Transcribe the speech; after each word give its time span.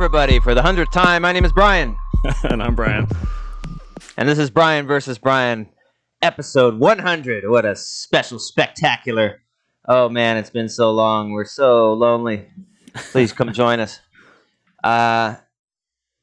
everybody, 0.00 0.38
for 0.40 0.54
the 0.54 0.60
hundredth 0.60 0.92
time. 0.92 1.22
My 1.22 1.32
name 1.32 1.46
is 1.46 1.52
Brian, 1.54 1.96
and 2.44 2.62
I'm 2.62 2.74
Brian. 2.74 3.08
and 4.18 4.28
this 4.28 4.38
is 4.38 4.50
Brian 4.50 4.86
versus 4.86 5.16
Brian, 5.16 5.70
episode 6.20 6.78
100. 6.78 7.48
What 7.48 7.64
a 7.64 7.74
special, 7.74 8.38
spectacular! 8.38 9.40
Oh 9.88 10.10
man, 10.10 10.36
it's 10.36 10.50
been 10.50 10.68
so 10.68 10.90
long. 10.90 11.32
We're 11.32 11.46
so 11.46 11.94
lonely. 11.94 12.44
Please 13.10 13.32
come 13.32 13.50
join 13.54 13.80
us. 13.80 13.98
Uh, 14.84 15.36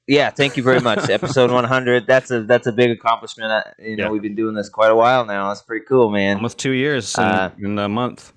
yeah, 0.07 0.29
thank 0.29 0.55
you 0.55 0.61
very 0.61 0.79
much. 0.79 1.09
episode 1.09 1.49
100. 1.49 2.05
That's 2.05 2.29
a 2.29 2.43
that's 2.43 2.67
a 2.67 2.71
big 2.71 2.91
accomplishment. 2.91 3.51
I, 3.51 3.63
you 3.79 3.95
know, 3.95 4.03
Yeah. 4.03 4.09
we've 4.11 4.21
been 4.21 4.35
doing 4.35 4.53
this 4.53 4.69
quite 4.69 4.91
a 4.91 4.95
while 4.95 5.25
now. 5.25 5.47
That's 5.47 5.63
pretty 5.63 5.85
cool, 5.87 6.11
man. 6.11 6.35
Almost 6.35 6.59
two 6.59 6.73
years 6.73 7.15
in, 7.17 7.23
Uh, 7.23 7.49
in 7.57 7.79
a 7.79 7.89
month. 7.89 8.33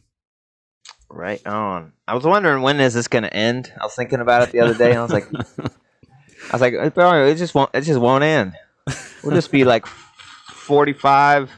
Right 1.08 1.44
on. 1.46 1.92
I 2.08 2.14
was 2.14 2.24
wondering 2.24 2.62
when 2.62 2.80
is 2.80 2.94
this 2.94 3.08
going 3.08 3.22
to 3.24 3.32
end. 3.34 3.72
I 3.80 3.84
was 3.84 3.94
thinking 3.94 4.20
about 4.20 4.42
it 4.42 4.52
the 4.52 4.60
other 4.60 4.74
day, 4.74 4.90
and 4.90 4.98
I 4.98 5.02
was 5.02 5.12
like, 5.12 5.26
I 5.58 6.52
was 6.52 6.60
like, 6.60 6.74
it 6.74 7.34
just 7.36 7.54
won't. 7.54 7.70
It 7.74 7.82
just 7.82 8.00
won't 8.00 8.24
end. 8.24 8.54
We'll 9.22 9.34
just 9.34 9.50
be 9.50 9.64
like 9.64 9.86
forty-five, 9.86 11.50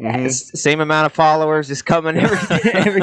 Mhm. 0.00 0.30
same 0.30 0.80
amount 0.80 1.06
of 1.06 1.12
followers, 1.12 1.68
just 1.68 1.84
coming 1.86 2.16
every 2.16 2.70
every 2.72 3.02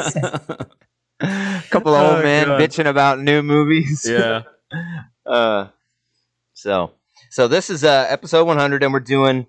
couple 1.70 1.93
of 1.95 2.02
old 2.12 2.20
Oh, 2.20 2.23
men 2.23 2.48
God. 2.48 2.62
bitching 2.62 2.88
about 2.88 3.20
new 3.20 3.41
movies. 3.41 4.05
yeah. 4.09 4.43
Uh, 5.26 5.70
so 6.54 6.91
so 7.31 7.48
this 7.48 7.71
is 7.71 7.84
uh 7.84 8.05
episode 8.09 8.45
one 8.45 8.57
hundred, 8.59 8.84
and 8.84 8.93
we're 8.93 8.99
doing. 8.99 9.48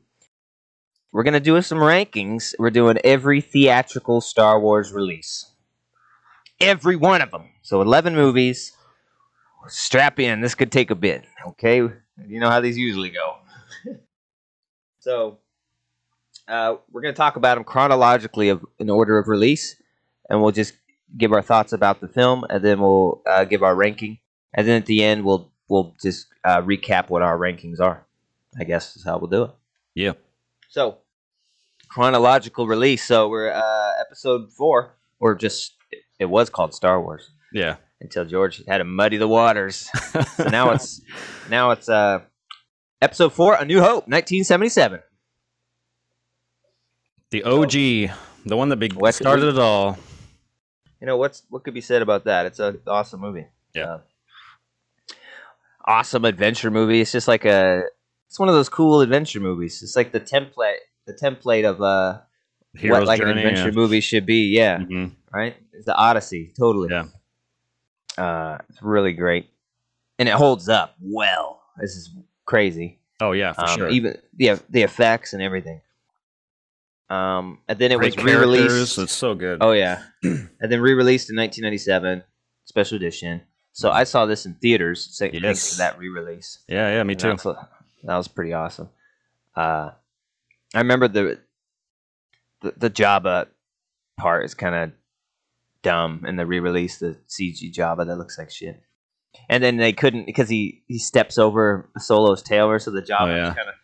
We're 1.13 1.23
gonna 1.23 1.41
do 1.41 1.61
some 1.61 1.79
rankings. 1.79 2.55
We're 2.59 2.71
doing 2.71 2.97
every 3.05 3.41
theatrical 3.43 4.21
Star 4.23 4.59
Wars 4.59 4.93
release. 4.93 5.46
Every 6.61 6.97
one 6.97 7.23
of 7.23 7.31
them. 7.31 7.51
So 7.63 7.81
eleven 7.83 8.15
movies. 8.15 8.73
Strap 9.69 10.21
in. 10.21 10.41
This 10.41 10.55
could 10.55 10.71
take 10.71 10.91
a 10.91 10.95
bit. 10.95 11.25
Okay, 11.49 11.79
you 11.79 12.41
know 12.41 12.49
how 12.49 12.61
these 12.61 12.79
usually 12.79 13.11
go. 13.11 13.37
so, 15.01 15.39
uh, 16.47 16.77
we're 16.93 17.03
gonna 17.03 17.13
talk 17.13 17.37
about 17.37 17.57
them 17.57 17.65
chronologically 17.65 18.49
of 18.49 18.65
in 18.79 18.89
order 18.91 19.19
of 19.19 19.29
release, 19.29 19.77
and 20.31 20.41
we'll 20.41 20.53
just 20.53 20.75
give 21.17 21.33
our 21.33 21.43
thoughts 21.43 21.73
about 21.73 22.01
the 22.01 22.09
film, 22.09 22.45
and 22.49 22.65
then 22.65 22.81
we'll 22.81 23.23
uh, 23.27 23.45
give 23.45 23.63
our 23.63 23.75
ranking, 23.75 24.19
and 24.55 24.67
then 24.67 24.77
at 24.77 24.87
the 24.87 25.03
end 25.03 25.25
we'll 25.25 25.51
we'll 25.69 25.95
just 26.01 26.29
uh, 26.45 26.63
recap 26.63 27.09
what 27.09 27.23
our 27.23 27.37
rankings 27.37 27.81
are. 27.81 28.07
I 28.59 28.65
guess 28.65 28.97
is 28.97 29.05
how 29.05 29.19
we'll 29.19 29.31
do 29.31 29.43
it. 29.45 29.51
Yeah. 29.95 30.13
So, 30.69 30.99
chronological 31.89 32.67
release. 32.67 33.05
So 33.05 33.29
we're 33.29 33.51
uh, 33.51 33.93
episode 34.01 34.53
four, 34.53 34.95
or 35.21 35.35
just 35.35 35.76
it 36.19 36.27
was 36.27 36.51
called 36.51 36.75
Star 36.75 37.01
Wars 37.01 37.31
Yeah. 37.53 37.77
until 38.01 38.25
George 38.25 38.63
had 38.67 38.79
to 38.79 38.85
muddy 38.85 39.17
the 39.17 39.29
waters. 39.29 39.89
So 40.37 40.49
now 40.49 40.71
it's 40.73 41.01
now 41.51 41.71
it's 41.73 41.89
uh, 41.89 42.21
episode 43.03 43.33
four, 43.33 43.55
A 43.55 43.65
New 43.65 43.81
Hope, 43.81 44.07
1977. 44.09 45.01
the 47.31 47.43
OG, 47.45 47.73
the 48.45 48.57
one 48.57 48.69
that 48.69 48.93
What- 48.95 49.15
started 49.15 49.49
it 49.49 49.59
all. 49.59 49.99
You 51.01 51.07
know 51.07 51.17
what's 51.19 51.43
what 51.51 51.63
could 51.65 51.75
be 51.75 51.81
said 51.83 52.01
about 52.03 52.25
that? 52.25 52.47
It's 52.47 52.59
an 52.59 52.81
awesome 52.87 53.21
movie. 53.21 53.47
Yeah. 53.75 53.85
Uh, 53.85 53.99
awesome 55.85 56.25
adventure 56.25 56.71
movie. 56.71 57.01
It's 57.01 57.13
just 57.13 57.29
like 57.29 57.45
a 57.45 57.83
it's 58.29 58.39
one 58.41 58.49
of 58.49 58.55
those 58.55 58.69
cool 58.71 59.03
adventure 59.03 59.41
movies. 59.41 59.83
It's 59.83 59.95
like 59.97 60.13
the 60.13 60.21
template 60.21 60.79
the 61.07 61.13
template 61.13 61.65
of 61.69 61.81
uh 61.83 62.21
Hero's 62.75 63.01
what 63.01 63.07
like 63.09 63.21
journey. 63.21 63.43
an 63.43 63.47
adventure 63.49 63.73
movie 63.73 64.01
should 64.01 64.25
be. 64.27 64.55
Yeah. 64.57 64.81
yeah. 64.89 65.09
Right? 65.37 65.57
It's 65.75 65.85
the 65.85 65.95
Odyssey, 65.95 66.53
totally. 66.59 66.89
Yeah. 66.91 67.05
Uh, 68.17 68.59
it's 68.71 68.81
really 68.83 69.13
great, 69.13 69.51
and 70.19 70.29
it 70.29 70.35
holds 70.35 70.69
up 70.71 70.95
well. 71.01 71.61
This 71.79 71.91
is 71.95 72.11
crazy. 72.47 72.99
Oh 73.21 73.33
yeah, 73.33 73.53
for 73.53 73.63
Um, 73.69 73.77
sure. 73.79 73.89
Even 73.91 74.17
the 74.35 74.59
the 74.71 74.83
effects 74.83 75.35
and 75.35 75.43
everything. 75.43 75.83
Um, 77.11 77.61
and 77.69 77.79
then 77.79 77.93
it 77.93 77.99
Great 77.99 78.17
was 78.17 78.25
re-released. 78.25 78.99
It's 78.99 79.13
so 79.13 79.35
good. 79.35 79.59
Oh 79.61 79.73
yeah, 79.73 80.03
and 80.23 80.49
then 80.61 80.81
re-released 80.81 81.29
in 81.31 81.37
1997, 81.37 82.25
special 82.65 82.97
edition. 82.97 83.43
So 83.73 83.91
I 83.91 84.05
saw 84.05 84.25
this 84.27 84.47
in 84.47 84.55
theaters. 84.55 85.07
So 85.13 85.27
thanks 85.29 85.43
Yes. 85.43 85.71
to 85.73 85.77
that 85.79 85.99
re-release. 85.99 86.61
yeah, 86.67 86.89
yeah, 86.95 87.03
me 87.03 87.13
And 87.13 87.21
too. 87.39 87.49
what- 87.51 87.71
that 88.05 88.17
was 88.17 88.29
pretty 88.29 88.53
awesome. 88.55 88.89
Uh, 89.55 89.91
I 90.75 90.79
remember 90.79 91.09
the 91.09 91.41
the, 92.63 92.73
the 92.77 92.91
Jabba 92.91 93.49
part 94.19 94.45
is 94.47 94.55
kind 94.55 94.75
of 94.75 94.93
dumb 95.87 96.25
in 96.27 96.37
the 96.37 96.45
re-release. 96.47 96.99
The 96.99 97.17
CG 97.29 97.73
Jabba 97.75 98.07
that 98.07 98.17
looks 98.17 98.39
like 98.39 98.51
shit. 98.51 98.83
And 99.49 99.63
then 99.63 99.77
they 99.77 99.93
couldn't 99.93 100.27
because 100.27 100.49
he 100.49 100.83
he 100.89 100.99
steps 100.99 101.39
over 101.39 101.89
Solo's 101.99 102.43
tail, 102.43 102.79
so 102.79 102.91
the 102.91 103.03
Jabba 103.03 103.21
Oh, 103.21 103.37
yeah. 103.37 103.55
kind 103.55 103.69
of 103.69 103.75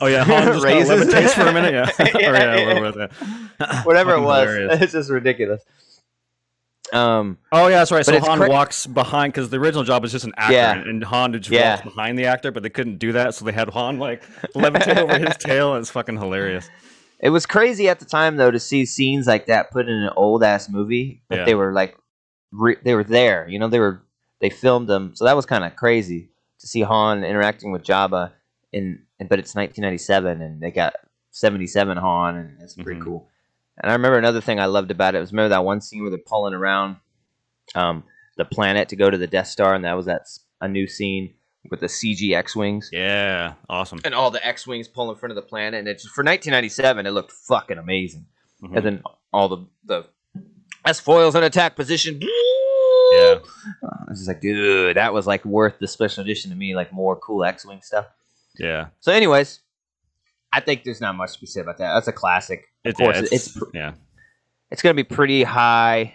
Oh 0.00 0.06
yeah, 0.06 0.22
Han 0.24 0.44
just 0.52 0.64
raises 0.70 0.90
levitates 1.08 1.30
for 1.34 1.42
a 1.48 1.52
minute. 1.52 1.72
Yeah. 1.74 2.06
Yeah, 2.20 2.28
Or, 2.30 2.34
yeah, 2.34 2.56
yeah. 2.56 2.66
whatever 2.80 2.86
it 2.86 3.10
was. 3.58 3.84
whatever 3.86 4.14
it 4.14 4.20
was. 4.20 4.48
hilarious. 4.48 4.82
It's 4.82 4.92
just 4.92 5.10
ridiculous. 5.10 5.62
Um, 6.92 7.38
Oh 7.50 7.68
yeah, 7.68 7.78
that's 7.78 7.90
right. 7.90 8.04
So 8.04 8.18
Han 8.20 8.38
cra- 8.38 8.48
walks 8.50 8.86
behind 8.86 9.32
because 9.32 9.48
the 9.48 9.56
original 9.56 9.82
job 9.84 10.04
is 10.04 10.12
just 10.12 10.26
an 10.26 10.34
actor, 10.36 10.52
Yeah. 10.54 10.72
and, 10.72 10.86
and 10.86 11.04
Han 11.04 11.32
just 11.32 11.48
Yeah. 11.50 11.76
walks 11.76 11.84
behind 11.94 12.18
the 12.18 12.26
actor, 12.26 12.52
but 12.52 12.62
they 12.62 12.68
couldn't 12.70 12.98
do 12.98 13.12
that, 13.12 13.34
so 13.34 13.44
they 13.46 13.52
had 13.52 13.70
Han 13.70 13.98
like 13.98 14.22
levitate 14.54 14.98
over 14.98 15.18
his 15.18 15.36
tail. 15.38 15.72
And 15.74 15.80
it's 15.80 15.90
fucking 15.90 16.18
hilarious. 16.18 16.68
It 17.22 17.30
was 17.30 17.46
crazy 17.46 17.88
at 17.88 18.00
the 18.00 18.04
time 18.04 18.36
though 18.36 18.50
to 18.50 18.58
see 18.60 18.84
scenes 18.84 19.26
like 19.26 19.46
that 19.46 19.70
put 19.70 19.88
in 19.88 19.94
an 19.94 20.10
old 20.16 20.42
ass 20.42 20.68
movie, 20.68 21.22
but 21.28 21.38
Yeah. 21.38 21.44
they 21.44 21.54
were 21.54 21.72
like, 21.72 21.96
re- 22.50 22.76
they 22.82 22.94
were 22.94 23.04
there. 23.04 23.48
You 23.48 23.58
know, 23.58 23.68
they 23.68 23.78
were 23.78 24.02
they 24.40 24.50
filmed 24.50 24.88
them, 24.88 25.14
so 25.14 25.24
that 25.24 25.36
was 25.36 25.46
kind 25.46 25.62
of 25.64 25.76
crazy 25.76 26.30
to 26.58 26.66
see 26.66 26.80
Han 26.82 27.22
interacting 27.24 27.70
with 27.70 27.84
Jabba 27.84 28.32
in, 28.72 29.04
in 29.20 29.28
but 29.28 29.38
it's 29.38 29.54
1997 29.54 30.42
and 30.42 30.60
they 30.60 30.70
got 30.72 30.94
77 31.30 31.96
Han 31.96 32.36
and 32.36 32.60
it's 32.60 32.74
pretty 32.74 33.00
Mhm. 33.00 33.04
cool. 33.04 33.28
And 33.78 33.90
I 33.90 33.94
remember 33.94 34.18
another 34.18 34.40
thing 34.40 34.58
I 34.60 34.66
loved 34.66 34.90
about 34.90 35.14
it 35.14 35.20
was 35.20 35.32
remember 35.32 35.50
that 35.50 35.64
one 35.64 35.80
scene 35.80 36.02
where 36.02 36.10
they're 36.10 36.18
pulling 36.18 36.54
around 36.54 36.96
um, 37.76 38.04
the 38.36 38.44
planet 38.44 38.88
to 38.90 38.96
go 38.96 39.08
to 39.10 39.16
the 39.16 39.26
Death 39.28 39.46
Star, 39.46 39.74
and 39.74 39.84
that 39.84 39.94
was 39.96 40.06
that 40.06 40.22
a 40.60 40.68
new 40.68 40.86
scene 40.88 41.34
with 41.70 41.80
the 41.80 41.86
CG 41.86 42.34
X 42.34 42.56
wings 42.56 42.90
Yeah, 42.92 43.54
awesome. 43.68 44.00
and 44.04 44.14
all 44.14 44.30
the 44.30 44.44
X 44.46 44.66
wings 44.66 44.88
pull 44.88 45.10
in 45.10 45.16
front 45.16 45.30
of 45.30 45.36
the 45.36 45.42
planet, 45.42 45.78
and 45.78 45.88
it's 45.88 46.02
for 46.02 46.22
1997. 46.24 47.06
It 47.06 47.10
looked 47.10 47.32
fucking 47.32 47.78
amazing. 47.78 48.26
Mhm. 48.62 48.76
And 48.76 48.86
then 48.86 49.02
all 49.32 49.48
the 49.48 49.66
the 49.84 50.06
S 50.84 50.98
foils 51.00 51.34
in 51.34 51.42
attack 51.44 51.76
position. 51.76 52.18
Yeah. 52.20 53.38
I 53.84 54.04
was 54.08 54.18
just 54.18 54.28
like, 54.28 54.40
dude, 54.40 54.96
that 54.96 55.12
was 55.12 55.26
like 55.26 55.44
worth 55.44 55.78
the 55.78 55.86
special 55.86 56.22
edition 56.24 56.50
to 56.50 56.56
me, 56.56 56.74
like 56.74 56.92
more 56.92 57.14
cool 57.16 57.44
X 57.44 57.64
wing 57.66 57.80
stuff. 57.82 58.06
Yeah, 58.58 58.88
So, 59.00 59.12
anyways, 59.12 59.60
I 60.52 60.60
think 60.60 60.84
there's 60.84 61.00
not 61.00 61.14
much 61.14 61.34
to 61.34 61.40
be 61.40 61.46
said 61.46 61.62
about 61.62 61.78
that. 61.78 61.94
That's 61.94 62.08
a 62.08 62.12
classic. 62.12 62.66
Of 62.84 62.90
it's, 62.90 62.98
course, 62.98 63.16
yeah, 63.16 63.22
it's 63.22 63.32
it's, 63.32 63.56
it's, 63.56 63.64
yeah. 63.72 63.92
it's 64.70 64.82
going 64.82 64.94
to 64.96 65.02
be 65.02 65.06
pretty 65.08 65.42
high 65.42 66.14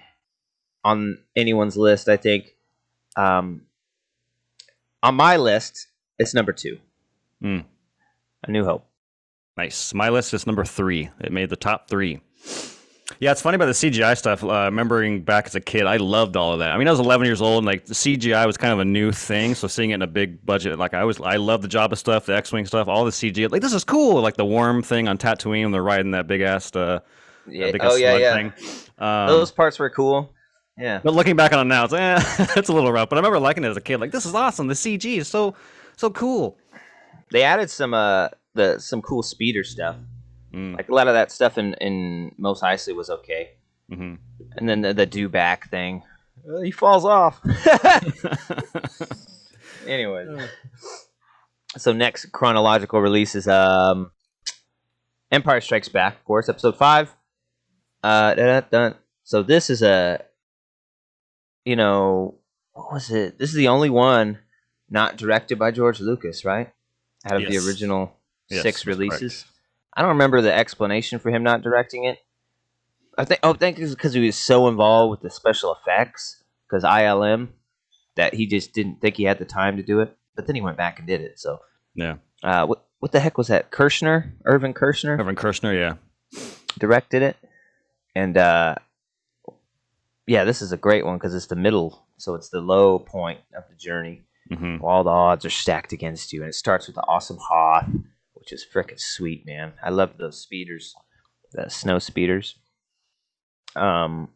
on 0.83 1.17
anyone's 1.35 1.77
list. 1.77 2.09
I 2.09 2.17
think. 2.17 2.49
Um, 3.15 3.66
on 5.03 5.15
my 5.15 5.37
list, 5.37 5.87
it's 6.19 6.33
number 6.33 6.51
two. 6.53 6.77
Hmm. 7.41 7.59
A 8.43 8.51
New 8.51 8.63
Hope. 8.65 8.85
Nice. 9.55 9.93
My 9.93 10.09
list 10.09 10.33
is 10.33 10.45
number 10.45 10.63
three. 10.65 11.09
It 11.19 11.31
made 11.31 11.49
the 11.49 11.55
top 11.55 11.89
three. 11.89 12.21
Yeah, 13.19 13.31
it's 13.31 13.41
funny 13.41 13.55
about 13.55 13.67
the 13.67 13.71
CGI 13.71 14.15
stuff. 14.17 14.43
Uh, 14.43 14.65
remembering 14.65 15.21
back 15.21 15.45
as 15.47 15.55
a 15.55 15.61
kid, 15.61 15.85
I 15.85 15.97
loved 15.97 16.35
all 16.35 16.53
of 16.53 16.59
that. 16.59 16.71
I 16.71 16.77
mean, 16.77 16.87
I 16.87 16.91
was 16.91 16.99
11 16.99 17.25
years 17.25 17.41
old, 17.41 17.59
and 17.59 17.65
like 17.65 17.85
the 17.85 17.93
CGI 17.93 18.45
was 18.45 18.57
kind 18.57 18.73
of 18.73 18.79
a 18.79 18.85
new 18.85 19.11
thing. 19.11 19.55
So 19.55 19.67
seeing 19.67 19.91
it 19.91 19.95
in 19.95 20.01
a 20.01 20.07
big 20.07 20.45
budget, 20.45 20.77
like 20.77 20.93
I 20.93 21.03
was, 21.05 21.19
I 21.21 21.37
love 21.37 21.61
the 21.61 21.67
Jabba 21.69 21.97
stuff, 21.97 22.25
the 22.25 22.35
X-wing 22.35 22.65
stuff, 22.65 22.87
all 22.87 23.05
the 23.05 23.11
CGI. 23.11 23.49
Like 23.49 23.61
this 23.61 23.73
is 23.73 23.83
cool. 23.83 24.21
Like 24.21 24.35
the 24.35 24.45
worm 24.45 24.83
thing 24.83 25.07
on 25.07 25.17
Tatooine 25.17 25.63
when 25.63 25.71
they're 25.71 25.81
riding 25.81 26.11
that 26.11 26.27
big 26.27 26.41
ass, 26.41 26.75
uh, 26.75 26.99
Yeah. 27.47 27.71
big 27.71 27.81
Oh 27.83 27.95
yeah, 27.95 28.17
yeah. 28.17 28.33
thing. 28.35 28.53
Um, 28.99 29.27
Those 29.27 29.51
parts 29.51 29.79
were 29.79 29.89
cool. 29.89 30.33
Yeah. 30.77 30.99
But 31.03 31.13
looking 31.15 31.35
back 31.35 31.53
on 31.53 31.59
it 31.59 31.63
now, 31.69 31.85
it's 31.85 31.93
eh, 31.93 32.19
it's 32.55 32.69
a 32.69 32.73
little 32.73 32.91
rough. 32.91 33.09
But 33.09 33.15
I 33.15 33.19
remember 33.19 33.39
liking 33.39 33.63
it 33.63 33.69
as 33.69 33.77
a 33.77 33.81
kid. 33.81 33.99
Like 33.99 34.11
this 34.11 34.25
is 34.25 34.35
awesome. 34.35 34.67
The 34.67 34.73
CG 34.75 35.17
is 35.17 35.27
so 35.27 35.55
so 35.95 36.09
cool. 36.09 36.57
They 37.31 37.43
added 37.43 37.69
some 37.69 37.93
uh 37.93 38.29
the 38.53 38.79
some 38.79 39.01
cool 39.01 39.23
speeder 39.23 39.63
stuff. 39.63 39.95
Mm, 40.53 40.77
Like 40.77 40.89
a 40.89 40.93
lot 40.93 41.07
of 41.07 41.13
that 41.15 41.31
stuff 41.31 41.57
in 41.57 41.73
in 41.75 42.33
Mos 42.37 42.61
Eisley 42.61 42.95
was 42.95 43.09
okay. 43.09 43.51
hmm 43.89 44.15
And 44.55 44.69
then 44.69 44.81
the, 44.81 44.93
the 44.93 45.07
dewback 45.07 45.69
thing. 45.69 46.03
Uh, 46.47 46.61
he 46.61 46.71
falls 46.71 47.05
off. 47.05 47.41
anyway. 49.87 50.47
So 51.77 51.93
next 51.93 52.31
chronological 52.31 53.01
release 53.01 53.35
is 53.35 53.47
um 53.47 54.11
Empire 55.31 55.61
Strikes 55.61 55.89
Back, 55.89 56.15
of 56.17 56.23
course, 56.23 56.49
episode 56.49 56.77
five. 56.77 57.13
Uh 58.03 58.33
da, 58.35 58.61
da. 58.61 58.91
so 59.23 59.43
this 59.43 59.69
is 59.69 59.81
a 59.81 60.23
you 61.67 61.75
know 61.75 62.35
what 62.73 62.93
was 62.93 63.11
it? 63.11 63.37
This 63.39 63.49
is 63.49 63.55
the 63.55 63.67
only 63.67 63.89
one 63.89 64.39
not 64.89 65.17
directed 65.17 65.57
by 65.59 65.71
George 65.71 65.99
Lucas, 65.99 66.45
right? 66.45 66.71
Out 67.25 67.35
of 67.37 67.41
Yes. 67.41 67.51
the 67.51 67.67
original 67.67 68.13
Yes, 68.49 68.61
six 68.61 68.85
releases. 68.85 69.45
I 69.95 70.01
don't 70.01 70.09
remember 70.17 70.41
the 70.41 70.53
explanation 70.53 71.19
for 71.19 71.29
him 71.29 71.43
not 71.43 71.61
directing 71.61 72.05
it. 72.05 72.19
I 73.17 73.25
think 73.25 73.39
oh, 73.43 73.53
I 73.53 73.57
think 73.57 73.79
it's 73.79 73.95
because 73.95 74.13
he 74.13 74.25
was 74.25 74.37
so 74.37 74.67
involved 74.69 75.11
with 75.11 75.21
the 75.21 75.29
special 75.29 75.75
effects. 75.75 76.43
Because 76.69 76.83
ILM, 76.83 77.47
that 78.15 78.33
he 78.33 78.45
just 78.45 78.73
didn't 78.73 78.99
think 79.01 79.15
he 79.15 79.23
had 79.23 79.39
the 79.39 79.45
time 79.45 79.77
to 79.77 79.83
do 79.83 80.01
it. 80.01 80.15
But 80.35 80.45
then 80.47 80.55
he 80.55 80.61
went 80.61 80.77
back 80.77 80.99
and 80.99 81.07
did 81.07 81.21
it. 81.21 81.39
So 81.39 81.59
Yeah. 81.95 82.17
uh, 82.43 82.65
what 82.65 82.85
what 82.99 83.11
the 83.11 83.19
heck 83.19 83.37
was 83.37 83.47
that? 83.47 83.71
Kershner, 83.71 84.31
Irvin 84.45 84.73
Kershner 84.73 85.19
Irvin 85.19 85.35
Kershner, 85.35 85.73
yeah. 85.73 85.95
directed 86.79 87.21
it, 87.23 87.37
and 88.15 88.37
uh, 88.37 88.75
yeah, 90.27 90.43
this 90.43 90.61
is 90.61 90.71
a 90.71 90.77
great 90.77 91.05
one 91.05 91.17
because 91.17 91.33
it's 91.33 91.47
the 91.47 91.55
middle, 91.55 92.05
so 92.17 92.35
it's 92.35 92.49
the 92.49 92.61
low 92.61 92.99
point 92.99 93.39
of 93.55 93.63
the 93.69 93.75
journey. 93.75 94.25
hmm 94.53 94.77
All 94.83 95.03
the 95.03 95.09
odds 95.09 95.45
are 95.45 95.49
stacked 95.49 95.93
against 95.93 96.33
you, 96.33 96.41
and 96.41 96.49
it 96.49 96.53
starts 96.55 96.87
with 96.87 96.95
the 96.95 97.01
awesome 97.07 97.37
Hoth, 97.39 97.89
which 98.33 98.51
is 98.51 98.65
frickin' 98.71 98.99
sweet, 98.99 99.45
man. 99.45 99.73
I 99.83 99.89
love 99.89 100.17
those 100.17 100.39
speeders, 100.39 100.93
the 101.53 101.69
snow 101.69 101.99
speeders. 101.99 102.55
Um, 103.75 104.29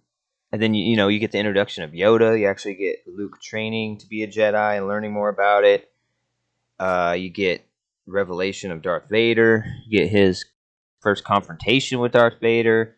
and 0.51 0.61
then 0.61 0.73
you 0.73 0.83
you 0.83 0.95
know 0.97 1.07
you 1.07 1.19
get 1.19 1.31
the 1.31 1.39
introduction 1.39 1.83
of 1.83 1.91
Yoda. 1.91 2.39
You 2.39 2.47
actually 2.47 2.75
get 2.75 2.99
Luke 3.07 3.41
training 3.41 3.97
to 3.99 4.07
be 4.07 4.23
a 4.23 4.27
Jedi 4.27 4.77
and 4.77 4.87
learning 4.87 5.13
more 5.13 5.29
about 5.29 5.63
it. 5.63 5.89
Uh, 6.79 7.15
you 7.17 7.29
get 7.29 7.65
revelation 8.07 8.71
of 8.71 8.81
Darth 8.81 9.09
Vader. 9.09 9.65
You 9.87 9.99
get 9.99 10.09
his 10.09 10.45
first 10.99 11.23
confrontation 11.23 11.99
with 11.99 12.11
Darth 12.13 12.39
Vader. 12.41 12.97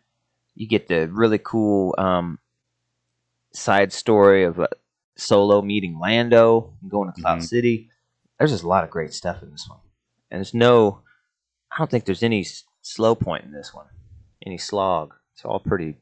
You 0.54 0.68
get 0.68 0.88
the 0.88 1.08
really 1.08 1.38
cool 1.38 1.94
um, 1.98 2.38
side 3.54 3.92
story 3.92 4.44
of 4.44 4.60
Solo 5.16 5.62
meeting 5.62 5.98
Lando 6.00 6.74
and 6.82 6.90
going 6.90 7.12
to 7.12 7.20
Cloud 7.20 7.38
Mhm. 7.38 7.44
City. 7.44 7.90
There's 8.38 8.50
just 8.50 8.64
a 8.64 8.68
lot 8.68 8.84
of 8.84 8.90
great 8.90 9.12
stuff 9.14 9.42
in 9.42 9.50
this 9.50 9.66
one, 9.68 9.78
and 10.30 10.38
there's 10.40 10.54
no. 10.54 11.00
I 11.70 11.78
don't 11.78 11.90
think 11.90 12.04
there's 12.04 12.22
any 12.22 12.40
s- 12.42 12.64
slow 12.82 13.14
point 13.14 13.44
in 13.44 13.52
this 13.52 13.72
one, 13.72 13.86
any 14.44 14.58
slog. 14.58 15.14
It's 15.34 15.44
all 15.44 15.60
pretty. 15.60 15.96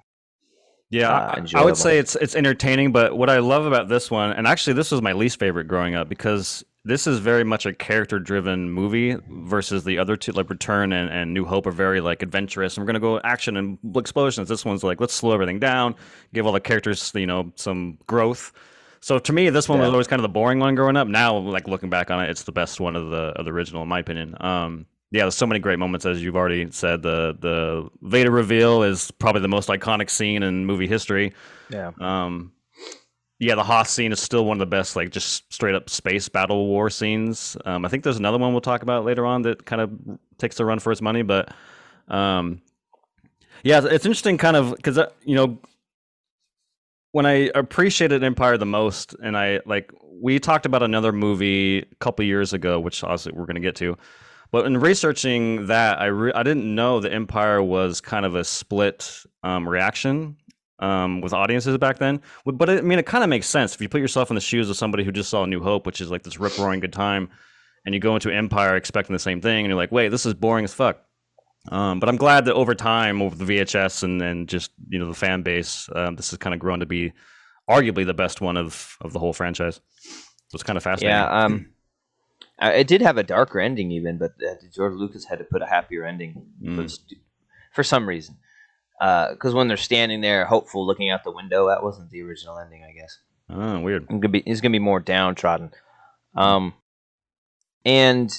Yeah, 0.91 1.09
uh, 1.11 1.35
I- 1.55 1.61
I, 1.61 1.65
would 1.65 1.77
say 1.77 1.99
it's 1.99 2.17
it's 2.17 2.35
entertaining, 2.35 2.93
but 2.93 3.17
what 3.17 3.31
I 3.31 3.39
love 3.39 3.65
about 3.67 3.89
this 3.89 4.11
one, 4.11 4.33
and 4.33 4.47
actually 4.47 4.75
this 4.75 4.91
was 4.91 5.01
my 5.03 5.13
least 5.13 5.39
favorite 5.39 5.69
growing 5.69 5.95
up 5.95 6.09
because 6.09 6.65
this 6.85 7.07
is 7.07 7.19
very 7.21 7.45
much 7.45 7.65
a 7.65 7.73
character 7.73 8.19
driven 8.19 8.71
movie 8.71 9.17
versus 9.29 9.85
the 9.85 9.99
other 9.99 10.17
two, 10.17 10.33
like 10.33 10.51
Return 10.51 10.93
and, 10.93 11.11
and 11.11 11.33
New 11.33 11.45
Hope, 11.45 11.67
are 11.67 11.73
very 11.73 12.01
like 12.01 12.23
adventurous. 12.23 12.77
And 12.77 12.83
we're 12.83 12.87
gonna 12.87 13.01
go 13.01 13.21
action 13.21 13.57
and 13.57 13.79
explosions. 13.97 14.49
This 14.49 14.65
one's 14.65 14.83
like 14.83 15.01
let's 15.01 15.15
slow 15.15 15.33
everything 15.33 15.61
down, 15.61 15.95
give 16.35 16.47
all 16.47 16.53
the 16.53 16.61
characters 16.61 17.13
you 17.15 17.27
know 17.27 17.53
some 17.57 17.99
growth. 18.07 18.53
So 19.01 19.19
to 19.19 19.33
me, 19.33 19.51
this 19.51 19.69
one 19.69 19.81
was 19.81 19.91
always 19.91 20.07
kind 20.07 20.21
of 20.21 20.23
the 20.23 20.29
boring 20.29 20.61
one 20.61 20.77
growing 20.77 20.97
up. 20.97 21.09
Now, 21.09 21.37
like 21.37 21.67
looking 21.67 21.91
back 21.91 22.11
on 22.11 22.23
it, 22.23 22.31
it's 22.31 22.45
the 22.45 22.53
best 22.53 22.81
one 22.81 22.95
of 22.95 23.11
the 23.11 23.33
of 23.37 23.45
the 23.45 23.51
original, 23.53 23.83
in 23.83 23.89
my 23.89 23.99
opinion. 23.99 24.37
Um, 24.41 24.87
yeah, 25.13 25.23
there's 25.23 25.35
so 25.35 25.47
many 25.47 25.61
great 25.61 25.79
moments, 25.79 26.07
as 26.07 26.23
you've 26.23 26.37
already 26.37 26.71
said. 26.71 27.03
The 27.03 27.37
the 27.39 27.91
Vader 28.03 28.31
reveal 28.31 28.83
is 28.83 29.11
probably 29.11 29.43
the 29.43 29.49
most 29.49 29.69
iconic 29.69 30.09
scene 30.09 30.43
in 30.43 30.67
movie 30.67 30.87
history. 30.87 31.33
Yeah. 31.69 31.91
Um, 32.01 32.53
yeah, 33.43 33.57
the 33.57 33.65
Hoth 33.65 33.89
scene 33.89 34.13
is 34.13 34.21
still 34.21 34.45
one 34.45 34.55
of 34.55 34.61
the 34.61 34.67
best, 34.67 34.95
like 34.95 35.11
just 35.11 35.53
straight 35.53 35.75
up 35.75 35.91
space 35.91 36.29
battle 36.29 36.69
war 36.69 36.89
scenes. 36.89 37.57
Um, 37.65 37.85
I 37.85 37.89
think 37.89 38.05
there's 38.05 38.17
another 38.17 38.39
one 38.39 38.53
we'll 38.53 38.61
talk 38.61 38.85
about 38.85 39.05
later 39.05 39.27
on 39.27 39.43
that 39.43 39.67
kind 39.67 39.83
of 39.83 39.91
takes 40.39 40.61
a 40.61 40.65
run 40.65 40.79
for 40.79 40.93
its 40.93 41.03
money, 41.03 41.23
but 41.23 41.53
um, 42.07 42.63
yeah, 43.65 43.81
it's 43.83 44.07
interesting, 44.07 44.39
kind 44.39 44.57
of 44.57 44.77
because 44.77 44.97
you 45.25 45.35
know 45.35 45.59
when 47.11 47.27
I 47.27 47.51
appreciated 47.57 48.23
Empire 48.23 48.57
the 48.59 48.65
most, 48.67 49.17
and 49.21 49.37
I 49.37 49.59
like 49.67 49.91
we 50.09 50.39
talked 50.39 50.65
about 50.65 50.85
another 50.85 51.11
movie 51.11 51.79
a 51.79 51.95
couple 51.97 52.25
years 52.25 52.53
ago, 52.53 52.79
which 52.79 53.03
obviously 53.03 53.33
we're 53.33 53.47
going 53.47 53.57
to 53.57 53.61
get 53.61 53.75
to. 53.77 53.99
But 54.53 54.67
in 54.67 54.77
researching 54.77 55.67
that, 55.67 56.01
I 56.01 56.07
re- 56.07 56.33
I 56.33 56.45
didn't 56.45 56.73
know 56.73 57.01
the 57.01 57.13
Empire 57.13 57.61
was 57.61 58.01
kind 58.01 58.25
of 58.25 58.37
a 58.37 58.45
split 58.45 59.25
um, 59.43 59.69
reaction 59.69 60.37
um, 60.83 61.21
with 61.21 61.33
audiences 61.33 61.79
back 61.79 61.99
then. 61.99 62.21
But 62.45 62.69
it, 62.69 62.79
I 62.79 62.83
mean, 62.83 62.99
it 62.99 63.07
kind 63.07 63.25
of 63.25 63.31
makes 63.31 63.47
sense 63.49 63.75
if 63.75 63.81
you 63.81 63.89
put 63.89 64.01
yourself 64.01 64.31
in 64.31 64.35
the 64.35 64.41
shoes 64.41 64.69
of 64.69 64.77
somebody 64.77 65.05
who 65.05 65.13
just 65.13 65.31
saw 65.31 65.45
New 65.47 65.61
Hope, 65.63 65.87
which 65.87 66.01
is 66.01 66.11
like 66.11 66.23
this 66.23 66.39
rip 66.39 66.59
roaring 66.59 66.81
good 66.81 66.93
time, 66.93 67.31
and 67.87 67.95
you 67.95 68.01
go 68.01 68.15
into 68.15 68.31
Empire 68.31 68.77
expecting 68.77 69.13
the 69.15 69.19
same 69.19 69.41
thing, 69.41 69.65
and 69.65 69.69
you're 69.69 69.77
like, 69.77 69.93
wait, 69.93 70.09
this 70.09 70.27
is 70.27 70.35
boring 70.35 70.65
as 70.65 70.75
fuck. 70.75 70.99
Um, 71.71 72.01
but 72.01 72.09
I'm 72.09 72.17
glad 72.17 72.45
that 72.47 72.55
over 72.55 72.75
time, 72.75 73.23
over 73.23 73.37
the 73.37 73.45
VHS 73.45 74.03
and, 74.03 74.21
and 74.21 74.49
just 74.49 74.73
you 74.89 74.99
know 74.99 75.07
the 75.07 75.15
fan 75.15 75.43
base, 75.43 75.89
um, 75.95 76.17
this 76.17 76.31
has 76.31 76.39
kind 76.39 76.55
of 76.55 76.61
grown 76.61 76.81
to 76.81 76.87
be 76.87 77.13
arguably 77.71 78.05
the 78.05 78.15
best 78.15 78.41
one 78.41 78.57
of 78.57 78.97
of 79.01 79.13
the 79.13 79.21
whole 79.21 79.33
franchise. 79.33 79.81
So 80.49 80.57
it's 80.57 80.65
kind 80.65 80.77
of 80.77 80.83
fascinating. 80.83 81.17
Yeah. 81.17 81.45
Um, 81.45 81.69
it 82.61 82.87
did 82.87 83.01
have 83.03 83.17
a 83.17 83.23
darker 83.23 83.59
ending, 83.61 83.91
even, 83.93 84.19
but 84.19 84.33
uh, 84.47 84.55
George 84.75 84.95
Lucas 84.95 85.25
had 85.25 85.39
to 85.39 85.45
put 85.45 85.63
a 85.63 85.67
happier 85.67 86.05
ending 86.05 86.47
Mm. 86.63 86.75
for, 86.91 87.15
for 87.73 87.83
some 87.83 88.09
reason. 88.09 88.37
Because 89.33 89.53
when 89.55 89.67
they're 89.69 89.77
standing 89.77 90.21
there, 90.21 90.45
hopeful, 90.47 90.87
looking 90.87 91.11
out 91.11 91.25
the 91.25 91.33
window, 91.33 91.67
that 91.69 91.83
wasn't 91.83 92.11
the 92.11 92.23
original 92.23 92.59
ending, 92.59 92.85
I 92.85 92.93
guess. 92.93 93.19
Oh, 93.51 93.81
weird. 93.81 94.03
It's 94.05 94.11
gonna 94.11 94.29
be, 94.29 94.39
it's 94.47 94.61
gonna 94.61 94.71
be 94.73 94.79
more 94.79 95.01
downtrodden. 95.01 95.73
Um, 96.37 96.75
and 97.85 98.31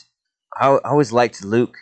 I, 0.60 0.68
I 0.70 0.90
always 0.90 1.12
liked 1.12 1.44
Luke 1.44 1.76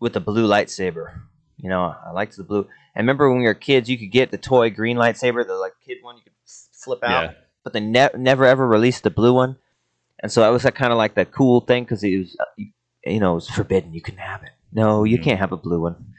with 0.00 0.12
the 0.12 0.20
blue 0.20 0.46
lightsaber. 0.46 1.20
You 1.56 1.68
know, 1.68 1.82
I 2.04 2.10
liked 2.12 2.36
the 2.36 2.44
blue. 2.44 2.66
And 2.94 3.04
remember 3.04 3.28
when 3.30 3.38
we 3.40 3.44
were 3.46 3.54
kids, 3.54 3.88
you 3.88 3.98
could 3.98 4.10
get 4.12 4.30
the 4.30 4.38
toy 4.38 4.70
green 4.70 4.96
lightsaber, 4.96 5.46
the 5.46 5.54
like 5.54 5.72
kid 5.84 5.98
one 6.02 6.16
you 6.16 6.22
could 6.22 6.32
flip 6.72 7.00
out 7.02 7.24
Yeah. 7.24 7.32
but 7.64 7.72
they 7.72 7.80
ne- 7.80 8.08
never 8.16 8.44
ever 8.44 8.66
released 8.66 9.02
the 9.02 9.10
blue 9.10 9.32
one, 9.34 9.56
and 10.22 10.30
so 10.32 10.40
that 10.40 10.48
was 10.48 10.62
kind 10.74 10.92
of 10.92 10.98
like 10.98 11.14
the 11.14 11.24
cool 11.24 11.60
thing 11.60 11.84
because 11.84 12.02
it 12.02 12.16
was, 12.18 12.36
uh, 12.40 12.44
you, 12.56 12.68
you 13.04 13.20
know, 13.20 13.32
it 13.32 13.36
was 13.36 13.48
forbidden. 13.50 13.92
You 13.94 14.00
couldn't 14.02 14.20
have 14.20 14.42
it. 14.42 14.50
No, 14.72 15.04
you 15.04 15.18
Mhm. 15.18 15.22
can't 15.24 15.38
have 15.40 15.52
a 15.52 15.56
blue 15.56 15.80
one. 15.82 16.14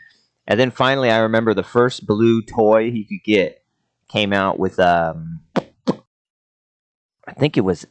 And 0.48 0.60
then 0.60 0.72
finally, 0.72 1.10
I 1.10 1.20
remember 1.20 1.54
the 1.54 1.64
first 1.64 2.06
blue 2.06 2.42
toy 2.42 2.92
he 2.92 3.06
could 3.06 3.24
get 3.24 3.64
came 4.10 4.34
out 4.34 4.60
with, 4.60 4.80
um, 4.80 5.42
I 5.56 7.34
think 7.38 7.58
it 7.58 7.62
was 7.62 7.86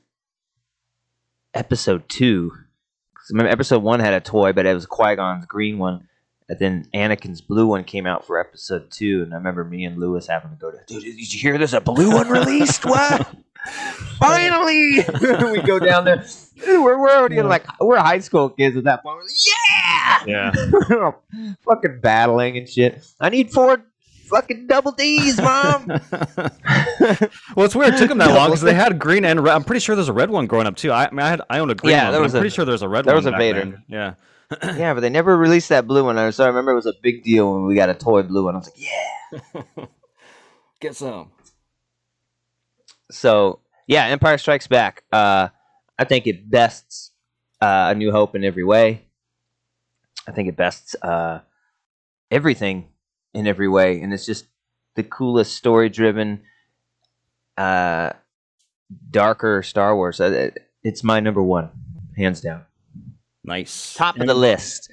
episode 1.54 2.08
two. 2.08 2.52
Remember, 3.30 3.50
episode 3.50 3.82
one 3.82 4.00
had 4.00 4.14
a 4.14 4.20
toy, 4.20 4.52
but 4.52 4.66
it 4.66 4.74
was 4.74 4.86
Qui 4.86 5.16
Gon's 5.16 5.46
green 5.46 5.78
one. 5.78 6.08
And 6.48 6.58
then 6.58 6.88
Anakin's 6.92 7.40
blue 7.40 7.68
one 7.68 7.84
came 7.84 8.06
out 8.06 8.26
for 8.26 8.40
episode 8.40 8.90
two, 8.90 9.22
and 9.22 9.32
I 9.32 9.36
remember 9.36 9.64
me 9.64 9.84
and 9.84 9.98
Lewis 9.98 10.26
having 10.26 10.50
to 10.50 10.56
go 10.56 10.72
to. 10.72 10.78
Dude, 10.88 11.04
did 11.04 11.32
you 11.32 11.40
hear 11.40 11.56
there's 11.56 11.74
a 11.74 11.80
blue 11.80 12.10
one 12.12 12.28
released? 12.28 12.84
What? 12.90 13.36
Finally, 14.18 15.04
we 15.52 15.62
go 15.62 15.78
down 15.78 16.06
there. 16.06 16.24
Dude, 16.64 16.82
we're, 16.82 16.98
we're 16.98 17.10
already 17.14 17.40
like 17.42 17.66
we're 17.78 17.98
high 17.98 18.18
school 18.20 18.48
kids 18.48 18.76
at 18.76 18.84
that 18.84 19.02
point. 19.02 19.18
Like, 19.18 19.30
yeah, 20.26 20.52
Yeah. 20.90 21.10
fucking 21.64 22.00
battling 22.00 22.56
and 22.58 22.68
shit. 22.68 23.04
I 23.20 23.28
need 23.30 23.50
four 23.50 23.84
fucking 24.26 24.66
double 24.68 24.92
D's, 24.92 25.38
mom. 25.40 25.86
well, 25.88 26.00
it's 27.66 27.74
weird. 27.74 27.94
It 27.94 27.98
took 27.98 28.08
them 28.08 28.18
that 28.18 28.34
long 28.34 28.48
because 28.48 28.60
they 28.60 28.74
had 28.74 28.98
green 28.98 29.24
and 29.24 29.40
red. 29.42 29.54
I'm 29.54 29.64
pretty 29.64 29.80
sure 29.80 29.96
there's 29.96 30.08
a 30.08 30.12
red 30.12 30.30
one 30.30 30.46
growing 30.46 30.66
up 30.66 30.76
too. 30.76 30.92
I, 30.92 31.06
I 31.06 31.10
mean, 31.10 31.20
I 31.20 31.28
had 31.30 31.42
I 31.50 31.58
owned 31.58 31.70
a 31.70 31.74
green 31.74 31.92
Yeah, 31.92 32.04
one. 32.04 32.12
there 32.12 32.20
was 32.22 32.34
I'm 32.34 32.38
a- 32.38 32.40
pretty 32.42 32.54
sure 32.54 32.64
there's 32.64 32.82
a 32.82 32.88
red 32.88 33.04
there 33.04 33.14
one. 33.14 33.24
was 33.24 33.32
a 33.32 33.36
Vader. 33.36 33.60
then. 33.60 33.82
Yeah. 33.88 34.14
yeah, 34.76 34.94
but 34.94 35.00
they 35.00 35.10
never 35.10 35.36
released 35.36 35.68
that 35.68 35.86
blue 35.86 36.04
one. 36.04 36.32
So 36.32 36.44
I 36.44 36.48
remember 36.48 36.72
it 36.72 36.76
was 36.76 36.86
a 36.86 36.94
big 37.02 37.22
deal 37.22 37.52
when 37.52 37.66
we 37.66 37.74
got 37.76 37.88
a 37.88 37.94
toy 37.94 38.22
blue 38.22 38.44
one. 38.44 38.54
I 38.56 38.58
was 38.58 38.70
like, 38.70 38.90
yeah. 39.76 39.84
Get 40.80 40.96
some. 40.96 41.30
So 43.10 43.60
yeah, 43.86 44.06
Empire 44.06 44.38
Strikes 44.38 44.66
Back. 44.66 45.04
Uh, 45.12 45.48
I 45.98 46.04
think 46.04 46.26
it 46.26 46.48
bests 46.50 47.12
uh, 47.60 47.88
A 47.90 47.94
New 47.94 48.10
Hope 48.12 48.34
in 48.34 48.44
every 48.44 48.64
way. 48.64 49.02
I 50.30 50.32
think 50.32 50.48
it 50.48 50.56
bests 50.56 50.94
uh, 51.02 51.40
everything 52.30 52.86
in 53.34 53.48
every 53.48 53.66
way, 53.68 54.00
and 54.00 54.14
it's 54.14 54.24
just 54.24 54.46
the 54.94 55.02
coolest 55.02 55.56
story-driven, 55.56 56.42
uh, 57.56 58.10
darker 59.10 59.64
Star 59.64 59.96
Wars. 59.96 60.20
Uh, 60.20 60.50
It's 60.84 61.02
my 61.02 61.18
number 61.18 61.42
one, 61.42 61.70
hands 62.16 62.40
down. 62.40 62.64
Nice. 63.42 63.94
Top 63.94 64.20
of 64.20 64.28
the 64.28 64.34
list. 64.34 64.92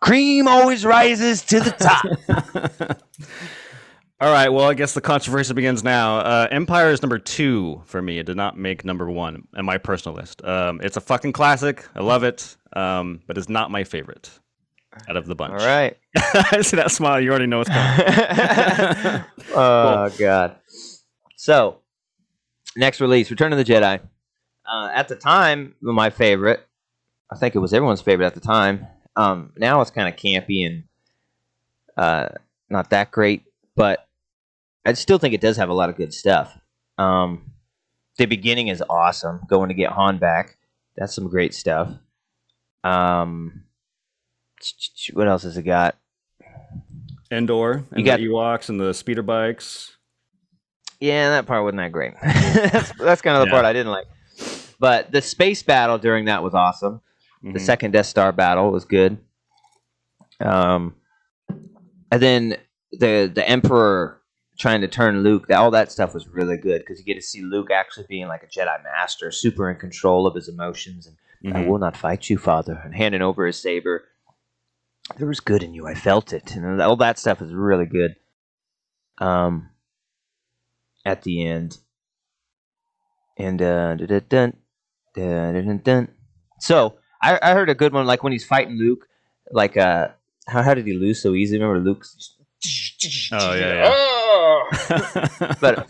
Cream 0.00 0.46
always 0.46 0.84
rises 0.84 1.42
to 1.46 1.60
the 1.60 1.70
top. 1.70 3.00
All 4.20 4.30
right. 4.30 4.50
Well, 4.50 4.68
I 4.68 4.74
guess 4.74 4.92
the 4.92 5.00
controversy 5.00 5.54
begins 5.54 5.82
now. 5.82 6.18
Uh, 6.18 6.48
Empire 6.50 6.90
is 6.90 7.00
number 7.00 7.18
two 7.18 7.82
for 7.86 8.02
me. 8.02 8.18
It 8.18 8.26
did 8.26 8.36
not 8.36 8.58
make 8.58 8.84
number 8.84 9.10
one 9.10 9.48
in 9.56 9.64
my 9.64 9.78
personal 9.78 10.16
list. 10.16 10.44
Um, 10.44 10.80
it's 10.82 10.96
a 10.98 11.00
fucking 11.00 11.32
classic. 11.32 11.86
I 11.94 12.00
love 12.02 12.24
it, 12.24 12.56
um, 12.74 13.20
but 13.26 13.38
it's 13.38 13.48
not 13.48 13.70
my 13.70 13.84
favorite 13.84 14.30
out 15.08 15.16
of 15.16 15.26
the 15.26 15.34
bunch. 15.34 15.60
All 15.60 15.66
right. 15.66 15.96
I 16.16 16.60
see 16.62 16.76
that 16.76 16.90
smile. 16.90 17.20
You 17.20 17.30
already 17.30 17.46
know 17.46 17.58
what's 17.58 17.70
coming. 17.70 19.24
oh 19.54 20.10
god. 20.18 20.56
So, 21.36 21.78
next 22.76 23.00
release, 23.00 23.30
Return 23.30 23.52
of 23.52 23.58
the 23.58 23.64
Jedi. 23.64 24.00
Uh, 24.68 24.90
at 24.92 25.08
the 25.08 25.16
time, 25.16 25.74
my 25.80 26.10
favorite. 26.10 26.66
I 27.30 27.36
think 27.36 27.54
it 27.54 27.58
was 27.58 27.72
everyone's 27.72 28.00
favorite 28.00 28.26
at 28.26 28.34
the 28.34 28.40
time. 28.40 28.86
Um, 29.16 29.52
now 29.56 29.80
it's 29.80 29.90
kind 29.90 30.08
of 30.08 30.16
campy 30.16 30.66
and 30.66 30.84
uh, 31.96 32.28
not 32.68 32.90
that 32.90 33.10
great, 33.10 33.42
but 33.74 34.06
I 34.84 34.92
still 34.92 35.18
think 35.18 35.34
it 35.34 35.40
does 35.40 35.56
have 35.56 35.68
a 35.68 35.74
lot 35.74 35.88
of 35.88 35.96
good 35.96 36.12
stuff. 36.12 36.58
Um, 36.98 37.52
the 38.18 38.26
beginning 38.26 38.68
is 38.68 38.82
awesome. 38.88 39.40
Going 39.48 39.68
to 39.68 39.74
get 39.74 39.92
Han 39.92 40.18
back, 40.18 40.56
that's 40.96 41.14
some 41.14 41.28
great 41.28 41.54
stuff. 41.54 41.92
Um, 42.84 43.64
what 45.12 45.28
else 45.28 45.42
has 45.44 45.56
it 45.56 45.62
got? 45.62 45.96
Endor 47.30 47.84
and 47.90 47.98
You 47.98 48.04
got- 48.04 48.18
the 48.20 48.26
Ewoks 48.26 48.68
and 48.68 48.78
the 48.80 48.92
speeder 48.94 49.22
bikes. 49.22 49.96
Yeah, 51.00 51.28
that 51.30 51.46
part 51.46 51.62
wasn't 51.64 51.78
that 51.78 51.92
great. 51.92 52.14
that's 52.22 52.92
that's 52.92 53.20
kind 53.22 53.36
of 53.36 53.40
the 53.42 53.46
Yeah. 53.46 53.52
part 53.52 53.64
I 53.64 53.72
didn't 53.72 53.92
like. 53.92 54.06
But 54.78 55.10
the 55.12 55.20
space 55.22 55.62
battle 55.62 55.98
during 55.98 56.26
that 56.26 56.42
was 56.42 56.54
awesome. 56.54 57.00
The 57.42 57.50
Mhm. 57.58 57.60
second 57.60 57.90
Death 57.92 58.06
Star 58.06 58.32
battle 58.32 58.70
was 58.70 58.84
good. 58.84 59.18
Um, 60.40 60.94
and 61.48 62.22
then 62.22 62.56
the 62.92 63.30
the 63.32 63.46
Emperor 63.48 64.20
trying 64.58 64.80
to 64.80 64.88
turn 64.88 65.22
Luke, 65.22 65.50
all 65.50 65.70
that 65.72 65.92
stuff 65.92 66.14
was 66.14 66.28
really 66.28 66.56
good 66.56 66.80
because 66.80 66.98
you 66.98 67.04
get 67.04 67.14
to 67.14 67.20
see 67.22 67.42
Luke 67.42 67.70
actually 67.70 68.06
being 68.08 68.26
like 68.26 68.42
a 68.42 68.46
Jedi 68.46 68.82
Master, 68.84 69.30
super 69.30 69.70
in 69.70 69.76
control 69.76 70.26
of 70.26 70.34
his 70.34 70.48
emotions, 70.48 71.06
and 71.06 71.54
I 71.54 71.60
Mhm. 71.62 71.68
will 71.68 71.78
not 71.78 71.94
fight 71.96 72.30
you, 72.30 72.38
Father, 72.38 72.80
and 72.84 72.94
handing 72.94 73.20
over 73.20 73.44
his 73.46 73.60
saber. 73.60 74.04
There 75.16 75.28
was 75.28 75.40
good 75.40 75.62
in 75.62 75.72
you. 75.72 75.86
I 75.86 75.94
felt 75.94 76.32
it, 76.32 76.56
and 76.56 76.82
all 76.82 76.96
that 76.96 77.18
stuff 77.18 77.40
is 77.40 77.52
really 77.52 77.86
good. 77.86 78.16
Um, 79.18 79.70
at 81.04 81.22
the 81.22 81.46
end, 81.46 81.78
and 83.38 83.62
uh, 83.62 83.94
dun, 83.94 84.54
dun, 85.14 85.66
dun, 85.66 85.80
dun, 85.84 86.08
so 86.58 86.96
I, 87.22 87.38
I 87.40 87.52
heard 87.52 87.70
a 87.70 87.74
good 87.74 87.92
one, 87.92 88.06
like 88.06 88.22
when 88.22 88.32
he's 88.32 88.44
fighting 88.44 88.76
Luke, 88.76 89.06
like 89.50 89.76
uh, 89.76 90.08
how 90.46 90.62
how 90.62 90.74
did 90.74 90.86
he 90.86 90.94
lose 90.94 91.22
so 91.22 91.34
easy? 91.34 91.58
Remember 91.58 91.80
Luke's? 91.80 92.34
Oh, 93.32 93.54
yeah, 93.54 93.90
yeah. 94.90 95.54
but 95.60 95.88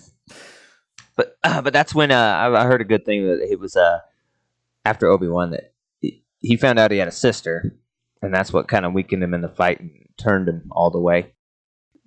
but 1.16 1.36
uh, 1.42 1.62
but 1.62 1.72
that's 1.72 1.94
when 1.94 2.10
uh, 2.10 2.14
I, 2.14 2.62
I 2.62 2.66
heard 2.66 2.80
a 2.80 2.84
good 2.84 3.04
thing 3.04 3.26
that 3.26 3.40
it 3.50 3.58
was 3.58 3.76
uh 3.76 4.00
after 4.84 5.08
Obi 5.08 5.28
Wan 5.28 5.50
that 5.50 5.72
he, 6.00 6.22
he 6.40 6.56
found 6.56 6.78
out 6.78 6.90
he 6.90 6.98
had 6.98 7.08
a 7.08 7.12
sister, 7.12 7.74
and 8.26 8.34
that's 8.34 8.52
what 8.52 8.66
kind 8.66 8.84
of 8.84 8.92
weakened 8.92 9.22
him 9.22 9.32
in 9.34 9.40
the 9.40 9.48
fight 9.48 9.78
and 9.80 9.90
turned 10.18 10.48
him 10.48 10.68
all 10.72 10.90
the 10.90 10.98
way 11.00 11.32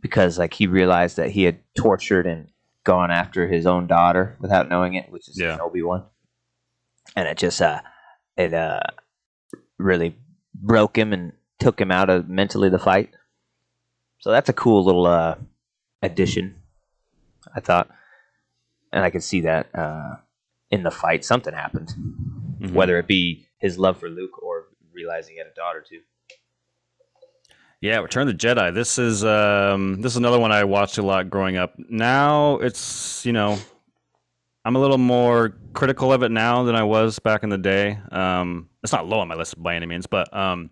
because 0.01 0.37
like 0.37 0.53
he 0.53 0.67
realized 0.67 1.15
that 1.17 1.29
he 1.31 1.43
had 1.43 1.59
tortured 1.77 2.27
and 2.27 2.49
gone 2.83 3.09
after 3.09 3.47
his 3.47 3.65
own 3.65 3.87
daughter 3.87 4.35
without 4.41 4.67
knowing 4.69 4.95
it, 4.95 5.09
which 5.11 5.29
is 5.29 5.39
Yeah. 5.39 5.57
Obi 5.61 5.81
Wan, 5.81 6.05
and 7.15 7.27
it 7.27 7.37
just 7.37 7.61
uh 7.61 7.81
it 8.37 8.53
uh 8.53 8.81
really 9.77 10.17
broke 10.53 10.97
him 10.97 11.13
and 11.13 11.31
took 11.59 11.79
him 11.79 11.91
out 11.91 12.09
of 12.09 12.27
mentally 12.27 12.69
the 12.69 12.79
fight. 12.79 13.11
So 14.19 14.31
that's 14.31 14.49
a 14.49 14.53
cool 14.53 14.83
little 14.83 15.07
uh 15.07 15.35
addition, 16.01 16.55
I 17.55 17.61
thought, 17.61 17.89
and 18.91 19.03
I 19.05 19.09
could 19.09 19.23
see 19.23 19.41
that 19.41 19.73
uh, 19.75 20.15
in 20.71 20.83
the 20.83 20.91
fight 20.91 21.23
something 21.25 21.53
happened, 21.53 21.93
Mhm. 22.59 22.73
whether 22.73 22.97
it 22.97 23.07
be 23.07 23.47
his 23.59 23.77
love 23.77 23.97
for 23.99 24.09
Luke 24.09 24.41
or 24.41 24.58
realizing 24.99 25.33
he 25.33 25.37
had 25.39 25.47
a 25.47 25.53
daughter 25.53 25.83
too. 25.87 26.01
Yeah, 27.81 27.99
Return 27.99 28.27
the 28.27 28.33
Jedi. 28.33 28.73
This 28.73 28.97
is 28.97 29.23
um 29.23 30.01
this 30.01 30.13
is 30.13 30.17
another 30.17 30.39
one 30.39 30.51
I 30.51 30.63
watched 30.65 30.97
a 30.97 31.01
lot 31.01 31.29
growing 31.29 31.57
up. 31.57 31.75
Now 31.89 32.57
it's 32.57 33.25
you 33.25 33.31
know 33.31 33.57
I'm 34.65 34.75
a 34.75 34.79
little 34.79 34.97
more 34.97 35.57
critical 35.73 36.11
of 36.11 36.21
it 36.23 36.31
now 36.31 36.63
than 36.63 36.75
I 36.75 36.83
was 36.83 37.17
back 37.19 37.43
in 37.43 37.49
the 37.49 37.57
day. 37.57 37.97
Um, 38.11 38.69
it's 38.83 38.91
not 38.91 39.07
low 39.07 39.19
on 39.19 39.27
my 39.27 39.35
list 39.35 39.61
by 39.61 39.75
any 39.75 39.85
means, 39.85 40.05
but 40.05 40.35
um, 40.35 40.69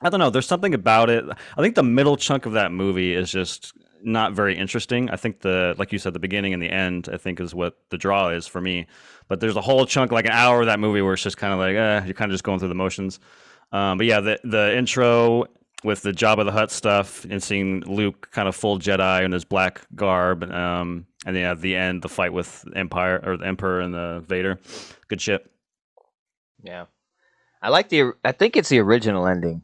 I 0.00 0.08
don't 0.08 0.20
know. 0.20 0.30
There's 0.30 0.46
something 0.46 0.74
about 0.74 1.10
it. 1.10 1.24
I 1.28 1.62
think 1.62 1.74
the 1.74 1.82
middle 1.82 2.16
chunk 2.16 2.46
of 2.46 2.52
that 2.52 2.70
movie 2.70 3.14
is 3.14 3.30
just 3.30 3.72
not 4.02 4.34
very 4.34 4.56
interesting. 4.56 5.10
I 5.10 5.16
think 5.16 5.40
the 5.40 5.74
like 5.78 5.92
you 5.92 5.98
said, 5.98 6.12
the 6.12 6.20
beginning 6.20 6.54
and 6.54 6.62
the 6.62 6.70
end, 6.70 7.08
I 7.12 7.16
think 7.16 7.40
is 7.40 7.54
what 7.54 7.76
the 7.90 7.98
draw 7.98 8.28
is 8.28 8.46
for 8.46 8.60
me. 8.60 8.86
But 9.28 9.40
there's 9.40 9.56
a 9.56 9.60
whole 9.60 9.84
chunk, 9.84 10.12
like 10.12 10.26
an 10.26 10.32
hour 10.32 10.60
of 10.60 10.66
that 10.66 10.78
movie, 10.78 11.02
where 11.02 11.14
it's 11.14 11.22
just 11.22 11.36
kind 11.36 11.52
of 11.52 11.58
like, 11.58 11.74
eh, 11.74 12.04
you're 12.04 12.14
kind 12.14 12.30
of 12.30 12.34
just 12.34 12.44
going 12.44 12.60
through 12.60 12.68
the 12.68 12.74
motions. 12.76 13.18
Um, 13.72 13.98
but 13.98 14.06
yeah, 14.06 14.20
the 14.20 14.38
the 14.44 14.76
intro 14.76 15.46
with 15.84 16.02
the 16.02 16.12
Jabba 16.12 16.44
the 16.44 16.52
Hutt 16.52 16.70
stuff 16.70 17.24
and 17.28 17.42
seeing 17.42 17.80
Luke 17.80 18.28
kind 18.32 18.48
of 18.48 18.56
full 18.56 18.78
Jedi 18.78 19.24
in 19.24 19.32
his 19.32 19.44
black 19.44 19.82
garb, 19.94 20.44
um, 20.44 21.06
and 21.24 21.36
then 21.36 21.60
the 21.60 21.76
end, 21.76 22.02
the 22.02 22.08
fight 22.08 22.32
with 22.32 22.64
Empire 22.74 23.22
or 23.24 23.36
the 23.36 23.46
Emperor 23.46 23.80
and 23.80 23.92
the 23.94 24.24
Vader, 24.26 24.58
good 25.08 25.20
shit. 25.20 25.50
Yeah, 26.62 26.86
I 27.62 27.68
like 27.68 27.88
the. 27.88 28.12
I 28.24 28.32
think 28.32 28.56
it's 28.56 28.68
the 28.68 28.80
original 28.80 29.26
ending, 29.26 29.62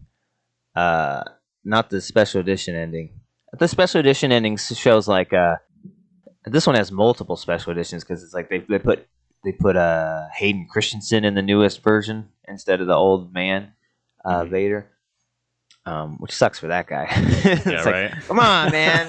uh, 0.77 1.23
not 1.65 1.91
the 1.91 2.01
special 2.01 2.41
edition 2.41 2.75
ending. 2.75 3.21
The 3.59 3.69
special 3.69 4.01
edition 4.01 4.33
ending 4.33 4.57
shows 4.57 5.09
like 5.09 5.33
uh, 5.33 5.57
this 6.45 6.67
one 6.67 6.77
has 6.77 6.91
multiple 6.91 7.37
special 7.37 7.73
editions 7.73 8.05
because 8.05 8.23
it's 8.23 8.35
like 8.35 8.49
they 8.49 8.61
they 8.69 8.79
put 8.79 9.07
they 9.45 9.53
put 9.53 9.77
uh 9.77 10.27
Hayden 10.35 10.67
Christensen 10.71 11.25
in 11.25 11.35
the 11.35 11.43
newest 11.43 11.83
version 11.83 12.29
instead 12.47 12.81
of 12.81 12.87
the 12.87 12.95
old 12.95 13.33
man 13.33 13.73
uh, 14.25 14.43
Mhm. 14.43 14.49
Vader, 14.51 14.87
um, 15.87 16.17
which 16.19 16.33
sucks 16.33 16.59
for 16.59 16.69
that 16.69 16.87
guy. 16.87 17.07
Yeah, 17.67 17.83
like, 17.83 17.87
right. 17.87 18.13
Come 18.29 18.39
on, 18.41 18.71
man. 18.73 19.09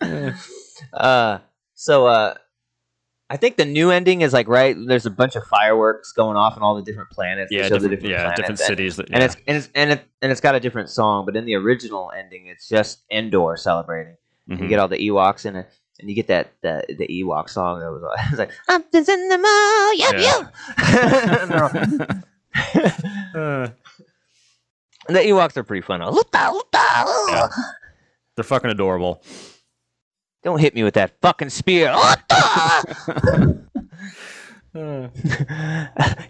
uh, 0.92 1.38
so 1.74 2.06
uh, 2.06 2.34
I 3.30 3.36
think 3.36 3.56
the 3.56 3.64
new 3.64 3.90
ending 3.90 4.20
is 4.20 4.32
like 4.32 4.48
right. 4.48 4.76
There's 4.86 5.06
a 5.06 5.10
bunch 5.10 5.34
of 5.36 5.44
fireworks 5.44 6.12
going 6.12 6.36
off 6.36 6.56
on 6.56 6.62
all 6.62 6.74
the 6.76 6.82
different 6.82 7.10
planets. 7.10 7.50
Yeah, 7.50 7.68
the 7.68 7.78
different, 7.78 8.02
yeah, 8.04 8.16
planets, 8.18 8.36
different 8.40 8.60
and- 8.60 8.66
cities. 8.66 8.96
That, 8.96 9.06
and 9.10 9.18
yeah. 9.18 9.24
it's 9.24 9.36
and 9.46 9.56
it's 9.56 9.68
and 9.74 9.90
it 9.92 10.04
and 10.22 10.30
it's 10.32 10.40
got 10.40 10.54
a 10.54 10.60
different 10.60 10.90
song. 10.90 11.24
But 11.26 11.36
in 11.36 11.44
the 11.46 11.54
original 11.54 12.12
ending, 12.16 12.46
it's 12.46 12.68
just 12.68 13.00
Endor 13.10 13.56
celebrating. 13.56 14.16
You 14.46 14.56
Mhm. 14.58 14.68
get 14.68 14.78
all 14.78 14.88
the 14.88 14.98
Ewoks 14.98 15.46
in 15.46 15.56
it, 15.56 15.68
and 15.98 16.08
you 16.10 16.14
get 16.14 16.26
that 16.28 16.52
the 16.60 16.84
the 16.88 17.08
Ewok 17.08 17.48
song 17.48 17.80
that 17.80 17.90
was 17.90 18.02
like 18.38 18.50
something's 18.66 19.08
in 19.08 19.28
the 19.28 19.38
mall, 19.38 19.94
yep, 19.94 20.14
Yeah. 20.18 22.08
yep. 22.10 22.24
And 22.54 22.92
they're 23.34 23.62
all- 23.64 23.64
Uh, 23.66 23.68
the 25.08 25.18
Ewoks 25.20 25.56
are 25.56 25.64
pretty 25.64 25.82
fun. 25.82 26.00
Yeah. 27.28 27.48
they're 28.36 28.44
fucking 28.44 28.70
adorable. 28.70 29.22
Don't 30.42 30.58
hit 30.60 30.74
me 30.74 30.82
with 30.82 30.94
that 30.94 31.12
fucking 31.20 31.50
spear. 31.50 31.94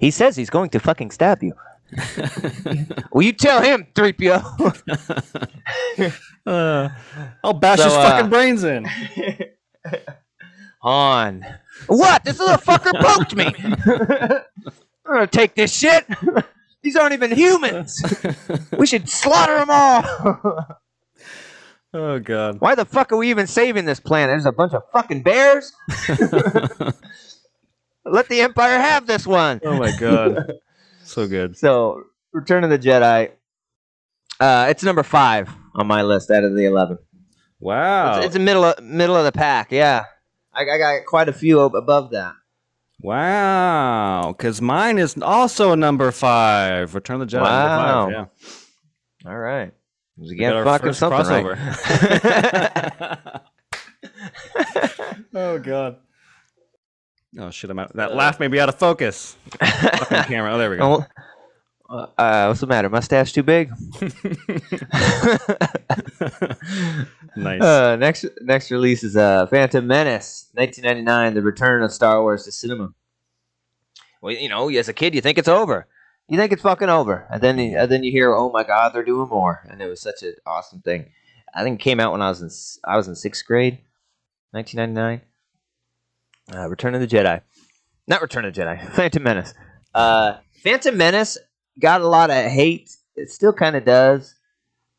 He 0.00 0.10
says 0.10 0.36
he's 0.36 0.50
going 0.50 0.68
to 0.70 0.78
fucking 0.80 1.10
stab 1.12 1.42
you. 1.42 1.54
Will 3.12 3.22
you 3.22 3.32
tell 3.32 3.62
him, 3.62 3.86
3PO? 3.94 4.42
Uh, 6.46 6.90
I'll 7.42 7.54
bash 7.54 7.78
So, 7.78 7.84
his 7.84 7.94
uh, 7.94 8.02
fucking 8.10 8.28
brains 8.28 8.64
in. 8.64 8.86
On. 10.82 11.42
What? 11.86 12.22
This 12.22 12.38
little 12.38 12.58
fucker 12.58 12.92
poked 13.00 13.34
me. 13.34 13.46
I'm 15.06 15.14
gonna 15.14 15.26
take 15.26 15.54
this 15.54 15.75
shit. 15.75 16.06
These 16.82 16.96
aren't 16.96 17.14
even 17.14 17.32
humans. 17.32 18.02
We 18.78 18.87
should 18.87 19.08
slaughter 19.08 19.56
them 19.58 19.68
all. 19.70 20.04
oh 21.94 22.18
god. 22.18 22.61
Why 22.61 22.75
the 22.75 22.84
fuck 22.84 23.12
are 23.12 23.16
we 23.16 23.30
even 23.30 23.46
saving 23.46 23.84
this 23.84 24.00
planet? 24.00 24.32
There's 24.32 24.46
a 24.46 24.52
bunch 24.52 24.75
of 24.75 24.82
fucking 24.92 25.23
bears. 25.23 25.73
Let 28.04 28.28
the 28.28 28.42
Empire 28.42 28.78
have 28.78 29.06
this 29.06 29.26
one. 29.26 29.61
Oh 29.64 29.78
my 29.78 29.96
god. 29.99 30.52
So 31.04 31.26
good. 31.26 31.56
So, 31.56 32.02
Return 32.32 32.64
of 32.64 32.70
the 32.70 32.78
Jedi. 32.78 33.30
Uh, 34.40 34.66
it's 34.68 34.82
number 34.82 35.02
five 35.02 35.49
on 35.75 35.87
my 35.87 36.02
list 36.02 36.30
out 36.30 36.44
of 36.44 36.54
the 36.54 36.66
eleven. 36.66 36.99
Wow. 37.61 38.16
It's, 38.16 38.26
it's 38.26 38.34
the 38.34 38.40
middle 38.40 38.64
of, 38.64 38.82
middle 38.82 39.16
of 39.16 39.25
the 39.25 39.32
pack. 39.32 39.70
Yeah, 39.70 40.04
I, 40.52 40.62
I 40.62 40.78
got 40.78 41.06
quite 41.06 41.28
a 41.28 41.32
few 41.32 41.61
above 41.61 42.11
that. 42.11 42.34
Wow, 43.00 44.34
because 44.36 44.62
mine 44.62 44.98
is 44.98 45.16
also 45.20 45.74
number 45.74 46.10
five. 46.10 46.94
Return 46.94 47.20
of 47.20 47.28
the 47.28 47.36
Jedi. 47.36 47.42
Wow. 47.42 48.06
Five, 48.06 48.12
yeah. 48.12 49.30
All 49.30 49.38
right. 49.38 49.68
It 49.68 49.74
was 50.20 50.30
We 50.30 50.36
again 50.36 50.64
fucking 50.64 50.92
something 50.92 51.20
crossover. 51.20 51.56
right. 53.24 53.42
oh 55.34 55.58
god. 55.58 55.96
Oh 57.38 57.50
shit! 57.50 57.68
I'm 57.70 57.78
out. 57.78 57.94
That 57.96 58.12
uh, 58.12 58.14
laugh 58.14 58.38
may 58.38 58.46
be 58.48 58.60
out 58.60 58.68
of 58.68 58.76
focus. 58.78 59.36
Fucking 59.58 60.22
camera. 60.24 60.54
Oh, 60.54 60.58
there 60.58 60.70
we 60.70 60.76
go. 60.76 61.04
Uh, 61.94 62.46
what's 62.46 62.60
the 62.60 62.66
matter? 62.66 62.90
Mustache 62.90 63.32
too 63.32 63.42
big? 63.44 63.70
nice. 67.36 67.60
uh, 67.62 67.96
next 67.96 68.24
next 68.40 68.70
release 68.70 69.02
is 69.04 69.16
uh, 69.16 69.46
Phantom 69.46 69.86
Menace, 69.86 70.48
1999, 70.54 71.34
the 71.34 71.42
return 71.42 71.82
of 71.82 71.92
Star 71.92 72.20
Wars 72.22 72.44
to 72.44 72.52
cinema. 72.52 72.90
Well, 74.20 74.34
you 74.34 74.48
know, 74.48 74.68
as 74.70 74.88
a 74.88 74.92
kid, 74.92 75.14
you 75.14 75.20
think 75.20 75.38
it's 75.38 75.48
over. 75.48 75.86
You 76.28 76.38
think 76.38 76.52
it's 76.52 76.62
fucking 76.62 76.88
over, 76.88 77.26
and 77.30 77.42
then 77.42 77.58
you- 77.58 77.78
and 77.78 77.90
then 77.90 78.02
you 78.02 78.10
hear, 78.10 78.34
"Oh 78.34 78.50
my 78.50 78.64
God, 78.64 78.94
they're 78.94 79.04
doing 79.04 79.28
more!" 79.28 79.66
And 79.70 79.80
it 79.82 79.86
was 79.88 80.00
such 80.00 80.22
an 80.22 80.34
awesome 80.46 80.80
thing. 80.80 81.10
I 81.54 81.62
think 81.62 81.80
it 81.80 81.84
came 81.84 82.00
out 82.00 82.12
when 82.12 82.22
I 82.22 82.28
was 82.30 82.40
in 82.42 82.50
I 82.90 82.96
was 82.96 83.08
in 83.08 83.14
sixth 83.14 83.44
grade, 83.46 83.78
1999. 84.52 85.20
Uh, 86.52 86.68
Return 86.68 86.94
of 86.94 87.00
the 87.00 87.06
Jedi, 87.06 87.40
not 88.06 88.22
Return 88.22 88.44
of 88.46 88.54
the 88.54 88.60
Jedi, 88.60 88.90
Phantom 88.94 89.22
Menace. 89.22 89.54
Uh, 89.94 90.38
Phantom 90.62 90.96
Menace 90.96 91.36
got 91.80 92.00
a 92.00 92.08
lot 92.08 92.30
of 92.30 92.36
hate. 92.36 92.96
It 93.16 93.30
still 93.30 93.52
kind 93.52 93.76
of 93.76 93.84
does. 93.84 94.34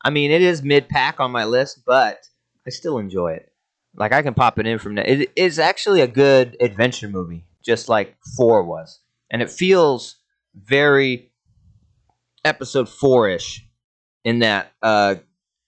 I 0.02 0.10
mean, 0.10 0.30
it 0.30 0.42
is 0.42 0.62
mid 0.62 0.88
pack 0.88 1.20
on 1.20 1.30
my 1.30 1.44
list, 1.44 1.82
but 1.84 2.28
I 2.66 2.70
still 2.70 2.98
enjoy 2.98 3.32
it. 3.32 3.52
Like 3.94 4.12
I 4.12 4.22
can 4.22 4.34
pop 4.34 4.58
it 4.58 4.66
in 4.66 4.78
from 4.78 4.96
that. 4.96 5.08
It 5.08 5.32
is 5.36 5.58
actually 5.58 6.00
a 6.00 6.06
good 6.06 6.56
adventure 6.60 7.08
movie, 7.08 7.44
just 7.64 7.88
like 7.88 8.16
four 8.36 8.62
was, 8.62 9.00
and 9.30 9.42
it 9.42 9.50
feels 9.50 10.16
very 10.54 11.32
episode 12.44 12.88
four 12.88 13.28
ish 13.28 13.66
in 14.24 14.40
that 14.40 14.72
uh, 14.82 15.16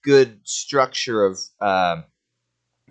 good 0.04 0.40
structure 0.44 1.24
of 1.24 1.38
um 1.60 2.04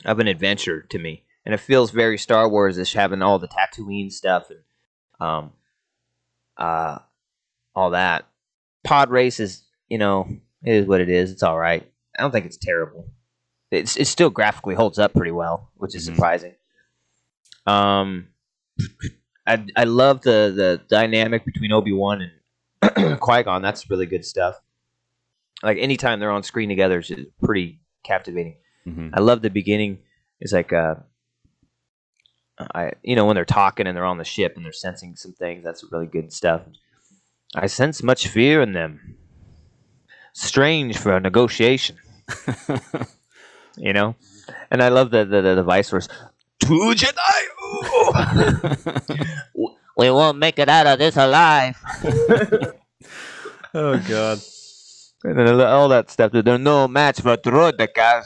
of 0.05 0.19
an 0.19 0.27
adventure 0.27 0.81
to 0.81 0.99
me, 0.99 1.23
and 1.45 1.53
it 1.53 1.59
feels 1.59 1.91
very 1.91 2.17
Star 2.17 2.49
Wars 2.49 2.77
ish, 2.77 2.93
having 2.93 3.21
all 3.21 3.39
the 3.39 3.47
Tatooine 3.47 4.11
stuff 4.11 4.49
and 4.49 4.59
um, 5.19 5.51
uh, 6.57 6.99
all 7.77 7.91
that. 7.91 8.25
Pod 8.83 9.09
race 9.11 9.39
is, 9.39 9.63
you 9.87 9.97
know, 9.97 10.27
it 10.63 10.73
is 10.73 10.87
what 10.87 10.99
it 10.99 11.09
is. 11.09 11.31
It's 11.31 11.43
all 11.43 11.57
right. 11.57 11.87
I 12.17 12.21
don't 12.23 12.31
think 12.31 12.45
it's 12.47 12.57
terrible. 12.57 13.07
It's 13.69 13.95
it 13.97 14.07
still 14.07 14.29
graphically 14.31 14.75
holds 14.75 14.97
up 14.97 15.13
pretty 15.13 15.31
well, 15.31 15.71
which 15.75 15.93
is 15.95 16.09
Mhm. 16.09 16.15
surprising. 16.15 16.55
Um, 17.65 18.29
I 19.45 19.65
I 19.75 19.83
love 19.83 20.21
the 20.21 20.51
the 20.55 20.81
dynamic 20.89 21.45
between 21.45 21.71
Obi 21.71 21.91
Wan 21.91 22.21
and 22.81 23.19
Qui 23.19 23.43
Gon. 23.43 23.61
That's 23.61 23.89
really 23.89 24.05
good 24.05 24.25
stuff. 24.25 24.59
Like 25.63 25.77
anytime 25.77 26.19
they're 26.19 26.31
on 26.31 26.43
screen 26.43 26.69
together, 26.69 26.99
it's 26.99 27.11
pretty 27.43 27.81
captivating. 28.03 28.55
Mhm. 28.87 29.11
I 29.13 29.19
love 29.19 29.41
the 29.41 29.49
beginning. 29.49 29.99
It's 30.39 30.53
like 30.53 30.71
uh, 30.73 30.95
I 32.73 32.93
you 33.03 33.15
know 33.15 33.25
when 33.25 33.35
they're 33.35 33.45
talking 33.45 33.85
and 33.85 33.95
they're 33.95 34.05
on 34.05 34.17
the 34.17 34.23
ship 34.23 34.53
and 34.55 34.65
they're 34.65 34.71
sensing 34.73 35.15
some 35.15 35.33
things. 35.33 35.63
That's 35.63 35.83
really 35.91 36.07
good 36.07 36.31
stuff. 36.33 36.61
I 37.55 37.67
sense 37.67 38.03
much 38.03 38.27
fear 38.27 38.61
in 38.61 38.73
them. 38.73 39.17
Strange 40.33 40.97
for 40.97 41.15
a 41.15 41.19
negotiation, 41.19 41.97
you 43.77 43.93
know. 43.93 44.15
And 44.69 44.83
I 44.83 44.89
love 44.89 45.09
the 45.11 45.25
the, 45.25 45.41
the, 45.41 45.55
the 45.55 45.63
vice 45.63 45.89
versa. 45.89 46.09
Two 46.59 46.93
Jedi. 46.93 47.17
we 49.97 50.11
won't 50.11 50.37
make 50.37 50.59
it 50.59 50.69
out 50.69 50.87
of 50.87 50.99
this 50.99 51.17
alive. 51.17 51.75
oh 53.73 53.97
god. 54.07 54.39
And 55.23 55.39
then 55.39 55.61
all 55.61 55.89
that 55.89 56.11
stuff. 56.11 56.31
They're 56.31 56.57
no 56.57 56.87
match 56.87 57.21
for 57.21 57.35
Droidekas. 57.37 58.25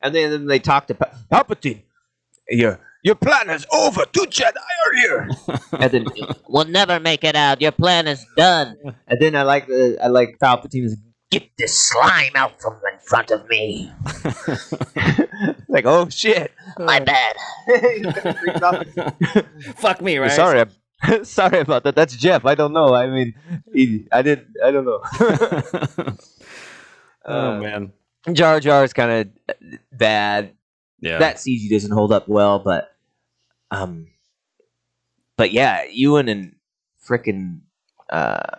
And 0.00 0.14
then, 0.14 0.46
they 0.46 0.58
talk 0.58 0.86
to 0.88 0.94
pa- 0.94 1.10
Palpatine. 1.30 1.82
Your 2.48 2.80
your 3.08 3.14
plan 3.14 3.48
is 3.48 3.64
over. 3.72 4.04
Two 4.12 4.26
Jedi 4.28 4.52
are 4.84 4.94
here. 4.94 5.28
and 5.80 5.90
then 5.90 6.06
we'll 6.46 6.66
never 6.66 7.00
make 7.00 7.24
it 7.24 7.34
out. 7.34 7.62
Your 7.62 7.72
plan 7.72 8.06
is 8.06 8.22
done. 8.36 8.76
And 9.06 9.18
then 9.18 9.34
I 9.34 9.42
like 9.44 9.66
the 9.66 9.96
I 10.02 10.08
like 10.08 10.36
Palpatine's 10.38 10.94
get 11.30 11.48
this 11.56 11.72
slime 11.88 12.32
out 12.34 12.60
from 12.60 12.74
in 12.92 12.98
front 13.00 13.30
of 13.30 13.48
me. 13.48 13.90
like 15.68 15.86
oh 15.86 16.10
shit, 16.10 16.52
my 16.78 17.00
bad. 17.00 17.34
Fuck 19.76 20.02
me, 20.02 20.18
right? 20.18 20.30
Sorry, 20.30 20.60
I'm, 20.60 21.24
sorry 21.24 21.60
about 21.60 21.84
that. 21.84 21.94
That's 21.96 22.14
Jeff. 22.14 22.44
I 22.44 22.54
don't 22.54 22.74
know. 22.74 22.94
I 22.94 23.06
mean, 23.08 23.34
he, 23.72 24.06
I 24.12 24.20
did. 24.20 24.46
I 24.62 24.70
don't 24.70 24.84
know. 24.84 25.00
oh 27.24 27.40
Uh, 27.56 27.60
man. 27.60 27.92
Jar 28.34 28.60
Jar 28.60 28.84
is 28.84 28.92
kind 28.92 29.12
of 29.12 29.78
bad. 29.92 30.52
Yeah. 31.00 31.18
That 31.18 31.36
CG 31.36 31.70
doesn't 31.70 31.92
hold 31.92 32.12
up 32.12 32.28
well, 32.28 32.58
but 32.58 32.90
um, 33.70 34.06
but 35.36 35.52
yeah, 35.52 35.84
Ewan 35.90 36.28
and 36.28 36.56
frickin' 37.08 37.60
uh, 38.10 38.58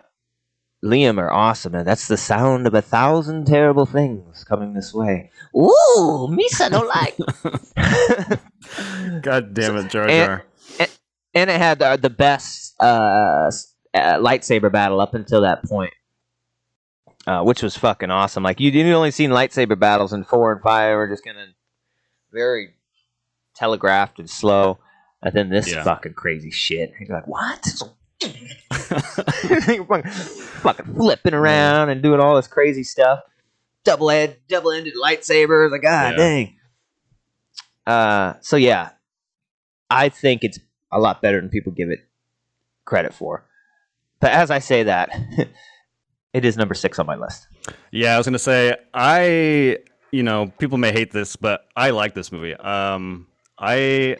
Liam 0.84 1.18
are 1.18 1.30
awesome, 1.32 1.74
and 1.74 1.86
that's 1.86 2.08
the 2.08 2.16
sound 2.16 2.66
of 2.66 2.74
a 2.74 2.82
thousand 2.82 3.46
terrible 3.46 3.86
things 3.86 4.44
coming 4.44 4.72
this 4.74 4.94
way. 4.94 5.30
Ooh, 5.54 6.28
Misa 6.30 6.70
don't 6.70 6.88
like. 6.88 7.16
God 9.22 9.52
damn 9.54 9.76
it, 9.76 9.90
Jar 9.90 10.08
and- 10.08 10.26
Jar. 10.26 10.44
and 11.34 11.50
it 11.50 11.58
had 11.58 11.78
the, 11.80 11.96
the 12.00 12.10
best 12.10 12.74
uh, 12.80 13.50
uh, 13.94 14.14
lightsaber 14.18 14.72
battle 14.72 15.00
up 15.00 15.14
until 15.14 15.42
that 15.42 15.62
point, 15.64 15.92
uh, 17.26 17.42
which 17.42 17.62
was 17.62 17.76
fucking 17.76 18.10
awesome. 18.10 18.42
Like 18.42 18.58
you, 18.60 18.70
you 18.70 18.94
only 18.94 19.10
seen 19.10 19.30
lightsaber 19.30 19.78
battles 19.78 20.12
in 20.12 20.24
four 20.24 20.52
and 20.52 20.62
five 20.62 20.96
are 20.96 21.08
just 21.08 21.24
kind 21.24 21.38
of 21.38 21.48
very 22.32 22.70
telegraphed 23.54 24.18
and 24.18 24.30
slow, 24.30 24.78
and 25.22 25.34
then 25.34 25.48
this 25.50 25.70
Yeah. 25.72 25.82
fucking 25.84 26.14
crazy 26.14 26.50
shit. 26.50 26.92
You're 27.00 27.16
like, 27.16 27.26
what? 27.28 27.72
You're 28.22 28.30
fucking, 29.84 30.10
fucking 30.10 30.94
flipping 30.94 31.34
around 31.34 31.88
and 31.90 32.02
doing 32.02 32.20
all 32.20 32.36
this 32.36 32.46
crazy 32.48 32.84
stuff. 32.84 33.20
Double 33.84 34.10
ed, 34.10 34.36
double 34.48 34.72
ended 34.72 34.94
lightsabers. 35.02 35.70
Like, 35.70 35.82
god 35.82 36.12
Yeah. 36.12 36.16
dang. 36.16 36.56
Uh, 37.86 38.34
so 38.40 38.56
yeah, 38.56 38.90
I 39.88 40.08
think 40.10 40.44
it's 40.44 40.58
a 40.92 41.00
lot 41.00 41.22
better 41.22 41.40
than 41.40 41.48
people 41.50 41.72
give 41.72 41.90
it 41.90 42.00
credit 42.84 43.14
for. 43.14 43.44
But 44.20 44.32
as 44.32 44.50
I 44.50 44.58
say 44.58 44.82
that, 44.84 45.10
it 46.34 46.44
is 46.44 46.56
number 46.56 46.74
six 46.74 46.98
on 46.98 47.06
my 47.06 47.16
list. 47.16 47.46
Yeah, 47.90 48.14
I 48.14 48.18
was 48.18 48.26
gonna 48.26 48.38
say 48.38 48.76
I, 48.92 49.78
you 50.12 50.22
know, 50.22 50.52
people 50.58 50.76
may 50.78 50.92
hate 50.92 51.10
this, 51.10 51.36
but 51.36 51.66
I 51.74 51.90
like 51.90 52.14
this 52.14 52.30
movie. 52.30 52.54
Um, 52.54 53.26
I, 53.58 54.18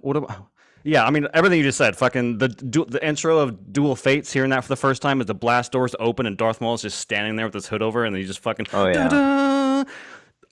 what 0.00 0.16
about? 0.16 0.46
Yeah, 0.82 1.04
I 1.04 1.10
mean 1.10 1.28
everything 1.34 1.58
you 1.58 1.64
just 1.64 1.76
said. 1.78 1.94
Fucking 1.96 2.38
the 2.38 2.48
du- 2.48 2.86
the 2.86 3.06
intro 3.06 3.38
of 3.38 3.72
Duel 3.72 3.94
Fates, 3.96 4.32
hearing 4.32 4.50
that 4.50 4.62
for 4.64 4.68
the 4.68 4.76
first 4.76 5.02
time, 5.02 5.20
as 5.20 5.26
the 5.26 5.34
blast 5.34 5.72
doors 5.72 5.94
open 6.00 6.24
and 6.26 6.36
Darth 6.38 6.60
Maul 6.62 6.74
is 6.74 6.82
just 6.82 6.98
standing 6.98 7.36
there 7.36 7.44
with 7.46 7.54
his 7.54 7.66
hood 7.66 7.82
over, 7.82 8.04
and 8.04 8.14
then 8.14 8.20
he 8.22 8.26
just 8.26 8.40
fucking. 8.40 8.66
Oh, 8.72 8.86
yeah. 8.86 9.08
"Da-da!" 9.08 9.84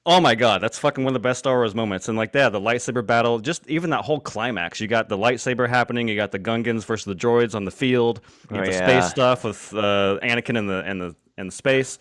Oh 0.06 0.20
my 0.20 0.34
god, 0.34 0.62
that's 0.62 0.78
fucking 0.78 1.04
one 1.04 1.10
of 1.10 1.14
the 1.14 1.26
best 1.26 1.38
Star 1.40 1.56
Wars 1.58 1.74
moments. 1.74 2.08
And 2.08 2.16
like 2.16 2.32
that, 2.32 2.52
the 2.52 2.60
lightsaber 2.60 3.04
battle, 3.06 3.38
just 3.40 3.68
even 3.68 3.90
that 3.90 4.04
whole 4.04 4.20
climax. 4.20 4.80
You 4.80 4.86
got 4.86 5.08
the 5.10 5.18
lightsaber 5.18 5.68
happening, 5.68 6.08
you 6.08 6.16
got 6.16 6.30
the 6.30 6.38
Gungans 6.38 6.84
versus 6.86 7.04
the 7.04 7.14
droids 7.14 7.54
on 7.54 7.64
the 7.66 7.70
field, 7.70 8.20
you 8.50 8.56
got 8.56 8.62
Oh, 8.62 8.70
the 8.70 8.72
yeah. 8.72 8.86
space 9.00 9.10
stuff 9.10 9.44
with 9.44 9.74
uh, 9.74 10.18
Anakin 10.22 10.56
in 10.56 10.66
the 10.66 10.88
in 10.88 10.98
the 10.98 11.16
in 11.36 11.46
the 11.46 11.52
space. 11.52 11.98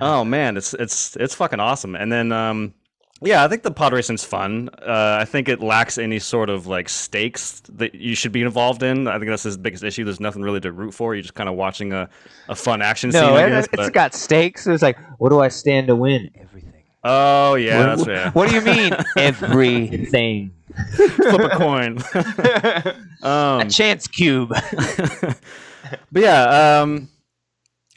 Oh 0.00 0.24
man, 0.24 0.56
it's 0.56 0.74
it's 0.74 1.14
it's 1.16 1.34
fucking 1.34 1.60
awesome. 1.60 1.94
And 1.94 2.10
then 2.10 2.32
um 2.32 2.74
yeah, 3.22 3.44
I 3.44 3.48
think 3.48 3.62
the 3.62 3.70
pod 3.70 3.92
racing's 3.92 4.24
fun. 4.24 4.70
Uh, 4.80 5.18
I 5.20 5.24
think 5.24 5.48
it 5.48 5.60
lacks 5.60 5.98
any 5.98 6.18
sort 6.18 6.50
of 6.50 6.66
like 6.66 6.88
stakes 6.88 7.60
that 7.70 7.94
you 7.94 8.14
should 8.14 8.32
be 8.32 8.42
involved 8.42 8.82
in. 8.82 9.08
I 9.08 9.18
think 9.18 9.30
that's 9.30 9.42
his 9.42 9.56
biggest 9.56 9.82
issue. 9.82 10.04
There's 10.04 10.20
nothing 10.20 10.42
really 10.42 10.60
to 10.60 10.72
root 10.72 10.94
for. 10.94 11.14
You're 11.14 11.22
just 11.22 11.34
kind 11.34 11.48
of 11.48 11.56
watching 11.56 11.92
a, 11.92 12.08
a 12.48 12.54
fun 12.54 12.80
action 12.80 13.10
scene. 13.10 13.20
No, 13.20 13.36
it, 13.36 13.52
it's 13.52 13.68
but- 13.68 13.92
got 13.92 14.14
stakes. 14.14 14.66
It's 14.66 14.82
like, 14.82 14.98
what 15.18 15.30
do 15.30 15.40
I 15.40 15.48
stand 15.48 15.88
to 15.88 15.96
win? 15.96 16.30
Everything. 16.36 16.82
oh 17.02 17.54
yeah, 17.54 17.96
what, 17.96 18.08
yeah. 18.08 18.30
what 18.32 18.48
do 18.48 18.54
you 18.54 18.60
mean? 18.60 18.92
Everything. 19.16 20.52
Flip 20.94 21.40
a 21.40 21.56
coin. 21.56 21.98
um, 23.22 23.60
a 23.62 23.68
chance 23.68 24.06
cube. 24.06 24.50
but 24.50 26.22
yeah, 26.22 26.80
um, 26.82 27.08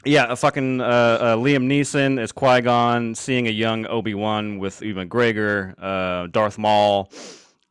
yeah, 0.04 0.32
a 0.32 0.36
fucking 0.36 0.80
uh, 0.80 0.84
uh, 0.84 1.36
Liam 1.36 1.66
Neeson 1.66 2.20
as 2.20 2.32
Qui 2.32 2.60
Gon, 2.60 3.14
seeing 3.14 3.46
a 3.46 3.50
young 3.50 3.86
Obi 3.86 4.14
Wan 4.14 4.58
with 4.58 4.82
Ewan 4.82 5.08
McGregor, 5.08 5.74
uh, 5.78 6.26
Darth 6.28 6.58
Maul. 6.58 7.10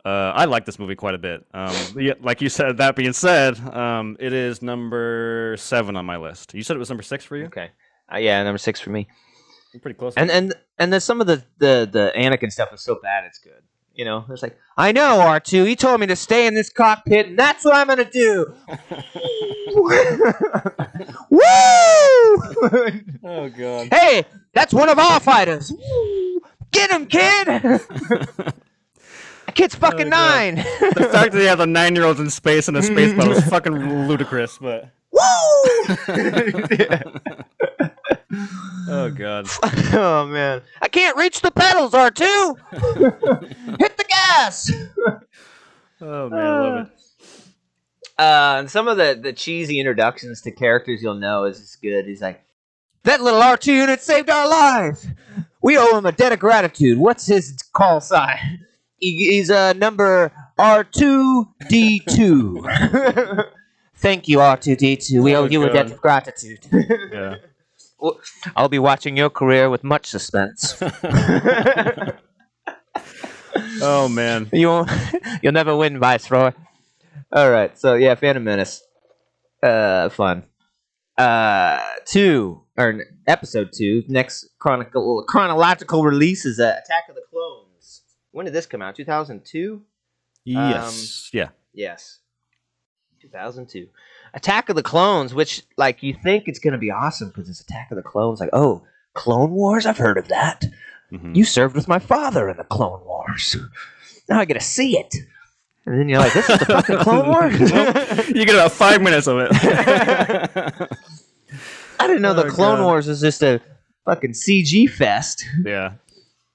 Uh, 0.04 0.34
I 0.36 0.46
like 0.46 0.66
this 0.66 0.80
movie 0.80 0.96
quite 0.96 1.14
a 1.14 1.20
bit. 1.20 1.46
Um, 1.54 1.76
yeah, 1.96 2.14
like 2.22 2.42
you 2.42 2.50
said. 2.50 2.78
That 2.78 2.96
being 2.96 3.14
said, 3.14 3.60
um, 3.60 4.18
it 4.20 4.34
is 4.34 4.62
number 4.62 5.56
seven 5.60 5.96
on 5.96 6.06
my 6.06 6.18
list. 6.18 6.54
You 6.54 6.64
said 6.64 6.76
it 6.76 6.80
was 6.80 6.90
number 6.90 7.04
six 7.04 7.24
for 7.24 7.38
you. 7.38 7.46
okay. 7.46 7.70
Uh, 8.12 8.18
yeah, 8.18 8.42
number 8.44 8.58
six 8.58 8.80
for 8.80 8.90
me. 8.90 9.08
Pretty 9.82 9.98
close. 9.98 10.14
And 10.18 10.30
and 10.30 10.54
and 10.80 10.92
then 10.92 11.00
some 11.00 11.22
of 11.22 11.28
the 11.28 11.44
the 11.60 11.88
the 11.90 12.12
Anakin 12.16 12.52
stuff 12.52 12.74
is 12.74 12.82
so 12.82 13.00
bad 13.02 13.24
it's 13.26 13.40
good. 13.40 13.62
You 13.94 14.06
know, 14.06 14.26
it's 14.30 14.42
like 14.42 14.58
I 14.78 14.92
know 14.94 15.20
R 15.22 15.40
two. 15.40 15.64
He 15.66 15.76
told 15.76 16.00
me 16.00 16.08
to 16.08 16.16
stay 16.16 16.48
in 16.48 16.54
this 16.56 16.70
cockpit, 16.70 17.28
and 17.28 17.38
that's 17.38 17.66
what 17.66 17.76
I'm 17.76 17.88
gonna 17.88 18.06
do. 18.06 18.54
Woo! 21.30 21.42
oh 23.24 23.50
god. 23.58 23.88
hey, 23.92 24.26
that's 24.54 24.74
one 24.74 24.90
of 24.90 24.98
our 24.98 25.20
fighters. 25.20 25.74
Get 26.72 26.90
him, 26.90 27.06
kid. 27.06 27.48
that 27.48 28.54
kid's 29.54 29.76
fucking 29.76 30.08
Oh, 30.08 30.10
God. 30.10 30.10
nine. 30.10 30.56
the 30.56 31.10
fact 31.12 31.32
that 31.34 31.38
they 31.38 31.46
have 31.46 31.60
a 31.60 31.68
nine 31.68 31.96
year 31.96 32.06
old 32.06 32.20
in 32.20 32.30
space 32.30 32.68
in 32.70 32.76
a 32.76 32.82
space 32.82 33.14
battle 33.14 33.34
is 33.34 33.44
fucking 33.50 34.08
ludicrous. 34.08 34.58
But 34.58 34.90
Woo! 35.12 35.20
oh 38.90 39.10
god. 39.16 39.48
oh 39.94 40.26
man, 40.28 40.62
I 40.82 40.88
can't 40.88 41.18
reach 41.18 41.42
the 41.42 41.52
pedals, 41.52 41.94
R 41.94 42.10
two. 42.12 42.56
Hit 42.72 43.98
the 43.98 44.06
gas. 44.08 44.72
Oh 46.02 46.30
man, 46.30 46.40
I 46.40 46.60
love 46.60 46.88
it. 46.88 46.92
Uh, 48.20 48.56
and 48.60 48.70
some 48.70 48.88
of 48.88 48.98
the, 48.98 49.20
the 49.22 49.34
cheesy 49.34 49.80
introductions 49.80 50.42
to 50.42 50.52
characters 50.52 51.02
you'll 51.02 51.16
know 51.16 51.46
is 51.46 51.60
just 51.60 51.82
good. 51.82 52.06
He's 52.06 52.22
like, 52.22 52.44
that 53.04 53.22
little 53.22 53.42
R2 53.42 53.66
unit 53.68 54.00
saved 54.02 54.30
our 54.30 54.48
lives. 54.48 55.08
We 55.64 55.76
owe 55.78 55.98
him 55.98 56.06
a 56.06 56.12
debt 56.12 56.32
of 56.32 56.38
gratitude. 56.40 57.00
What's 57.00 57.26
his 57.26 57.58
call 57.74 58.00
sign? 58.00 58.60
He, 58.98 59.30
he's 59.32 59.50
uh, 59.50 59.74
number 59.74 60.32
R2D2. 60.60 63.46
Thank 63.96 64.28
you, 64.28 64.38
R2D2. 64.40 65.24
We 65.24 65.36
Oh, 65.36 65.44
owe 65.44 65.46
you 65.46 65.64
a 65.64 65.72
debt 65.72 65.92
of 65.92 66.00
gratitude. 66.02 66.60
Yeah. 66.72 67.36
I'll 68.56 68.70
be 68.70 68.80
watching 68.80 69.18
your 69.18 69.30
career 69.30 69.70
with 69.70 69.84
much 69.84 70.08
suspense. 70.08 70.82
Oh 73.84 74.08
man. 74.08 74.50
you 74.54 74.68
won't, 74.68 74.90
you'll 75.42 75.54
never 75.54 75.76
win, 75.76 76.00
Viceroy. 76.00 76.52
All 77.32 77.50
right, 77.50 77.78
so 77.78 77.96
yeah, 77.96 78.16
Phantom 78.16 78.44
Menace, 78.44 78.84
uh, 79.64 80.10
fun. 80.10 80.44
Uh, 81.18 81.80
two 82.06 82.62
or 82.78 83.04
episode 83.28 83.72
two, 83.76 84.04
next 84.08 84.50
chronicle 84.60 85.26
chronological 85.28 86.04
release 86.04 86.46
is 86.46 86.60
uh, 86.60 86.80
Attack 86.84 87.10
of 87.10 87.16
the 87.16 87.22
Clones. 87.30 88.04
When 88.32 88.46
did 88.46 88.54
this 88.54 88.66
come 88.66 88.82
out? 88.82 88.96
Two 88.96 89.06
thousand 89.06 89.46
two. 89.46 89.82
Yes. 90.44 91.30
yeah. 91.34 91.50
Yes. 91.74 92.20
2002. 93.22 93.88
Attack 94.34 94.70
of 94.70 94.76
the 94.76 94.84
Clones, 94.84 95.34
which 95.34 95.64
like 95.78 96.02
you 96.04 96.14
think 96.14 96.48
it's 96.48 96.60
gonna 96.60 96.78
be 96.78 96.92
awesome 96.92 97.30
because 97.30 97.50
it's 97.50 97.62
Attack 97.62 97.92
of 97.92 97.98
the 97.98 98.04
Clones. 98.04 98.40
Like, 98.40 98.50
oh, 98.54 98.84
Clone 99.14 99.52
Wars, 99.52 99.86
I've 99.86 99.98
heard 99.98 100.18
of 100.18 100.28
that. 100.30 100.66
Mhm. 101.12 101.36
You 101.36 101.44
served 101.44 101.76
with 101.76 101.88
my 101.88 102.00
father 102.00 102.50
in 102.50 102.56
the 102.58 102.64
Clone 102.64 103.04
Wars. 103.06 103.58
Now 104.30 104.40
I 104.40 104.46
get 104.46 104.54
to 104.54 104.60
see 104.62 104.98
it. 104.98 105.14
And 105.86 106.00
then 106.00 106.08
you're 106.08 106.20
like, 106.20 106.32
this 106.34 106.50
is 106.50 106.60
the 106.60 106.66
fucking 106.66 107.00
Clone 107.00 107.28
Wars. 107.32 107.60
you 108.30 108.46
get 108.46 108.56
about 108.56 108.72
five 108.72 109.02
minutes 109.02 109.28
of 109.28 109.40
it. 109.40 109.50
I 112.00 112.08
didn't 112.08 112.22
know 112.22 112.34
the 112.34 112.46
Oh, 112.46 112.50
Clone 112.52 112.78
God. 112.78 112.86
Wars 112.86 113.08
was 113.08 113.20
just 113.22 113.44
a 113.44 113.60
fucking 114.06 114.32
CG 114.32 114.90
fest. 114.90 115.44
yeah. 115.66 115.94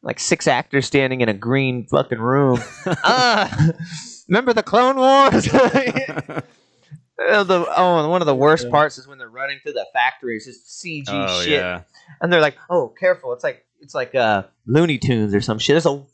Like 0.02 0.20
six 0.20 0.46
actors 0.46 0.86
standing 0.86 1.20
in 1.20 1.28
a 1.28 1.34
green 1.34 1.86
fucking 1.86 2.18
room. 2.20 2.60
Ah, 2.86 3.70
remember 4.28 4.52
the 4.52 4.62
Clone 4.62 4.96
Wars? 4.96 5.48
Uh, 7.18 7.44
the, 7.44 7.66
oh, 7.76 8.00
and 8.00 8.10
one 8.10 8.20
of 8.20 8.26
the 8.26 8.34
worst 8.34 8.70
parts 8.70 8.98
is 8.98 9.08
when 9.08 9.16
they're 9.16 9.28
running 9.28 9.58
through 9.62 9.72
the 9.72 9.86
factories, 9.92 10.44
just 10.44 10.66
CG 10.66 11.04
oh 11.08 11.42
shit, 11.42 11.52
yeah. 11.52 11.82
and 12.20 12.30
they're 12.30 12.42
like, 12.42 12.56
"Oh, 12.68 12.88
careful! 12.88 13.32
It's 13.32 13.42
like 13.42 13.64
it's 13.80 13.94
like 13.94 14.14
uh, 14.14 14.44
Looney 14.66 14.98
Tunes 14.98 15.34
or 15.34 15.40
some 15.40 15.58
shit." 15.58 15.76
It's 15.76 15.86
a 15.86 16.04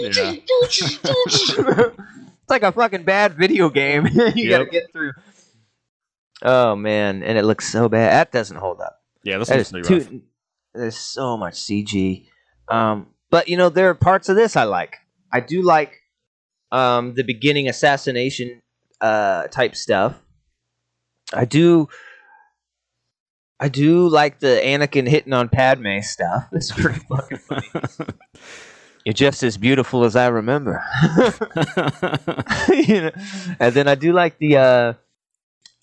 Yeah. 0.00 0.34
it's 0.62 2.48
like 2.48 2.62
a 2.62 2.70
fucking 2.70 3.02
bad 3.02 3.34
video 3.34 3.68
game. 3.68 4.06
you 4.34 4.48
gotta 4.48 4.66
get 4.66 4.92
through. 4.92 5.12
Oh 6.42 6.76
man, 6.76 7.24
and 7.24 7.36
it 7.36 7.44
looks 7.44 7.68
so 7.68 7.88
bad. 7.88 8.12
That 8.12 8.32
doesn't 8.32 8.56
hold 8.56 8.80
up. 8.80 9.00
Yeah. 9.24 9.38
This 9.38 9.48
That 9.48 9.56
one's 9.56 9.66
is 9.66 9.72
pretty 9.72 9.94
rough. 9.94 10.08
too, 10.08 10.22
there's 10.74 10.96
so 10.96 11.36
much 11.36 11.54
CG. 11.54 12.26
Um, 12.68 13.08
but 13.30 13.48
you 13.48 13.56
know, 13.56 13.70
there 13.70 13.90
are 13.90 13.94
parts 13.94 14.28
of 14.28 14.36
this 14.36 14.54
I 14.54 14.64
like. 14.64 14.98
I 15.32 15.40
do 15.40 15.62
like 15.62 16.00
um, 16.70 17.14
the 17.14 17.24
beginning 17.24 17.68
assassination 17.68 18.62
uh, 19.00 19.48
type 19.48 19.74
stuff. 19.74 20.20
I 21.34 21.44
do. 21.44 21.88
I 23.60 23.68
do 23.68 24.08
like 24.08 24.40
the 24.40 24.60
Anakin 24.62 25.08
hitting 25.08 25.32
on 25.32 25.48
Padme 25.48 26.00
stuff. 26.00 26.48
It's 26.52 26.72
pretty 26.72 27.00
fucking 27.00 27.38
funny. 27.38 27.68
You're 29.04 29.12
just 29.12 29.42
as 29.42 29.58
beautiful 29.58 30.04
as 30.04 30.16
I 30.16 30.28
remember. 30.28 30.82
you 32.68 33.02
know? 33.02 33.10
And 33.60 33.74
then 33.74 33.86
I 33.86 33.96
do 33.96 34.12
like 34.12 34.38
the 34.38 34.56
uh, 34.56 34.92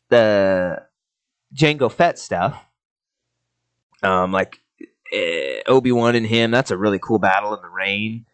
the 0.09 0.83
Jango 1.55 1.91
Fett 1.91 2.17
stuff. 2.17 2.59
Um, 4.01 4.31
like 4.31 4.59
uh, 5.13 5.61
Obi 5.67 5.91
Wan 5.91 6.15
and 6.15 6.25
him. 6.25 6.49
That's 6.49 6.71
a 6.71 6.77
really 6.77 6.99
cool 6.99 7.19
battle 7.19 7.53
in 7.55 7.61
the 7.61 7.69
rain. 7.69 8.25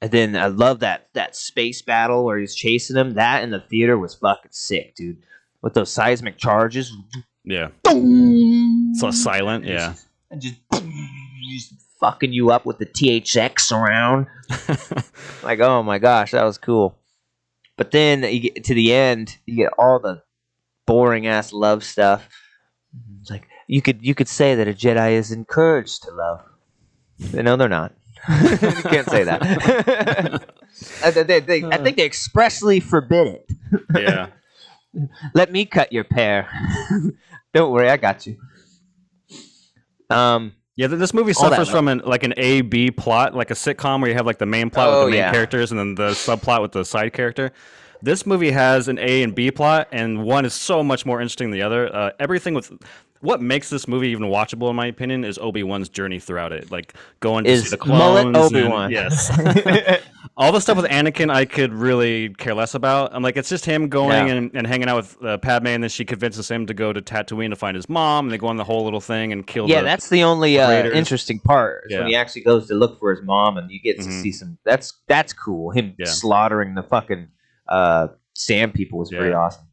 And 0.00 0.10
then 0.10 0.36
I 0.36 0.46
love 0.46 0.80
that 0.80 1.08
that 1.14 1.36
space 1.36 1.82
battle 1.82 2.24
where 2.24 2.38
he's 2.38 2.54
chasing 2.54 2.96
him. 2.96 3.14
That 3.14 3.42
in 3.42 3.50
the 3.50 3.60
theater 3.60 3.98
was 3.98 4.14
fucking 4.14 4.52
sick, 4.52 4.94
dude. 4.94 5.18
With 5.62 5.74
those 5.74 5.90
seismic 5.90 6.36
charges, 6.38 6.92
yeah. 7.44 7.68
so 7.86 7.92
So 8.94 9.10
silent. 9.10 9.64
Yeah. 9.64 9.94
and 10.30 10.40
just, 10.40 10.56
just 10.72 11.74
fucking 12.00 12.32
you 12.32 12.50
up 12.50 12.66
with 12.66 12.78
the 12.78 12.86
THX 12.86 13.72
around. 13.72 14.26
like, 15.42 15.60
oh 15.60 15.82
my 15.82 15.98
gosh, 15.98 16.32
that 16.32 16.44
was 16.44 16.58
cool. 16.58 16.96
But 17.76 17.90
then 17.90 18.22
you 18.22 18.40
get 18.40 18.64
to 18.64 18.74
the 18.74 18.92
end, 18.92 19.36
you 19.46 19.56
get 19.56 19.72
all 19.78 19.98
the 19.98 20.22
boring 20.86 21.26
ass 21.26 21.52
love 21.52 21.82
stuff. 21.84 22.28
It's 23.20 23.30
like 23.30 23.48
you 23.66 23.82
could 23.82 24.04
you 24.04 24.14
could 24.14 24.28
say 24.28 24.54
that 24.54 24.68
a 24.68 24.72
Jedi 24.72 25.12
is 25.12 25.32
encouraged 25.32 26.02
to 26.04 26.10
love. 26.12 26.42
No, 27.32 27.56
they're 27.56 27.68
not. 27.68 27.92
you 28.28 28.56
can't 28.58 29.08
say 29.10 29.24
that. 29.24 29.42
I, 31.04 31.10
they- 31.10 31.40
they- 31.40 31.64
I 31.64 31.78
think 31.78 31.96
they 31.96 32.04
expressly 32.04 32.80
forbid 32.80 33.26
it. 33.28 33.50
yeah. 33.94 34.28
Let 35.34 35.52
me 35.52 35.66
cut 35.66 35.92
your 35.92 36.04
pear. 36.04 36.48
Don't 37.54 37.72
worry, 37.72 37.90
I 37.90 37.96
got 37.96 38.26
you. 38.26 38.36
Um, 40.10 40.52
Yeah, 40.76 40.86
this 40.88 41.12
movie 41.14 41.32
suffers 41.32 41.68
from 41.68 41.88
an 41.88 42.02
like 42.04 42.22
an 42.22 42.34
A 42.36 42.60
B 42.62 42.90
plot, 42.90 43.34
like 43.34 43.50
a 43.50 43.54
sitcom 43.54 44.00
where 44.00 44.10
you 44.10 44.16
have 44.16 44.26
like 44.26 44.38
the 44.38 44.46
main 44.46 44.70
plot 44.70 44.88
Oh, 44.88 44.90
with 44.90 45.06
the 45.06 45.10
main 45.12 45.18
yeah. 45.18 45.32
characters 45.32 45.70
and 45.72 45.78
then 45.80 45.94
the 45.94 46.10
subplot 46.10 46.62
with 46.62 46.72
the 46.72 46.84
side 46.84 47.12
character. 47.12 47.52
This 48.02 48.26
movie 48.26 48.50
has 48.50 48.88
an 48.88 48.98
A 48.98 49.22
and 49.22 49.34
B 49.34 49.50
plot, 49.50 49.88
and 49.90 50.22
one 50.22 50.44
is 50.44 50.52
so 50.52 50.82
much 50.82 51.06
more 51.06 51.20
interesting 51.20 51.50
than 51.50 51.58
the 51.58 51.64
other. 51.64 51.94
Uh, 51.94 52.10
everything 52.20 52.52
with 52.52 52.70
what 53.20 53.40
makes 53.40 53.70
this 53.70 53.88
movie 53.88 54.08
even 54.08 54.26
watchable, 54.28 54.68
in 54.68 54.76
my 54.76 54.86
opinion, 54.86 55.24
is 55.24 55.38
Obi 55.38 55.62
Wan's 55.62 55.88
journey 55.88 56.20
throughout 56.20 56.52
it, 56.52 56.70
like 56.70 56.92
going 57.20 57.44
to 57.44 57.50
Is 57.50 57.64
see 57.64 57.70
the 57.70 57.78
clones. 57.78 57.98
mullet 58.34 58.36
Obi-Wan. 58.36 58.90
Yes. 58.90 59.30
All 60.38 60.52
the 60.52 60.60
stuff 60.60 60.76
with 60.76 60.84
Anakin, 60.90 61.30
I 61.32 61.46
could 61.46 61.72
really 61.72 62.28
care 62.28 62.52
less 62.54 62.74
about. 62.74 63.14
I'm 63.14 63.22
like, 63.22 63.38
it's 63.38 63.48
just 63.48 63.64
him 63.64 63.88
going 63.88 64.26
Yeah. 64.26 64.34
and, 64.34 64.50
and 64.54 64.66
hanging 64.66 64.86
out 64.86 64.96
with 64.96 65.24
uh, 65.24 65.38
Padme, 65.38 65.68
and 65.68 65.82
then 65.82 65.88
she 65.88 66.04
convinces 66.04 66.50
him 66.50 66.66
to 66.66 66.74
go 66.74 66.92
to 66.92 67.00
Tatooine 67.00 67.48
to 67.48 67.56
find 67.56 67.74
his 67.74 67.88
mom, 67.88 68.26
and 68.26 68.32
they 68.32 68.36
go 68.36 68.48
on 68.48 68.58
the 68.58 68.64
whole 68.64 68.84
little 68.84 69.00
thing 69.00 69.32
and 69.32 69.46
kill. 69.46 69.66
yeah, 69.66 69.78
the, 69.80 69.84
that's 69.86 70.10
the 70.10 70.22
only 70.24 70.60
uh, 70.60 70.90
interesting 70.90 71.38
part 71.38 71.84
is 71.88 71.96
when 71.98 72.06
he 72.08 72.14
actually 72.14 72.42
goes 72.42 72.68
to 72.68 72.74
look 72.74 72.98
for 72.98 73.14
his 73.14 73.24
mom, 73.24 73.56
and 73.56 73.70
you 73.70 73.80
get 73.80 73.98
to 73.98 74.04
Mhm. 74.06 74.22
see 74.22 74.30
some. 74.32 74.58
That's 74.64 74.92
that's 75.08 75.32
cool. 75.32 75.70
Him 75.70 75.94
Yeah. 75.98 76.04
slaughtering 76.06 76.74
the 76.74 76.82
fucking 76.82 77.28
uh, 77.68 78.08
sand 78.34 78.74
people 78.74 78.98
was 78.98 79.08
pretty 79.10 79.32
awesome. 79.32 79.64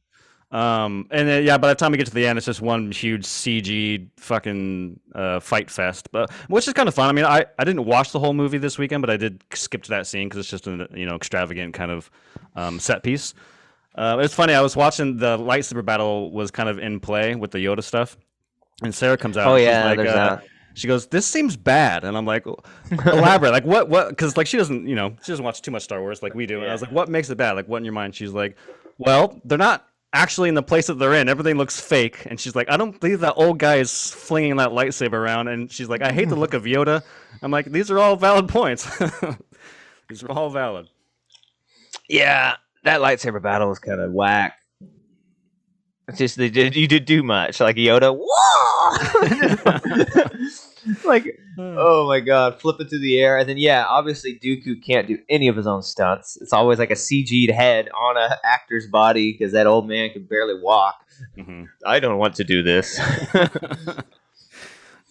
Um, 0.53 1.07
and 1.09 1.27
then, 1.27 1.43
yeah, 1.43 1.57
by 1.57 1.69
the 1.69 1.75
time 1.75 1.91
we 1.91 1.97
get 1.97 2.05
to 2.05 2.13
the 2.13 2.27
end, 2.27 2.37
it's 2.37 2.45
just 2.45 2.61
one 2.61 2.91
huge 2.91 3.25
CG 3.25 4.07
fucking 4.17 4.99
uh, 5.15 5.39
fight 5.39 5.71
fest, 5.71 6.09
but 6.11 6.31
which 6.47 6.67
is 6.67 6.73
kind 6.73 6.87
of 6.87 6.93
fun. 6.93 7.09
I 7.09 7.11
mean, 7.11 7.25
I, 7.25 7.45
I 7.57 7.63
didn't 7.63 7.85
watch 7.85 8.11
the 8.11 8.19
whole 8.19 8.35
movie 8.35 8.59
this 8.59 8.77
weekend, 8.77 9.01
but 9.01 9.09
I 9.09 9.17
did 9.17 9.43
skip 9.51 9.81
to 9.83 9.89
that 9.89 10.05
scene 10.05 10.29
because 10.29 10.41
it's 10.41 10.49
just 10.49 10.67
an 10.67 10.87
you 10.93 11.07
know 11.07 11.15
extravagant 11.15 11.73
kind 11.73 11.89
of 11.89 12.11
um, 12.55 12.79
set 12.79 13.01
piece. 13.01 13.33
Uh, 13.95 14.19
it's 14.21 14.35
funny. 14.35 14.53
I 14.53 14.61
was 14.61 14.75
watching 14.75 15.17
the 15.17 15.39
lightsaber 15.39 15.83
battle 15.83 16.29
was 16.29 16.51
kind 16.51 16.69
of 16.69 16.77
in 16.77 16.99
play 16.99 17.33
with 17.33 17.49
the 17.49 17.57
Yoda 17.57 17.83
stuff, 17.83 18.15
and 18.83 18.93
Sarah 18.93 19.17
comes 19.17 19.37
out. 19.37 19.47
Oh 19.47 19.55
yeah, 19.55 19.85
like, 19.85 19.97
there's 19.97 20.11
uh, 20.11 20.13
that. 20.13 20.43
She 20.75 20.87
goes, 20.87 21.07
"This 21.07 21.25
seems 21.25 21.57
bad," 21.57 22.03
and 22.03 22.15
I'm 22.15 22.27
like, 22.27 22.45
"Elaborate, 22.91 23.51
like 23.51 23.65
what? 23.65 23.89
What?" 23.89 24.09
Because 24.09 24.37
like 24.37 24.45
she 24.45 24.57
doesn't, 24.57 24.87
you 24.87 24.95
know, 24.95 25.15
she 25.23 25.31
doesn't 25.31 25.45
watch 25.45 25.63
too 25.63 25.71
much 25.71 25.81
Star 25.81 25.99
Wars 25.99 26.21
like 26.21 26.35
we 26.35 26.45
do. 26.45 26.61
And 26.61 26.69
I 26.69 26.73
was 26.73 26.83
like, 26.83 26.91
"What 26.91 27.09
makes 27.09 27.31
it 27.31 27.37
bad? 27.37 27.53
Like 27.53 27.67
what 27.67 27.77
in 27.77 27.85
your 27.85 27.93
mind?" 27.93 28.13
She's 28.13 28.33
like, 28.33 28.55
"Well, 28.99 29.41
they're 29.45 29.57
not 29.57 29.87
actually 30.13 30.49
in 30.49 30.55
the 30.55 30.63
place 30.63 30.87
that 30.87 30.95
they're 30.95 31.13
in. 31.13 31.27
Everything 31.27 31.57
looks 31.57 31.79
fake." 31.79 32.25
And 32.25 32.39
she's 32.39 32.55
like, 32.55 32.69
"I 32.69 32.77
don't 32.77 32.99
believe 32.99 33.19
that 33.21 33.33
old 33.35 33.59
guy 33.59 33.77
is 33.77 34.11
flinging 34.11 34.55
that 34.57 34.69
lightsaber 34.69 35.13
around." 35.13 35.47
And 35.49 35.71
she's 35.71 35.89
like, 35.89 36.01
"I 36.01 36.11
hate 36.11 36.29
the 36.29 36.35
look 36.35 36.53
of 36.53 36.63
Yoda." 36.63 37.03
I'm 37.41 37.51
like, 37.51 37.65
"These 37.65 37.91
are 37.91 37.99
all 37.99 38.15
valid 38.15 38.47
points. 38.47 38.87
These 40.09 40.23
are 40.23 40.31
all 40.31 40.49
valid." 40.49 40.87
Yeah, 42.07 42.55
that 42.83 43.01
lightsaber 43.01 43.41
battle 43.41 43.69
was 43.69 43.79
kind 43.79 43.99
of 43.99 44.11
whack. 44.11 44.57
It's 46.07 46.17
just 46.17 46.37
they 46.37 46.49
did 46.49 46.75
you 46.75 46.87
did 46.87 47.07
too 47.07 47.23
much, 47.23 47.59
like 47.59 47.77
Yoda. 47.77 48.15
Whoa! 48.15 49.79
like 51.05 51.39
oh 51.57 52.07
my 52.07 52.19
god, 52.19 52.59
flip 52.59 52.79
it 52.79 52.89
through 52.89 52.99
the 52.99 53.19
air, 53.19 53.37
and 53.37 53.47
then 53.47 53.57
yeah, 53.57 53.85
obviously 53.87 54.39
Dooku 54.39 54.83
can't 54.83 55.07
do 55.07 55.17
any 55.29 55.47
of 55.47 55.55
his 55.55 55.67
own 55.67 55.81
stunts. 55.81 56.37
It's 56.41 56.53
always 56.53 56.79
like 56.79 56.91
a 56.91 56.95
CG'd 56.95 57.51
head 57.51 57.89
on 57.89 58.17
a 58.17 58.37
actor's 58.43 58.87
body 58.87 59.31
because 59.31 59.53
that 59.53 59.67
old 59.67 59.87
man 59.87 60.09
can 60.11 60.25
barely 60.25 60.59
walk. 60.59 60.95
Mhm. 61.37 61.67
I 61.85 61.99
don't 61.99 62.17
want 62.17 62.35
to 62.35 62.43
do 62.43 62.63
this. 62.63 62.99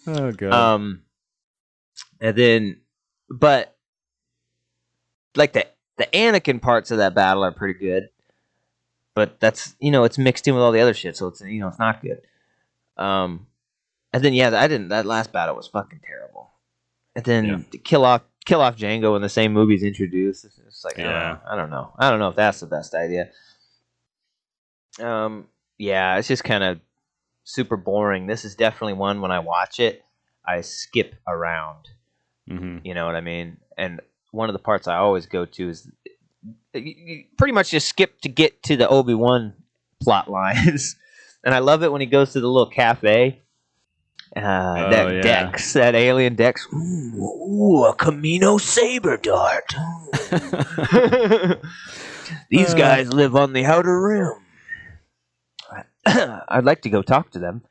oh 0.07 0.31
god. 0.31 0.53
um, 0.53 1.01
and 2.19 2.37
then, 2.37 2.81
but 3.29 3.75
like 5.35 5.53
the 5.53 5.67
the 5.97 6.07
Anakin 6.13 6.61
parts 6.61 6.91
of 6.91 6.97
that 6.97 7.15
battle 7.15 7.43
are 7.43 7.51
pretty 7.51 7.79
good, 7.79 8.09
but 9.15 9.39
that's 9.39 9.75
you 9.79 9.91
know 9.91 10.03
it's 10.03 10.17
mixed 10.17 10.47
in 10.47 10.53
with 10.53 10.63
all 10.63 10.71
the 10.71 10.81
other 10.81 10.93
shit, 10.93 11.17
so 11.17 11.27
it's 11.27 11.41
you 11.41 11.59
know 11.59 11.67
it's 11.69 11.79
not 11.79 12.01
good. 12.01 12.21
Um, 12.97 13.47
and 14.13 14.23
then 14.23 14.33
yeah, 14.33 14.57
I 14.57 14.67
didn't. 14.67 14.89
That 14.89 15.05
last 15.05 15.31
battle 15.33 15.55
was 15.55 15.67
fucking 15.67 16.01
terrible. 16.05 16.51
And 17.15 17.25
then 17.25 17.45
Yeah. 17.45 17.57
to 17.71 17.77
kill 17.77 18.05
off 18.05 18.21
kill 18.45 18.61
off 18.61 18.75
Jango 18.75 19.13
when 19.13 19.21
the 19.21 19.29
same 19.29 19.53
movie's 19.53 19.83
introduced. 19.83 20.45
It's 20.45 20.83
like 20.83 20.97
Yeah. 20.97 21.05
yeah, 21.09 21.37
I 21.49 21.55
don't 21.55 21.69
know. 21.69 21.93
I 21.97 22.09
don't 22.09 22.19
know 22.19 22.27
if 22.29 22.35
that's 22.35 22.59
the 22.59 22.67
best 22.67 22.93
idea. 22.93 23.29
Um, 25.01 25.47
yeah, 25.77 26.17
it's 26.17 26.27
just 26.27 26.43
kind 26.43 26.63
of 26.63 26.79
super 27.43 27.77
boring. 27.77 28.27
This 28.27 28.45
is 28.45 28.55
definitely 28.55 28.93
one 28.93 29.21
when 29.21 29.31
I 29.31 29.39
watch 29.39 29.79
it, 29.79 30.03
I 30.45 30.61
skip 30.61 31.15
around. 31.27 31.89
hmm 32.47 32.79
You 32.83 32.93
know 32.93 33.05
what 33.05 33.15
I 33.15 33.21
mean? 33.21 33.57
And 33.77 34.01
one 34.31 34.49
of 34.49 34.53
the 34.53 34.59
parts 34.59 34.87
I 34.87 34.97
always 34.97 35.25
go 35.25 35.45
to 35.45 35.69
is 35.69 35.89
you 36.73 37.23
pretty 37.37 37.53
much 37.53 37.71
just 37.71 37.87
skip 37.87 38.19
to 38.21 38.29
get 38.29 38.61
to 38.63 38.75
the 38.75 38.87
Obi 38.87 39.13
Wan 39.13 39.53
plot 40.01 40.29
lines. 40.39 40.95
and 41.43 41.53
I 41.55 41.59
love 41.59 41.83
it 41.83 41.91
when 41.91 42.01
he 42.01 42.07
goes 42.07 42.33
to 42.33 42.39
the 42.41 42.47
little 42.47 42.69
cafe. 42.69 43.41
Uh, 44.35 44.39
Oh, 44.41 44.89
that 44.89 45.13
yeah. 45.13 45.21
Dex, 45.21 45.73
that 45.73 45.93
alien 45.95 46.35
Dex. 46.35 46.67
Ooh, 46.73 47.13
ooh, 47.17 47.85
a 47.85 47.95
Kamino 47.95 48.59
saber 48.59 49.17
dart. 49.17 49.73
These 52.49 52.73
Uh. 52.73 52.77
guys 52.77 53.13
live 53.13 53.35
on 53.35 53.53
the 53.53 53.65
outer 53.65 54.01
rim. 54.01 54.33
I'd 56.47 56.65
like 56.65 56.81
to 56.81 56.89
go 56.89 57.01
talk 57.01 57.31
to 57.31 57.39
them. 57.39 57.63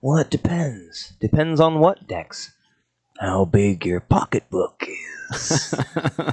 Well, 0.00 0.18
it 0.18 0.30
depends. 0.30 1.14
Depends 1.20 1.60
on 1.60 1.80
what, 1.80 2.06
Dex. 2.06 2.52
How 3.18 3.44
big 3.44 3.84
your 3.84 4.00
pocketbook 4.00 4.84
is. 5.32 5.74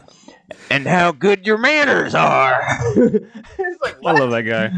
and 0.69 0.85
how 0.85 1.11
good 1.11 1.47
your 1.47 1.57
manners 1.57 2.13
are. 2.13 2.61
like, 3.81 3.95
I 4.05 4.11
love 4.11 4.31
that 4.31 4.43
guy. 4.43 4.71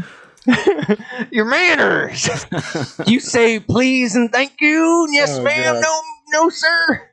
Your 1.30 1.44
manners. 1.44 2.28
you 3.06 3.20
say 3.20 3.60
please 3.60 4.14
and 4.16 4.30
thank 4.32 4.52
you. 4.60 5.06
Yes, 5.10 5.38
Oh, 5.38 5.42
ma'am. 5.42 5.74
God. 5.74 5.82
No, 5.82 6.00
no, 6.44 6.48
sir. 6.50 7.10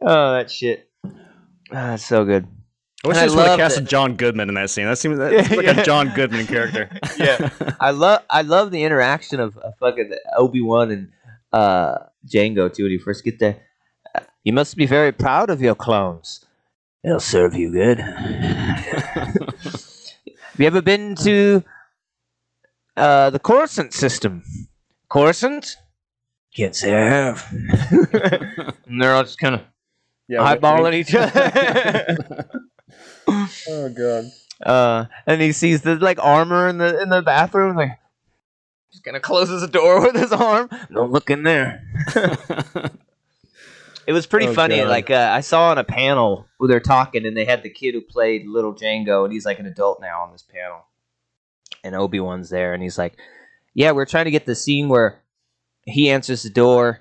Oh, 0.00 0.32
that 0.34 0.50
shit. 0.50 0.88
Ah, 1.72 1.94
it's 1.94 2.04
so 2.06 2.24
good. 2.24 2.46
I 3.04 3.08
wish 3.08 3.16
And 3.16 3.16
I 3.16 3.20
they 3.20 3.26
just 3.26 3.36
would 3.36 3.46
have 3.46 3.58
casted 3.58 3.88
John 3.88 4.16
Goodman 4.16 4.48
in 4.48 4.54
that 4.56 4.70
scene. 4.70 4.86
That 4.86 4.98
seems 4.98 5.18
that's 5.18 5.50
like 5.50 5.66
Yeah. 5.66 5.80
a 5.80 5.84
John 5.84 6.12
Goodman 6.14 6.46
character. 6.46 6.90
Yeah. 7.16 7.50
I 7.80 7.90
love 7.92 8.22
I 8.30 8.42
love 8.42 8.70
the 8.70 8.84
interaction 8.84 9.40
of, 9.40 9.56
of 9.58 9.74
fucking 9.78 10.12
Obi 10.36 10.60
Wan 10.60 10.90
and 10.90 11.12
uh, 11.52 11.98
Jango 12.26 12.72
too 12.72 12.84
when 12.84 12.92
you 12.92 12.98
first 12.98 13.24
get 13.24 13.38
there. 13.38 13.56
Uh, 14.14 14.20
You 14.44 14.52
must 14.52 14.76
be 14.76 14.86
very 14.86 15.12
proud 15.12 15.50
of 15.50 15.60
your 15.62 15.74
clones. 15.74 16.44
They'll 17.04 17.20
serve 17.20 17.54
you 17.54 17.70
good. 17.72 17.98
Have 18.00 19.44
you 20.58 20.66
ever 20.66 20.82
been 20.82 21.14
to 21.16 21.62
uh, 22.98 23.30
the 23.30 23.38
Coruscant 23.38 23.92
system? 23.94 24.42
Coruscant? 25.08 25.76
Can't 26.54 26.74
say 26.74 26.92
I 26.94 27.08
have. 27.08 27.46
and 28.86 29.00
they're 29.00 29.14
all 29.14 29.22
just 29.22 29.38
kind 29.38 29.54
of 29.54 29.60
Yeah, 30.28 30.38
eyeballing 30.40 30.94
each 30.94 31.14
other. 31.14 32.16
Oh 33.68 33.90
god. 33.90 34.24
uh, 34.64 35.04
and 35.26 35.42
he 35.42 35.52
sees 35.52 35.82
the 35.82 35.96
like 35.96 36.18
armor 36.22 36.66
in 36.68 36.78
the 36.78 37.02
in 37.02 37.10
the 37.10 37.20
bathroom. 37.20 37.76
Like, 37.76 37.98
just 38.90 39.04
kind 39.04 39.16
of 39.18 39.22
closes 39.22 39.60
the 39.60 39.68
door 39.68 40.00
with 40.06 40.14
his 40.16 40.32
arm. 40.32 40.70
Don't 40.90 41.12
look 41.12 41.28
in 41.28 41.42
there. 41.42 41.82
It 44.06 44.12
was 44.12 44.26
pretty 44.26 44.46
Oh, 44.46 44.54
funny. 44.54 44.78
God. 44.78 44.88
Like 44.88 45.10
uh, 45.10 45.30
I 45.34 45.40
saw 45.42 45.70
on 45.70 45.76
a 45.78 45.84
panel 45.84 46.46
where 46.56 46.68
they're 46.68 46.80
talking, 46.80 47.26
and 47.26 47.36
they 47.36 47.44
had 47.44 47.62
the 47.62 47.68
kid 47.68 47.92
who 47.92 48.00
played 48.00 48.46
Little 48.46 48.72
Jango, 48.74 49.24
and 49.24 49.32
he's 49.32 49.44
like 49.44 49.58
an 49.58 49.66
adult 49.66 50.00
now 50.00 50.22
on 50.22 50.32
this 50.32 50.42
panel. 50.42 50.86
And 51.84 51.94
Obi 51.94 52.20
Wan's 52.20 52.50
there, 52.50 52.74
and 52.74 52.82
he's 52.82 52.98
like, 52.98 53.18
"Yeah, 53.74 53.92
we're 53.92 54.06
trying 54.06 54.26
to 54.26 54.30
get 54.30 54.46
the 54.46 54.54
scene 54.54 54.88
where 54.88 55.22
he 55.84 56.10
answers 56.10 56.42
the 56.42 56.50
door, 56.50 57.00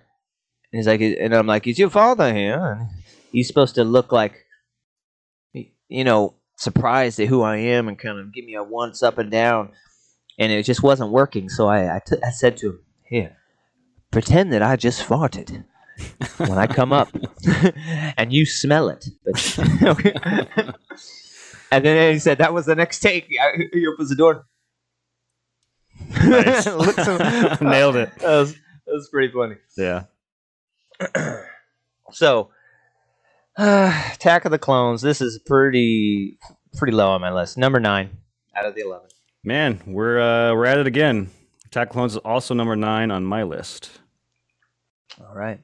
and 0.71 0.79
he's 0.79 0.87
like, 0.87 1.01
and 1.01 1.33
I'm 1.33 1.47
like, 1.47 1.67
is 1.67 1.79
your 1.79 1.89
father 1.89 2.33
here?" 2.33 2.59
And 2.59 2.89
he's 3.31 3.47
supposed 3.47 3.75
to 3.75 3.83
look 3.83 4.11
like, 4.11 4.45
you 5.53 6.03
know, 6.03 6.35
surprised 6.57 7.19
at 7.19 7.27
who 7.27 7.41
I 7.41 7.57
am, 7.57 7.87
and 7.87 7.97
kind 7.97 8.19
of 8.19 8.33
give 8.33 8.45
me 8.45 8.55
a 8.55 8.63
once 8.63 9.01
up 9.01 9.17
and 9.17 9.31
down, 9.31 9.71
and 10.37 10.51
it 10.51 10.63
just 10.63 10.83
wasn't 10.83 11.11
working. 11.11 11.49
So 11.49 11.67
I 11.67 11.95
I, 11.95 12.01
t- 12.05 12.23
I 12.23 12.29
said 12.29 12.57
to 12.57 12.69
him, 12.69 12.79
"Here, 13.09 13.37
pretend 14.11 14.53
that 14.53 14.61
I 14.61 14.75
just 14.75 15.01
farted." 15.01 15.63
when 16.37 16.57
I 16.57 16.67
come 16.67 16.93
up 16.93 17.09
and 18.17 18.31
you 18.31 18.45
smell 18.45 18.89
it. 18.89 19.07
But, 19.25 19.57
and 21.71 21.85
then 21.85 22.13
he 22.13 22.19
said 22.19 22.37
that 22.37 22.53
was 22.53 22.65
the 22.65 22.75
next 22.75 22.99
take. 22.99 23.27
He 23.27 23.87
opens 23.87 24.09
the 24.09 24.15
door. 24.15 24.45
Nailed 27.61 27.95
it. 27.95 28.15
That 28.19 28.23
was, 28.23 28.53
that 28.53 28.93
was 28.93 29.09
pretty 29.09 29.31
funny. 29.33 29.55
Yeah. 29.77 30.03
So, 32.11 32.49
uh, 33.57 34.09
Attack 34.13 34.45
of 34.45 34.51
the 34.51 34.59
Clones. 34.59 35.01
This 35.01 35.21
is 35.21 35.39
pretty 35.39 36.37
pretty 36.77 36.93
low 36.93 37.11
on 37.11 37.21
my 37.21 37.31
list. 37.31 37.57
Number 37.57 37.79
nine 37.79 38.17
out 38.55 38.65
of 38.65 38.75
the 38.75 38.81
eleven. 38.81 39.09
Man, 39.43 39.81
we're 39.85 40.19
uh, 40.19 40.53
we're 40.53 40.65
at 40.65 40.77
it 40.77 40.87
again. 40.87 41.29
Attack 41.65 41.87
of 41.87 41.89
the 41.89 41.93
Clones 41.93 42.11
is 42.13 42.17
also 42.19 42.53
number 42.53 42.75
nine 42.75 43.11
on 43.11 43.25
my 43.25 43.43
list. 43.43 43.91
All 45.19 45.35
right. 45.35 45.59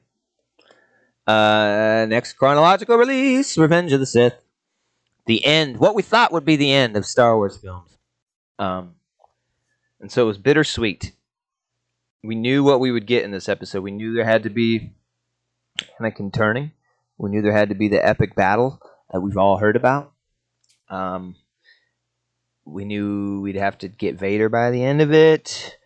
Uh, 1.26 2.06
next 2.08 2.34
chronological 2.34 2.96
release: 2.96 3.56
Revenge 3.56 3.92
of 3.92 4.00
the 4.00 4.06
Sith. 4.06 4.34
The 5.26 5.44
end. 5.44 5.78
What 5.78 5.94
we 5.94 6.02
thought 6.02 6.32
would 6.32 6.44
be 6.44 6.56
the 6.56 6.72
end 6.72 6.96
of 6.96 7.06
Star 7.06 7.36
Wars 7.36 7.56
films. 7.56 7.96
Um, 8.58 8.94
and 10.04 10.12
so 10.12 10.24
it 10.24 10.26
was 10.26 10.36
bittersweet. 10.36 11.12
We 12.22 12.34
knew 12.34 12.62
what 12.62 12.78
we 12.78 12.92
would 12.92 13.06
get 13.06 13.24
in 13.24 13.30
this 13.30 13.48
episode. 13.48 13.80
We 13.80 13.90
knew 13.90 14.12
there 14.12 14.26
had 14.26 14.42
to 14.42 14.50
be 14.50 14.92
Anakin 15.98 16.30
turning. 16.30 16.72
We 17.16 17.30
knew 17.30 17.40
there 17.40 17.56
had 17.56 17.70
to 17.70 17.74
be 17.74 17.88
the 17.88 18.06
epic 18.06 18.34
battle 18.36 18.82
that 19.10 19.22
we've 19.22 19.38
all 19.38 19.56
heard 19.56 19.76
about. 19.76 20.12
Um, 20.90 21.36
we 22.66 22.84
knew 22.84 23.40
we'd 23.40 23.56
have 23.56 23.78
to 23.78 23.88
get 23.88 24.18
Vader 24.18 24.50
by 24.50 24.70
the 24.70 24.84
end 24.84 25.00
of 25.00 25.10
it, 25.14 25.78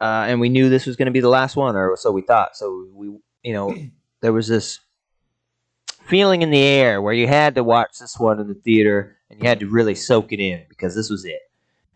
uh, 0.00 0.26
and 0.26 0.40
we 0.40 0.48
knew 0.48 0.68
this 0.68 0.84
was 0.86 0.96
going 0.96 1.06
to 1.06 1.12
be 1.12 1.20
the 1.20 1.28
last 1.28 1.54
one, 1.54 1.76
or 1.76 1.96
so 1.96 2.10
we 2.10 2.22
thought. 2.22 2.56
So 2.56 2.88
we, 2.92 3.06
you 3.44 3.52
know, 3.52 3.72
there 4.20 4.32
was 4.32 4.48
this 4.48 4.80
feeling 6.06 6.42
in 6.42 6.50
the 6.50 6.60
air 6.60 7.00
where 7.00 7.14
you 7.14 7.28
had 7.28 7.54
to 7.54 7.62
watch 7.62 8.00
this 8.00 8.18
one 8.18 8.40
in 8.40 8.48
the 8.48 8.54
theater 8.54 9.16
and 9.30 9.40
you 9.40 9.48
had 9.48 9.60
to 9.60 9.70
really 9.70 9.94
soak 9.94 10.32
it 10.32 10.40
in 10.40 10.64
because 10.68 10.96
this 10.96 11.08
was 11.08 11.24
it. 11.24 11.38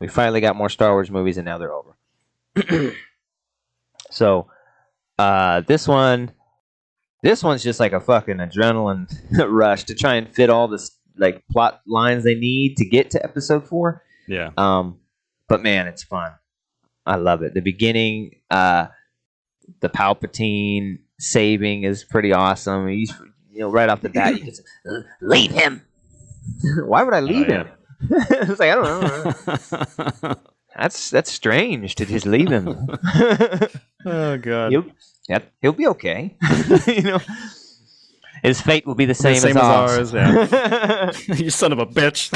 We 0.01 0.09
finally 0.09 0.41
got 0.41 0.57
more 0.57 0.69
Star 0.69 0.93
Wars 0.93 1.11
movies, 1.11 1.39
and 1.39 1.45
now 1.45 1.59
they're 1.59 1.73
over. 1.73 1.97
so, 4.11 4.49
uh, 5.19 5.63
this 5.63 5.89
one, 5.89 6.33
this 7.23 7.43
one's 7.43 7.63
just 7.63 7.81
like 7.81 7.93
a 7.93 8.01
fucking 8.01 8.37
adrenaline 8.37 9.13
rush 9.49 9.85
to 9.85 9.95
try 9.95 10.15
and 10.15 10.33
fit 10.33 10.51
all 10.51 10.69
this 10.69 10.97
like 11.17 11.43
plot 11.51 11.81
lines 11.87 12.23
they 12.23 12.35
need 12.35 12.77
to 12.77 12.85
get 12.85 13.11
to 13.11 13.25
episode 13.25 13.67
four. 13.67 14.03
Yeah. 14.29 14.51
Um, 14.57 14.99
but 15.49 15.63
man, 15.63 15.89
it's 15.89 16.05
fun. 16.05 16.33
I 17.05 17.17
love 17.17 17.43
it. 17.43 17.55
The 17.55 17.61
beginning, 17.61 18.37
uh, 18.51 18.89
the 19.81 19.89
Palpatine 19.89 20.99
saving 21.19 21.85
is 21.85 22.05
pretty 22.05 22.33
awesome. 22.33 22.87
He's, 22.89 23.13
you 23.51 23.61
know, 23.61 23.71
right 23.71 23.89
off 23.89 24.03
the 24.03 24.11
bat, 24.11 24.39
you 24.39 24.45
just 24.45 24.63
leave 25.21 25.51
him. 25.51 25.83
Why 26.85 27.03
would 27.03 27.15
I 27.15 27.21
leave 27.21 27.49
yeah. 27.49 27.65
him? 27.65 27.69
it's 28.11 28.61
like 28.61 28.71
I 28.71 28.75
don't 28.75 30.23
know. 30.23 30.35
That's 30.77 31.11
that's 31.11 31.33
strange 31.33 31.97
to 31.97 32.07
just 32.07 32.25
leave 32.25 32.51
him. 32.51 32.69
oh 34.07 34.39
god. 34.39 34.71
he'll, 34.71 34.85
yep, 35.29 35.53
he'll 35.61 35.73
be 35.73 35.89
okay. 35.89 36.37
you 36.87 37.03
know, 37.03 37.19
his 38.45 38.61
fate 38.61 38.87
will 38.87 38.95
be 38.95 39.05
the 39.05 39.15
same, 39.15 39.39
same 39.39 39.57
as 39.57 39.99
as 39.99 40.15
ours. 40.15 40.15
ours, 40.15 41.41
you 41.41 41.51
son 41.51 41.73
of 41.73 41.81
a 41.81 41.87
bitch. 41.87 42.31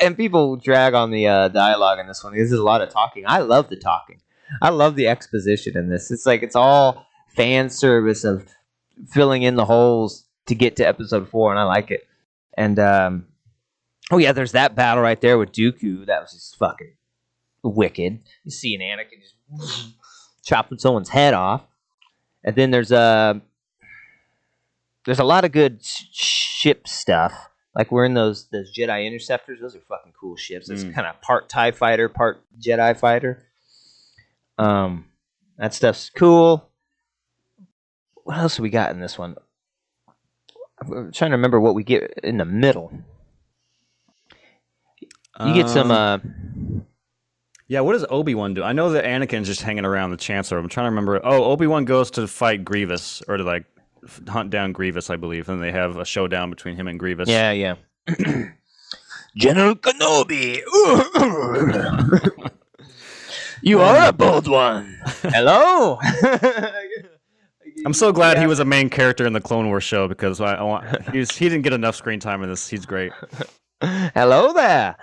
and 0.00 0.16
people 0.16 0.56
drag 0.56 0.94
on 0.94 1.10
the 1.10 1.26
uh, 1.26 1.48
dialogue 1.48 1.98
in 1.98 2.06
this 2.06 2.24
one. 2.24 2.34
This 2.34 2.50
is 2.50 2.58
a 2.58 2.62
lot 2.62 2.80
of 2.80 2.88
talking. 2.88 3.24
I 3.26 3.40
love 3.40 3.68
the 3.68 3.76
talking. 3.76 4.22
I 4.62 4.70
love 4.70 4.96
the 4.96 5.08
exposition 5.08 5.76
in 5.76 5.90
this. 5.90 6.10
It's 6.10 6.24
like 6.24 6.42
it's 6.42 6.56
all 6.56 7.06
fan 7.36 7.68
service 7.68 8.24
of 8.24 8.48
filling 9.10 9.42
in 9.42 9.56
the 9.56 9.66
holes 9.66 10.24
to 10.46 10.54
get 10.54 10.76
to 10.76 10.84
episode 10.84 11.28
four, 11.28 11.50
and 11.50 11.60
I 11.60 11.64
like 11.64 11.90
it. 11.90 12.06
And 12.56 12.78
um, 12.78 13.26
oh 14.12 14.18
yeah, 14.18 14.30
there's 14.32 14.52
that 14.52 14.76
battle 14.76 15.02
right 15.02 15.20
there 15.20 15.38
with 15.38 15.50
Dooku. 15.52 16.06
That 16.06 16.20
was 16.22 16.32
just 16.32 16.56
fucking 16.56 16.92
wicked. 17.64 18.20
You 18.44 18.50
see 18.50 18.74
an 18.74 18.80
Anakin 18.82 19.20
just 19.20 19.94
chopping 20.44 20.78
someone's 20.78 21.08
head 21.08 21.34
off, 21.34 21.62
and 22.44 22.54
then 22.54 22.70
there's 22.70 22.92
a 22.92 23.40
there's 25.06 25.18
a 25.18 25.24
lot 25.24 25.44
of 25.44 25.50
good 25.52 25.84
sh- 25.84 26.04
ship 26.12 26.86
stuff. 26.86 27.32
Like 27.74 27.90
we're 27.90 28.04
in 28.04 28.14
those 28.14 28.48
those 28.52 28.72
Jedi 28.76 29.06
interceptors. 29.06 29.60
Those 29.60 29.74
are 29.74 29.80
fucking 29.80 30.12
cool 30.20 30.36
ships. 30.36 30.68
It's 30.68 30.84
Mm. 30.84 30.94
kind 30.94 31.06
of 31.06 31.20
part 31.22 31.48
Tie 31.48 31.70
fighter, 31.72 32.08
part 32.08 32.44
Jedi 32.60 32.96
fighter. 32.96 33.42
Um, 34.58 35.06
that 35.58 35.72
stuff's 35.74 36.10
cool. 36.10 36.68
What 38.24 38.36
else 38.38 38.60
we 38.60 38.68
got 38.70 38.90
in 38.90 39.00
this 39.00 39.18
one? 39.18 39.36
I'm 40.80 41.12
trying 41.12 41.30
to 41.30 41.36
remember 41.36 41.58
what 41.60 41.74
we 41.74 41.82
get 41.82 42.20
in 42.22 42.36
the 42.36 42.44
middle. 42.44 42.92
You 45.40 45.54
get 45.54 45.68
some. 45.68 45.90
Um, 45.90 46.22
uh 46.76 46.80
Yeah, 47.68 47.80
what 47.80 47.92
does 47.92 48.04
Obi 48.10 48.34
Wan 48.34 48.54
do? 48.54 48.62
I 48.62 48.72
know 48.72 48.90
that 48.90 49.04
Anakin's 49.04 49.46
just 49.46 49.62
hanging 49.62 49.84
around 49.84 50.10
the 50.10 50.16
Chancellor. 50.16 50.58
I'm 50.58 50.68
trying 50.68 50.84
to 50.84 50.90
remember. 50.90 51.20
Oh, 51.24 51.44
Obi 51.44 51.66
Wan 51.66 51.84
goes 51.84 52.10
to 52.12 52.26
fight 52.26 52.64
Grievous, 52.64 53.22
or 53.28 53.36
to 53.36 53.44
like 53.44 53.64
hunt 54.28 54.50
down 54.50 54.72
Grievous, 54.72 55.10
I 55.10 55.16
believe, 55.16 55.48
and 55.48 55.62
they 55.62 55.72
have 55.72 55.96
a 55.96 56.04
showdown 56.04 56.50
between 56.50 56.76
him 56.76 56.88
and 56.88 56.98
Grievous. 56.98 57.28
Yeah, 57.28 57.52
yeah. 57.52 57.76
General 59.36 59.74
Kenobi. 59.74 60.60
you 63.62 63.80
are 63.80 64.08
a 64.08 64.12
bold 64.12 64.46
one. 64.48 64.98
Hello. 65.22 65.98
I'm 67.86 67.94
so 67.94 68.12
glad 68.12 68.38
he 68.38 68.46
was 68.46 68.58
a 68.58 68.64
main 68.64 68.90
character 68.90 69.26
in 69.26 69.32
the 69.32 69.40
Clone 69.40 69.66
Wars 69.68 69.82
show 69.82 70.06
because 70.06 70.40
I, 70.40 70.54
I 70.54 70.62
want 70.62 71.10
he's 71.10 71.34
he 71.34 71.48
didn't 71.48 71.62
get 71.62 71.72
enough 71.72 71.96
screen 71.96 72.20
time 72.20 72.42
in 72.42 72.50
this. 72.50 72.68
He's 72.68 72.84
great. 72.84 73.12
Hello 74.14 74.52
there. 74.52 74.96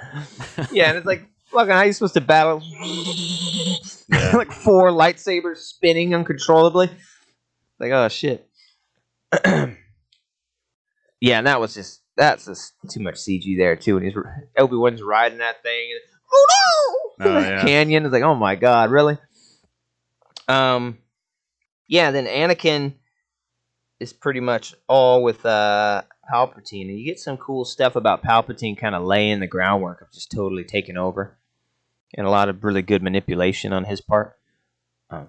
Yeah, 0.72 0.90
and 0.90 0.98
it's 0.98 1.06
like, 1.06 1.28
fucking, 1.52 1.72
how 1.72 1.82
you 1.82 1.92
supposed 1.92 2.14
to 2.14 2.22
battle? 2.22 2.60
like 4.34 4.52
four 4.52 4.90
lightsabers 4.92 5.58
spinning 5.58 6.16
uncontrollably. 6.16 6.90
Like, 7.78 7.92
oh 7.92 8.08
shit. 8.08 8.48
yeah, 9.46 9.76
and 11.38 11.48
that 11.48 11.60
was 11.60 11.74
just 11.74 12.02
that's 12.16 12.46
just 12.46 12.74
too 12.90 13.02
much 13.02 13.16
CG 13.16 13.58
there 13.58 13.76
too. 13.76 13.98
And 13.98 14.06
he's 14.06 14.16
Obi 14.58 14.76
Wan's 14.78 15.02
riding 15.04 15.40
that 15.40 15.62
thing, 15.62 15.90
and 15.92 16.00
oh 16.32 17.14
no, 17.20 17.26
Oh, 17.32 17.40
yeah. 17.42 17.62
canyon. 17.62 18.06
is 18.06 18.14
like, 18.14 18.24
oh 18.24 18.36
my 18.36 18.56
god, 18.56 18.92
really? 18.92 19.18
Um, 20.48 21.00
yeah. 21.88 22.12
Then 22.12 22.28
Anakin 22.28 22.94
is 24.00 24.14
pretty 24.14 24.40
much 24.40 24.74
all 24.88 25.22
with 25.22 25.46
uh 25.46 26.04
Palpatine, 26.32 26.90
and 26.90 27.00
you 27.00 27.06
get 27.06 27.20
some 27.20 27.38
cool 27.38 27.66
stuff 27.66 27.96
about 27.96 28.24
Palpatine 28.24 28.78
kind 28.78 28.96
of 28.96 29.04
laying 29.04 29.40
the 29.40 29.48
groundwork 29.48 30.02
of 30.02 30.12
just 30.12 30.32
totally 30.32 30.64
taking 30.64 30.98
over. 30.98 31.38
and 32.16 32.26
a 32.26 32.30
lot 32.30 32.50
of 32.50 32.64
really 32.64 32.82
good 32.82 33.04
manipulation 33.04 33.72
on 33.74 33.86
his 33.86 34.02
part. 34.02 34.38
Um, 35.10 35.28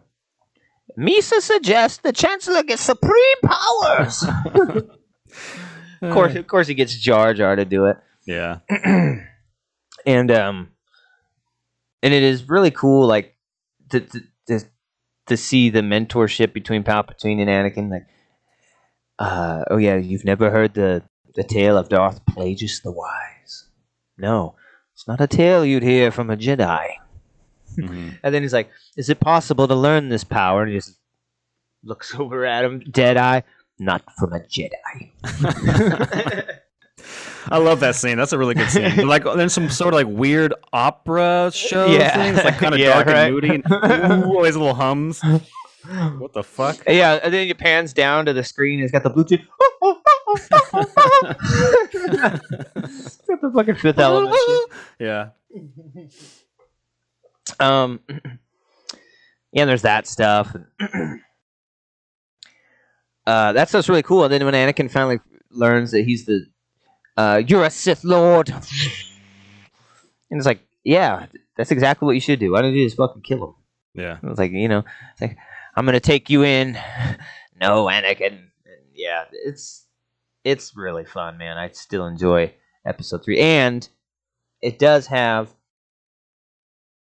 Misa 0.99 1.41
suggests 1.41 1.99
the 1.99 2.13
Chancellor 2.13 2.63
gets 2.63 2.83
supreme 2.83 3.41
powers. 3.45 4.25
of 4.55 6.13
course, 6.13 6.35
of 6.35 6.47
course, 6.47 6.67
he 6.67 6.75
gets 6.75 6.95
Jar 6.97 7.35
Jar 7.35 7.57
to 7.57 7.65
do 7.65 7.87
it. 7.87 7.99
Yeah. 8.27 8.59
and 10.07 10.31
um 10.31 10.71
and 12.03 12.15
it 12.15 12.23
is 12.23 12.49
really 12.49 12.71
cool 12.71 13.07
like 13.07 13.37
to 13.91 14.01
to 14.01 14.21
to, 14.49 14.61
to 15.27 15.37
see 15.37 15.71
the 15.71 15.81
mentorship 15.81 16.53
between 16.53 16.83
Palpatine 16.83 17.41
and 17.41 17.49
Anakin 17.49 17.91
like 17.91 18.07
uh 19.21 19.63
oh 19.71 19.77
yeah 19.77 19.97
you've 19.97 20.25
never 20.25 20.51
heard 20.51 20.75
the 20.75 21.03
the 21.37 21.45
tale 21.45 21.77
of 21.79 21.89
Darth 21.89 22.21
Plagueis 22.27 22.83
the 22.83 22.91
Wise 22.91 23.69
no 24.19 24.57
it's 24.95 25.07
not 25.07 25.21
a 25.21 25.27
tale 25.29 25.65
you'd 25.65 25.83
hear 25.85 26.11
from 26.11 26.31
a 26.31 26.37
Jedi 26.37 26.89
Mhm. 27.79 28.19
and 28.25 28.35
then 28.35 28.43
he's 28.43 28.53
like 28.53 28.69
is 28.97 29.09
it 29.09 29.21
possible 29.21 29.69
to 29.69 29.75
learn 29.77 30.09
this 30.09 30.25
power 30.25 30.63
and 30.63 30.73
he 30.73 30.79
just 30.79 30.97
looks 31.85 32.13
over 32.19 32.45
at 32.45 32.65
him 32.65 32.81
dead 32.91 33.17
eye 33.17 33.45
not 33.79 34.03
from 34.19 34.33
a 34.33 34.41
Jedi 34.41 35.11
I 37.51 37.57
love 37.57 37.81
that 37.81 37.95
scene. 37.97 38.19
That's 38.19 38.35
a 38.35 38.39
really 38.39 38.55
good 38.55 38.69
scene. 38.69 38.95
But, 38.95 39.07
like 39.07 39.25
then 39.25 39.49
some 39.49 39.71
sort 39.71 39.95
of 39.95 39.99
like 40.01 40.07
weird 40.07 40.53
opera 40.75 41.51
show 41.55 41.87
Yeah. 41.87 42.15
thing. 42.15 42.35
It's 42.35 42.45
like 42.45 42.59
kind 42.59 42.75
of 42.75 42.81
Yeah, 42.81 42.93
dark 42.93 43.07
right. 43.07 43.17
and 43.25 43.33
moody 43.35 43.49
and 43.49 44.25
ooh, 44.27 44.43
these 44.45 44.55
little 44.57 44.75
hums. 44.75 45.23
What 46.19 46.33
the 46.33 46.43
fuck? 46.43 46.79
Yeah, 46.89 47.21
and 47.23 47.33
then 47.33 47.49
it 47.49 47.59
pans 47.59 47.93
down 47.93 48.27
to 48.27 48.33
the 48.33 48.45
screen. 48.45 48.81
It's 48.81 48.93
got 48.93 49.03
the 49.03 49.11
Bluetooth. 49.11 49.45
it's 50.29 50.49
got 53.27 53.41
the 53.41 53.51
fucking 53.55 53.75
fifth 53.77 53.99
element. 53.99 54.37
Yeah. 54.99 55.31
Um, 57.59 58.01
yeah, 58.09 59.63
and 59.63 59.71
there's 59.71 59.83
that 59.83 60.07
stuff. 60.07 60.55
uh, 63.27 63.53
that 63.53 63.69
stuff's 63.69 63.89
really 63.89 64.03
cool. 64.03 64.25
And 64.25 64.33
then 64.33 64.45
when 64.45 64.55
Anakin 64.55 64.91
finally 64.91 65.21
learns 65.51 65.93
that 65.93 66.03
he's 66.03 66.27
the, 66.27 66.47
uh, 67.17 67.43
you're 67.47 67.65
a 67.65 67.71
Sith 67.71 68.05
Lord, 68.05 68.51
and 68.51 68.63
it's 70.31 70.47
like, 70.47 70.61
yeah, 70.85 71.27
that's 71.57 71.71
exactly 71.71 72.07
what 72.07 72.13
you 72.13 72.21
should 72.21 72.39
do. 72.39 72.53
Why 72.53 72.63
don't 72.63 72.75
you 72.75 72.87
just 72.87 72.97
fucking 72.97 73.23
kill 73.23 73.45
him? 73.45 73.55
Yeah. 73.95 74.19
It's 74.23 74.39
like 74.39 74.53
you 74.53 74.69
know, 74.69 74.85
it's 75.13 75.21
like 75.21 75.37
I'm 75.81 75.87
gonna 75.87 75.99
take 75.99 76.29
you 76.29 76.43
in. 76.43 76.79
no, 77.59 77.87
Anakin. 77.87 78.49
Yeah, 78.95 79.25
it's 79.33 79.87
it's 80.45 80.77
really 80.77 81.07
fun, 81.07 81.39
man. 81.39 81.57
I 81.57 81.71
still 81.71 82.07
enjoy 82.07 82.53
episode 82.85 83.25
three, 83.25 83.39
and 83.39 83.89
it 84.61 84.79
does 84.79 85.07
have, 85.07 85.49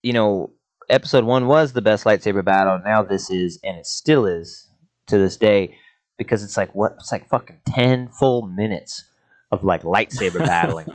you 0.03 0.13
know, 0.13 0.51
episode 0.91 1.23
one 1.23 1.47
was 1.47 1.73
the 1.73 1.83
best 1.83 2.05
lightsaber 2.05 2.45
battle. 2.45 2.81
Now 2.85 3.05
this 3.05 3.31
is, 3.31 3.61
and 3.63 3.77
it 3.79 3.87
still 3.87 4.27
is 4.27 4.69
to 5.07 5.19
this 5.19 5.37
day, 5.37 5.77
because 6.19 6.43
it's 6.43 6.57
like 6.57 6.75
what 6.75 6.95
it's 6.99 7.13
like 7.13 7.29
fucking 7.29 7.61
ten 7.65 8.09
full 8.09 8.43
minutes 8.43 9.05
of 9.53 9.63
like 9.63 9.85
lightsaber 9.85 10.39
battling 10.45 10.89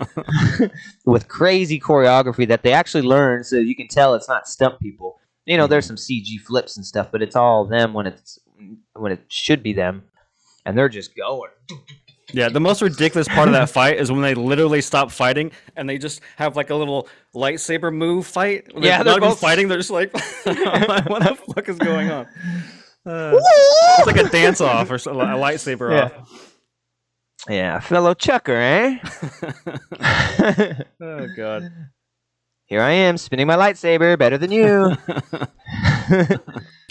with 1.05 1.29
crazy 1.29 1.79
choreography 1.79 2.45
that 2.45 2.61
they 2.61 2.73
actually 2.73 3.03
learn, 3.03 3.45
so 3.45 3.55
you 3.55 3.73
can 3.73 3.87
tell 3.87 4.15
it's 4.15 4.27
not 4.27 4.49
stunt 4.49 4.81
people 4.81 5.18
you 5.49 5.57
know, 5.57 5.67
there's 5.67 5.85
some 5.85 5.95
CG 5.97 6.39
flips 6.45 6.77
and 6.77 6.85
stuff, 6.85 7.09
but 7.11 7.21
it's 7.21 7.35
all 7.35 7.65
them 7.65 7.93
when 7.93 8.05
it's 8.07 8.39
when 8.93 9.11
it 9.11 9.21
should 9.27 9.61
be 9.63 9.73
them, 9.73 10.03
and 10.65 10.77
they're 10.77 10.89
just 10.89 11.15
going. 11.15 11.51
Yeah, 12.31 12.49
the 12.49 12.59
most 12.59 12.83
ridiculous 12.83 13.27
part 13.27 13.47
of 13.47 13.53
that 13.53 13.69
fight 13.79 13.97
is 13.97 14.11
when 14.11 14.21
they 14.21 14.35
literally 14.35 14.81
stop 14.81 15.09
fighting 15.09 15.51
and 15.75 15.89
they 15.89 15.97
just 15.97 16.21
have 16.35 16.55
like 16.55 16.69
a 16.69 16.75
little 16.75 17.07
lightsaber 17.33 17.91
move 17.91 18.27
fight. 18.27 18.67
They're 18.73 18.83
Yeah, 18.83 19.01
they're 19.03 19.17
even 19.17 19.29
both- 19.29 19.39
fighting. 19.39 19.67
They're 19.67 19.79
just 19.79 19.89
like, 19.99 20.13
what 20.13 21.23
the 21.23 21.37
fuck 21.55 21.67
is 21.69 21.77
going 21.79 22.11
on? 22.11 22.27
Uh, 23.05 23.31
it's 23.97 24.05
like 24.05 24.17
a 24.17 24.29
dance 24.29 24.59
off 24.61 24.91
or 24.91 24.95
a 24.95 24.99
lightsaber 24.99 25.89
Yeah. 25.91 26.19
off. 26.19 26.55
Yeah, 27.49 27.79
fellow 27.79 28.13
chucker, 28.13 28.53
eh? 28.55 28.99
Oh 31.01 31.27
god. 31.35 31.71
Here 32.69 32.81
I 32.81 32.91
am 32.91 33.17
spinning 33.17 33.47
my 33.47 33.55
lightsaber 33.55 34.17
better 34.17 34.37
than 34.37 34.51
you. 34.51 34.95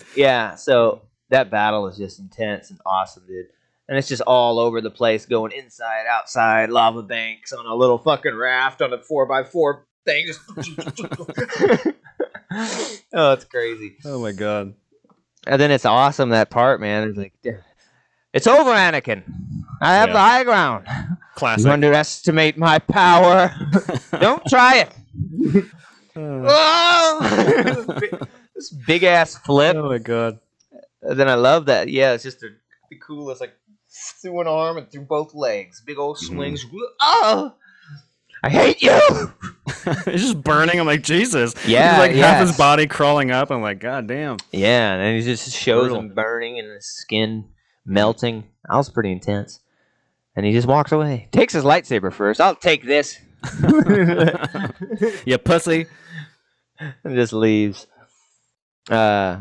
yeah, 0.16 0.56
so 0.56 1.02
that 1.30 1.50
battle 1.52 1.86
is 1.86 1.96
just 1.96 2.18
intense 2.18 2.70
and 2.70 2.80
awesome, 2.84 3.22
dude. 3.28 3.46
And 3.88 3.96
it's 3.96 4.08
just 4.08 4.22
all 4.22 4.58
over 4.58 4.80
the 4.80 4.90
place, 4.90 5.24
going 5.24 5.52
inside, 5.52 6.04
outside, 6.10 6.68
lava 6.70 7.02
banks 7.04 7.52
on 7.52 7.64
a 7.64 7.74
little 7.74 7.96
fucking 7.96 8.34
raft 8.34 8.82
on 8.82 8.92
a 8.92 8.98
four 9.00 9.24
by 9.26 9.44
four 9.44 9.86
thing. 10.04 10.26
Oh, 13.12 13.32
it's 13.32 13.44
crazy. 13.44 13.96
Oh 14.06 14.18
my 14.20 14.32
god. 14.32 14.72
And 15.46 15.60
then 15.60 15.70
it's 15.70 15.84
awesome 15.84 16.30
that 16.30 16.48
part, 16.50 16.80
man. 16.80 17.08
It's 17.08 17.18
like, 17.18 17.34
it's 18.32 18.46
over, 18.46 18.70
Anakin. 18.70 19.22
I 19.82 19.94
have 19.96 20.08
Yeah. 20.08 20.12
the 20.14 20.18
high 20.18 20.44
ground. 20.44 20.86
Classic. 21.34 21.66
You 21.66 21.72
underestimate 21.72 22.56
my 22.56 22.78
power. 22.78 23.54
Don't 24.18 24.42
try 24.46 24.78
it. 24.78 24.92
Whoa! 25.14 25.62
Oh. 26.20 28.00
this 28.56 28.70
big 28.88 29.04
ass 29.04 29.36
flip. 29.38 29.76
oh 29.76 29.88
my 29.88 29.98
god. 29.98 30.40
And 31.02 31.18
then 31.18 31.28
I 31.28 31.34
love 31.34 31.66
that. 31.66 31.88
Yeah, 31.88 32.14
it's 32.14 32.24
just 32.24 32.40
the, 32.40 32.56
the 32.90 32.96
coolest, 32.96 33.40
like 33.40 33.54
through 34.20 34.40
an 34.40 34.48
arm 34.48 34.78
and 34.78 34.90
through 34.90 35.02
both 35.02 35.32
legs. 35.34 35.80
Big 35.86 35.96
old 35.96 36.16
mm. 36.16 36.26
swings. 36.26 36.66
Oh, 37.00 37.54
I 38.42 38.50
hate 38.50 38.82
you. 38.82 39.32
He's 40.04 40.22
just 40.22 40.42
burning. 40.42 40.78
I'm 40.78 40.86
like, 40.86 41.02
Jesus. 41.02 41.54
Yeah, 41.66 41.92
He's 41.92 41.98
like 41.98 42.12
half 42.12 42.40
his 42.40 42.56
body 42.56 42.86
crawling 42.86 43.30
up. 43.30 43.50
I'm 43.50 43.62
like, 43.62 43.80
God 43.80 44.06
damn. 44.06 44.38
Yeah, 44.52 44.94
and 44.94 45.02
then 45.02 45.16
he 45.16 45.22
just 45.22 45.54
shows 45.54 45.88
Brutal. 45.88 46.00
him 46.00 46.14
burning 46.14 46.58
and 46.58 46.68
his 46.68 46.86
skin 46.86 47.46
melting. 47.84 48.44
That 48.68 48.76
was 48.76 48.90
pretty 48.90 49.12
intense. 49.12 49.60
And 50.36 50.46
he 50.46 50.52
just 50.52 50.68
walks 50.68 50.92
away. 50.92 51.28
Takes 51.32 51.52
his 51.52 51.64
lightsaber 51.64 52.12
first. 52.12 52.40
I'll 52.40 52.54
take 52.54 52.84
this. 52.84 53.18
you 55.26 55.38
pussy. 55.38 55.86
and 56.78 57.14
just 57.14 57.32
leaves. 57.32 57.86
Uh, 58.90 59.40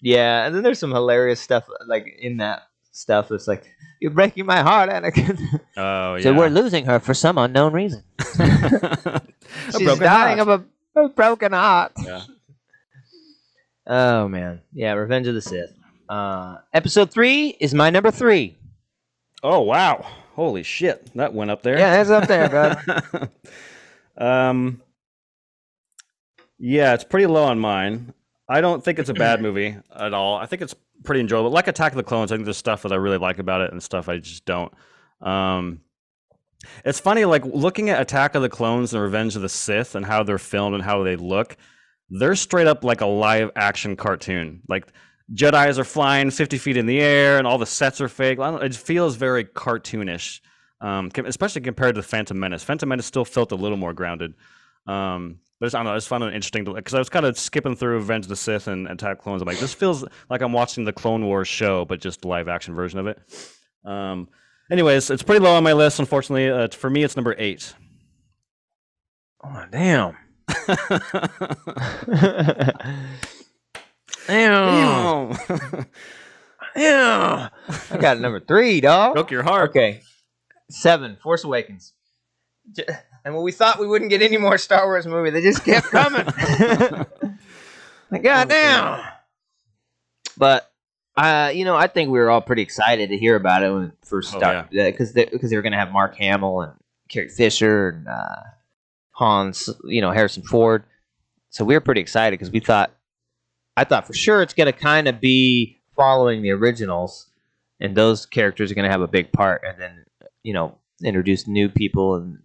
yeah, 0.00 0.46
and 0.46 0.54
then 0.54 0.62
there's 0.62 0.78
some 0.78 0.90
hilarious 0.92 1.40
stuff 1.40 1.64
like 1.86 2.06
in 2.20 2.38
that 2.38 2.62
stuff. 2.92 3.28
That's 3.28 3.46
like 3.48 3.64
you're 4.00 4.10
breaking 4.10 4.46
my 4.46 4.60
heart, 4.62 4.90
Anakin. 4.90 5.38
Oh 5.76 6.14
yeah. 6.16 6.22
so 6.22 6.34
we're 6.34 6.48
losing 6.48 6.84
her 6.86 6.98
for 6.98 7.14
some 7.14 7.38
unknown 7.38 7.72
reason. 7.72 8.02
A 8.18 9.20
She's 9.72 9.82
broken 9.82 10.04
dying 10.04 10.38
heart. 10.38 10.48
of 10.48 10.66
a, 10.96 11.00
a 11.04 11.08
broken 11.08 11.52
heart. 11.52 11.92
Yeah. 12.02 12.22
Oh 13.86 14.28
man, 14.28 14.60
yeah, 14.72 14.92
Revenge 14.92 15.26
of 15.26 15.34
the 15.34 15.40
Sith. 15.42 15.72
Uh, 16.08 16.58
episode 16.72 17.10
three 17.10 17.56
is 17.60 17.72
my 17.74 17.90
number 17.90 18.10
three. 18.10 18.56
Oh 19.42 19.60
wow! 19.60 20.06
Holy 20.34 20.62
shit, 20.62 21.12
that 21.14 21.34
went 21.34 21.50
up 21.50 21.62
there. 21.62 21.78
Yeah, 21.78 22.02
that's 22.02 22.10
up 22.10 22.28
there, 22.28 22.48
bud. 22.48 23.30
um, 24.24 24.80
yeah, 26.58 26.94
it's 26.94 27.04
pretty 27.04 27.26
low 27.26 27.44
on 27.44 27.58
mine. 27.58 28.14
I 28.48 28.60
don't 28.60 28.84
think 28.84 28.98
it's 28.98 29.08
a 29.08 29.14
bad 29.14 29.40
movie 29.40 29.76
at 29.94 30.12
all. 30.12 30.36
I 30.36 30.46
think 30.46 30.60
it's 30.62 30.74
pretty 31.04 31.20
enjoyable. 31.20 31.50
Like 31.50 31.68
Attack 31.68 31.92
of 31.92 31.96
the 31.96 32.02
Clones, 32.02 32.32
I 32.32 32.36
think 32.36 32.44
there's 32.44 32.56
stuff 32.56 32.82
that 32.82 32.92
I 32.92 32.96
really 32.96 33.18
like 33.18 33.38
about 33.38 33.60
it 33.60 33.72
and 33.72 33.82
stuff 33.82 34.08
I 34.08 34.18
just 34.18 34.44
don't. 34.44 34.72
Um, 35.20 35.80
it's 36.84 37.00
funny, 37.00 37.24
like 37.24 37.44
looking 37.44 37.90
at 37.90 38.00
Attack 38.00 38.34
of 38.34 38.42
the 38.42 38.48
Clones 38.48 38.92
and 38.92 39.02
Revenge 39.02 39.36
of 39.36 39.42
the 39.42 39.48
Sith 39.48 39.94
and 39.94 40.04
how 40.04 40.22
they're 40.22 40.38
filmed 40.38 40.74
and 40.74 40.84
how 40.84 41.02
they 41.02 41.16
look. 41.16 41.56
They're 42.10 42.34
straight 42.34 42.66
up 42.66 42.84
like 42.84 43.00
a 43.00 43.06
live 43.06 43.50
action 43.54 43.96
cartoon. 43.96 44.62
Like 44.68 44.88
Jedi's 45.34 45.78
are 45.78 45.84
flying 45.84 46.30
50 46.30 46.58
feet 46.58 46.76
in 46.76 46.86
the 46.86 47.00
air 47.00 47.38
and 47.38 47.46
all 47.46 47.58
the 47.58 47.66
sets 47.66 48.00
are 48.00 48.08
fake. 48.08 48.38
It 48.40 48.74
feels 48.74 49.16
very 49.16 49.44
cartoonish, 49.44 50.40
um, 50.80 51.10
especially 51.24 51.62
compared 51.62 51.94
to 51.94 52.02
Phantom 52.02 52.38
Menace. 52.38 52.64
Phantom 52.64 52.88
Menace 52.88 53.06
still 53.06 53.24
felt 53.24 53.52
a 53.52 53.56
little 53.56 53.78
more 53.78 53.92
grounded. 53.92 54.34
Um, 54.86 55.38
but 55.60 55.66
it's, 55.66 55.74
I 55.74 55.78
don't 55.78 55.86
know, 55.86 55.92
I 55.92 55.96
just 55.96 56.08
found 56.08 56.24
it 56.24 56.34
interesting 56.34 56.64
because 56.64 56.94
I 56.94 56.98
was 56.98 57.10
kind 57.10 57.26
of 57.26 57.38
skipping 57.38 57.76
through 57.76 57.94
Revenge 57.94 58.24
of 58.24 58.30
the 58.30 58.36
Sith 58.36 58.66
and 58.66 58.88
Attack 58.88 59.12
of 59.12 59.18
the 59.18 59.22
Clones. 59.22 59.42
I'm 59.42 59.46
like, 59.46 59.58
this 59.58 59.74
feels 59.74 60.04
like 60.30 60.40
I'm 60.40 60.52
watching 60.52 60.84
the 60.84 60.92
Clone 60.92 61.24
Wars 61.24 61.48
show, 61.48 61.84
but 61.84 62.00
just 62.00 62.22
the 62.22 62.28
live 62.28 62.48
action 62.48 62.74
version 62.74 62.98
of 62.98 63.06
it. 63.06 63.20
Um, 63.84 64.28
anyways, 64.70 65.10
it's 65.10 65.22
pretty 65.22 65.44
low 65.44 65.54
on 65.54 65.62
my 65.62 65.74
list, 65.74 66.00
unfortunately. 66.00 66.50
Uh, 66.50 66.68
for 66.68 66.90
me, 66.90 67.04
it's 67.04 67.14
number 67.14 67.36
eight. 67.38 67.74
oh 69.44 69.64
damn. 69.70 70.16
Damn. 74.30 75.36
Yeah. 76.76 77.48
I 77.90 77.96
got 77.98 78.20
number 78.20 78.38
three, 78.40 78.80
dog. 78.80 79.14
Broke 79.14 79.30
your 79.32 79.42
heart. 79.42 79.70
Okay. 79.70 80.02
Seven, 80.70 81.16
Force 81.22 81.42
Awakens. 81.44 81.92
And 83.24 83.34
when 83.34 83.42
we 83.42 83.50
thought 83.52 83.80
we 83.80 83.88
wouldn't 83.88 84.10
get 84.10 84.22
any 84.22 84.36
more 84.36 84.56
Star 84.56 84.86
Wars 84.86 85.06
movie, 85.06 85.30
they 85.30 85.42
just 85.42 85.64
kept 85.64 85.88
coming. 85.88 86.24
like, 88.10 88.22
goddamn. 88.22 89.04
But, 90.38 90.70
uh, 91.16 91.50
you 91.52 91.64
know, 91.64 91.74
I 91.76 91.88
think 91.88 92.10
we 92.10 92.18
were 92.20 92.30
all 92.30 92.40
pretty 92.40 92.62
excited 92.62 93.10
to 93.10 93.18
hear 93.18 93.34
about 93.34 93.64
it 93.64 93.72
when 93.72 93.82
it 93.86 93.92
first 94.04 94.32
Oh, 94.34 94.38
started. 94.38 94.68
Because 94.70 95.12
they, 95.12 95.24
because 95.24 95.50
they 95.50 95.56
were 95.56 95.62
going 95.62 95.72
to 95.72 95.78
have 95.78 95.90
Mark 95.90 96.14
Hamill 96.16 96.62
and 96.62 96.72
Carrie 97.08 97.28
Fisher 97.28 97.88
and 97.88 98.06
uh, 98.08 98.36
Hans, 99.10 99.68
you 99.84 100.00
know, 100.00 100.12
Harrison 100.12 100.44
Ford. 100.44 100.84
so 101.50 101.64
we 101.64 101.74
were 101.74 101.80
pretty 101.80 102.00
excited 102.00 102.38
because 102.38 102.52
we 102.52 102.60
thought, 102.60 102.92
I 103.76 103.84
thought 103.84 104.06
for 104.06 104.12
sure 104.14 104.42
it's 104.42 104.54
gonna 104.54 104.72
kind 104.72 105.08
of 105.08 105.20
be 105.20 105.78
following 105.96 106.42
the 106.42 106.50
originals, 106.50 107.30
and 107.80 107.96
those 107.96 108.26
characters 108.26 108.70
are 108.70 108.74
gonna 108.74 108.90
have 108.90 109.00
a 109.00 109.08
big 109.08 109.32
part, 109.32 109.62
and 109.64 109.80
then 109.80 110.04
you 110.42 110.52
know 110.52 110.78
introduce 111.04 111.46
new 111.46 111.68
people, 111.68 112.16
and 112.16 112.40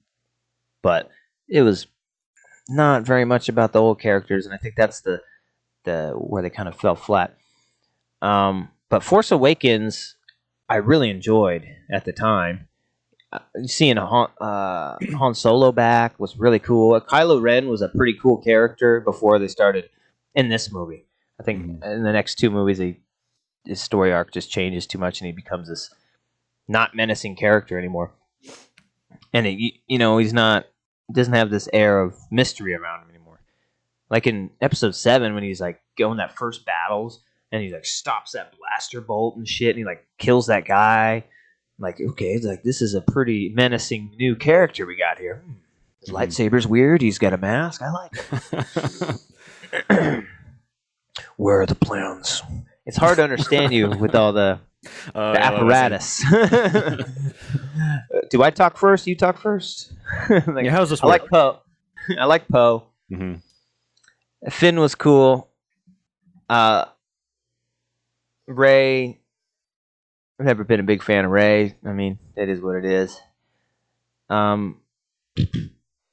but 0.82 1.10
it 1.50 1.62
was 1.62 1.88
not 2.70 3.04
very 3.04 3.26
much 3.26 3.50
about 3.50 3.74
the 3.74 3.82
old 3.82 4.00
characters, 4.00 4.46
and 4.46 4.54
I 4.54 4.58
think 4.58 4.76
that's 4.76 5.02
the 5.02 5.22
the 5.84 6.14
where 6.18 6.42
they 6.42 6.50
kind 6.50 6.68
of 6.68 6.76
fell 6.76 6.96
flat. 6.96 7.38
Um, 8.22 8.70
but 8.90 9.04
Force 9.04 9.32
Awakens, 9.32 10.16
I 10.70 10.78
really 10.78 11.10
enjoyed 11.10 11.66
at 11.92 12.06
the 12.06 12.14
time. 12.14 12.68
Uh, 13.32 13.40
seeing 13.66 13.98
Han, 13.98 14.30
uh, 14.40 14.98
Han 15.18 15.36
Solo 15.36 15.72
back 15.72 16.20
was 16.20 16.38
really 16.38 16.60
cool. 16.60 17.00
Kylo 17.02 17.42
Ren 17.42 17.68
was 17.68 17.82
a 17.82 17.90
pretty 17.90 18.18
cool 18.22 18.38
character 18.38 19.00
before 19.00 19.40
they 19.40 19.48
started 19.48 19.90
in 20.34 20.50
this 20.50 20.72
movie. 20.72 21.06
I 21.40 21.44
think 21.44 21.84
in 21.84 22.04
the 22.04 22.12
next 22.14 22.36
two 22.36 22.50
movies, 22.50 22.78
he, 22.78 23.00
his 23.66 23.82
story 23.82 24.14
arc 24.14 24.32
just 24.32 24.50
changes 24.52 24.86
too 24.88 24.98
much, 24.98 25.20
and 25.20 25.26
he 25.26 25.32
becomes 25.34 25.68
this 25.68 25.94
not 26.68 26.96
menacing 26.96 27.36
character 27.36 27.78
anymore. 27.78 28.12
And 29.34 29.46
it, 29.46 29.74
you, 29.88 29.98
know, 29.98 30.18
he's 30.18 30.34
not 30.34 30.66
doesn't 31.12 31.34
have 31.34 31.50
this 31.52 31.70
air 31.74 32.00
of 32.02 32.16
mystery 32.32 32.74
around 32.74 33.04
him 33.04 33.10
anymore. 33.10 33.40
Like 34.10 34.28
in 34.28 34.50
episode 34.62 34.96
seven, 34.96 35.34
when 35.34 35.44
he's 35.44 35.62
like 35.62 35.82
going 35.98 36.18
that 36.18 36.36
first 36.36 36.66
battles, 36.66 37.22
and 37.52 37.62
he 37.62 37.72
like 37.72 37.86
stops 37.86 38.32
that 38.32 38.54
blaster 38.58 39.02
bolt 39.02 39.36
and 39.36 39.48
shit, 39.48 39.70
and 39.70 39.78
he 39.80 39.86
like 39.86 40.06
kills 40.18 40.48
that 40.48 40.66
guy. 40.66 41.16
I'm 41.16 41.82
like, 41.82 42.00
okay, 42.00 42.32
it's 42.34 42.46
like 42.46 42.64
this 42.64 42.82
is 42.82 42.94
a 42.94 43.02
pretty 43.02 43.50
menacing 43.54 44.16
new 44.18 44.36
character 44.36 44.86
we 44.86 44.96
got 44.96 45.20
here. 45.20 45.44
Hmm. 45.46 45.52
His 46.00 46.10
Mhm. 46.10 46.14
lightsaber's 46.14 46.68
weird. 46.68 47.02
He's 47.02 47.18
got 47.20 47.34
a 47.34 47.38
mask. 47.38 47.82
I 47.82 47.92
like. 47.92 48.14
Where 51.38 51.62
are 51.62 51.66
the 51.66 51.76
plans? 51.76 52.42
It's 52.86 52.98
hard 52.98 53.18
to 53.18 53.24
understand 53.24 53.74
you 53.74 53.90
with 53.90 54.16
all 54.16 54.34
the, 54.34 54.60
Uh, 55.14 55.34
the 55.34 55.40
yeah, 55.40 55.44
that 55.52 55.54
apparatus. 55.54 56.24
Do 58.30 58.44
I 58.44 58.50
talk 58.52 58.78
first? 58.78 59.08
You 59.08 59.16
talk 59.16 59.38
first. 59.40 59.94
Like, 60.30 60.66
Yeah, 60.66 60.72
how's 60.72 60.90
this 60.90 61.04
I 61.04 61.08
work? 61.08 61.22
like 61.24 61.32
Poe. 61.32 61.60
I 62.20 62.26
like 62.26 62.48
Poe. 62.48 62.84
Mhm. 63.12 63.42
Finn 64.50 64.80
was 64.80 64.96
cool. 64.96 65.50
Uh, 66.50 66.86
Rey. 68.48 69.20
I've 70.40 70.46
never 70.46 70.64
been 70.64 70.80
a 70.80 70.84
big 70.84 71.02
fan 71.02 71.26
of 71.26 71.32
Rey. 71.32 71.76
I 71.86 71.94
mean, 71.94 72.20
it 72.36 72.50
is 72.50 72.62
what 72.62 72.76
it 72.76 72.86
is. 72.86 73.20
Um, 74.30 74.82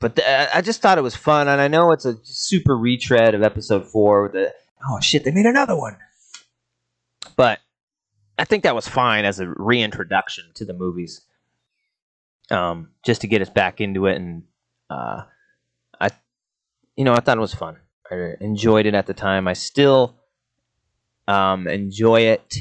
but 0.01 0.17
the, 0.17 0.29
I- 0.55 0.59
I 0.59 0.61
just 0.63 0.81
thought 0.81 0.97
it 0.99 1.03
was 1.03 1.17
fun, 1.17 1.49
and 1.49 1.61
I 1.61 1.69
know 1.69 1.93
it's 1.93 2.05
a 2.07 2.17
super 2.25 2.77
retread 2.77 3.35
of 3.35 3.43
Episode 3.43 3.87
Four. 3.87 4.25
With 4.25 4.33
the 4.33 4.55
oh 4.89 5.01
shit, 5.01 5.25
they 5.25 5.31
made 5.31 5.47
another 5.47 5.77
one. 5.77 5.97
But 7.37 7.61
I 8.39 8.45
think 8.45 8.65
that 8.65 8.75
was 8.75 8.89
fine 8.89 9.25
as 9.25 9.41
a 9.41 9.49
reintroduction 9.49 10.45
to 10.55 10.65
the 10.65 10.75
movies, 10.75 11.21
um, 12.51 12.91
just 13.05 13.21
to 13.23 13.27
get 13.27 13.43
us 13.43 13.51
back 13.51 13.81
into 13.81 14.07
it, 14.07 14.17
and 14.17 14.43
uh, 14.91 15.23
I, 16.01 16.11
you 16.97 17.05
know, 17.05 17.13
I 17.15 17.21
thought 17.21 17.39
it 17.39 17.41
was 17.41 17.55
fun. 17.55 17.77
I 18.11 18.35
enjoyed 18.41 18.87
it 18.87 18.95
at 18.95 19.07
the 19.07 19.15
time. 19.15 19.49
I 19.49 19.55
still 19.55 20.17
um, 21.29 21.67
enjoy 21.67 22.23
it. 22.23 22.57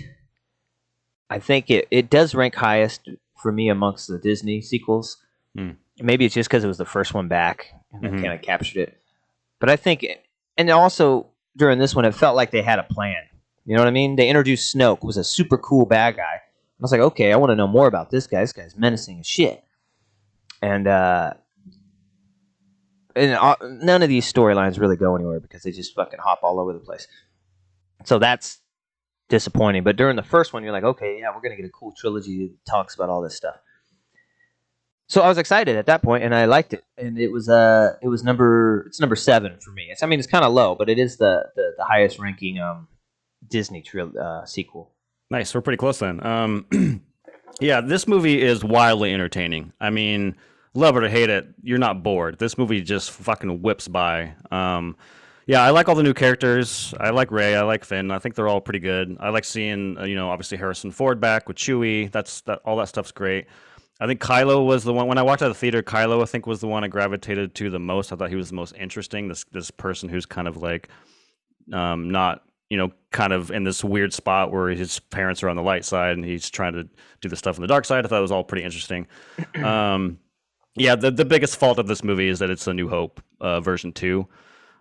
I 1.30 1.40
think 1.40 1.70
it, 1.70 1.88
it 1.92 2.10
does 2.10 2.36
rank 2.36 2.56
highest 2.56 3.10
for 3.42 3.52
me 3.52 3.70
amongst 3.70 4.08
the 4.08 4.18
Disney 4.20 4.62
sequels. 4.62 5.18
Hmm. 5.58 5.72
Maybe 6.00 6.26
it's 6.26 6.36
just 6.36 6.50
because 6.50 6.64
it 6.64 6.68
was 6.68 6.78
the 6.78 6.86
first 6.86 7.14
one 7.14 7.28
back 7.28 7.68
and 7.92 8.04
Mhm. 8.04 8.20
I 8.20 8.22
kind 8.22 8.34
of 8.34 8.42
captured 8.42 8.82
it. 8.82 8.98
But 9.60 9.70
I 9.70 9.76
think, 9.76 10.06
and 10.58 10.70
also 10.70 11.28
during 11.56 11.80
this 11.80 11.96
one, 11.96 12.06
it 12.06 12.16
felt 12.16 12.36
like 12.36 12.52
they 12.52 12.62
had 12.62 12.80
a 12.80 12.84
plan. 12.84 13.24
You 13.66 13.76
know 13.76 13.82
what 13.82 13.88
I 13.88 13.92
mean? 13.92 14.16
They 14.16 14.28
introduced 14.28 14.76
Snoke, 14.76 15.04
was 15.04 15.18
a 15.18 15.24
super 15.24 15.58
cool 15.58 15.86
bad 15.86 16.16
guy. 16.16 16.42
I 16.42 16.82
was 16.82 16.92
like, 16.92 17.02
okay, 17.02 17.32
I 17.32 17.36
want 17.36 17.52
to 17.52 17.56
know 17.56 17.68
more 17.68 17.88
about 17.88 18.10
this 18.10 18.26
guy. 18.26 18.42
This 18.42 18.54
guy's 18.54 18.76
menacing 18.76 19.20
as 19.20 19.28
shit. 19.28 19.64
And 20.64 20.88
uh, 20.88 21.34
and 23.16 23.34
uh, 23.34 23.56
none 23.62 24.02
of 24.02 24.10
these 24.10 24.32
storylines 24.32 24.80
really 24.80 24.96
go 24.96 25.16
anywhere 25.16 25.40
because 25.40 25.64
they 25.64 25.72
just 25.72 25.94
fucking 25.94 26.20
hop 26.24 26.40
all 26.44 26.60
over 26.60 26.74
the 26.74 26.80
place. 26.80 27.08
So 28.06 28.18
that's 28.18 28.60
disappointing. 29.30 29.84
But 29.84 29.96
during 29.96 30.16
the 30.16 30.24
first 30.24 30.54
one, 30.54 30.64
you're 30.64 30.72
like, 30.72 30.84
okay, 30.84 31.20
yeah, 31.20 31.34
we're 31.34 31.42
gonna 31.42 31.56
get 31.56 31.66
a 31.66 31.70
cool 31.70 31.94
trilogy 31.96 32.48
that 32.48 32.66
talks 32.70 32.96
about 32.96 33.10
all 33.10 33.22
this 33.22 33.36
stuff. 33.36 33.58
So 35.12 35.20
I 35.20 35.28
was 35.28 35.38
excited 35.38 35.76
at 35.76 35.88
that 35.88 36.02
point, 36.02 36.24
and 36.24 36.34
I 36.34 36.46
liked 36.46 36.74
it. 36.74 36.86
And 36.98 37.20
it 37.20 37.34
was 37.34 37.50
uh, 37.50 37.98
it 38.02 38.08
was 38.08 38.24
number 38.24 38.86
it's 38.88 39.02
number 39.02 39.18
seven 39.18 39.60
for 39.60 39.72
me. 39.72 39.88
It's, 39.92 40.02
I 40.02 40.06
mean, 40.06 40.20
it's 40.20 40.28
kind 40.28 40.46
of 40.46 40.54
low, 40.54 40.74
but 40.74 40.90
it 40.90 40.98
is 40.98 41.18
the 41.18 41.50
the, 41.54 41.74
the 41.78 41.84
highest 41.84 42.18
ranking 42.18 42.60
um, 42.60 42.88
Disney 43.46 43.84
tril- 43.84 44.16
uh, 44.16 44.46
sequel. 44.46 44.94
Nice. 45.30 45.54
We're 45.54 45.60
pretty 45.60 45.76
close 45.76 46.00
then. 46.00 46.26
Um, 46.26 47.04
yeah, 47.60 47.82
this 47.82 48.08
movie 48.08 48.42
is 48.42 48.64
wildly 48.64 49.14
entertaining. 49.14 49.74
I 49.82 49.90
mean, 49.90 50.38
love 50.76 50.96
it 50.96 51.04
or 51.04 51.10
hate 51.10 51.30
it, 51.30 51.46
you're 51.62 51.78
not 51.78 52.04
bored. 52.04 52.40
This 52.40 52.58
movie 52.58 52.80
just 52.80 53.12
fucking 53.12 53.62
whips 53.62 53.90
by. 53.90 54.36
Um, 54.50 54.96
yeah, 55.46 55.62
I 55.62 55.72
like 55.72 55.90
all 55.90 55.96
the 55.96 56.04
new 56.04 56.14
characters. 56.14 56.94
I 57.02 57.10
like 57.10 57.32
Rey. 57.32 57.54
I 57.58 57.64
like 57.64 57.84
Finn. 57.84 58.12
I 58.12 58.20
think 58.20 58.36
they're 58.36 58.48
all 58.48 58.62
pretty 58.62 58.80
good. 58.80 59.18
I 59.20 59.28
like 59.30 59.44
seeing, 59.44 59.98
uh, 59.98 60.06
you 60.06 60.16
know, 60.16 60.30
obviously 60.30 60.58
Harrison 60.58 60.92
Ford 60.92 61.20
back 61.20 61.50
with 61.50 61.58
Chewie. 61.58 62.10
That's 62.10 62.40
that. 62.42 62.60
All 62.64 62.78
that 62.78 62.88
stuff's 62.88 63.12
great. 63.12 63.48
I 64.02 64.08
think 64.08 64.20
Kylo 64.20 64.66
was 64.66 64.84
the 64.84 64.94
one 64.94 65.06
when 65.06 65.20
I 65.20 65.22
walked 65.22 65.44
out 65.44 65.52
of 65.52 65.56
the 65.56 65.60
theater. 65.60 65.84
Kylo, 65.84 66.24
I 66.24 66.26
think, 66.26 66.48
was 66.48 66.60
the 66.60 66.68
one 66.68 66.84
I 66.84 66.88
gravitated 66.88 67.54
to 67.56 67.70
the 67.70 67.80
most. 67.80 68.12
I 68.12 68.16
thought 68.16 68.30
he 68.32 68.36
was 68.36 68.50
the 68.50 68.56
most 68.56 68.76
interesting. 68.76 69.28
This 69.28 69.46
this 69.52 69.70
person 69.70 70.10
who's 70.10 70.26
kind 70.26 70.48
of 70.48 70.58
like, 70.58 70.90
um, 71.72 72.10
not 72.10 72.44
you 72.72 72.78
know, 72.78 72.92
kind 73.12 73.34
of 73.34 73.52
in 73.52 73.66
this 73.66 73.84
weird 73.84 74.14
spot 74.14 74.50
where 74.52 74.70
his 74.70 74.98
parents 74.98 75.44
are 75.44 75.50
on 75.50 75.58
the 75.58 75.62
light 75.62 75.84
side 75.84 76.16
and 76.16 76.24
he's 76.24 76.50
trying 76.50 76.72
to 76.72 76.88
do 77.20 77.28
the 77.28 77.36
stuff 77.36 77.58
on 77.58 77.62
the 77.62 77.68
dark 77.68 77.84
side. 77.84 78.06
I 78.06 78.08
thought 78.08 78.20
it 78.20 78.22
was 78.22 78.32
all 78.32 78.46
pretty 78.46 78.64
interesting. 78.64 79.08
um, 79.64 80.18
yeah, 80.76 80.96
the 80.96 81.12
the 81.12 81.26
biggest 81.26 81.58
fault 81.58 81.78
of 81.78 81.88
this 81.88 82.04
movie 82.04 82.28
is 82.28 82.40
that 82.40 82.50
it's 82.50 82.66
a 82.66 82.74
New 82.74 82.90
Hope 82.90 83.22
uh, 83.40 83.62
version 83.62 83.92
two, 83.92 84.28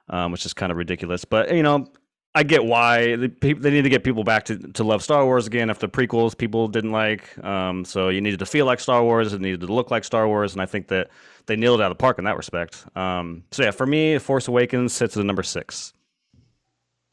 um, 0.09 0.33
which 0.33 0.47
is 0.47 0.55
kind 0.55 0.73
of 0.73 0.79
ridiculous. 0.79 1.27
But 1.27 1.55
you 1.55 1.63
know, 1.63 1.89
I 2.33 2.45
get 2.45 2.65
why 2.65 3.17
the 3.17 3.29
they 3.29 3.71
need 3.71 3.83
to 3.83 3.89
get 3.89 4.05
people 4.05 4.23
back 4.23 4.45
to, 4.45 4.57
to 4.57 4.85
love 4.85 5.03
Star 5.03 5.25
Wars 5.25 5.49
again 5.49 5.69
after 5.69 5.89
prequels 5.89 6.37
people 6.39 6.69
didn't 6.69 6.93
like. 6.93 7.37
Um, 7.45 7.85
so 7.85 8.09
you 8.09 8.21
needed 8.21 8.39
to 8.39 8.47
feel 8.47 8.67
like 8.67 8.79
Star 8.79 9.03
Wars, 9.03 9.33
it 9.33 9.41
needed 9.41 9.61
to 9.63 9.67
look 9.67 9.91
like 9.91 10.05
Star 10.05 10.29
Wars, 10.29 10.53
and 10.53 10.63
I 10.63 10.67
think 10.67 10.87
that 10.89 11.11
they 11.47 11.57
nailed 11.57 11.81
it 11.81 11.83
out 11.83 11.91
of 11.91 11.99
the 11.99 12.01
park 12.01 12.19
in 12.19 12.25
that 12.27 12.37
respect. 12.37 12.85
Um, 12.97 13.43
so 13.51 13.65
yeah, 13.65 13.73
for 13.73 13.85
me, 13.85 14.17
Force 14.19 14.47
Awakens 14.47 14.93
sits 14.93 15.17
at 15.17 15.25
number 15.25 15.43
six. 15.43 15.93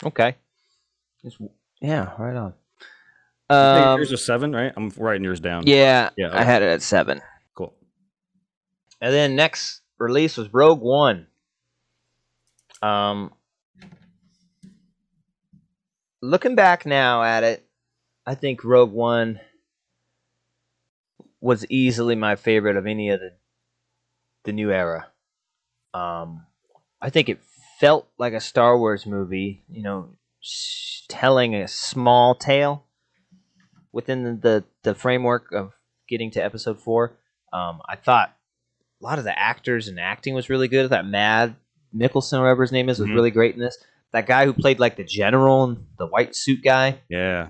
Okay. 0.04 0.36
Just- 1.24 1.42
yeah, 1.82 2.12
right 2.20 2.36
on. 2.36 2.54
I 3.50 3.76
think 3.76 3.86
Um, 3.88 3.98
yours 4.00 4.12
is 4.12 4.24
seven, 4.26 4.52
right? 4.54 4.74
I'm 4.76 4.92
writing 4.98 5.24
yours 5.24 5.40
down. 5.40 5.64
yeah, 5.66 6.10
Yeah, 6.18 6.30
I 6.32 6.44
had 6.44 6.62
it 6.62 6.68
at 6.68 6.82
seven. 6.84 7.22
Cool. 7.56 7.74
And 9.02 9.12
then 9.14 9.36
next 9.36 9.82
release 9.98 10.38
was 10.38 10.54
Rogue 10.54 10.82
One. 10.82 11.26
Um, 12.82 13.32
looking 16.22 16.56
back 16.56 16.86
now 16.86 17.24
at 17.24 17.44
it, 17.44 17.68
I 18.26 18.36
think 18.36 18.64
Rogue 18.64 18.92
One 18.92 19.40
was 21.40 21.66
easily 21.70 22.16
my 22.16 22.36
favorite 22.36 22.78
of 22.78 22.86
any 22.88 23.10
of 23.10 23.20
the 23.20 23.32
the 24.44 24.52
new 24.54 24.72
era. 24.72 25.08
Um, 25.94 26.46
I 27.02 27.10
think 27.10 27.28
it 27.30 27.40
felt 27.80 28.08
like 28.18 28.34
a 28.34 28.40
Star 28.40 28.78
Wars 28.78 29.06
movie, 29.06 29.64
you 29.70 29.84
know, 29.84 30.10
telling 31.10 31.54
a 31.54 31.68
small 31.68 32.34
tale 32.34 32.86
within 33.92 34.24
the, 34.24 34.34
the, 34.34 34.64
the 34.84 34.96
framework 34.96 35.52
of 35.52 35.74
getting 36.08 36.32
to 36.32 36.40
episode 36.44 36.80
four. 36.80 37.18
Um, 37.52 37.82
I 37.90 37.98
thought 37.98 38.34
a 39.02 39.06
lot 39.06 39.18
of 39.20 39.26
the 39.26 39.38
actors 39.38 39.88
and 39.90 40.00
acting 40.00 40.34
was 40.34 40.50
really 40.50 40.68
good. 40.70 40.86
I 40.86 40.90
thought 40.90 41.08
Mad 41.08 41.56
Mikkelsen, 41.96 42.40
whatever 42.40 42.64
his 42.64 42.72
name 42.72 42.88
is, 42.90 43.00
was 43.00 43.10
Mhm. 43.10 43.16
really 43.16 43.32
great 43.32 43.56
in 43.56 43.62
this. 43.62 43.78
That 44.14 44.26
guy 44.26 44.46
who 44.46 44.54
played 44.54 44.80
like 44.80 44.96
the 44.96 45.04
general 45.04 45.64
and 45.66 45.86
the 45.98 46.08
white 46.08 46.36
suit 46.36 46.64
guy, 46.64 47.00
Yeah. 47.10 47.50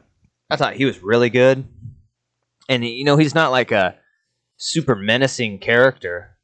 I 0.49 0.55
thought 0.55 0.75
he 0.75 0.85
was 0.85 1.01
really 1.03 1.29
good. 1.29 1.65
And 2.69 2.83
you 2.85 3.03
know, 3.05 3.17
he's 3.17 3.35
not 3.35 3.51
like 3.51 3.71
a 3.71 3.95
super 4.57 4.95
menacing 4.95 5.59
character, 5.59 6.37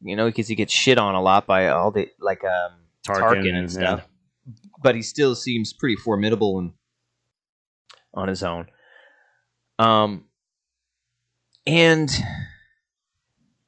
you 0.00 0.16
know, 0.16 0.26
because 0.26 0.48
he 0.48 0.54
gets 0.54 0.72
shit 0.72 0.98
on 0.98 1.14
a 1.14 1.22
lot 1.22 1.46
by 1.46 1.68
all 1.68 1.90
the 1.90 2.08
like 2.20 2.44
um, 2.44 2.72
Tarkin 3.06 3.20
Tarkin, 3.20 3.48
and- 3.48 3.56
and 3.58 3.72
stuff. 3.72 4.08
But 4.82 4.94
he 4.94 5.02
still 5.02 5.34
seems 5.34 5.72
pretty 5.72 5.96
formidable 5.96 6.58
and 6.58 6.72
on 8.12 8.28
his 8.28 8.42
own. 8.42 8.66
Um, 9.78 10.24
and 11.66 12.10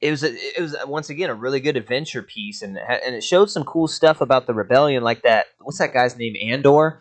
it 0.01 0.11
was 0.11 0.23
a, 0.23 0.33
it 0.35 0.61
was 0.61 0.75
a, 0.75 0.87
once 0.87 1.09
again 1.11 1.31
a 1.31 1.35
really 1.35 1.61
good 1.61 1.77
adventure 1.77 2.23
piece, 2.23 2.63
and 2.63 2.77
it 2.77 2.83
ha- 2.87 3.01
and 3.05 3.15
it 3.15 3.25
showed 3.25 3.51
some 3.51 3.65
cool 3.65 3.89
stuff 3.89 4.21
about 4.21 4.47
the 4.47 4.55
rebellion, 4.55 5.03
like 5.03 5.23
that. 5.23 5.47
What's 5.61 5.79
that 5.79 5.93
guy's 5.95 6.17
name? 6.17 6.35
Andor. 6.41 7.01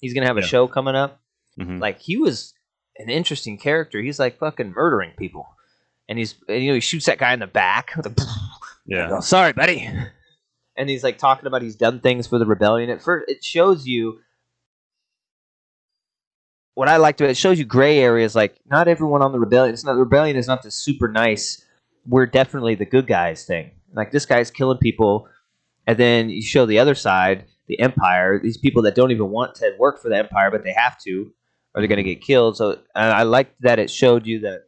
He's 0.00 0.14
gonna 0.14 0.26
have 0.26 0.36
a 0.36 0.40
Yeah. 0.42 0.46
show 0.46 0.66
coming 0.68 0.94
up. 0.94 1.20
Mhm. 1.58 1.80
Like 1.80 1.98
he 2.00 2.16
was 2.16 2.54
an 2.98 3.08
interesting 3.10 3.58
character. 3.58 4.00
He's 4.00 4.18
like 4.18 4.38
fucking 4.38 4.72
murdering 4.72 5.12
people, 5.18 5.48
and 6.08 6.18
he's 6.18 6.34
and, 6.48 6.62
you 6.62 6.68
know 6.68 6.74
he 6.74 6.80
shoots 6.80 7.06
that 7.06 7.18
guy 7.18 7.32
in 7.32 7.40
the 7.40 7.46
back. 7.46 7.90
With 7.96 8.06
a, 8.06 8.14
Yeah. 8.86 9.08
Oh, 9.10 9.20
sorry, 9.20 9.52
buddy. 9.52 9.88
and 10.76 10.88
he's 10.88 11.02
like 11.02 11.18
talking 11.18 11.46
about 11.48 11.62
he's 11.62 11.74
done 11.76 11.98
things 12.00 12.26
for 12.28 12.38
the 12.38 12.46
rebellion. 12.46 12.90
At 12.90 13.02
first, 13.02 13.28
it 13.28 13.42
shows 13.42 13.86
you 13.86 14.20
what 16.74 16.88
I 16.88 16.98
liked 16.98 17.20
about 17.20 17.28
it, 17.28 17.32
it 17.32 17.36
shows 17.38 17.58
you 17.58 17.64
gray 17.64 17.98
areas. 17.98 18.34
Like 18.34 18.56
not 18.66 18.86
everyone 18.88 19.22
on 19.22 19.32
the 19.32 19.40
rebellion. 19.40 19.72
It's 19.74 19.84
not 19.84 19.94
the 19.94 20.00
rebellion 20.00 20.36
is 20.36 20.46
not 20.46 20.62
the 20.62 20.70
super 20.70 21.08
nice. 21.08 21.64
We're 22.08 22.26
definitely 22.26 22.74
the 22.74 22.86
good 22.86 23.06
guys 23.06 23.44
thing. 23.44 23.70
Like 23.94 24.10
this 24.12 24.26
guy's 24.26 24.50
killing 24.50 24.78
people, 24.78 25.28
and 25.86 25.98
then 25.98 26.28
you 26.28 26.42
show 26.42 26.66
the 26.66 26.78
other 26.78 26.94
side, 26.94 27.46
the 27.66 27.78
empire. 27.80 28.38
These 28.42 28.58
people 28.58 28.82
that 28.82 28.94
don't 28.94 29.10
even 29.10 29.30
want 29.30 29.54
to 29.56 29.74
work 29.78 30.00
for 30.00 30.08
the 30.08 30.16
empire, 30.16 30.50
but 30.50 30.62
they 30.64 30.72
have 30.72 30.98
to, 31.02 31.32
or 31.74 31.80
they're 31.80 31.88
going 31.88 31.96
to 31.96 32.02
get 32.02 32.20
killed. 32.20 32.56
So 32.56 32.78
I 32.94 33.22
liked 33.22 33.54
that 33.62 33.78
it 33.78 33.90
showed 33.90 34.26
you 34.26 34.40
that 34.40 34.64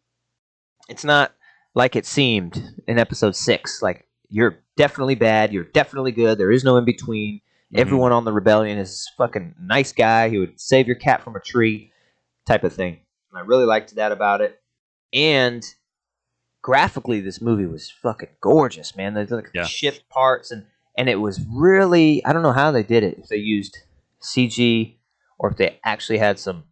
it's 0.88 1.04
not 1.04 1.32
like 1.74 1.96
it 1.96 2.06
seemed 2.06 2.62
in 2.86 2.98
episode 2.98 3.36
six. 3.36 3.82
Like 3.82 4.06
you're 4.28 4.58
definitely 4.76 5.14
bad, 5.14 5.52
you're 5.52 5.64
definitely 5.64 6.12
good. 6.12 6.38
There 6.38 6.50
is 6.52 6.64
no 6.64 6.76
in 6.76 6.84
between. 6.84 7.40
Mhm. 7.74 7.80
Everyone 7.80 8.12
on 8.12 8.24
the 8.24 8.32
rebellion 8.32 8.78
is 8.78 9.06
a 9.12 9.16
fucking 9.16 9.54
nice 9.60 9.92
guy. 9.92 10.30
who 10.30 10.40
would 10.40 10.58
save 10.58 10.86
your 10.86 10.96
cat 10.96 11.22
from 11.22 11.36
a 11.36 11.40
tree, 11.40 11.92
type 12.46 12.64
of 12.64 12.72
thing. 12.72 13.00
And 13.30 13.38
I 13.38 13.42
really 13.42 13.66
liked 13.66 13.94
that 13.96 14.10
about 14.10 14.40
it. 14.40 14.58
And 15.12 15.62
graphically, 16.68 17.18
this 17.22 17.40
movie 17.40 17.64
was 17.64 17.90
fucking 17.90 18.28
gorgeous, 18.42 18.94
man. 18.94 19.14
There's 19.14 19.30
like 19.30 19.48
Yeah. 19.54 19.64
ship 19.64 19.96
parts 20.10 20.50
and 20.50 20.66
and 20.98 21.08
it 21.08 21.16
was 21.16 21.40
really 21.50 22.22
I 22.26 22.32
don't 22.34 22.42
know 22.42 22.52
how 22.52 22.70
they 22.70 22.82
did 22.82 23.02
it. 23.02 23.18
If 23.18 23.28
they 23.28 23.36
used 23.38 23.78
CG 24.20 24.96
or 25.38 25.50
if 25.50 25.56
they 25.56 25.78
actually 25.82 26.18
had 26.18 26.38
some 26.38 26.64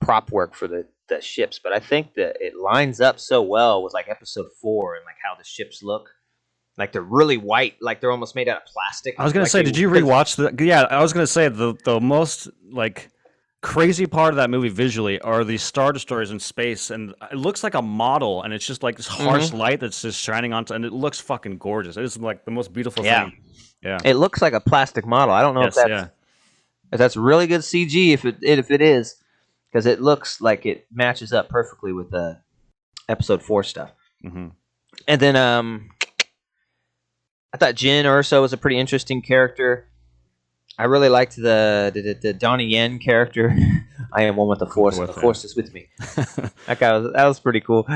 prop 0.00 0.30
work 0.30 0.54
for 0.54 0.68
the 0.68 0.86
the 1.08 1.20
ships, 1.20 1.58
but 1.58 1.72
I 1.72 1.80
think 1.80 2.14
that 2.14 2.36
it 2.38 2.54
lines 2.56 3.00
up 3.00 3.18
so 3.18 3.42
well 3.42 3.82
with 3.82 3.92
like 3.94 4.08
episode 4.08 4.46
four 4.62 4.94
and 4.94 5.04
like 5.04 5.16
how 5.22 5.34
the 5.36 5.44
ships 5.44 5.82
look. 5.82 6.10
Like 6.76 6.92
they're 6.92 7.02
really 7.02 7.38
white, 7.38 7.74
like 7.80 8.00
they're 8.00 8.12
almost 8.12 8.36
made 8.36 8.46
out 8.48 8.58
of 8.58 8.66
plastic. 8.66 9.16
I 9.18 9.24
was 9.24 9.32
gonna 9.32 9.44
Like 9.44 9.50
say, 9.50 9.58
they- 9.60 9.70
did 9.72 9.78
you 9.78 9.88
'cause- 9.90 10.02
rewatch 10.02 10.36
the? 10.36 10.64
Yeah, 10.64 10.82
I 10.82 11.00
was 11.02 11.12
gonna 11.12 11.26
say 11.26 11.48
the 11.48 11.74
the 11.84 11.98
most 11.98 12.48
like 12.70 13.08
crazy 13.60 14.06
part 14.06 14.30
of 14.30 14.36
that 14.36 14.50
movie 14.50 14.68
visually 14.68 15.20
are 15.20 15.42
these 15.44 15.62
star 15.62 15.92
destroyers 15.92 16.30
in 16.30 16.38
space, 16.38 16.90
and 16.90 17.14
it 17.32 17.36
looks 17.36 17.62
like 17.64 17.74
a 17.74 17.82
model, 17.82 18.42
and 18.42 18.52
it's 18.54 18.66
just 18.66 18.82
like 18.82 18.96
this 18.96 19.06
harsh 19.06 19.48
Mm-hmm. 19.48 19.56
light 19.56 19.80
that's 19.80 20.02
just 20.02 20.20
shining 20.20 20.52
onto, 20.52 20.74
and 20.74 20.84
it 20.84 20.92
looks 20.92 21.18
fucking 21.20 21.58
gorgeous. 21.58 21.96
It 21.96 22.04
is 22.04 22.16
like 22.18 22.44
the 22.44 22.50
most 22.50 22.72
beautiful 22.72 23.04
Yeah. 23.04 23.24
thing. 23.24 23.42
Yeah. 23.82 23.98
It 24.04 24.14
looks 24.14 24.40
like 24.42 24.52
a 24.52 24.60
plastic 24.60 25.06
model. 25.06 25.34
I 25.34 25.42
don't 25.42 25.54
know 25.54 25.62
Yes, 25.62 25.76
if 25.76 25.82
that's 25.84 25.88
yeah. 25.90 26.08
if 26.92 26.98
that's 26.98 27.16
really 27.16 27.46
good 27.46 27.60
CG. 27.60 28.12
If 28.12 28.24
it 28.24 28.36
if 28.42 28.70
it 28.70 28.80
is, 28.82 29.16
because 29.70 29.86
it 29.86 30.00
looks 30.00 30.40
like 30.40 30.66
it 30.66 30.86
matches 30.92 31.32
up 31.32 31.48
perfectly 31.48 31.92
with 31.92 32.10
the 32.10 32.40
episode 33.08 33.42
four 33.42 33.62
stuff. 33.62 33.92
hmm 34.22 34.48
And 35.06 35.20
then 35.20 35.36
um, 35.36 35.90
I 37.52 37.56
thought 37.56 37.74
Jyn 37.76 38.04
Erso 38.04 38.40
was 38.40 38.52
a 38.52 38.56
pretty 38.56 38.78
interesting 38.78 39.22
character. 39.22 39.88
I 40.78 40.84
really 40.84 41.08
liked 41.08 41.36
the 41.36 41.90
the, 41.92 42.00
the, 42.02 42.14
the 42.14 42.32
Donnie 42.32 42.66
Yen 42.66 42.98
character. 42.98 43.56
I 44.12 44.22
am 44.22 44.36
one 44.36 44.48
with 44.48 44.60
the 44.60 44.66
force. 44.66 44.96
With 44.98 45.12
the 45.14 45.20
force 45.20 45.44
is 45.44 45.54
with 45.56 45.72
me. 45.74 45.88
That 46.66 46.78
guy 46.78 46.96
was 46.98 47.12
that 47.14 47.26
was 47.26 47.40
pretty 47.40 47.60
cool. 47.60 47.86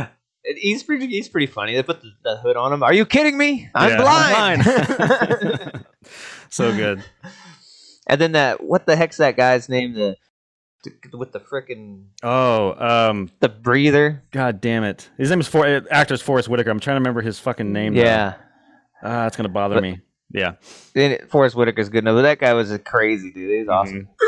He's 0.45 0.83
pretty 0.83 1.07
he's 1.07 1.29
pretty 1.29 1.47
funny. 1.47 1.75
They 1.75 1.83
put 1.83 2.01
the, 2.03 2.11
the 2.25 2.37
hood 2.39 2.57
on 2.57 2.73
him. 2.73 2.83
Are 2.83 2.93
you 2.93 3.05
kidding 3.07 3.37
me? 3.39 3.69
I'm 3.75 3.91
Yeah, 3.91 3.97
blind. 4.01 4.65
blind. 4.65 5.85
so 6.51 6.75
good. 6.75 7.05
and 8.09 8.21
then 8.21 8.33
that 8.33 8.63
what 8.63 8.87
the 8.87 8.97
heck's 8.97 9.19
that 9.19 9.37
guy's 9.37 9.69
name? 9.69 9.93
The, 9.95 10.17
the 10.85 11.17
with 11.17 11.33
the 11.33 11.39
frickin' 11.41 12.07
Oh, 12.25 12.75
um, 13.11 13.31
the 13.41 13.49
breather. 13.49 14.23
god 14.33 14.61
damn 14.61 14.83
it! 14.85 15.09
His 15.17 15.31
name 15.31 15.39
is 15.41 15.47
For 15.49 15.65
uh, 15.67 15.81
actor's 15.91 16.21
Forest 16.23 16.49
Whitaker. 16.49 16.71
I'm 16.71 16.81
trying 16.81 16.97
to 16.97 17.01
remember 17.01 17.21
his 17.23 17.39
fucking 17.39 17.73
name. 17.73 17.95
Yeah. 17.95 18.35
ah, 19.03 19.27
it's 19.27 19.37
gonna 19.37 19.49
bother 19.49 19.77
But- 19.77 19.83
me. 19.83 20.01
Yeah, 20.35 20.55
Then 20.95 21.19
Forest 21.29 21.55
Whitaker's 21.57 21.91
good 21.91 22.05
enough, 22.05 22.15
but 22.17 22.23
that 22.23 22.39
guy 22.39 22.55
was 22.55 22.71
a 22.71 22.79
crazy 22.79 23.31
dude. 23.31 23.51
He's 23.61 23.69
awesome. 23.69 24.09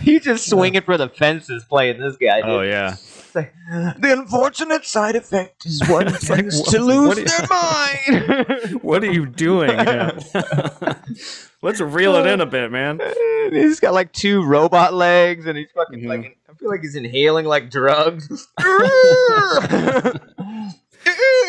He's 0.00 0.24
just 0.24 0.48
swinging 0.50 0.82
for 0.82 0.96
the 0.96 1.08
fences 1.08 1.62
playing 1.64 2.00
this 2.00 2.16
guy. 2.16 2.40
Dude. 2.40 2.50
Oh 2.50 2.62
yeah. 2.62 2.96
Like, 3.32 3.54
the 4.00 4.12
unfortunate 4.18 4.84
side 4.84 5.14
effect 5.14 5.64
is 5.64 5.80
one 5.88 6.06
like, 6.28 6.48
to 6.48 6.80
lose 6.80 7.16
you- 7.18 7.24
their 7.24 7.46
mind. 7.50 8.82
What 8.82 9.04
are 9.04 9.12
you 9.12 9.24
doing? 9.26 9.70
Let's 11.62 11.80
reel 11.80 12.16
it 12.16 12.26
in 12.26 12.40
a 12.40 12.46
bit, 12.46 12.72
man. 12.72 13.00
he's 13.52 13.78
got 13.78 13.94
like 13.94 14.12
two 14.12 14.42
robot 14.44 14.94
legs, 14.94 15.46
and 15.46 15.56
he's 15.56 15.70
fucking 15.72 16.00
Mhm. 16.00 16.08
like 16.08 16.38
I 16.50 16.54
feel 16.54 16.70
like 16.70 16.80
he's 16.80 16.96
inhaling 16.96 17.46
like 17.46 17.70
drugs. 17.70 18.48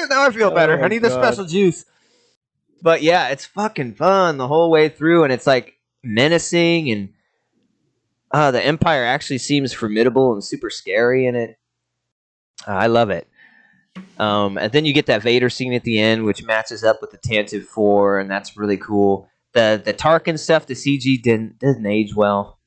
now 0.10 0.26
I 0.26 0.30
feel 0.32 0.52
better. 0.52 0.80
Oh, 0.80 0.84
I 0.84 0.88
need 0.88 1.00
the 1.02 1.10
special 1.10 1.46
juice. 1.46 1.86
But 2.82 3.02
yeah, 3.02 3.30
it's 3.30 3.46
fucking 3.46 3.96
fun 3.96 4.38
the 4.38 4.48
whole 4.48 4.72
way 4.72 4.90
through, 4.90 5.24
and 5.24 5.32
it's 5.32 5.48
like 5.48 5.78
menacing, 6.04 6.90
and 6.90 7.10
uh, 8.32 8.52
the 8.52 8.64
Empire 8.64 9.06
actually 9.06 9.38
seems 9.38 9.74
formidable 9.74 10.34
and 10.34 10.44
super 10.44 10.70
scary 10.70 11.26
in 11.26 11.36
it. 11.36 11.58
Uh, 12.68 12.72
I 12.72 12.88
love 12.88 13.10
it. 13.10 13.28
Um, 14.18 14.58
and 14.58 14.72
then 14.72 14.86
you 14.86 14.94
get 14.94 15.08
that 15.08 15.22
Vader 15.22 15.50
scene 15.50 15.74
at 15.74 15.84
the 15.84 16.00
end, 16.00 16.24
which 16.24 16.44
matches 16.44 16.84
up 16.84 17.02
with 17.02 17.12
the 17.12 17.18
Tantive 17.18 17.66
Four, 17.66 18.20
and 18.20 18.30
that's 18.30 18.58
really 18.58 18.78
cool. 18.78 19.28
The 19.54 19.82
the 19.84 19.94
Tarkin 19.94 20.40
stuff, 20.40 20.66
the 20.66 20.74
CG 20.74 21.22
didn't 21.22 21.60
doesn't 21.60 21.86
age 21.86 22.16
well. 22.16 22.58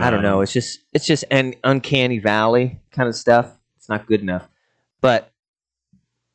I 0.00 0.10
don't 0.10 0.22
know. 0.22 0.40
It's 0.40 0.52
just 0.52 0.80
it's 0.92 1.04
just 1.04 1.24
an 1.30 1.54
uncanny 1.64 2.18
valley 2.18 2.80
kind 2.92 3.08
of 3.08 3.14
stuff. 3.14 3.52
It's 3.76 3.90
not 3.90 4.06
good 4.06 4.22
enough, 4.22 4.48
but 5.00 5.30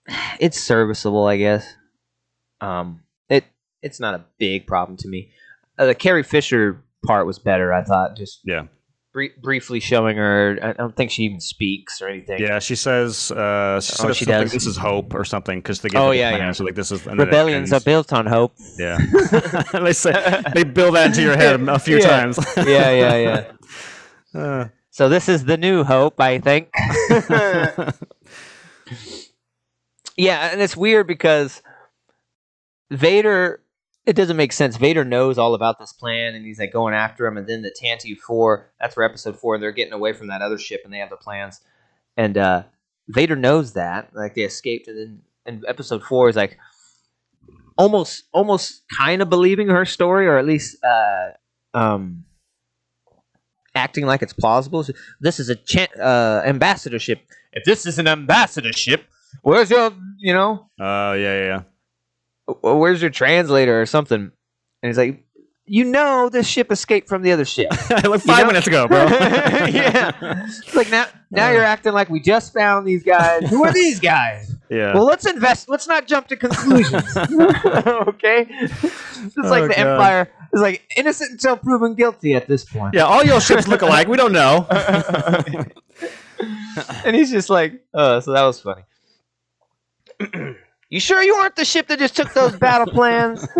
it's 0.39 0.59
serviceable, 0.59 1.25
I 1.25 1.37
guess. 1.37 1.67
Um, 2.61 3.01
it's 3.81 3.99
not 3.99 4.13
a 4.15 4.25
big 4.37 4.67
problem 4.67 4.97
to 4.97 5.07
me. 5.07 5.31
Uh, 5.77 5.85
the 5.85 5.95
Carrie 5.95 6.23
Fisher 6.23 6.83
part 7.05 7.25
was 7.27 7.39
better, 7.39 7.71
I 7.73 7.83
thought. 7.83 8.17
Just 8.17 8.39
Yeah. 8.43 8.63
brie- 9.13 9.33
briefly 9.41 9.79
showing 9.79 10.17
her. 10.17 10.57
I 10.61 10.73
don't 10.73 10.95
think 10.95 11.11
she 11.11 11.23
even 11.23 11.39
speaks 11.39 12.01
or 12.01 12.07
anything. 12.07 12.39
Yeah, 12.39 12.59
she 12.59 12.75
says. 12.75 13.31
Uh, 13.31 13.79
she, 13.81 13.93
Oh, 13.99 14.07
says 14.07 14.17
she 14.17 14.25
does. 14.25 14.51
This 14.51 14.65
is 14.65 14.77
hope 14.77 15.13
or 15.13 15.23
something 15.25 15.59
because 15.59 15.81
they 15.81 15.89
get. 15.89 16.01
Oh, 16.01 16.09
the 16.09 16.17
yeah, 16.17 16.31
plan, 16.31 16.41
yeah. 16.47 16.51
So 16.51 16.63
like 16.65 16.75
this 16.75 16.91
is 16.91 17.05
and 17.07 17.19
then 17.19 17.27
it 17.27 17.31
Rebellions 17.31 17.71
are 17.73 17.79
built 17.81 18.11
on 18.13 18.25
hope. 18.25 18.53
Yeah. 18.77 18.97
they 19.73 19.93
say 19.93 20.41
they 20.53 20.63
build 20.63 20.95
that 20.95 21.07
into 21.07 21.21
your 21.21 21.37
head 21.37 21.61
a 21.61 21.79
few 21.87 21.97
Yeah. 21.99 22.07
times. 22.07 22.39
yeah, 22.57 22.91
yeah, 22.91 23.15
yeah. 23.15 23.51
Uh, 24.35 24.67
So 24.91 25.09
this 25.09 25.29
is 25.29 25.45
the 25.45 25.57
new 25.57 25.83
hope, 25.83 26.19
I 26.19 26.37
think. 26.39 26.69
yeah, 30.15 30.51
and 30.51 30.61
it's 30.61 30.75
weird 30.75 31.07
because 31.07 31.61
Vader. 32.89 33.61
It 34.07 34.15
doesn't 34.15 34.37
make 34.37 34.53
sense. 34.53 34.77
Vader 34.77 35.03
knows 35.03 35.37
all 35.37 35.53
about 35.53 35.79
this 35.79 35.91
plan, 35.91 36.33
and 36.33 36.45
he's 36.45 36.59
like 36.59 36.71
going 36.71 36.93
after 36.93 37.27
him. 37.27 37.35
And 37.35 37.45
then 37.45 37.61
the 37.61 37.75
Tantu 37.77 38.15
Four. 38.15 38.71
That's 38.79 38.95
where 38.95 39.05
Episode 39.05 39.37
Four. 39.37 39.57
They're 39.57 39.73
getting 39.73 39.91
away 39.91 40.13
from 40.13 40.27
that 40.27 40.41
other 40.41 40.57
ship, 40.57 40.81
and 40.85 40.93
they 40.93 40.99
have 40.99 41.09
the 41.09 41.17
plans. 41.17 41.59
And 42.15 42.37
uh, 42.37 42.63
Vader 43.09 43.35
knows 43.35 43.73
that. 43.73 44.11
Like 44.13 44.33
they 44.33 44.43
escaped, 44.43 44.87
and 44.87 44.97
then 44.97 45.21
and 45.45 45.65
Episode 45.67 46.03
Four 46.03 46.29
is 46.29 46.37
like 46.37 46.57
almost, 47.77 48.23
almost 48.33 48.83
kind 48.97 49.21
of 49.21 49.29
believing 49.29 49.67
her 49.67 49.83
story, 49.83 50.25
or 50.25 50.37
at 50.37 50.45
least 50.45 50.77
uh, 50.85 51.31
um, 51.73 52.23
acting 53.75 54.05
like 54.05 54.21
it's 54.21 54.33
plausible. 54.33 54.85
So 54.85 54.93
this 55.19 55.37
is 55.37 55.49
a 55.49 55.55
chan 55.55 55.89
uh, 55.99 56.43
ambassadorship. 56.45 57.19
If 57.51 57.65
this 57.65 57.85
is 57.85 57.99
an 57.99 58.07
ambassadorship, 58.07 59.03
where's 59.41 59.69
your, 59.69 59.91
you 60.17 60.33
know, 60.33 60.69
Oh 60.79 61.11
yeah, 61.11 61.45
yeah, 61.45 61.61
where's 62.61 63.01
your 63.01 63.11
translator 63.11 63.81
or 63.81 63.85
something? 63.85 64.19
And 64.19 64.89
he's 64.89 64.97
like, 64.97 65.23
you 65.69 65.83
know, 65.83 66.29
this 66.29 66.47
ship 66.47 66.71
escaped 66.71 67.09
from 67.09 67.23
the 67.23 67.33
other 67.33 67.43
ship. 67.43 67.69
like 67.89 68.21
five 68.21 68.41
know- 68.43 68.47
minutes 68.47 68.67
ago, 68.67 68.87
bro. 68.87 69.05
yeah. 69.07 70.45
It's 70.47 70.73
like 70.75 70.89
now, 70.89 71.07
now 71.29 71.51
you're 71.51 71.63
acting 71.63 71.91
like 71.93 72.09
we 72.09 72.21
just 72.21 72.53
found 72.53 72.87
these 72.87 73.03
guys. 73.03 73.49
Who 73.49 73.65
are 73.65 73.73
these 73.73 73.99
guys? 73.99 74.55
yeah. 74.69 74.93
Well, 74.93 75.03
let's 75.05 75.25
invest. 75.25 75.67
Let's 75.67 75.87
not 75.87 76.07
jump 76.07 76.27
to 76.27 76.37
conclusions. 76.37 77.17
okay. 77.17 78.45
It's 78.49 79.35
like 79.35 79.63
Oh, 79.63 79.67
the 79.67 79.73
God. 79.75 79.77
Empire 79.77 80.31
is 80.53 80.61
like 80.61 80.87
innocent 80.95 81.31
until 81.31 81.57
proven 81.57 81.95
guilty 81.95 82.33
at 82.35 82.47
this 82.47 82.63
point. 82.63 82.93
yeah, 82.93 83.03
all 83.03 83.23
your 83.25 83.41
ships 83.41 83.67
look 83.67 83.81
alike. 83.81 84.07
We 84.07 84.15
don't 84.15 84.31
know. 84.31 84.65
and 87.03 87.13
he's 87.15 87.31
just 87.31 87.49
like, 87.49 87.81
oh, 87.93 88.21
so 88.21 88.31
that 88.31 88.43
was 88.43 88.61
funny. 88.61 88.83
you 90.89 90.99
sure 90.99 91.21
you 91.21 91.35
aren't 91.35 91.55
the 91.55 91.65
ship 91.65 91.87
that 91.87 91.99
just 91.99 92.15
took 92.15 92.33
those 92.33 92.55
battle 92.55 92.87
plans? 92.87 93.47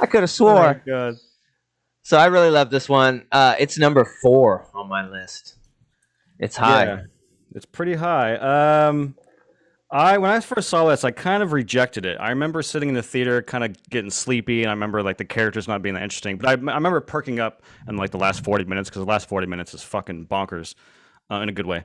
I 0.00 0.06
could 0.06 0.20
have 0.20 0.30
swore. 0.30 0.76
Oh, 0.76 0.80
God. 0.86 1.14
So 2.02 2.16
I 2.16 2.26
really 2.26 2.50
love 2.50 2.70
this 2.70 2.88
one. 2.88 3.26
Uh, 3.32 3.54
it's 3.58 3.76
number 3.78 4.04
four 4.22 4.66
on 4.74 4.88
my 4.88 5.06
list. 5.08 5.56
It's 6.38 6.56
high. 6.56 6.84
Yeah, 6.84 7.00
it's 7.54 7.66
pretty 7.66 7.94
high. 7.94 8.36
Um, 8.36 9.14
I 9.90 10.18
when 10.18 10.30
I 10.30 10.40
first 10.40 10.68
saw 10.68 10.86
this, 10.86 11.02
I 11.04 11.10
kind 11.10 11.42
of 11.42 11.52
rejected 11.52 12.06
it. 12.06 12.16
I 12.20 12.28
remember 12.30 12.62
sitting 12.62 12.90
in 12.90 12.94
the 12.94 13.02
theater, 13.02 13.42
kind 13.42 13.64
of 13.64 13.76
getting 13.90 14.10
sleepy, 14.10 14.62
and 14.62 14.70
I 14.70 14.72
remember 14.72 15.02
like 15.02 15.16
the 15.16 15.24
characters 15.24 15.66
not 15.66 15.82
being 15.82 15.94
that 15.94 16.02
interesting. 16.02 16.36
But 16.36 16.48
I, 16.48 16.52
I 16.52 16.74
remember 16.76 17.00
perking 17.00 17.40
up 17.40 17.62
in 17.88 17.96
like 17.96 18.10
the 18.10 18.18
last 18.18 18.44
forty 18.44 18.64
minutes 18.64 18.88
because 18.88 19.00
the 19.00 19.08
last 19.08 19.28
forty 19.28 19.46
minutes 19.46 19.74
is 19.74 19.82
fucking 19.82 20.26
bonkers, 20.26 20.74
uh, 21.30 21.36
in 21.36 21.48
a 21.48 21.52
good 21.52 21.66
way. 21.66 21.84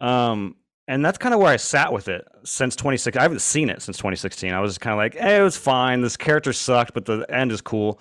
Um, 0.00 0.56
and 0.90 1.04
that's 1.04 1.18
kind 1.18 1.32
of 1.32 1.40
where 1.40 1.52
I 1.52 1.56
sat 1.56 1.92
with 1.92 2.08
it 2.08 2.26
since 2.42 2.74
2016. 2.74 3.16
I 3.16 3.22
haven't 3.22 3.42
seen 3.42 3.70
it 3.70 3.80
since 3.80 3.96
2016. 3.98 4.52
I 4.52 4.58
was 4.58 4.76
kind 4.76 4.92
of 4.92 4.98
like, 4.98 5.14
hey, 5.14 5.38
it 5.38 5.42
was 5.42 5.56
fine. 5.56 6.00
This 6.00 6.16
character 6.16 6.52
sucked, 6.52 6.94
but 6.94 7.04
the 7.04 7.24
end 7.28 7.52
is 7.52 7.60
cool. 7.60 8.00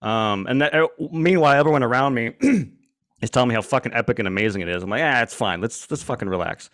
Um, 0.00 0.46
and 0.46 0.62
that, 0.62 0.74
uh, 0.74 0.88
meanwhile, 1.12 1.52
everyone 1.52 1.82
around 1.82 2.14
me 2.14 2.32
is 3.20 3.28
telling 3.28 3.50
me 3.50 3.54
how 3.54 3.60
fucking 3.60 3.92
epic 3.92 4.18
and 4.18 4.26
amazing 4.26 4.62
it 4.62 4.70
is. 4.70 4.82
I'm 4.82 4.88
like, 4.88 5.02
ah, 5.02 5.20
it's 5.20 5.34
fine. 5.34 5.60
Let's 5.60 5.90
let's 5.90 6.02
fucking 6.02 6.26
relax. 6.26 6.70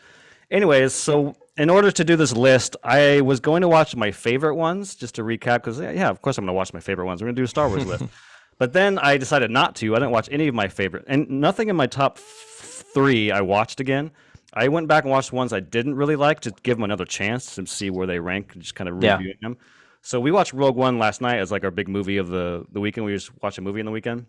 Anyways, 0.49 0.95
so 0.95 1.35
in 1.57 1.71
order 1.71 1.91
to 1.91 2.05
do 2.05 2.15
this 2.15 2.33
list, 2.33 2.77
I 2.85 3.21
was 3.23 3.41
going 3.41 3.63
to 3.63 3.69
watch 3.69 3.97
my 3.97 4.13
favorite 4.13 4.55
ones 4.55 4.95
just 4.95 5.17
to 5.17 5.23
recap 5.23 5.57
because 5.57 5.81
yeah, 5.81 6.09
of 6.09 6.23
course 6.23 6.39
I'm 6.39 6.45
going 6.45 6.55
to 6.55 6.57
watch 6.57 6.73
my 6.73 6.81
favorite 6.81 7.07
ones. 7.07 7.21
We're 7.21 7.27
going 7.27 7.35
to 7.35 7.41
do 7.41 7.45
a 7.45 7.49
Star 7.49 7.69
Wars 7.69 7.85
list. 7.85 8.05
But 8.59 8.73
then 8.73 8.99
I 8.99 9.19
decided 9.19 9.53
not 9.53 9.77
to. 9.77 9.95
I 9.95 10.01
didn't 10.01 10.11
watch 10.11 10.29
any 10.33 10.49
of 10.49 10.55
my 10.55 10.67
favorite, 10.67 11.05
and 11.07 11.31
nothing 11.31 11.69
in 11.69 11.77
my 11.77 11.87
top 11.87 12.19
f- 12.19 12.85
three 12.93 13.31
I 13.31 13.41
watched 13.41 13.79
again. 13.79 14.11
I 14.55 14.69
went 14.69 14.89
back 14.89 15.05
and 15.05 15.11
watched 15.11 15.33
ones 15.33 15.53
I 15.53 15.61
didn't 15.61 15.95
really 15.95 16.17
like 16.17 16.41
to 16.41 16.53
give 16.63 16.77
them 16.79 16.85
another 16.85 17.05
chance 17.05 17.55
to 17.57 17.67
see 17.67 17.91
where 17.91 18.07
they 18.07 18.19
rank, 18.19 18.53
and 18.55 18.63
just 18.63 18.75
kind 18.75 18.89
of 18.89 19.03
Yeah. 19.03 19.17
reviewing 19.17 19.37
them. 19.43 19.57
So 20.01 20.21
we 20.21 20.31
watched 20.31 20.53
Rogue 20.53 20.77
One 20.77 20.99
last 20.99 21.21
night 21.21 21.39
as 21.39 21.51
like 21.53 21.65
our 21.65 21.71
big 21.71 21.89
movie 21.89 22.17
of 22.17 22.29
the 22.29 22.65
the 22.73 22.81
weekend. 22.81 23.05
We 23.07 23.13
just 23.15 23.31
watched 23.43 23.59
a 23.59 23.63
movie 23.63 23.81
in 23.81 23.87
the 23.87 23.93
weekend, 23.93 24.27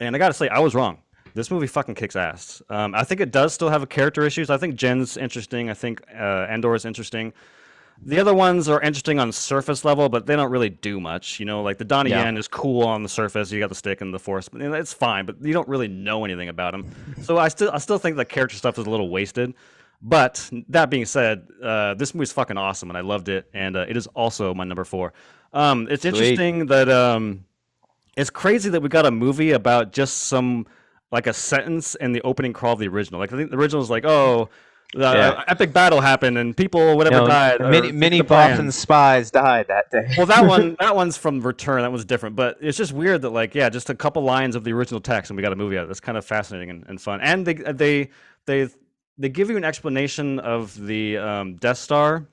and 0.00 0.14
I 0.14 0.18
got 0.18 0.28
to 0.28 0.34
say 0.34 0.48
I 0.48 0.58
was 0.58 0.74
wrong. 0.74 0.98
This 1.34 1.50
movie 1.50 1.66
fucking 1.66 1.94
kicks 1.94 2.16
ass. 2.16 2.62
Um, 2.68 2.94
I 2.94 3.04
think 3.04 3.20
it 3.20 3.30
does 3.30 3.52
still 3.54 3.68
have 3.68 3.82
a 3.82 3.86
character 3.86 4.24
issues. 4.24 4.50
I 4.50 4.56
think 4.56 4.74
Jyn's 4.74 5.16
interesting. 5.16 5.70
I 5.70 5.74
think 5.74 6.02
uh, 6.12 6.46
Andor 6.48 6.74
is 6.74 6.84
interesting. 6.84 7.32
The 8.04 8.20
other 8.20 8.32
ones 8.34 8.68
are 8.68 8.80
interesting 8.80 9.18
on 9.18 9.32
surface 9.32 9.84
level, 9.84 10.08
but 10.08 10.26
they 10.26 10.36
don't 10.36 10.50
really 10.50 10.70
do 10.70 11.00
much. 11.00 11.40
You 11.40 11.46
know, 11.46 11.62
like 11.62 11.78
the 11.78 11.84
Donnie 11.84 12.10
Yeah. 12.10 12.24
Yen 12.24 12.36
is 12.36 12.48
cool 12.48 12.86
on 12.86 13.02
the 13.02 13.08
surface. 13.08 13.50
You 13.50 13.60
got 13.60 13.68
the 13.68 13.74
stick 13.74 14.00
and 14.00 14.14
the 14.14 14.18
force, 14.18 14.48
but 14.48 14.60
it's 14.62 14.92
fine. 14.94 15.26
But 15.26 15.42
you 15.42 15.52
don't 15.52 15.68
really 15.68 15.88
know 15.88 16.24
anything 16.24 16.48
about 16.48 16.74
him. 16.74 16.86
So 17.22 17.36
I 17.36 17.48
still, 17.48 17.70
I 17.72 17.78
still 17.78 17.98
think 17.98 18.16
the 18.16 18.24
character 18.24 18.56
stuff 18.56 18.78
is 18.78 18.86
a 18.86 18.90
little 18.90 19.10
wasted. 19.10 19.54
But 20.00 20.48
that 20.68 20.90
being 20.90 21.04
said, 21.04 21.48
uh, 21.62 21.94
this 21.94 22.14
movie's 22.14 22.32
fucking 22.32 22.56
awesome, 22.56 22.88
and 22.88 22.96
I 22.96 23.00
loved 23.00 23.28
it. 23.28 23.50
And 23.52 23.76
uh, 23.76 23.84
it 23.88 23.96
is 23.96 24.06
also 24.08 24.54
my 24.54 24.64
number 24.64 24.84
four. 24.84 25.12
Um, 25.52 25.88
it's 25.90 26.02
Sweet. 26.02 26.14
interesting 26.14 26.66
that 26.66 26.88
um, 26.88 27.44
it's 28.16 28.30
crazy 28.30 28.70
that 28.70 28.80
we 28.80 28.88
got 28.88 29.06
a 29.06 29.10
movie 29.10 29.50
about 29.50 29.92
just 29.92 30.28
some 30.28 30.66
like 31.10 31.26
a 31.26 31.32
sentence 31.32 31.94
in 31.96 32.12
the 32.12 32.20
opening 32.22 32.52
crawl 32.52 32.74
of 32.74 32.78
the 32.78 32.86
original. 32.88 33.18
Like 33.18 33.32
I 33.32 33.36
think 33.36 33.50
the 33.50 33.56
original 33.56 33.82
is 33.82 33.90
like, 33.90 34.04
oh, 34.04 34.50
the 34.94 35.00
Yeah. 35.00 35.44
epic 35.48 35.72
battle 35.72 36.00
happened 36.00 36.38
and 36.38 36.56
people 36.56 36.96
whatever 36.96 37.20
No, 37.20 37.26
died. 37.26 37.60
many 37.60 37.92
many 37.92 38.22
plan. 38.22 38.70
Spies 38.72 39.30
died 39.30 39.66
that 39.68 39.90
day. 39.90 40.06
well, 40.16 40.26
that 40.26 40.46
one 40.46 40.76
that 40.80 40.96
one's 40.96 41.16
from 41.16 41.40
Return. 41.40 41.82
That 41.82 41.90
one's 41.90 42.04
different, 42.06 42.36
but 42.36 42.56
it's 42.60 42.78
just 42.78 42.92
weird 42.92 43.22
that 43.22 43.30
like 43.30 43.54
yeah, 43.54 43.68
just 43.68 43.90
a 43.90 43.94
couple 43.94 44.22
lines 44.22 44.56
of 44.56 44.64
the 44.64 44.72
original 44.72 45.00
text 45.00 45.30
and 45.30 45.36
we 45.36 45.42
got 45.42 45.52
a 45.52 45.56
movie 45.56 45.76
out 45.76 45.84
of 45.84 45.90
it. 45.90 45.92
It's 45.92 46.00
kind 46.00 46.16
of 46.16 46.24
fascinating 46.24 46.70
and, 46.70 46.84
and 46.88 47.00
fun. 47.00 47.20
And 47.20 47.44
they 47.46 47.54
they 47.54 48.10
they 48.46 48.68
they 49.18 49.28
give 49.28 49.50
you 49.50 49.56
an 49.56 49.64
explanation 49.64 50.38
of 50.38 50.74
the 50.86 51.18
um, 51.18 51.56
Death 51.56 51.78
Star 51.78 52.24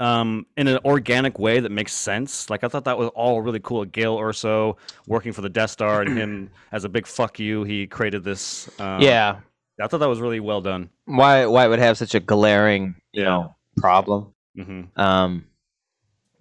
um, 0.00 0.46
in 0.56 0.66
an 0.66 0.78
organic 0.84 1.38
way 1.38 1.60
that 1.60 1.70
makes 1.70 1.92
sense. 1.92 2.50
Like 2.50 2.64
I 2.64 2.68
thought 2.68 2.84
that 2.84 2.98
was 2.98 3.10
all 3.14 3.40
really 3.42 3.60
cool. 3.60 3.84
Gail 3.84 4.16
Erso 4.18 4.76
working 5.06 5.32
for 5.32 5.42
the 5.42 5.48
Death 5.48 5.70
Star 5.70 6.02
and 6.02 6.18
him 6.18 6.50
as 6.72 6.84
a 6.84 6.88
big 6.88 7.06
fuck 7.06 7.38
you, 7.38 7.64
he 7.64 7.86
created 7.86 8.24
this. 8.24 8.68
Um, 8.80 9.00
yeah, 9.00 9.36
I 9.82 9.86
thought 9.86 9.98
that 9.98 10.08
was 10.08 10.20
really 10.20 10.40
well 10.40 10.60
done. 10.60 10.90
why 11.06 11.46
why 11.46 11.64
it 11.64 11.68
would 11.68 11.78
have 11.78 11.96
such 11.98 12.14
a 12.14 12.20
glaring 12.20 12.96
you 13.12 13.22
Yeah. 13.22 13.28
know 13.28 13.54
problem? 13.76 14.32
hmm 14.56 14.82
Um, 14.96 15.46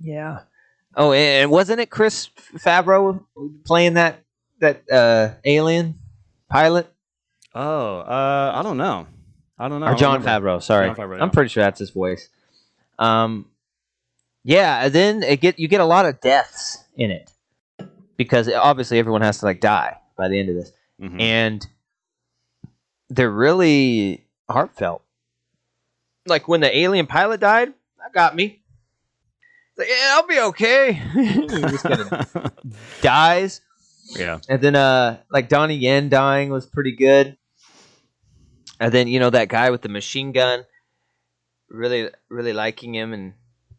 yeah. 0.02 0.40
Oh, 0.96 1.12
and 1.14 1.44
and 1.44 1.52
wasn't 1.52 1.80
it 1.80 1.90
Chris 1.90 2.30
Favreau 2.58 3.24
playing 3.66 3.94
that 3.96 4.20
that 4.60 4.90
uh, 4.92 5.36
alien 5.46 5.96
pilot 6.50 6.92
Oh, 7.56 8.00
uh, 8.00 8.52
I 8.56 8.62
don't 8.62 8.78
know. 8.78 9.08
I 9.58 9.68
don't 9.68 9.80
know. 9.82 9.88
Or 9.88 9.96
John 9.96 10.20
remember. 10.22 10.48
Favreau? 10.50 10.64
Sorry, 10.64 10.88
Jon 10.88 10.96
Favreau, 10.96 11.22
I'm 11.22 11.32
pretty 11.32 11.50
sure 11.50 11.64
that's 11.64 11.80
his 11.80 11.90
voice. 11.90 12.30
Um, 13.00 13.48
yeah. 14.44 14.86
and 14.86 14.94
Then 14.94 15.24
it 15.24 15.42
get 15.42 15.60
you 15.60 15.68
get 15.68 15.82
a 15.82 15.86
lot 15.86 16.06
of 16.06 16.20
deaths 16.22 16.84
in 16.96 17.12
it 17.12 17.32
because 18.18 18.50
obviously 18.50 19.00
everyone 19.00 19.22
has 19.22 19.40
to 19.40 19.46
like 19.46 19.60
die 19.62 19.98
by 20.18 20.28
the 20.28 20.40
end 20.40 20.50
of 20.50 20.56
this, 20.56 20.72
Mhm. 21.02 21.22
and 21.22 21.68
they're 23.10 23.32
really 23.32 24.26
heartfelt. 24.50 25.04
Like 26.26 26.48
when 26.48 26.62
the 26.62 26.78
alien 26.78 27.08
pilot 27.08 27.40
died, 27.40 27.74
that 28.00 28.14
got 28.14 28.36
me. 28.36 28.62
Like, 29.78 29.88
yeah, 29.90 30.12
I'll 30.12 30.28
be 30.28 30.40
okay. 30.40 31.02
Just 31.50 33.02
dies, 33.02 33.62
yeah. 34.10 34.40
and 34.50 34.62
then 34.62 34.76
uh, 34.76 35.20
like 35.32 35.48
Donnie 35.48 35.76
Yen 35.76 36.10
dying 36.10 36.50
was 36.50 36.66
pretty 36.66 36.92
good. 36.92 37.38
And 38.80 38.94
then 38.94 39.08
you 39.08 39.20
know 39.20 39.30
that 39.30 39.48
guy 39.48 39.70
with 39.72 39.82
the 39.82 39.90
machine 39.90 40.34
gun, 40.34 40.66
really, 41.70 42.10
really 42.28 42.54
liking 42.54 42.94
him, 42.94 43.14
and 43.14 43.34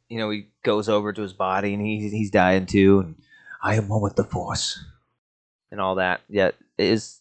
you 0.08 0.18
know 0.18 0.30
he 0.30 0.48
goes 0.62 0.88
over 0.88 1.12
to 1.12 1.22
his 1.22 1.34
body 1.34 1.74
and 1.74 1.84
he's 1.84 2.10
he's 2.12 2.30
dying 2.30 2.64
too. 2.64 3.00
And 3.00 3.16
I 3.62 3.74
am 3.74 3.88
one 3.88 4.00
with 4.00 4.16
the 4.16 4.24
force, 4.24 4.82
and 5.70 5.80
all 5.80 5.96
that. 5.96 6.22
Yeah, 6.30 6.48
it 6.48 6.58
is. 6.78 7.20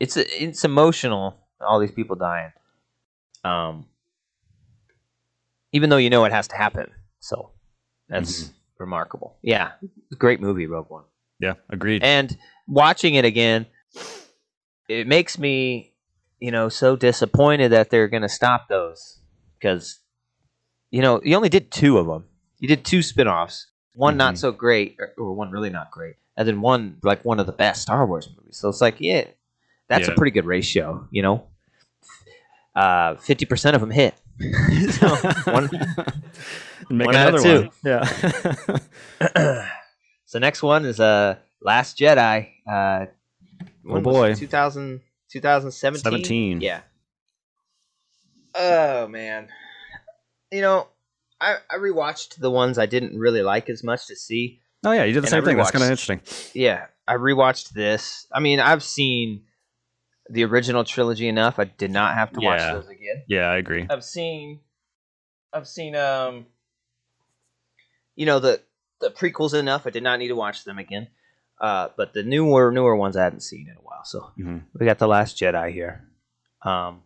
It's 0.00 0.16
it's 0.16 0.64
emotional. 0.64 1.36
All 1.60 1.78
these 1.78 1.92
people 1.92 2.16
dying. 2.16 2.52
Um. 3.44 3.86
Even 5.72 5.88
though 5.90 5.98
you 5.98 6.10
know 6.10 6.24
it 6.24 6.32
has 6.32 6.48
to 6.48 6.56
happen, 6.56 6.90
so 7.20 7.52
that's 8.08 8.50
remarkable. 8.78 9.36
Yeah, 9.42 9.72
great 10.18 10.40
movie, 10.40 10.66
Rogue 10.66 10.90
One. 10.90 11.04
Yeah. 11.38 11.54
Agreed. 11.70 12.02
And 12.02 12.36
watching 12.66 13.14
it 13.14 13.24
again, 13.24 13.66
it 14.88 15.06
makes 15.06 15.38
me, 15.38 15.94
you 16.40 16.50
know, 16.50 16.68
so 16.68 16.96
disappointed 16.96 17.70
that 17.70 17.88
they're 17.90 18.08
going 18.08 18.22
to 18.22 18.28
stop 18.28 18.68
those 18.68 19.20
because, 19.58 20.00
you 20.90 21.00
know, 21.02 21.20
you 21.24 21.36
only 21.36 21.48
did 21.48 21.70
two 21.70 21.98
of 21.98 22.06
them. 22.06 22.24
You 22.58 22.66
did 22.68 22.84
two 22.84 23.00
spin-offs. 23.00 23.68
One 23.94 24.16
not 24.16 24.34
Mhm. 24.34 24.38
so 24.38 24.52
great, 24.52 24.96
or, 24.98 25.12
or 25.18 25.34
one 25.34 25.50
really 25.52 25.70
not 25.70 25.90
great, 25.92 26.16
and 26.36 26.46
then 26.48 26.60
one 26.60 26.98
like 27.04 27.24
one 27.24 27.38
of 27.38 27.46
the 27.46 27.52
best 27.52 27.82
Star 27.82 28.04
Wars 28.06 28.28
movies. 28.36 28.56
So 28.56 28.68
it's 28.68 28.80
like, 28.80 28.96
yeah, 28.98 29.24
that's 29.90 30.08
a 30.08 30.12
pretty 30.14 30.30
good 30.30 30.46
ratio, 30.46 31.06
you 31.10 31.20
know. 31.22 31.46
Uh, 32.74 33.16
fifty 33.16 33.44
percent 33.44 33.74
of 33.74 33.80
them 33.82 33.90
hit. 33.90 34.14
so, 34.92 35.08
one, 35.52 35.68
Make 36.90 37.06
one 37.06 37.16
out 37.16 37.34
of 37.34 37.44
another 37.44 37.68
two. 37.68 37.70
one. 37.82 38.80
Yeah. 39.20 39.68
so 40.24 40.38
next 40.38 40.62
one 40.62 40.84
is 40.86 40.98
uh 40.98 41.36
Last 41.60 41.98
Jedi. 41.98 42.48
Uh, 42.66 43.06
Oh, 43.88 44.00
boy. 44.00 44.34
2000, 44.34 45.00
2017? 45.30 46.02
17. 46.02 46.60
Yeah. 46.60 46.80
Oh 48.54 49.06
man, 49.08 49.48
you 50.52 50.60
know, 50.60 50.86
I 51.40 51.56
I 51.70 51.76
rewatched 51.76 52.36
the 52.36 52.50
ones 52.50 52.78
I 52.78 52.86
didn't 52.86 53.18
really 53.18 53.42
like 53.42 53.68
as 53.70 53.82
much 53.84 54.06
to 54.08 54.16
see. 54.16 54.60
oh 54.84 54.92
yeah, 54.92 55.04
you 55.04 55.12
did 55.12 55.22
the 55.22 55.26
And 55.26 55.30
same 55.30 55.44
thing. 55.44 55.56
That's 55.56 55.70
kind 55.70 55.84
of 55.84 55.90
interesting. 55.90 56.20
Yeah, 56.54 56.86
I 57.08 57.14
rewatched 57.14 57.70
this. 57.70 58.26
I 58.32 58.40
mean, 58.40 58.60
I've 58.60 58.82
seen 58.82 59.42
the 60.30 60.44
original 60.44 60.84
trilogy 60.84 61.28
enough. 61.28 61.58
I 61.58 61.64
did 61.64 61.90
not 61.90 62.14
have 62.14 62.32
to 62.34 62.40
watch 62.40 62.60
Yeah. 62.60 62.74
those 62.74 62.88
again. 62.88 63.22
Yeah, 63.26 63.50
I 63.50 63.56
agree. 63.56 63.86
I've 63.90 64.04
seen, 64.04 64.60
I've 65.52 65.66
seen, 65.68 65.94
um, 65.96 66.46
you 68.16 68.26
know 68.26 68.38
the 68.38 68.60
the 69.00 69.10
prequels 69.10 69.54
enough. 69.58 69.86
I 69.86 69.90
did 69.90 70.02
not 70.02 70.18
need 70.18 70.28
to 70.28 70.36
watch 70.36 70.64
them 70.64 70.78
again. 70.78 71.08
Uh, 71.60 71.88
but 71.96 72.12
the 72.14 72.22
newer 72.22 72.70
newer 72.72 72.96
ones 72.96 73.16
I 73.16 73.24
hadn't 73.24 73.40
seen 73.40 73.68
in 73.68 73.76
a 73.76 73.80
while. 73.80 74.04
So 74.04 74.32
Mhm. 74.38 74.64
we 74.78 74.86
got 74.86 74.98
the 74.98 75.08
Last 75.08 75.36
Jedi 75.38 75.72
here. 75.72 76.06
Um, 76.62 77.02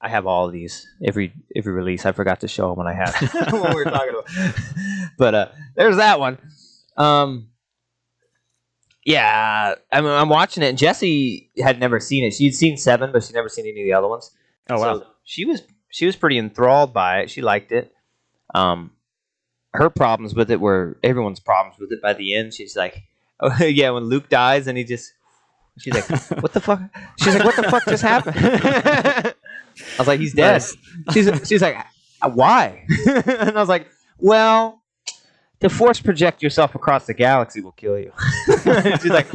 I 0.00 0.08
have 0.08 0.26
all 0.26 0.46
of 0.46 0.52
these 0.52 0.86
every 1.04 1.32
every 1.54 1.72
release. 1.72 2.06
I 2.06 2.12
forgot 2.12 2.40
to 2.40 2.48
show 2.48 2.68
them 2.68 2.78
when 2.78 2.86
I 2.86 2.92
had 2.94 3.10
when 3.52 3.62
we 3.62 3.74
were 3.74 3.84
talking 3.84 4.10
about. 4.10 4.28
but 5.18 5.34
uh, 5.34 5.48
there's 5.74 5.96
that 5.96 6.20
one. 6.20 6.38
Um, 6.96 7.48
yeah, 9.06 9.76
I'm 9.92 10.04
I'm 10.04 10.28
watching 10.28 10.64
it. 10.64 10.66
and 10.66 10.76
Jesse 10.76 11.48
had 11.62 11.78
never 11.78 12.00
seen 12.00 12.24
it. 12.24 12.34
She'd 12.34 12.56
seen 12.56 12.76
seven, 12.76 13.12
but 13.12 13.22
she'd 13.22 13.34
never 13.34 13.48
seen 13.48 13.64
any 13.64 13.82
of 13.82 13.86
the 13.86 13.92
other 13.92 14.08
ones. 14.08 14.32
Oh 14.68 14.80
wow. 14.80 14.98
So 14.98 15.06
she 15.22 15.44
was 15.44 15.62
she 15.90 16.06
was 16.06 16.16
pretty 16.16 16.38
enthralled 16.38 16.92
by 16.92 17.20
it. 17.20 17.30
She 17.30 17.40
liked 17.40 17.70
it. 17.70 17.92
Um, 18.52 18.90
her 19.74 19.90
problems 19.90 20.34
with 20.34 20.50
it 20.50 20.60
were 20.60 20.98
everyone's 21.04 21.38
problems 21.38 21.78
with 21.78 21.92
it. 21.92 22.02
By 22.02 22.14
the 22.14 22.34
end, 22.34 22.52
she's 22.52 22.74
like, 22.76 23.04
"Oh 23.40 23.64
yeah," 23.64 23.90
when 23.90 24.02
Luke 24.04 24.28
dies, 24.28 24.66
and 24.66 24.76
he 24.76 24.82
just, 24.82 25.12
she's 25.78 25.94
like, 25.94 26.08
"What 26.42 26.52
the 26.52 26.60
fuck?" 26.60 26.80
She's 27.22 27.36
like, 27.36 27.44
"What 27.44 27.54
the 27.54 27.62
fuck 27.62 27.84
just 27.84 28.02
happened?" 28.02 28.36
I 28.40 29.34
was 29.98 30.08
like, 30.08 30.18
"He's 30.18 30.34
dead." 30.34 30.52
Nice. 30.52 30.76
She's 31.12 31.48
she's 31.48 31.62
like, 31.62 31.76
"Uh, 32.22 32.30
"Why?" 32.30 32.84
and 33.06 33.56
I 33.56 33.60
was 33.60 33.68
like, 33.68 33.86
"Well." 34.18 34.82
To 35.60 35.70
force 35.70 36.00
project 36.00 36.42
yourself 36.42 36.74
across 36.74 37.06
the 37.06 37.14
galaxy 37.14 37.62
will 37.62 37.72
kill 37.72 37.98
you. 37.98 38.12
she's 39.00 39.06
like, 39.06 39.26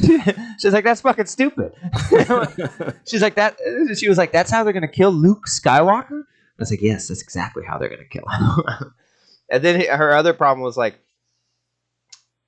she's 0.58 0.72
like, 0.72 0.82
that's 0.84 1.00
fucking 1.02 1.26
stupid. 1.26 1.72
She's 3.06 3.22
like 3.22 3.36
that. 3.36 3.56
She 3.96 4.08
was 4.08 4.18
like, 4.18 4.32
"That's 4.32 4.50
how 4.50 4.64
they're 4.64 4.72
gonna 4.72 4.88
kill 4.88 5.12
Luke 5.12 5.46
Skywalker." 5.46 6.22
I 6.22 6.58
was 6.58 6.70
like, 6.70 6.82
"Yes, 6.82 7.08
that's 7.08 7.22
exactly 7.22 7.62
how 7.64 7.78
they're 7.78 7.88
gonna 7.88 8.04
kill 8.04 8.24
him." 8.28 8.92
and 9.50 9.62
then 9.62 9.80
her 9.80 10.12
other 10.14 10.34
problem 10.34 10.64
was 10.64 10.76
like, 10.76 10.98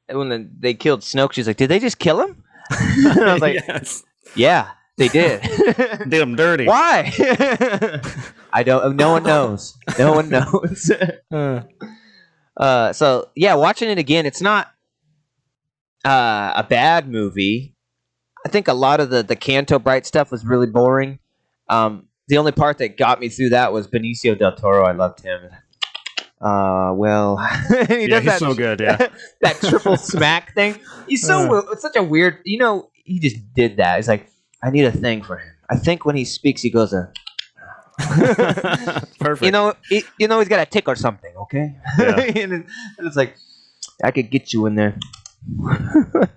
when 0.09 0.29
the, 0.29 0.51
they 0.59 0.75
killed 0.75 1.03
Snoke, 1.03 1.33
she's 1.33 1.47
like, 1.47 1.57
"Did 1.57 1.69
they 1.69 1.79
just 1.79 1.99
kill 2.01 2.21
him?" 2.21 2.43
I 2.71 3.33
was 3.33 3.41
like, 3.43 3.63
yes. 3.67 4.03
"Yeah, 4.35 4.71
they 4.97 5.09
did." 5.09 5.43
Did 5.43 6.15
him 6.15 6.35
dirty. 6.35 6.67
Why? 6.67 7.13
I 8.53 8.65
don't. 8.65 8.97
No 8.97 9.13
one 9.13 9.23
knows. 9.23 9.77
No 9.99 10.13
one 10.13 10.29
knows. 10.29 10.91
Uh, 11.31 11.63
uh, 12.61 12.93
so 12.93 13.29
yeah, 13.35 13.55
watching 13.55 13.89
it 13.91 13.99
again, 13.99 14.27
it's 14.27 14.41
not 14.41 14.69
uh, 16.05 16.53
a 16.57 16.63
bad 16.69 17.09
movie. 17.09 17.75
I 18.47 18.49
think 18.49 18.69
a 18.69 18.75
lot 18.75 19.01
of 19.01 19.11
the 19.11 19.23
the 19.23 19.37
Canto 19.37 19.79
Bight 19.79 20.07
stuff 20.07 20.31
was 20.31 20.45
really 20.45 20.67
boring. 20.67 21.19
Um, 21.69 22.07
the 22.29 22.37
only 22.39 22.53
part 22.53 22.79
that 22.79 22.97
got 22.97 23.21
me 23.21 23.29
through 23.29 23.51
that 23.51 23.73
was 23.73 23.89
Benicio 23.89 24.39
del 24.39 24.55
Toro. 24.55 24.85
I 24.85 24.93
loved 24.93 25.21
him. 25.23 25.41
Uh, 26.41 26.93
well, 26.95 27.37
he 27.89 28.07
yeah, 28.07 28.07
does 28.07 28.23
he's 28.23 28.25
that, 28.25 28.39
so 28.39 28.55
good. 28.55 28.81
Yeah. 28.81 29.09
that 29.43 29.57
triple 29.61 29.97
smack 29.97 30.55
thing. 30.55 30.79
He's 31.07 31.27
so 31.27 31.55
Uh. 31.59 31.63
it's 31.73 31.83
such 31.83 31.97
a 31.97 32.03
weird. 32.03 32.39
You 32.45 32.59
know, 32.59 32.91
he 32.95 33.19
just 33.19 33.37
did 33.55 33.77
that. 33.79 33.97
He's 33.97 34.09
like, 34.09 34.29
I 34.63 34.71
need 34.71 34.85
a 34.85 34.93
thing 34.93 35.23
for 35.23 35.37
him. 35.39 35.53
I 35.69 35.77
think 35.77 36.05
when 36.05 36.17
he 36.17 36.25
speaks, 36.25 36.63
he 36.63 36.71
goes 36.71 36.93
a. 36.93 37.13
Perfect. 39.21 39.43
you 39.45 39.51
know, 39.51 39.75
he, 39.89 40.05
you 40.19 40.29
know, 40.29 40.39
he's 40.39 40.49
got 40.49 40.61
a 40.61 40.67
tick 40.67 40.89
or 40.89 40.97
something. 40.97 41.33
Okay, 41.37 41.75
Yeah. 41.99 42.21
and, 42.21 42.53
it- 42.53 42.67
and 42.99 43.07
it's 43.07 43.17
like, 43.17 43.37
I 44.03 44.11
could 44.11 44.31
get 44.31 44.53
you 44.53 44.67
in 44.67 44.75
there. 44.75 44.99
and 45.59 46.29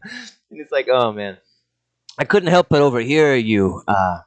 it's 0.51 0.71
like, 0.71 0.87
oh 0.89 1.11
man, 1.11 1.37
I 2.19 2.25
couldn't 2.25 2.49
help 2.49 2.67
but 2.69 2.81
overhear 2.81 3.35
you 3.35 3.81
uh, 3.87 4.19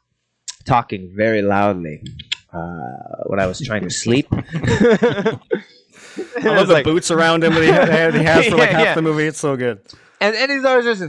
talking 0.64 1.12
very 1.16 1.43
loudly 1.43 2.03
uh, 2.53 3.22
when 3.26 3.41
I 3.41 3.47
was 3.47 3.61
trying 3.61 3.82
to 3.82 3.91
sleep. 3.91 4.26
I 4.32 5.39
love 6.43 6.68
the 6.68 6.82
boots 6.84 7.11
around 7.11 7.45
him 7.45 7.55
that 7.55 7.62
he, 7.62 7.70
ha- 7.70 8.11
he 8.18 8.24
has 8.24 8.47
for 8.47 8.57
like 8.57 8.70
Yeah, 8.70 8.76
half 8.78 8.84
yeah. 8.87 8.95
the 8.95 9.03
movie. 9.03 9.24
It's 9.26 9.39
so 9.41 9.57
good. 9.57 9.80
and, 10.20 10.34
and 10.34 10.51
he's 10.51 10.64
always 10.64 10.84
just 10.84 11.05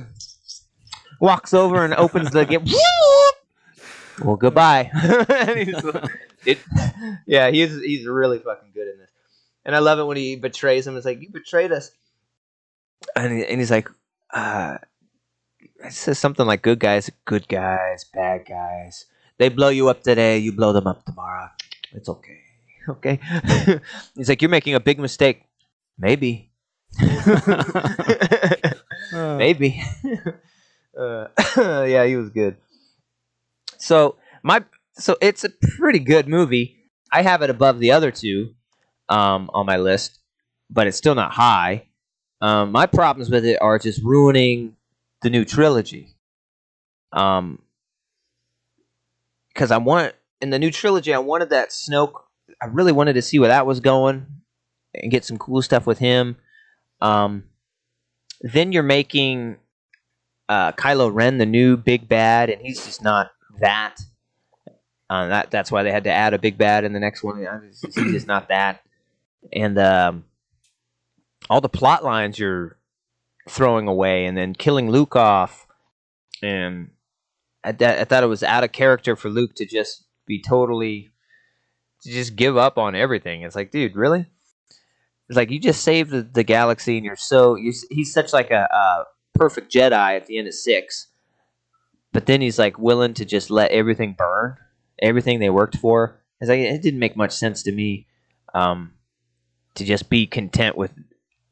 walks 1.22 1.54
over 1.54 1.84
and 1.86 1.94
opens 1.94 2.32
the 2.32 2.46
gate. 2.46 2.62
Well, 4.24 4.36
goodbye. 4.36 4.84
He's- 5.56 5.84
it, 6.46 6.60
yeah, 7.26 7.50
he's 7.50 7.74
he's 7.82 8.06
really 8.06 8.40
fucking 8.40 8.70
good 8.74 8.88
in 8.88 9.00
this, 9.00 9.10
and 9.66 9.76
I 9.76 9.80
love 9.80 10.00
it 10.00 10.06
when 10.06 10.16
he 10.18 10.36
betrays 10.38 10.86
him. 10.88 10.96
It's 10.96 11.06
like 11.06 11.20
you 11.22 11.30
betrayed 11.30 11.72
us, 11.72 11.92
and, 13.16 13.34
he, 13.34 13.46
and 13.46 13.60
he's 13.60 13.72
like, 13.72 13.90
uh, 14.34 14.78
it 15.84 15.92
says 15.92 16.20
something 16.20 16.46
like 16.46 16.62
"good 16.62 16.80
guys, 16.80 17.10
good 17.26 17.48
guys, 17.50 18.06
bad 18.14 18.46
guys. 18.48 19.06
They 19.40 19.50
blow 19.50 19.70
you 19.70 19.90
up 19.90 20.04
today, 20.04 20.38
you 20.38 20.54
blow 20.54 20.72
them 20.74 20.88
up 20.88 21.04
tomorrow. 21.06 21.50
It's 21.94 22.08
okay, 22.08 22.40
okay." 22.90 23.20
he's 24.16 24.30
like, 24.30 24.42
"You're 24.42 24.50
making 24.50 24.76
a 24.76 24.80
big 24.80 25.00
mistake. 25.00 25.44
Maybe." 25.98 26.52
Uh, 29.14 29.38
Maybe. 29.38 29.82
uh, 30.98 31.28
yeah, 31.58 32.06
he 32.06 32.16
was 32.16 32.30
good. 32.30 32.58
So 33.78 34.16
my 34.44 34.64
so 34.94 35.18
it's 35.22 35.44
a 35.44 35.50
pretty 35.78 36.00
good 36.00 36.28
movie. 36.28 36.78
I 37.12 37.22
have 37.22 37.42
it 37.42 37.50
above 37.50 37.80
the 37.80 37.92
other 37.92 38.12
two 38.12 38.54
um, 39.10 39.50
on 39.54 39.66
my 39.66 39.78
list, 39.78 40.20
but 40.70 40.88
it's 40.88 40.98
still 40.98 41.16
not 41.16 41.32
high. 41.32 41.88
Um, 42.42 42.72
my 42.72 42.86
problems 42.86 43.30
with 43.30 43.46
it 43.46 43.58
are 43.62 43.80
just 43.80 44.04
ruining 44.04 44.76
the 45.22 45.30
new 45.30 45.46
trilogy. 45.46 46.16
Um, 47.14 47.62
because 49.54 49.72
I 49.72 49.78
want 49.78 50.14
in 50.42 50.52
the 50.52 50.60
new 50.60 50.72
trilogy, 50.72 51.14
I 51.14 51.20
wanted 51.20 51.50
that 51.50 51.70
Snoke. 51.70 52.14
I 52.62 52.66
really 52.66 52.92
wanted 52.92 53.14
to 53.14 53.22
see 53.22 53.40
where 53.40 53.50
that 53.50 53.66
was 53.66 53.80
going 53.80 54.26
and 54.94 55.12
get 55.12 55.26
some 55.26 55.38
cool 55.38 55.62
stuff 55.62 55.88
with 55.88 56.00
him. 56.00 56.38
Um, 57.02 57.46
then 58.42 58.72
you're 58.72 58.84
making 58.84 59.58
uh, 60.48 60.72
Kylo 60.74 61.14
Ren 61.14 61.38
the 61.38 61.46
new 61.46 61.76
big 61.76 62.08
bad, 62.08 62.50
and 62.50 62.62
he's 62.62 62.86
just 62.86 63.04
not 63.04 63.32
that. 63.60 63.98
Uh, 65.10 65.28
that 65.28 65.52
that's 65.52 65.72
why 65.72 65.84
they 65.84 65.92
had 65.92 66.04
to 66.04 66.12
add 66.12 66.34
a 66.34 66.40
big 66.40 66.58
bad 66.58 66.84
in 66.84 66.92
the 66.94 67.00
next 67.00 67.24
one. 67.24 67.46
He's 67.64 67.82
just 67.96 68.28
not 68.28 68.50
that, 68.50 68.82
and 69.54 69.78
um, 69.80 70.26
all 71.50 71.62
the 71.62 71.70
plot 71.70 72.04
lines 72.04 72.38
you're 72.38 72.78
throwing 73.48 73.88
away, 73.88 74.26
and 74.26 74.38
then 74.38 74.54
killing 74.54 74.90
Luke 74.92 75.16
off, 75.16 75.66
and 76.44 76.90
I, 77.64 77.70
I 77.80 78.04
thought 78.04 78.24
it 78.24 78.28
was 78.28 78.44
out 78.44 78.66
of 78.66 78.74
character 78.74 79.16
for 79.16 79.30
Luke 79.30 79.56
to 79.56 79.66
just 79.66 80.04
be 80.26 80.42
totally 80.42 81.10
to 82.04 82.12
just 82.12 82.36
give 82.36 82.58
up 82.58 82.78
on 82.78 82.94
everything. 82.94 83.44
It's 83.44 83.56
like, 83.56 83.72
dude, 83.72 83.96
really? 83.96 84.26
It's 85.30 85.38
like 85.38 85.52
you 85.52 85.60
just 85.60 85.84
saved 85.84 86.12
the, 86.12 86.22
the 86.22 86.44
galaxy, 86.44 86.98
and 86.98 87.06
you're 87.06 87.16
so 87.16 87.56
you 87.56 87.74
he's 87.90 88.14
such 88.14 88.34
like 88.34 88.52
a, 88.52 88.68
a 88.72 89.04
perfect 89.36 89.72
Jedi 89.72 90.16
at 90.16 90.26
the 90.26 90.38
end 90.38 90.48
of 90.48 90.54
six, 90.54 91.08
but 92.18 92.26
then 92.26 92.42
he's 92.42 92.58
like 92.58 92.80
willing 92.80 93.14
to 93.14 93.26
just 93.26 93.52
let 93.52 93.70
everything 93.70 94.16
burn, 94.18 94.58
everything 95.00 95.38
they 95.38 95.52
worked 95.52 95.78
for. 95.78 96.20
It's 96.42 96.50
like 96.50 96.58
it 96.62 96.82
didn't 96.82 97.00
make 97.00 97.16
much 97.16 97.32
sense 97.32 97.62
to 97.62 97.72
me, 97.72 98.08
um, 98.56 98.94
to 99.76 99.86
just 99.86 100.10
be 100.10 100.26
content 100.26 100.76
with 100.76 100.92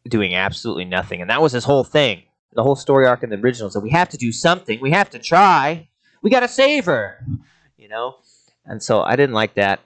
doing 0.09 0.33
absolutely 0.33 0.85
nothing, 0.85 1.21
and 1.21 1.29
that 1.29 1.39
was 1.39 1.51
his 1.51 1.65
whole 1.65 1.83
thing. 1.83 2.23
The 2.53 2.63
whole 2.63 2.75
story 2.75 3.05
arc 3.05 3.21
in 3.21 3.29
the 3.29 3.35
original. 3.35 3.69
So 3.69 3.79
we 3.79 3.91
have 3.91 4.09
to 4.09 4.17
do 4.17 4.31
something. 4.31 4.79
We 4.81 4.89
have 4.89 5.11
to 5.11 5.19
try. 5.19 5.87
We 6.23 6.31
got 6.31 6.39
to 6.39 6.47
save 6.47 6.85
her, 6.85 7.23
you 7.77 7.87
know. 7.87 8.15
And 8.65 8.81
so 8.81 9.03
I 9.03 9.15
didn't 9.15 9.35
like 9.35 9.53
that. 9.53 9.81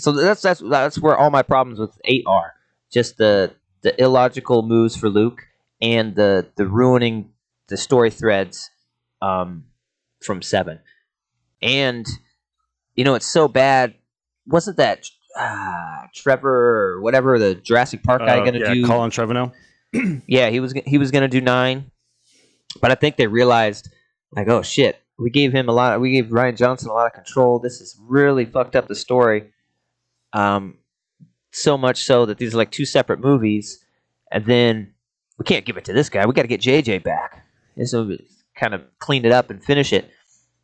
So 0.00 0.10
that's 0.10 0.42
that's 0.42 0.58
that's 0.58 0.98
where 0.98 1.16
all 1.16 1.30
my 1.30 1.42
problems 1.42 1.78
with 1.78 1.96
eight 2.04 2.24
are 2.26 2.54
just 2.90 3.16
the 3.16 3.54
the 3.82 3.94
illogical 4.02 4.62
moves 4.62 4.96
for 4.96 5.08
Luke 5.08 5.42
and 5.80 6.16
the 6.16 6.48
the 6.56 6.66
ruining 6.66 7.30
the 7.68 7.76
story 7.76 8.10
threads 8.10 8.70
um, 9.22 9.66
from 10.24 10.42
seven. 10.42 10.80
And 11.62 12.06
you 12.94 13.04
know 13.04 13.14
it's 13.14 13.26
so 13.26 13.48
bad. 13.48 13.94
Wasn't 14.46 14.76
that 14.76 15.06
uh, 15.38 16.06
Trevor 16.14 16.96
or 16.96 17.00
whatever 17.02 17.38
the 17.38 17.54
Jurassic 17.54 18.02
Park 18.02 18.20
guy 18.20 18.38
Uh, 18.38 18.44
gonna 18.44 18.58
yeah, 18.60 18.74
do? 18.74 18.86
Colin 18.86 19.10
Trevorrow. 19.10 19.52
yeah, 20.26 20.50
he 20.50 20.60
was 20.60 20.72
he 20.86 20.98
was 20.98 21.10
gonna 21.10 21.28
do 21.28 21.40
nine, 21.40 21.90
but 22.80 22.90
I 22.90 22.94
think 22.94 23.16
they 23.16 23.26
realized 23.26 23.88
like, 24.32 24.48
oh 24.48 24.62
shit, 24.62 25.00
we 25.18 25.30
gave 25.30 25.52
him 25.52 25.68
a 25.68 25.72
lot. 25.72 26.00
We 26.00 26.12
gave 26.12 26.26
Rian 26.26 26.56
Johnson 26.56 26.90
a 26.90 26.92
lot 26.92 27.06
of 27.06 27.12
control. 27.12 27.58
This 27.58 27.78
has 27.78 27.96
really 28.00 28.44
fucked 28.44 28.76
up 28.76 28.88
the 28.88 28.94
story. 28.94 29.50
Um, 30.32 30.78
so 31.52 31.78
much 31.78 32.02
so 32.02 32.26
that 32.26 32.38
these 32.38 32.52
are 32.54 32.58
like 32.58 32.72
two 32.72 32.84
separate 32.84 33.20
movies, 33.20 33.84
and 34.32 34.44
then 34.44 34.92
we 35.38 35.44
can't 35.44 35.64
give 35.64 35.76
it 35.76 35.84
to 35.84 35.92
this 35.92 36.08
guy. 36.08 36.26
We 36.26 36.32
got 36.32 36.42
to 36.42 36.48
get 36.48 36.60
JJ 36.60 37.02
back. 37.04 37.44
And 37.76 37.88
so 37.88 38.16
kind 38.56 38.74
of 38.74 38.82
clean 38.98 39.24
it 39.24 39.32
up 39.32 39.50
and 39.50 39.62
finish 39.64 39.92
it. 39.92 40.10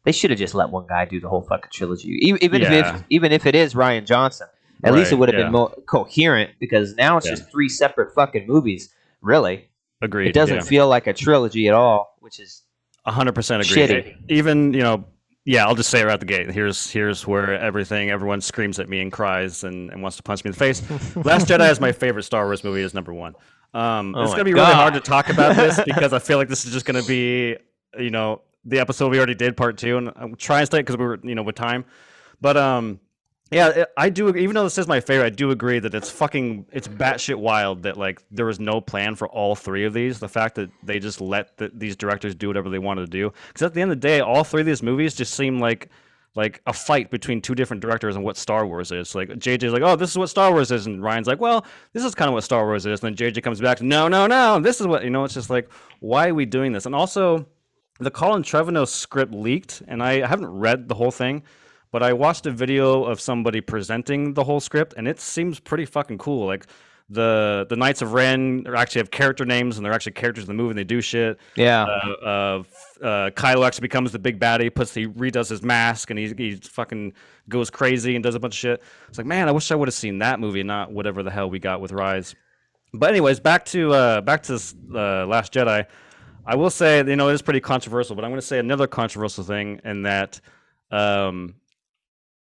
They 0.04 0.12
should 0.12 0.30
have 0.30 0.38
just 0.38 0.54
let 0.54 0.70
one 0.70 0.86
guy 0.88 1.04
do 1.04 1.20
the 1.20 1.28
whole 1.28 1.42
fucking 1.42 1.70
trilogy, 1.72 2.18
even 2.22 2.62
Yeah. 2.62 2.96
if 2.96 3.04
even 3.10 3.32
if 3.32 3.46
it 3.46 3.54
is 3.54 3.74
Rian 3.74 4.06
Johnson. 4.06 4.46
At 4.82 4.94
least 4.94 5.12
it 5.12 5.16
would 5.16 5.28
have 5.28 5.38
yeah. 5.38 5.44
been 5.44 5.52
more 5.52 5.70
coherent 5.86 6.52
because 6.58 6.94
now 6.94 7.18
it's 7.18 7.26
Yeah. 7.26 7.32
just 7.34 7.50
three 7.50 7.68
separate 7.68 8.14
fucking 8.14 8.46
movies. 8.46 8.94
Really, 9.20 9.68
Agreed. 10.00 10.28
it 10.28 10.32
doesn't 10.32 10.62
feel 10.62 10.88
like 10.88 11.06
a 11.06 11.12
trilogy 11.12 11.68
at 11.68 11.74
all, 11.74 12.16
which 12.20 12.40
is 12.40 12.62
A 13.04 13.12
hundred 13.12 13.34
percent 13.34 13.62
agree. 13.62 13.82
Shitty. 13.82 14.14
Even 14.30 14.72
you 14.72 14.80
know, 14.80 15.04
yeah, 15.44 15.66
I'll 15.66 15.74
just 15.74 15.90
say 15.90 16.00
it 16.00 16.04
right 16.04 16.14
out 16.14 16.20
the 16.20 16.26
gate. 16.26 16.50
Here's 16.50 16.90
here's 16.90 17.26
where 17.26 17.52
everything 17.60 18.08
everyone 18.08 18.40
screams 18.40 18.78
at 18.78 18.88
me 18.88 19.02
and 19.02 19.12
cries 19.12 19.64
and, 19.64 19.90
and 19.90 20.00
wants 20.00 20.16
to 20.16 20.22
punch 20.22 20.44
me 20.44 20.48
in 20.48 20.52
the 20.52 20.58
face. 20.58 20.80
Last 21.16 21.46
Jedi 21.48 21.70
is 21.70 21.78
my 21.78 21.92
favorite 21.92 22.22
Star 22.22 22.46
Wars 22.46 22.64
movie. 22.64 22.80
Is 22.80 22.94
number 22.94 23.12
one. 23.12 23.34
Um, 23.74 24.14
Oh 24.16 24.22
it's 24.22 24.32
gonna 24.32 24.44
be 24.44 24.54
really 24.54 24.72
hard 24.72 24.94
to 24.94 25.00
talk 25.00 25.28
about 25.28 25.56
this 25.56 25.78
because 25.84 26.14
I 26.14 26.18
feel 26.20 26.38
like 26.38 26.48
this 26.48 26.64
is 26.64 26.72
just 26.72 26.86
gonna 26.86 27.02
be 27.02 27.58
you 28.00 28.10
know 28.10 28.42
the 28.64 28.78
episode 28.78 29.10
we 29.10 29.18
already 29.18 29.34
did 29.34 29.56
part 29.56 29.78
two, 29.78 29.98
and 29.98 30.12
I'm 30.16 30.34
trying 30.36 30.62
to 30.62 30.66
stay 30.66 30.78
because 30.78 30.96
we 30.96 31.04
were 31.04 31.18
you 31.22 31.34
know 31.34 31.42
with 31.42 31.56
time, 31.56 31.84
but 32.40 32.56
um. 32.56 33.00
Yeah, 33.52 33.86
I 33.96 34.10
do. 34.10 34.28
Even 34.36 34.54
though 34.54 34.62
this 34.62 34.78
is 34.78 34.86
my 34.86 35.00
favorite, 35.00 35.26
I 35.26 35.30
do 35.30 35.50
agree 35.50 35.80
that 35.80 35.92
it's 35.92 36.08
fucking, 36.08 36.66
it's 36.70 36.86
batshit 36.86 37.34
wild 37.34 37.82
that 37.82 37.96
like 37.96 38.22
there 38.30 38.46
was 38.46 38.60
no 38.60 38.80
plan 38.80 39.16
for 39.16 39.26
all 39.28 39.56
three 39.56 39.84
of 39.84 39.92
these. 39.92 40.20
The 40.20 40.28
fact 40.28 40.54
that 40.54 40.70
they 40.84 41.00
just 41.00 41.20
let 41.20 41.56
the, 41.56 41.68
these 41.74 41.96
directors 41.96 42.36
do 42.36 42.46
whatever 42.46 42.68
they 42.70 42.78
wanted 42.78 43.00
to 43.00 43.08
do. 43.08 43.32
Because 43.48 43.62
at 43.62 43.74
the 43.74 43.82
end 43.82 43.90
of 43.90 44.00
the 44.00 44.06
day, 44.06 44.20
all 44.20 44.44
three 44.44 44.60
of 44.60 44.68
these 44.68 44.84
movies 44.84 45.14
just 45.14 45.34
seem 45.34 45.58
like 45.58 45.88
like 46.36 46.62
a 46.66 46.72
fight 46.72 47.10
between 47.10 47.40
two 47.40 47.54
different 47.54 47.82
directors 47.82 48.14
and 48.14 48.24
what 48.24 48.36
Star 48.36 48.66
Wars 48.66 48.92
is. 48.92 49.14
Like 49.14 49.30
JJ's 49.30 49.72
like, 49.72 49.82
oh, 49.82 49.96
this 49.96 50.10
is 50.10 50.18
what 50.18 50.30
Star 50.30 50.52
Wars 50.52 50.70
is, 50.70 50.86
and 50.86 51.02
Rian's 51.02 51.26
like, 51.26 51.40
well, 51.40 51.66
this 51.92 52.04
is 52.04 52.14
kind 52.14 52.28
of 52.28 52.34
what 52.34 52.44
Star 52.44 52.64
Wars 52.64 52.86
is. 52.86 53.02
And 53.02 53.16
then 53.16 53.32
JJ 53.32 53.42
comes 53.42 53.60
back, 53.60 53.82
no, 53.82 54.06
no, 54.06 54.26
no, 54.26 54.60
this 54.60 54.80
is 54.80 54.86
what 54.86 55.02
you 55.02 55.10
know. 55.10 55.24
It's 55.24 55.34
just 55.34 55.50
like, 55.50 55.68
why 55.98 56.28
are 56.28 56.34
we 56.34 56.46
doing 56.46 56.72
this? 56.72 56.86
And 56.86 56.94
also, 56.94 57.46
the 58.00 58.10
Colin 58.10 58.42
Trevorrow 58.42 58.86
script 58.86 59.32
leaked, 59.32 59.82
and 59.86 60.02
I 60.02 60.26
haven't 60.26 60.48
read 60.48 60.88
the 60.88 60.94
whole 60.94 61.10
thing, 61.10 61.42
but 61.92 62.02
I 62.02 62.12
watched 62.12 62.46
a 62.46 62.50
video 62.50 63.04
of 63.04 63.20
somebody 63.20 63.60
presenting 63.60 64.34
the 64.34 64.44
whole 64.44 64.60
script, 64.60 64.94
and 64.96 65.06
it 65.06 65.20
seems 65.20 65.60
pretty 65.60 65.84
fucking 65.84 66.18
cool. 66.18 66.46
Like 66.46 66.66
the 67.10 67.66
the 67.68 67.76
Knights 67.76 68.02
of 68.02 68.12
Ren 68.12 68.64
actually 68.74 69.00
have 69.00 69.10
character 69.10 69.44
names, 69.44 69.76
and 69.76 69.84
they're 69.84 69.92
actually 69.92 70.12
characters 70.12 70.44
in 70.44 70.48
the 70.48 70.54
movie, 70.54 70.70
and 70.70 70.78
they 70.78 70.84
do 70.84 71.00
shit. 71.00 71.38
yeah. 71.56 71.84
Uh, 71.84 72.24
uh, 72.24 72.62
uh, 73.04 73.30
Kylo 73.30 73.66
actually 73.66 73.82
becomes 73.82 74.12
the 74.12 74.18
big 74.18 74.38
baddie, 74.38 74.72
puts 74.74 74.94
he 74.94 75.06
redoes 75.06 75.50
his 75.50 75.62
mask, 75.62 76.10
and 76.10 76.18
he 76.18 76.32
he 76.36 76.56
fucking 76.56 77.12
goes 77.48 77.68
crazy 77.68 78.14
and 78.14 78.22
does 78.22 78.34
a 78.36 78.40
bunch 78.40 78.54
of 78.54 78.58
shit. 78.58 78.82
It's 79.08 79.18
like, 79.18 79.26
man, 79.26 79.48
I 79.48 79.52
wish 79.52 79.70
I 79.70 79.74
would 79.74 79.88
have 79.88 79.94
seen 79.94 80.18
that 80.20 80.40
movie, 80.40 80.62
not 80.62 80.92
whatever 80.92 81.22
the 81.22 81.30
hell 81.30 81.50
we 81.50 81.58
got 81.58 81.80
with 81.80 81.92
Rise. 81.92 82.34
But 82.94 83.10
anyways, 83.10 83.40
back 83.40 83.64
to 83.66 83.92
uh, 83.92 84.20
back 84.20 84.44
to 84.44 84.52
this, 84.52 84.74
uh, 84.94 85.26
Last 85.26 85.52
Jedi. 85.52 85.86
I 86.46 86.56
will 86.56 86.70
say, 86.70 86.98
you 86.98 87.16
know, 87.16 87.28
it 87.28 87.34
is 87.34 87.42
pretty 87.42 87.60
controversial, 87.60 88.16
but 88.16 88.24
I'm 88.24 88.30
going 88.30 88.40
to 88.40 88.46
say 88.46 88.58
another 88.58 88.86
controversial 88.86 89.44
thing 89.44 89.80
in 89.84 90.02
that 90.02 90.40
um, 90.90 91.54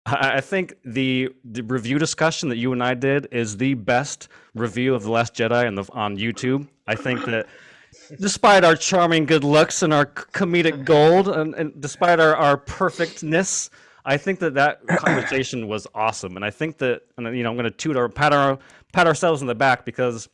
I 0.05 0.37
I 0.37 0.41
think 0.41 0.75
the 0.83 1.29
the 1.43 1.63
review 1.63 1.97
discussion 1.97 2.49
that 2.49 2.57
you 2.57 2.71
and 2.73 2.83
I 2.83 2.93
did 2.93 3.27
is 3.31 3.57
the 3.57 3.73
best 3.73 4.27
review 4.53 4.93
of 4.93 5.03
the 5.03 5.11
Last 5.11 5.33
Jedi 5.33 5.65
on 5.65 5.75
the 5.75 5.85
on 5.91 6.17
YouTube. 6.17 6.67
I 6.87 6.95
think 6.95 7.25
that 7.25 7.47
despite 8.19 8.63
our 8.63 8.75
charming 8.75 9.25
good 9.25 9.43
looks 9.43 9.81
and 9.81 9.93
our 9.93 10.05
comedic 10.05 10.85
gold, 10.85 11.27
and, 11.27 11.55
and 11.55 11.81
despite 11.81 12.19
our, 12.19 12.35
our 12.35 12.57
perfectness, 12.57 13.69
I 14.05 14.17
think 14.17 14.39
that 14.39 14.53
that 14.55 14.85
conversation 14.97 15.67
was 15.67 15.87
awesome. 15.95 16.35
And 16.35 16.45
I 16.45 16.51
think 16.51 16.77
that, 16.79 17.01
and 17.17 17.35
you 17.35 17.43
know, 17.43 17.49
I'm 17.49 17.55
going 17.55 17.65
to 17.65 17.71
toot 17.71 17.97
our 17.97 18.09
pat 18.09 18.33
our 18.33 18.59
pat 18.93 19.07
ourselves 19.07 19.41
in 19.41 19.47
the 19.47 19.55
back 19.55 19.85
because 19.85 20.29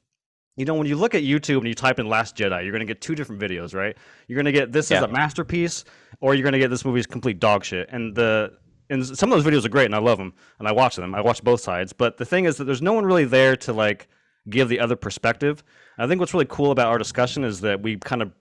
you 0.57 0.65
know, 0.65 0.73
when 0.75 0.87
you 0.87 0.95
look 0.95 1.15
at 1.15 1.23
YouTube 1.23 1.59
and 1.59 1.67
you 1.67 1.73
type 1.73 1.99
in 1.99 2.07
Last 2.07 2.35
Jedi, 2.35 2.63
you're 2.63 2.71
going 2.71 2.81
to 2.81 2.85
get 2.85 3.01
two 3.01 3.15
different 3.15 3.41
videos, 3.41 3.73
right? 3.73 3.97
You're 4.27 4.35
going 4.35 4.45
to 4.45 4.51
get 4.51 4.71
this 4.71 4.91
is 4.91 5.01
a 5.01 5.07
masterpiece, 5.07 5.85
or 6.19 6.35
you're 6.35 6.43
going 6.43 6.53
to 6.53 6.59
get 6.59 6.69
this 6.69 6.83
movie's 6.83 7.07
complete 7.07 7.39
dog 7.39 7.63
shit. 7.63 7.89
And 7.91 8.15
the 8.15 8.53
and 8.89 9.05
some 9.05 9.31
of 9.31 9.41
those 9.41 9.51
videos 9.51 9.65
are 9.65 9.69
great, 9.69 9.85
and 9.85 9.95
I 9.95 9.99
love 9.99 10.17
them, 10.17 10.33
and 10.59 10.67
I 10.67 10.73
watch 10.73 10.97
them. 10.97 11.15
I 11.15 11.21
watch 11.21 11.41
both 11.43 11.61
sides. 11.61 11.93
But 11.93 12.17
the 12.17 12.25
thing 12.25 12.45
is 12.45 12.57
that 12.57 12.65
there's 12.65 12.81
no 12.81 12.93
one 12.93 13.05
really 13.05 13.23
there 13.23 13.55
to 13.57 13.73
like 13.73 14.09
give 14.49 14.67
the 14.67 14.79
other 14.81 14.97
perspective. 14.97 15.63
I 15.97 16.07
think 16.07 16.19
what's 16.19 16.33
really 16.33 16.47
cool 16.49 16.71
about 16.71 16.87
our 16.87 16.97
discussion 16.97 17.43
is 17.43 17.61
that 17.61 17.81
we 17.81 17.97
kind 17.97 18.21
of 18.21 18.33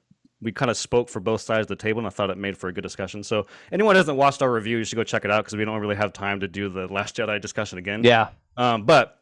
we 0.42 0.50
kind 0.50 0.70
of 0.70 0.76
spoke 0.76 1.08
for 1.08 1.20
both 1.20 1.42
sides 1.42 1.64
of 1.64 1.68
the 1.68 1.76
table, 1.76 2.00
and 2.00 2.06
I 2.06 2.10
thought 2.10 2.30
it 2.30 2.38
made 2.38 2.56
for 2.56 2.68
a 2.68 2.72
good 2.72 2.80
discussion. 2.80 3.22
So 3.22 3.46
anyone 3.70 3.94
who 3.94 3.98
hasn't 3.98 4.18
watched 4.18 4.42
our 4.42 4.52
review, 4.52 4.78
you 4.78 4.84
should 4.84 4.96
go 4.96 5.04
check 5.04 5.24
it 5.24 5.30
out 5.30 5.44
because 5.44 5.56
we 5.56 5.64
don't 5.64 5.80
really 5.80 5.96
have 5.96 6.12
time 6.12 6.40
to 6.40 6.48
do 6.48 6.68
the 6.68 6.86
Last 6.88 7.16
Jedi 7.16 7.40
discussion 7.40 7.78
again. 7.78 8.02
Yeah. 8.02 8.30
Um, 8.56 8.84
but 8.84 9.19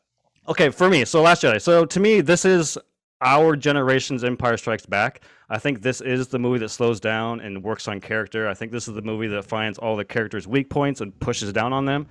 okay, 0.48 0.70
for 0.70 0.88
me, 0.88 1.04
so 1.04 1.22
Last 1.22 1.42
Jedi. 1.42 1.60
So 1.60 1.84
to 1.84 2.00
me, 2.00 2.20
this 2.20 2.44
is 2.44 2.78
our 3.20 3.56
generation's 3.56 4.24
Empire 4.24 4.56
Strikes 4.56 4.86
Back. 4.86 5.22
I 5.50 5.58
think 5.58 5.82
this 5.82 6.00
is 6.00 6.28
the 6.28 6.38
movie 6.38 6.58
that 6.60 6.68
slows 6.68 7.00
down 7.00 7.40
and 7.40 7.62
works 7.62 7.88
on 7.88 8.00
character. 8.00 8.48
I 8.48 8.54
think 8.54 8.72
this 8.72 8.88
is 8.88 8.94
the 8.94 9.02
movie 9.02 9.28
that 9.28 9.44
finds 9.44 9.78
all 9.78 9.96
the 9.96 10.04
characters' 10.04 10.46
weak 10.46 10.70
points 10.70 11.00
and 11.00 11.18
pushes 11.20 11.52
down 11.52 11.72
on 11.72 11.84
them. 11.84 12.06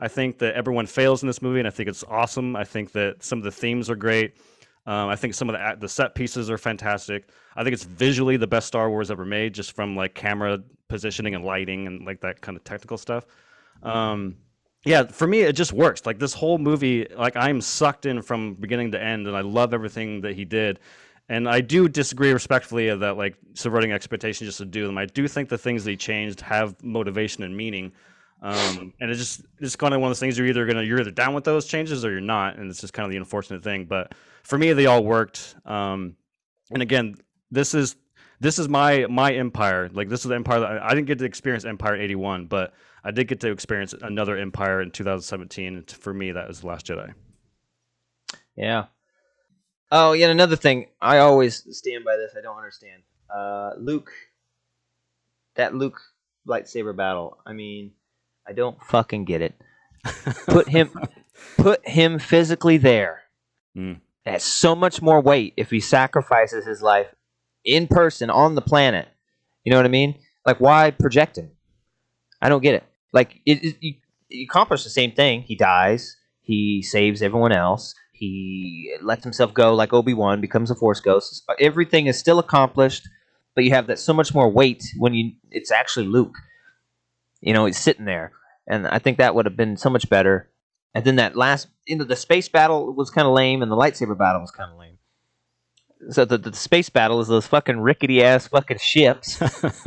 I 0.00 0.08
think 0.08 0.38
that 0.38 0.54
everyone 0.54 0.86
fails 0.86 1.22
in 1.22 1.26
this 1.26 1.42
movie, 1.42 1.60
and 1.60 1.68
I 1.68 1.70
think 1.70 1.88
it's 1.88 2.04
awesome. 2.04 2.56
I 2.56 2.64
think 2.64 2.92
that 2.92 3.22
some 3.22 3.38
of 3.38 3.44
the 3.44 3.52
themes 3.52 3.88
are 3.88 3.96
great. 3.96 4.36
Um, 4.84 5.08
I 5.08 5.14
think 5.14 5.34
some 5.34 5.48
of 5.48 5.54
the 5.54 5.76
the 5.78 5.88
set 5.88 6.14
pieces 6.16 6.50
are 6.50 6.58
fantastic. 6.58 7.28
I 7.54 7.62
think 7.62 7.72
it's 7.72 7.84
visually 7.84 8.36
the 8.36 8.48
best 8.48 8.66
Star 8.66 8.90
Wars 8.90 9.12
ever 9.12 9.24
made, 9.24 9.54
just 9.54 9.76
from 9.76 9.94
like 9.94 10.14
camera 10.14 10.58
positioning 10.88 11.36
and 11.36 11.44
lighting 11.44 11.86
and 11.86 12.04
like 12.04 12.20
that 12.22 12.40
kind 12.40 12.56
of 12.56 12.64
technical 12.64 12.98
stuff. 12.98 13.26
Um, 13.84 14.36
yeah, 14.84 15.04
for 15.04 15.26
me, 15.26 15.40
it 15.40 15.54
just 15.54 15.72
works. 15.72 16.04
Like 16.06 16.18
this 16.18 16.34
whole 16.34 16.58
movie, 16.58 17.06
like 17.16 17.36
I'm 17.36 17.60
sucked 17.60 18.06
in 18.06 18.20
from 18.22 18.54
beginning 18.54 18.92
to 18.92 19.02
end, 19.02 19.26
and 19.26 19.36
I 19.36 19.42
love 19.42 19.72
everything 19.72 20.22
that 20.22 20.34
he 20.34 20.44
did. 20.44 20.80
And 21.28 21.48
I 21.48 21.60
do 21.60 21.88
disagree 21.88 22.32
respectfully 22.32 22.94
that 22.94 23.16
like 23.16 23.36
subverting 23.54 23.92
expectations 23.92 24.48
just 24.48 24.58
to 24.58 24.64
do 24.64 24.86
them. 24.86 24.98
I 24.98 25.06
do 25.06 25.28
think 25.28 25.48
the 25.48 25.58
things 25.58 25.84
he 25.84 25.96
changed 25.96 26.40
have 26.40 26.82
motivation 26.82 27.44
and 27.44 27.56
meaning. 27.56 27.92
Um, 28.42 28.92
and 29.00 29.08
it's 29.08 29.20
just 29.20 29.42
it's 29.60 29.76
kind 29.76 29.94
of 29.94 30.00
one 30.00 30.08
of 30.08 30.10
those 30.10 30.20
things 30.20 30.36
you're 30.36 30.48
either 30.48 30.66
gonna 30.66 30.82
you're 30.82 31.00
either 31.00 31.12
down 31.12 31.32
with 31.32 31.44
those 31.44 31.66
changes 31.66 32.04
or 32.04 32.10
you're 32.10 32.20
not, 32.20 32.56
and 32.56 32.68
it's 32.68 32.80
just 32.80 32.92
kind 32.92 33.04
of 33.04 33.12
the 33.12 33.18
unfortunate 33.18 33.62
thing. 33.62 33.84
But 33.84 34.14
for 34.42 34.58
me, 34.58 34.72
they 34.72 34.86
all 34.86 35.04
worked. 35.04 35.54
Um, 35.64 36.16
and 36.72 36.82
again, 36.82 37.14
this 37.52 37.72
is 37.72 37.94
this 38.40 38.58
is 38.58 38.68
my 38.68 39.06
my 39.08 39.32
empire. 39.32 39.88
Like 39.92 40.08
this 40.08 40.20
is 40.24 40.28
the 40.28 40.34
empire 40.34 40.58
that 40.58 40.82
I, 40.82 40.88
I 40.88 40.94
didn't 40.94 41.06
get 41.06 41.20
to 41.20 41.24
experience 41.24 41.64
Empire 41.64 41.94
'81, 41.94 42.46
but 42.46 42.74
I 43.04 43.10
did 43.10 43.28
get 43.28 43.40
to 43.40 43.50
experience 43.50 43.94
another 44.00 44.36
empire 44.36 44.80
in 44.80 44.90
2017. 44.90 45.84
For 45.88 46.14
me, 46.14 46.32
that 46.32 46.48
was 46.48 46.60
the 46.60 46.68
Last 46.68 46.86
Jedi. 46.86 47.14
Yeah. 48.56 48.86
Oh, 49.90 50.12
yet 50.12 50.30
another 50.30 50.56
thing. 50.56 50.86
I 51.00 51.18
always 51.18 51.66
stand 51.76 52.04
by 52.04 52.16
this. 52.16 52.32
I 52.36 52.40
don't 52.40 52.56
understand. 52.56 53.02
Uh, 53.34 53.72
Luke. 53.78 54.10
That 55.56 55.74
Luke 55.74 56.00
lightsaber 56.46 56.96
battle. 56.96 57.38
I 57.44 57.52
mean, 57.52 57.92
I 58.46 58.52
don't 58.52 58.82
fucking 58.84 59.24
get 59.24 59.42
it. 59.42 59.54
Put 60.46 60.68
him, 60.68 60.90
put 61.56 61.86
him 61.86 62.18
physically 62.18 62.78
there. 62.78 63.22
Mm. 63.76 64.00
It 64.24 64.30
has 64.30 64.44
so 64.44 64.74
much 64.74 65.02
more 65.02 65.20
weight 65.20 65.54
if 65.56 65.70
he 65.70 65.80
sacrifices 65.80 66.64
his 66.64 66.80
life 66.82 67.14
in 67.64 67.86
person 67.86 68.30
on 68.30 68.54
the 68.54 68.62
planet. 68.62 69.08
You 69.64 69.70
know 69.70 69.78
what 69.78 69.86
I 69.86 69.90
mean? 69.90 70.18
Like, 70.46 70.58
why 70.58 70.90
project 70.90 71.38
him? 71.38 71.50
I 72.40 72.48
don't 72.48 72.62
get 72.62 72.74
it. 72.74 72.84
Like, 73.12 73.40
it, 73.46 73.64
it, 73.64 73.76
you, 73.80 73.94
you 74.28 74.44
accomplish 74.44 74.84
the 74.84 74.90
same 74.90 75.12
thing. 75.12 75.42
He 75.42 75.54
dies. 75.54 76.16
He 76.40 76.82
saves 76.82 77.22
everyone 77.22 77.52
else. 77.52 77.94
He 78.12 78.94
lets 79.02 79.24
himself 79.24 79.52
go 79.52 79.74
like 79.74 79.92
Obi 79.92 80.14
Wan, 80.14 80.40
becomes 80.40 80.70
a 80.70 80.74
Force 80.74 81.00
ghost. 81.00 81.44
Everything 81.58 82.06
is 82.06 82.18
still 82.18 82.38
accomplished, 82.38 83.08
but 83.54 83.64
you 83.64 83.70
have 83.70 83.88
that 83.88 83.98
so 83.98 84.12
much 84.12 84.32
more 84.34 84.48
weight 84.48 84.84
when 84.96 85.14
you 85.14 85.32
it's 85.50 85.72
actually 85.72 86.06
Luke. 86.06 86.36
You 87.40 87.52
know, 87.52 87.66
he's 87.66 87.78
sitting 87.78 88.04
there, 88.04 88.32
and 88.68 88.86
I 88.86 89.00
think 89.00 89.18
that 89.18 89.34
would 89.34 89.46
have 89.46 89.56
been 89.56 89.76
so 89.76 89.90
much 89.90 90.08
better. 90.08 90.48
And 90.94 91.04
then 91.04 91.16
that 91.16 91.34
last, 91.36 91.68
you 91.86 91.96
know, 91.96 92.04
the 92.04 92.14
space 92.14 92.48
battle 92.48 92.94
was 92.94 93.10
kind 93.10 93.26
of 93.26 93.34
lame, 93.34 93.62
and 93.62 93.72
the 93.72 93.76
lightsaber 93.76 94.16
battle 94.16 94.40
was 94.40 94.52
kind 94.52 94.70
of 94.70 94.78
lame. 94.78 94.98
So 96.10 96.24
the, 96.24 96.36
the 96.38 96.52
space 96.54 96.90
battle 96.90 97.20
is 97.20 97.28
those 97.28 97.46
fucking 97.46 97.78
rickety 97.78 98.24
ass 98.24 98.48
fucking 98.48 98.78
ships, 98.78 99.40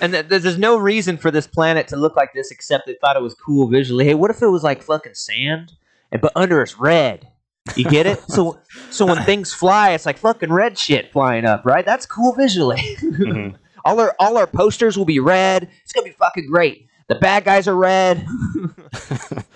and 0.00 0.12
th- 0.12 0.26
there's, 0.28 0.58
no 0.58 0.76
reason 0.76 1.16
for 1.16 1.30
this 1.30 1.46
planet 1.46 1.88
to 1.88 1.96
look 1.96 2.14
like 2.14 2.32
this 2.34 2.50
except 2.50 2.86
they 2.86 2.94
thought 3.00 3.16
it 3.16 3.22
was 3.22 3.34
cool 3.34 3.66
visually. 3.66 4.04
Hey, 4.04 4.14
what 4.14 4.30
if 4.30 4.42
it 4.42 4.46
was 4.46 4.62
like 4.62 4.82
fucking 4.82 5.14
sand, 5.14 5.72
and 6.12 6.20
but 6.20 6.32
under 6.36 6.62
it's 6.62 6.78
red? 6.78 7.28
You 7.76 7.84
get 7.84 8.06
it? 8.06 8.22
so 8.28 8.60
so 8.90 9.06
when 9.06 9.22
things 9.24 9.52
fly, 9.52 9.90
it's 9.90 10.06
like 10.06 10.18
fucking 10.18 10.52
red 10.52 10.78
shit 10.78 11.12
flying 11.12 11.44
up, 11.44 11.64
right? 11.64 11.84
That's 11.84 12.06
cool 12.06 12.32
visually. 12.34 12.78
Mhm. 13.00 13.56
all 13.84 13.98
our 13.98 14.14
all 14.20 14.36
our 14.36 14.46
posters 14.46 14.96
will 14.96 15.04
be 15.04 15.18
red. 15.18 15.68
It's 15.82 15.92
gonna 15.92 16.06
be 16.06 16.12
fucking 16.12 16.46
great. 16.46 16.86
The 17.08 17.16
bad 17.16 17.44
guys 17.44 17.66
are 17.66 17.74
red, 17.74 18.24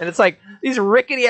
and 0.01 0.09
it's 0.09 0.19
like 0.19 0.41
these 0.61 0.77
rickety. 0.77 1.29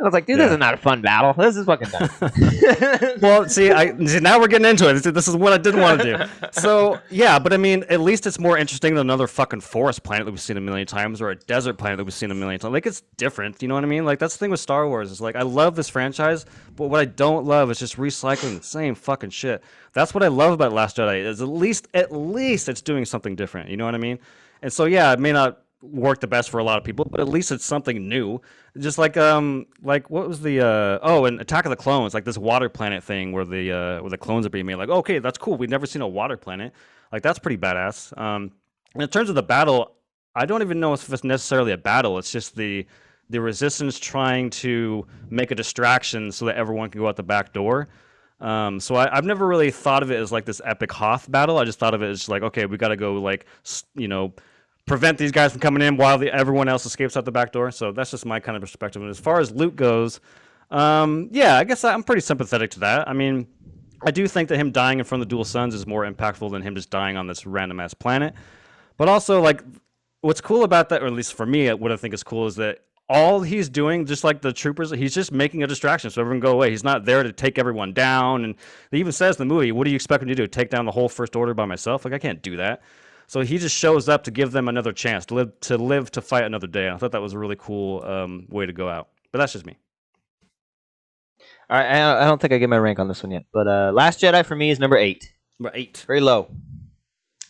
Ass- 0.00 0.02
And 0.02 0.06
I 0.06 0.08
was 0.08 0.14
like, 0.14 0.26
dude, 0.26 0.38
this 0.40 0.50
is 0.52 0.58
not 0.58 0.74
a 0.74 0.76
fun 0.78 1.02
battle. 1.02 1.32
This 1.34 1.56
is 1.56 1.66
fucking 1.66 1.88
dumb. 1.90 2.08
well, 3.20 3.48
see, 3.48 3.70
I 3.70 3.96
see, 4.06 4.20
now 4.20 4.38
we're 4.40 4.48
getting 4.48 4.66
into 4.68 4.88
it. 4.88 4.94
This- 4.94 5.12
This 5.12 5.28
is 5.28 5.36
what 5.36 5.52
I 5.52 5.58
didn't 5.58 5.80
want 5.80 6.00
to 6.02 6.16
do. 6.16 6.24
So 6.52 6.98
yeah, 7.10 7.38
but 7.38 7.52
I 7.52 7.56
mean, 7.56 7.84
at 7.88 8.00
least 8.00 8.26
it's 8.26 8.38
more 8.38 8.58
interesting 8.58 8.94
than 8.94 9.06
another 9.06 9.26
fucking 9.26 9.60
forest 9.60 10.02
planet 10.02 10.24
that 10.26 10.32
we've 10.32 10.40
seen 10.40 10.56
a 10.56 10.60
million 10.60 10.86
times, 10.86 11.20
or 11.20 11.30
a 11.30 11.36
desert 11.36 11.74
planet 11.78 11.98
that 11.98 12.04
we've 12.04 12.12
seen 12.12 12.30
a 12.30 12.34
million 12.34 12.58
times. 12.60 12.72
Like 12.72 12.86
it's 12.86 13.02
different. 13.16 13.62
You 13.62 13.68
know 13.68 13.74
what 13.74 13.84
I 13.84 13.86
mean? 13.88 14.04
Like 14.04 14.18
that's 14.18 14.34
the 14.34 14.38
thing 14.38 14.50
with 14.50 14.60
Star 14.60 14.88
Wars. 14.88 15.10
Is 15.10 15.20
like 15.20 15.36
I 15.36 15.42
love 15.42 15.76
this 15.76 15.88
franchise, 15.88 16.44
but 16.76 16.88
what 16.88 17.00
I 17.00 17.04
don't 17.04 17.44
love 17.46 17.70
is 17.70 17.78
just 17.78 17.96
recycling 17.96 18.58
the 18.58 18.64
same 18.64 18.94
fucking 18.94 19.30
shit. 19.30 19.62
That's 19.92 20.12
what 20.14 20.22
I 20.22 20.28
love 20.28 20.52
about 20.52 20.72
Last 20.72 20.96
Jedi. 20.96 21.24
Is 21.24 21.40
at 21.40 21.48
least 21.48 21.88
at 21.94 22.12
least 22.12 22.68
it's 22.68 22.82
doing 22.82 23.04
something 23.04 23.36
different. 23.36 23.70
You 23.70 23.76
know 23.76 23.84
what 23.84 23.94
I 23.94 23.98
mean? 23.98 24.18
And 24.62 24.72
so 24.72 24.84
yeah, 24.86 25.12
it 25.12 25.20
may 25.20 25.32
not 25.32 25.60
work 25.82 26.20
the 26.20 26.26
best 26.26 26.50
for 26.50 26.58
a 26.58 26.64
lot 26.64 26.78
of 26.78 26.84
people, 26.84 27.04
but 27.04 27.20
at 27.20 27.28
least 27.28 27.50
it's 27.50 27.64
something 27.64 28.08
new. 28.08 28.40
Just 28.78 28.98
like 28.98 29.16
um 29.16 29.66
like 29.82 30.10
what 30.10 30.28
was 30.28 30.40
the 30.40 30.60
uh 30.60 30.98
oh 31.02 31.24
and 31.24 31.40
Attack 31.40 31.64
of 31.64 31.70
the 31.70 31.76
Clones, 31.76 32.14
like 32.14 32.24
this 32.24 32.38
water 32.38 32.68
planet 32.68 33.02
thing 33.02 33.32
where 33.32 33.44
the 33.44 33.72
uh 33.72 34.00
where 34.00 34.10
the 34.10 34.18
clones 34.18 34.46
are 34.46 34.50
being 34.50 34.66
made. 34.66 34.76
Like, 34.76 34.88
okay, 34.88 35.18
that's 35.18 35.38
cool. 35.38 35.56
We've 35.56 35.70
never 35.70 35.86
seen 35.86 36.02
a 36.02 36.08
water 36.08 36.36
planet. 36.36 36.72
Like 37.12 37.22
that's 37.22 37.38
pretty 37.38 37.58
badass. 37.58 38.16
Um 38.18 38.52
in 38.94 39.06
terms 39.08 39.28
of 39.28 39.34
the 39.34 39.42
battle, 39.42 39.92
I 40.34 40.46
don't 40.46 40.62
even 40.62 40.80
know 40.80 40.92
if 40.92 41.12
it's 41.12 41.24
necessarily 41.24 41.72
a 41.72 41.78
battle. 41.78 42.18
It's 42.18 42.30
just 42.30 42.56
the 42.56 42.86
the 43.30 43.40
resistance 43.40 43.98
trying 43.98 44.50
to 44.50 45.06
make 45.30 45.50
a 45.50 45.54
distraction 45.54 46.32
so 46.32 46.46
that 46.46 46.56
everyone 46.56 46.90
can 46.90 47.00
go 47.00 47.08
out 47.08 47.16
the 47.16 47.22
back 47.22 47.52
door. 47.52 47.88
Um, 48.40 48.80
so 48.80 48.96
I, 48.96 49.16
I've 49.16 49.24
never 49.24 49.46
really 49.46 49.70
thought 49.70 50.02
of 50.02 50.10
it 50.10 50.16
as 50.16 50.32
like 50.32 50.46
this 50.46 50.60
epic 50.64 50.90
Hoth 50.90 51.30
battle. 51.30 51.58
I 51.58 51.64
just 51.64 51.78
thought 51.78 51.94
of 51.94 52.02
it 52.02 52.08
as 52.08 52.28
like, 52.28 52.42
okay, 52.42 52.66
we 52.66 52.76
got 52.76 52.88
to 52.88 52.96
go 52.96 53.14
like, 53.14 53.46
you 53.94 54.08
know, 54.08 54.32
prevent 54.90 55.18
these 55.18 55.30
guys 55.30 55.52
from 55.52 55.60
coming 55.60 55.82
in 55.82 55.96
while 55.96 56.18
the, 56.18 56.34
everyone 56.34 56.68
else 56.68 56.84
escapes 56.84 57.16
out 57.16 57.24
the 57.24 57.30
back 57.30 57.52
door. 57.52 57.70
So 57.70 57.92
that's 57.92 58.10
just 58.10 58.26
my 58.26 58.40
kind 58.40 58.56
of 58.56 58.60
perspective. 58.60 59.00
And 59.00 59.08
as 59.08 59.20
far 59.20 59.38
as 59.38 59.52
Luke 59.52 59.76
goes, 59.76 60.18
um, 60.72 61.28
yeah, 61.30 61.58
I 61.58 61.62
guess 61.62 61.84
I'm 61.84 62.02
pretty 62.02 62.22
sympathetic 62.22 62.72
to 62.72 62.80
that. 62.80 63.08
I 63.08 63.12
mean, 63.12 63.46
I 64.04 64.10
do 64.10 64.26
think 64.26 64.48
that 64.48 64.56
him 64.56 64.72
dying 64.72 64.98
in 64.98 65.04
front 65.04 65.22
of 65.22 65.28
the 65.28 65.32
Dual 65.32 65.44
Suns 65.44 65.76
is 65.76 65.86
more 65.86 66.10
impactful 66.10 66.50
than 66.50 66.62
him 66.62 66.74
just 66.74 66.90
dying 66.90 67.16
on 67.16 67.28
this 67.28 67.46
random 67.46 67.78
ass 67.78 67.94
planet. 67.94 68.34
But 68.96 69.08
also, 69.08 69.40
like, 69.40 69.62
what's 70.22 70.40
cool 70.40 70.64
about 70.64 70.88
that, 70.88 71.04
or 71.04 71.06
at 71.06 71.12
least 71.12 71.34
for 71.34 71.46
me, 71.46 71.72
what 71.72 71.92
I 71.92 71.96
think 71.96 72.12
is 72.12 72.24
cool 72.24 72.48
is 72.48 72.56
that 72.56 72.80
all 73.08 73.42
he's 73.42 73.68
doing, 73.68 74.06
just 74.06 74.24
like 74.24 74.42
the 74.42 74.52
troopers, 74.52 74.90
he's 74.90 75.14
just 75.14 75.30
making 75.30 75.62
a 75.62 75.68
distraction 75.68 76.10
so 76.10 76.20
everyone 76.20 76.40
go 76.40 76.50
away. 76.50 76.70
He's 76.70 76.82
not 76.82 77.04
there 77.04 77.22
to 77.22 77.32
take 77.32 77.60
everyone 77.60 77.92
down. 77.92 78.42
And 78.42 78.56
he 78.90 78.98
even 78.98 79.12
says 79.12 79.38
in 79.38 79.46
the 79.46 79.54
movie, 79.54 79.70
"What 79.70 79.84
do 79.84 79.90
you 79.90 79.96
expect 79.96 80.24
me 80.24 80.30
to 80.30 80.34
do? 80.34 80.48
Take 80.48 80.70
down 80.70 80.84
the 80.84 80.92
whole 80.92 81.08
First 81.08 81.36
Order 81.36 81.54
by 81.54 81.64
myself? 81.64 82.04
Like 82.04 82.14
I 82.14 82.18
can't 82.18 82.42
do 82.42 82.56
that." 82.56 82.82
So 83.30 83.42
he 83.42 83.58
just 83.58 83.76
shows 83.76 84.08
up 84.08 84.24
to 84.24 84.32
give 84.32 84.50
them 84.50 84.66
another 84.66 84.92
chance 84.92 85.24
to 85.26 85.34
live 85.34 85.60
to 85.60 85.78
live 85.78 86.10
to 86.12 86.20
fight 86.20 86.42
another 86.42 86.66
day. 86.66 86.90
I 86.90 86.96
thought 86.96 87.12
that 87.12 87.22
was 87.22 87.32
a 87.32 87.38
really 87.38 87.54
cool 87.54 88.02
um, 88.02 88.46
way 88.50 88.66
to 88.66 88.72
go 88.72 88.88
out. 88.88 89.06
But 89.30 89.38
that's 89.38 89.52
just 89.52 89.64
me. 89.64 89.78
All 91.70 91.78
right, 91.78 91.88
I, 91.88 92.24
don't 92.24 92.40
think 92.40 92.52
I 92.52 92.58
get 92.58 92.68
my 92.68 92.76
rank 92.76 92.98
on 92.98 93.06
this 93.06 93.22
one 93.22 93.30
yet, 93.30 93.44
but 93.52 93.68
uh, 93.68 93.92
Last 93.94 94.20
Jedi 94.20 94.44
for 94.44 94.56
me 94.56 94.72
is 94.72 94.80
number 94.80 94.96
eight, 94.96 95.32
Number 95.60 95.70
eight. 95.76 96.02
very 96.08 96.20
low. 96.20 96.50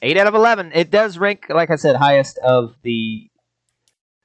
Eight 0.02 0.18
out 0.18 0.26
of 0.26 0.34
eleven. 0.34 0.70
It 0.74 0.90
does 0.90 1.16
rank, 1.16 1.46
like 1.48 1.70
I 1.70 1.76
said, 1.76 1.96
highest 1.96 2.36
of 2.44 2.74
the. 2.82 3.30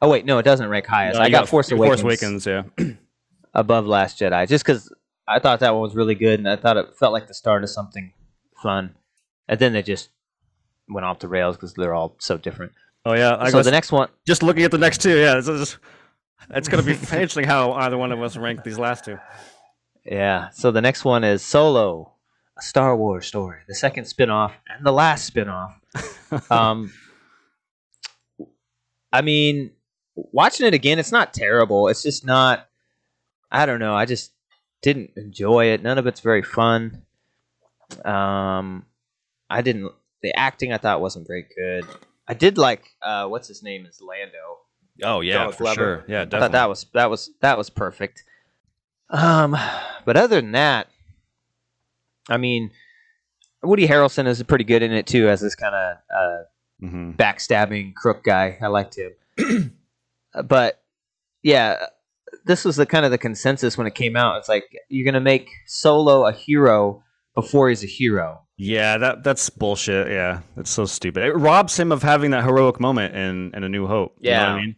Oh 0.01 0.09
wait, 0.09 0.25
no, 0.25 0.39
it 0.39 0.43
doesn't 0.43 0.67
rank 0.67 0.87
highest. 0.87 1.17
Uh, 1.17 1.23
I 1.23 1.27
you 1.27 1.31
got 1.31 1.47
Force 1.47 1.71
Awakens, 1.71 2.01
Force 2.01 2.21
Awakens, 2.21 2.45
yeah. 2.45 2.63
above 3.53 3.87
Last 3.87 4.19
Jedi, 4.19 4.45
just 4.49 4.65
because 4.65 4.93
I 5.25 5.39
thought 5.39 5.61
that 5.61 5.71
one 5.71 5.83
was 5.83 5.95
really 5.95 6.15
good, 6.15 6.37
and 6.37 6.49
I 6.49 6.57
thought 6.57 6.75
it 6.75 6.97
felt 6.99 7.13
like 7.13 7.29
the 7.29 7.33
start 7.33 7.63
of 7.63 7.69
something 7.69 8.11
fun, 8.61 8.95
and 9.47 9.57
then 9.57 9.71
they 9.71 9.83
just 9.83 10.09
went 10.89 11.05
off 11.05 11.19
the 11.19 11.27
rails 11.27 11.55
because 11.55 11.73
they're 11.73 11.93
all 11.93 12.15
so 12.19 12.37
different. 12.37 12.71
Oh 13.05 13.13
yeah, 13.13 13.37
I 13.39 13.49
so 13.51 13.61
the 13.61 13.71
next 13.71 13.91
one, 13.91 14.09
just 14.25 14.43
looking 14.43 14.63
at 14.63 14.71
the 14.71 14.77
next 14.77 15.01
two, 15.01 15.17
yeah, 15.17 15.37
it's, 15.37 15.47
it's, 15.47 15.77
it's 16.49 16.67
gonna 16.67 16.83
be 16.83 16.91
interesting 17.11 17.45
how 17.45 17.73
either 17.73 17.97
one 17.97 18.11
of 18.11 18.21
us 18.21 18.35
rank 18.37 18.63
these 18.63 18.79
last 18.79 19.05
two. 19.05 19.17
yeah. 20.05 20.49
So 20.49 20.71
the 20.71 20.81
next 20.81 21.05
one 21.05 21.23
is 21.23 21.43
Solo, 21.43 22.13
a 22.57 22.61
Star 22.61 22.95
Wars 22.95 23.27
story, 23.27 23.59
the 23.67 23.75
second 23.75 24.05
spin-off 24.05 24.53
and 24.67 24.85
the 24.85 24.91
last 24.91 25.25
spin-off. 25.25 25.75
um, 26.49 26.91
I 29.11 29.21
mean, 29.21 29.71
watching 30.15 30.65
it 30.65 30.73
again, 30.73 30.99
it's 30.99 31.11
not 31.11 31.33
terrible. 31.33 31.87
It's 31.87 32.03
just 32.03 32.25
not. 32.25 32.67
I 33.51 33.65
don't 33.65 33.79
know. 33.79 33.93
I 33.95 34.05
just 34.05 34.31
didn't 34.81 35.11
enjoy 35.15 35.67
it. 35.67 35.81
None 35.81 35.97
of 35.97 36.07
it's 36.07 36.19
very 36.19 36.41
fun. 36.41 37.03
Um, 38.03 38.85
I 39.49 39.61
didn't. 39.61 39.91
The 40.25 40.35
acting 40.35 40.73
I 40.73 40.77
thought 40.79 41.01
wasn't 41.01 41.27
very 41.27 41.45
good. 41.55 41.85
I 42.27 42.33
did 42.33 42.57
like 42.57 42.83
uh, 43.03 43.27
what's 43.27 43.47
his 43.47 43.61
name 43.61 43.85
is 43.85 44.01
Lando. 44.01 44.57
Oh 45.03 45.21
yeah, 45.21 45.51
for 45.51 45.57
Glover. 45.65 45.75
sure. 45.75 46.05
Yeah, 46.07 46.21
I 46.21 46.25
definitely. 46.25 46.39
thought 46.39 46.51
that 46.53 46.69
was 46.69 46.85
that 46.95 47.09
was 47.11 47.29
that 47.41 47.57
was 47.59 47.69
perfect. 47.69 48.23
Um, 49.11 49.55
but 50.03 50.17
other 50.17 50.41
than 50.41 50.53
that, 50.53 50.87
I 52.27 52.37
mean, 52.37 52.71
Woody 53.61 53.87
Harrelson 53.87 54.25
is 54.25 54.41
pretty 54.41 54.63
good 54.63 54.81
in 54.81 54.91
it 54.91 55.05
too, 55.05 55.29
as 55.29 55.41
this 55.41 55.53
kind 55.53 55.75
of 55.75 55.97
uh, 56.15 56.43
hmm 56.79 57.11
backstabbing 57.11 57.93
crook 57.93 58.23
guy. 58.23 58.57
I 58.59 58.67
liked 58.67 58.97
him. 58.97 59.71
But 60.43 60.83
yeah, 61.43 61.85
this 62.45 62.65
was 62.65 62.75
the 62.75 62.85
kind 62.85 63.05
of 63.05 63.11
the 63.11 63.17
consensus 63.17 63.77
when 63.77 63.87
it 63.87 63.95
came 63.95 64.17
out. 64.17 64.37
It's 64.39 64.49
like 64.49 64.65
you're 64.89 65.05
gonna 65.05 65.21
make 65.21 65.47
Solo 65.67 66.25
a 66.25 66.33
hero 66.33 67.03
before 67.35 67.69
he's 67.69 67.83
a 67.83 67.87
hero. 67.87 68.41
Yeah, 68.57 68.97
that 68.97 69.23
that's 69.23 69.49
bullshit. 69.49 70.07
Yeah, 70.09 70.41
that's 70.55 70.71
so 70.71 70.85
stupid. 70.85 71.23
It 71.23 71.33
robs 71.33 71.77
him 71.77 71.91
of 71.91 72.03
having 72.03 72.31
that 72.31 72.43
heroic 72.43 72.79
moment 72.79 73.15
in 73.15 73.51
in 73.53 73.63
A 73.63 73.69
New 73.69 73.87
Hope. 73.87 74.17
You 74.19 74.31
know 74.31 74.37
what 74.37 74.45
Yeah. 74.45 74.53
I 74.53 74.61
mean, 74.61 74.75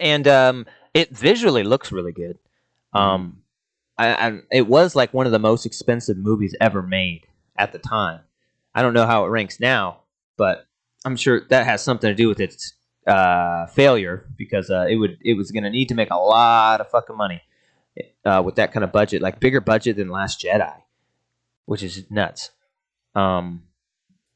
and 0.00 0.28
um, 0.28 0.66
it 0.94 1.16
visually 1.16 1.62
looks 1.62 1.92
really 1.92 2.12
good. 2.12 2.38
Um, 2.92 3.42
I, 3.98 4.28
I, 4.28 4.38
it 4.50 4.66
was 4.66 4.96
like 4.96 5.12
one 5.14 5.26
of 5.26 5.32
the 5.32 5.38
most 5.38 5.66
expensive 5.66 6.16
movies 6.16 6.54
ever 6.60 6.82
made 6.82 7.26
at 7.56 7.72
the 7.72 7.78
time. 7.78 8.20
I 8.74 8.82
don't 8.82 8.94
know 8.94 9.06
how 9.06 9.24
it 9.24 9.28
ranks 9.28 9.60
now, 9.60 10.00
but 10.36 10.66
I'm 11.04 11.16
sure 11.16 11.42
that 11.50 11.66
has 11.66 11.82
something 11.82 12.08
to 12.08 12.14
do 12.14 12.28
with 12.28 12.40
its 12.40 12.74
uh, 13.06 13.66
failure 13.66 14.26
because 14.36 14.70
uh, 14.70 14.86
it 14.88 14.96
would 14.96 15.18
it 15.22 15.34
was 15.34 15.50
going 15.50 15.62
to 15.64 15.70
need 15.70 15.88
to 15.88 15.94
make 15.94 16.10
a 16.10 16.16
lot 16.16 16.80
of 16.80 16.90
fucking 16.90 17.16
money 17.16 17.42
uh, 18.24 18.42
with 18.44 18.56
that 18.56 18.72
kind 18.72 18.82
of 18.82 18.92
budget, 18.92 19.22
like 19.22 19.40
bigger 19.40 19.60
budget 19.60 19.96
than 19.96 20.08
Last 20.08 20.42
Jedi, 20.42 20.74
which 21.66 21.82
is 21.82 22.04
nuts. 22.10 22.50
Um, 23.14 23.64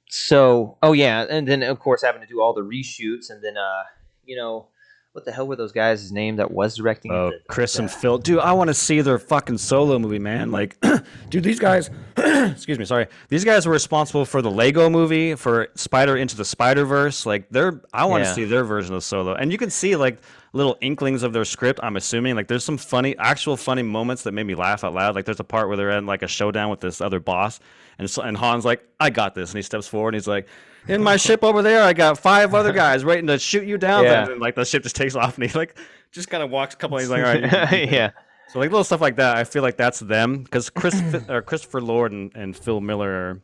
so 0.08 0.76
oh 0.82 0.92
yeah, 0.92 1.26
and 1.28 1.48
then 1.48 1.62
of 1.62 1.78
course 1.80 2.02
having 2.02 2.20
to 2.20 2.26
do 2.26 2.40
all 2.40 2.52
the 2.52 2.62
reshoots, 2.62 3.30
and 3.30 3.42
then 3.42 3.56
uh, 3.56 3.84
you 4.24 4.36
know 4.36 4.68
what 5.12 5.24
the 5.24 5.32
hell 5.32 5.46
were 5.48 5.56
those 5.56 5.72
guys' 5.72 6.12
name 6.12 6.36
that 6.36 6.50
was 6.50 6.76
directing? 6.76 7.10
Oh, 7.12 7.32
Chris 7.48 7.76
and 7.78 7.90
Phil, 7.90 8.18
dude, 8.18 8.38
I 8.38 8.52
want 8.52 8.68
to 8.68 8.74
see 8.74 9.00
their 9.00 9.18
fucking 9.18 9.58
solo 9.58 9.98
movie, 9.98 10.18
man. 10.20 10.52
Like, 10.52 10.76
dude, 11.30 11.42
these 11.42 11.58
guys, 11.58 11.90
excuse 12.16 12.78
me, 12.78 12.84
sorry, 12.84 13.06
these 13.28 13.44
guys 13.44 13.66
were 13.66 13.72
responsible 13.72 14.24
for 14.24 14.40
the 14.40 14.50
Lego 14.50 14.88
movie, 14.88 15.34
for 15.34 15.68
Spider 15.74 16.16
into 16.16 16.36
the 16.36 16.44
Spider 16.44 16.84
Verse. 16.84 17.26
Like, 17.26 17.48
they're, 17.50 17.80
I 17.92 18.04
want 18.04 18.22
to 18.22 18.28
Yeah. 18.30 18.34
see 18.34 18.44
their 18.44 18.62
version 18.64 18.94
of 18.94 19.02
Solo, 19.02 19.34
and 19.34 19.50
you 19.50 19.58
can 19.58 19.70
see 19.70 19.96
like 19.96 20.18
little 20.52 20.76
inklings 20.80 21.22
of 21.22 21.32
their 21.32 21.44
script. 21.44 21.80
I'm 21.82 21.96
assuming 21.96 22.34
like 22.36 22.46
there's 22.48 22.64
some 22.64 22.78
funny, 22.78 23.16
actual 23.18 23.56
funny 23.56 23.82
moments 23.82 24.22
that 24.24 24.32
made 24.32 24.46
me 24.46 24.54
laugh 24.54 24.84
out 24.84 24.94
loud. 24.94 25.14
Like, 25.16 25.24
there's 25.24 25.40
a 25.40 25.44
part 25.44 25.68
where 25.68 25.76
they're 25.76 25.90
in 25.90 26.06
like 26.06 26.22
a 26.22 26.28
showdown 26.28 26.70
with 26.70 26.80
this 26.80 27.00
other 27.00 27.18
boss, 27.20 27.58
and 28.00 28.10
so, 28.10 28.22
and 28.22 28.36
Han's 28.36 28.64
like, 28.64 28.82
I 28.98 29.10
got 29.10 29.34
this, 29.34 29.50
and 29.50 29.58
he 29.58 29.62
steps 29.62 29.86
forward 29.86 30.14
and 30.14 30.20
he's 30.20 30.28
like. 30.28 30.48
In 30.88 31.02
my 31.02 31.18
ship 31.18 31.44
over 31.44 31.60
there, 31.60 31.82
I 31.82 31.92
got 31.92 32.18
five 32.18 32.54
other 32.54 32.72
guys 32.72 33.04
waiting 33.04 33.26
to 33.26 33.38
shoot 33.38 33.64
you 33.64 33.76
down. 33.76 34.02
Yeah. 34.04 34.22
And 34.22 34.30
then, 34.30 34.38
like 34.40 34.54
the 34.54 34.64
ship 34.64 34.82
just 34.82 34.96
takes 34.96 35.14
off, 35.14 35.36
and 35.38 35.48
he 35.48 35.56
like 35.56 35.76
just 36.10 36.30
kind 36.30 36.42
of 36.42 36.48
walks 36.50 36.72
a 36.74 36.78
couple. 36.78 36.96
And 36.96 37.02
he's 37.02 37.10
like, 37.10 37.22
"All 37.22 37.60
right, 37.60 37.88
yeah, 37.92 38.12
so 38.48 38.58
like 38.58 38.70
little 38.70 38.82
stuff 38.82 39.00
like 39.02 39.16
that, 39.16 39.36
I 39.36 39.44
feel 39.44 39.62
like 39.62 39.76
that's 39.76 40.00
them 40.00 40.42
because 40.42 40.70
Chris 40.70 41.00
or 41.28 41.42
Christopher 41.42 41.80
Lord 41.82 42.10
and, 42.12 42.34
and 42.34 42.56
Phil 42.56 42.80
Miller 42.80 43.40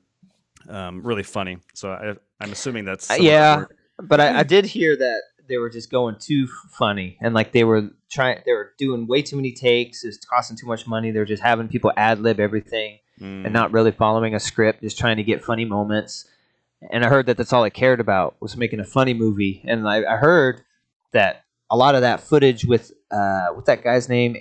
are 0.68 0.74
um, 0.74 1.02
really 1.02 1.22
funny. 1.22 1.59
So 1.74 1.90
I, 1.90 2.14
I'm 2.42 2.52
assuming 2.52 2.86
that's 2.86 3.09
Uh, 3.11 3.14
some 3.14 3.20
of 3.20 3.24
their 3.26 3.32
yeah. 3.32 3.57
work. 3.59 3.76
but 4.02 4.20
I, 4.20 4.40
I 4.40 4.42
did 4.42 4.64
hear 4.64 4.96
that 4.96 5.20
they 5.48 5.59
were 5.59 5.70
just 5.70 5.90
going 5.92 6.16
too 6.18 6.48
funny 6.76 7.16
and 7.20 7.34
like 7.34 7.52
they 7.52 7.62
were 7.62 7.90
trying 8.11 8.40
they 8.46 8.52
were 8.52 8.72
doing 8.78 9.07
way 9.07 9.22
too 9.22 9.36
many 9.36 9.52
takes 9.52 10.02
it 10.02 10.09
was 10.09 10.18
costing 10.18 10.57
too 10.57 10.66
much 10.66 10.88
money 10.88 11.12
they 11.12 11.20
were 11.20 11.24
just 11.24 11.42
having 11.42 11.68
people 11.68 11.92
ad 11.96 12.18
lib 12.18 12.40
everything 12.40 12.98
Mm. 13.21 13.45
and 13.47 13.53
not 13.53 13.73
really 13.73 13.93
following 13.93 14.35
a 14.35 14.41
script 14.41 14.83
just 14.83 14.99
trying 14.99 15.17
to 15.17 15.23
get 15.23 15.43
funny 15.43 15.64
moments 15.64 16.29
and 16.91 17.03
i 17.03 17.09
heard 17.09 17.25
that 17.27 17.39
that's 17.39 17.51
all 17.51 17.62
i 17.64 17.71
cared 17.71 17.99
about 17.99 18.37
was 18.41 18.59
making 18.59 18.79
a 18.79 18.85
funny 18.85 19.14
movie 19.14 19.62
and 19.67 19.89
i, 19.89 20.05
I 20.05 20.17
heard 20.19 20.61
that 21.12 21.45
a 21.71 21.77
lot 21.79 21.95
of 21.95 22.03
that 22.03 22.21
footage 22.21 22.67
with 22.67 22.93
uh 23.11 23.47
what's 23.55 23.69
that 23.69 23.83
guy's 23.83 24.11
name 24.11 24.37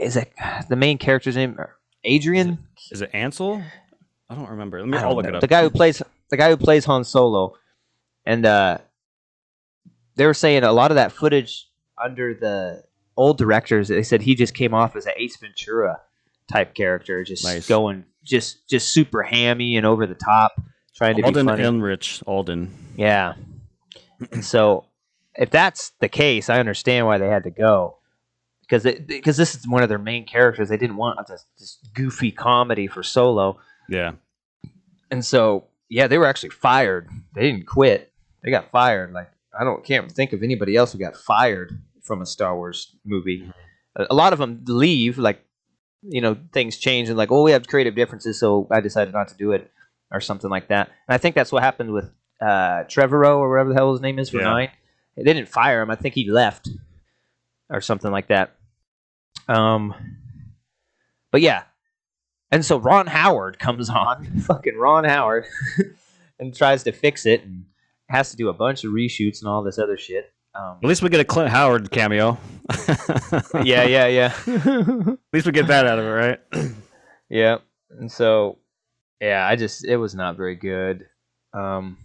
is 0.00 0.14
that 0.14 0.66
the 0.68 0.74
main 0.74 0.98
character's 0.98 1.36
name 1.36 1.56
adrian 2.02 2.66
Is 2.90 3.00
it 3.00 3.10
Ansel? 3.12 3.62
I 4.30 4.34
don't 4.34 4.50
remember. 4.50 4.80
Let 4.80 4.88
me. 4.88 4.98
I'll 4.98 5.14
look 5.14 5.24
know. 5.24 5.30
it 5.30 5.34
up. 5.36 5.40
The 5.40 5.46
guy 5.46 5.62
who 5.62 5.70
plays 5.70 6.02
the 6.30 6.36
guy 6.36 6.50
who 6.50 6.56
plays 6.56 6.84
Han 6.84 7.04
Solo, 7.04 7.54
and 8.26 8.44
uh, 8.44 8.78
they 10.16 10.26
were 10.26 10.34
saying 10.34 10.64
a 10.64 10.72
lot 10.72 10.90
of 10.90 10.96
that 10.96 11.12
footage 11.12 11.68
under 12.02 12.34
the 12.34 12.84
old 13.16 13.38
directors. 13.38 13.88
They 13.88 14.02
said 14.02 14.22
he 14.22 14.34
just 14.34 14.54
came 14.54 14.74
off 14.74 14.96
as 14.96 15.06
an 15.06 15.12
Ace 15.16 15.36
Ventura 15.36 16.00
type 16.50 16.74
character, 16.74 17.24
just 17.24 17.44
Nice. 17.44 17.68
going 17.68 18.04
just 18.24 18.68
just 18.68 18.92
super 18.92 19.22
hammy 19.22 19.76
and 19.76 19.86
over 19.86 20.06
the 20.06 20.14
top, 20.14 20.52
trying 20.94 21.16
to 21.16 21.22
Alden 21.22 21.46
be 21.46 21.50
funny. 21.50 21.62
Ehrenreich. 21.62 22.22
Alden. 22.26 22.70
Yeah. 22.96 23.34
So, 24.42 24.86
if 25.36 25.48
that's 25.50 25.92
the 26.00 26.08
case, 26.08 26.50
I 26.50 26.58
understand 26.58 27.06
why 27.06 27.18
they 27.18 27.28
had 27.28 27.44
to 27.44 27.50
go. 27.50 27.98
Because 28.62 28.84
it, 28.84 29.06
because 29.06 29.36
this 29.36 29.54
is 29.54 29.66
one 29.66 29.84
of 29.84 29.88
their 29.88 29.98
main 29.98 30.26
characters, 30.26 30.68
they 30.68 30.76
didn't 30.76 30.96
want 30.96 31.24
this, 31.28 31.46
this 31.56 31.78
goofy 31.94 32.32
comedy 32.32 32.88
for 32.88 33.04
Solo. 33.04 33.60
Yeah. 33.88 34.12
And 35.12 35.24
so, 35.24 35.68
yeah, 35.88 36.08
they 36.08 36.18
were 36.18 36.26
actually 36.26 36.50
fired. 36.50 37.08
They 37.32 37.42
didn't 37.42 37.66
quit. 37.66 38.12
They 38.42 38.50
got 38.50 38.72
fired. 38.72 39.12
Like 39.12 39.30
I 39.58 39.62
don't 39.62 39.84
can't 39.84 40.10
think 40.10 40.32
of 40.32 40.42
anybody 40.42 40.74
else 40.74 40.92
who 40.92 40.98
got 40.98 41.16
fired 41.16 41.80
from 42.02 42.20
a 42.20 42.26
Star 42.26 42.56
Wars 42.56 42.96
movie. 43.04 43.42
Mm-hmm. 43.42 44.02
A, 44.02 44.06
a 44.10 44.14
lot 44.14 44.32
of 44.32 44.40
them 44.40 44.64
leave. 44.66 45.16
Like 45.16 45.44
you 46.02 46.20
know, 46.20 46.36
things 46.52 46.76
change 46.76 47.08
and 47.08 47.18
like, 47.18 47.30
oh, 47.32 47.42
we 47.42 47.52
have 47.52 47.66
creative 47.66 47.94
differences, 47.94 48.38
so 48.40 48.66
I 48.70 48.80
decided 48.80 49.12
not 49.14 49.28
to 49.28 49.36
do 49.36 49.52
it 49.52 49.70
or 50.10 50.20
something 50.20 50.50
like 50.50 50.68
that. 50.68 50.88
And 51.08 51.14
I 51.14 51.18
think 51.18 51.34
that's 51.34 51.52
what 51.52 51.62
happened 51.62 51.92
with 51.92 52.10
uh, 52.40 52.84
Trevorrow 52.84 53.38
or 53.38 53.50
whatever 53.50 53.70
the 53.70 53.74
hell 53.74 53.92
his 53.92 54.00
name 54.00 54.18
is 54.18 54.30
for 54.30 54.38
Yeah. 54.38 54.44
nine. 54.44 54.70
They 55.16 55.24
didn't 55.24 55.48
fire 55.48 55.82
him. 55.82 55.90
I 55.90 55.96
think 55.96 56.14
he 56.14 56.30
left 56.30 56.68
or 57.68 57.80
something 57.80 58.10
like 58.12 58.28
that. 58.28 58.54
Um, 59.48 59.94
but 61.32 61.40
yeah, 61.40 61.64
and 62.50 62.64
so 62.64 62.78
Ron 62.78 63.06
Howard 63.08 63.58
comes 63.58 63.90
on, 63.90 64.40
fucking 64.46 64.76
Ron 64.78 65.04
Howard, 65.04 65.46
and 66.38 66.54
tries 66.54 66.84
to 66.84 66.92
fix 66.92 67.26
it 67.26 67.42
and 67.44 67.64
has 68.08 68.30
to 68.30 68.36
do 68.36 68.48
a 68.48 68.54
bunch 68.54 68.84
of 68.84 68.92
reshoots 68.92 69.40
and 69.40 69.48
all 69.48 69.62
this 69.62 69.78
other 69.78 69.96
shit. 69.98 70.32
Um, 70.58 70.78
At 70.82 70.88
least 70.88 71.02
we 71.02 71.08
get 71.08 71.20
a 71.20 71.24
Clint 71.24 71.50
Howard 71.50 71.90
cameo. 71.90 72.36
yeah, 73.62 73.84
yeah, 73.84 74.06
yeah, 74.06 74.34
At 74.46 75.18
least 75.32 75.46
we 75.46 75.52
get 75.52 75.68
that 75.68 75.86
out 75.86 75.98
of 75.98 76.04
it, 76.04 76.08
right? 76.08 76.38
yeah. 77.30 77.58
And 77.90 78.10
so, 78.10 78.58
yeah, 79.20 79.46
I 79.46 79.56
just 79.56 79.84
it 79.84 79.96
was 79.96 80.14
not 80.14 80.36
very 80.36 80.56
good. 80.56 81.06
Um, 81.54 81.96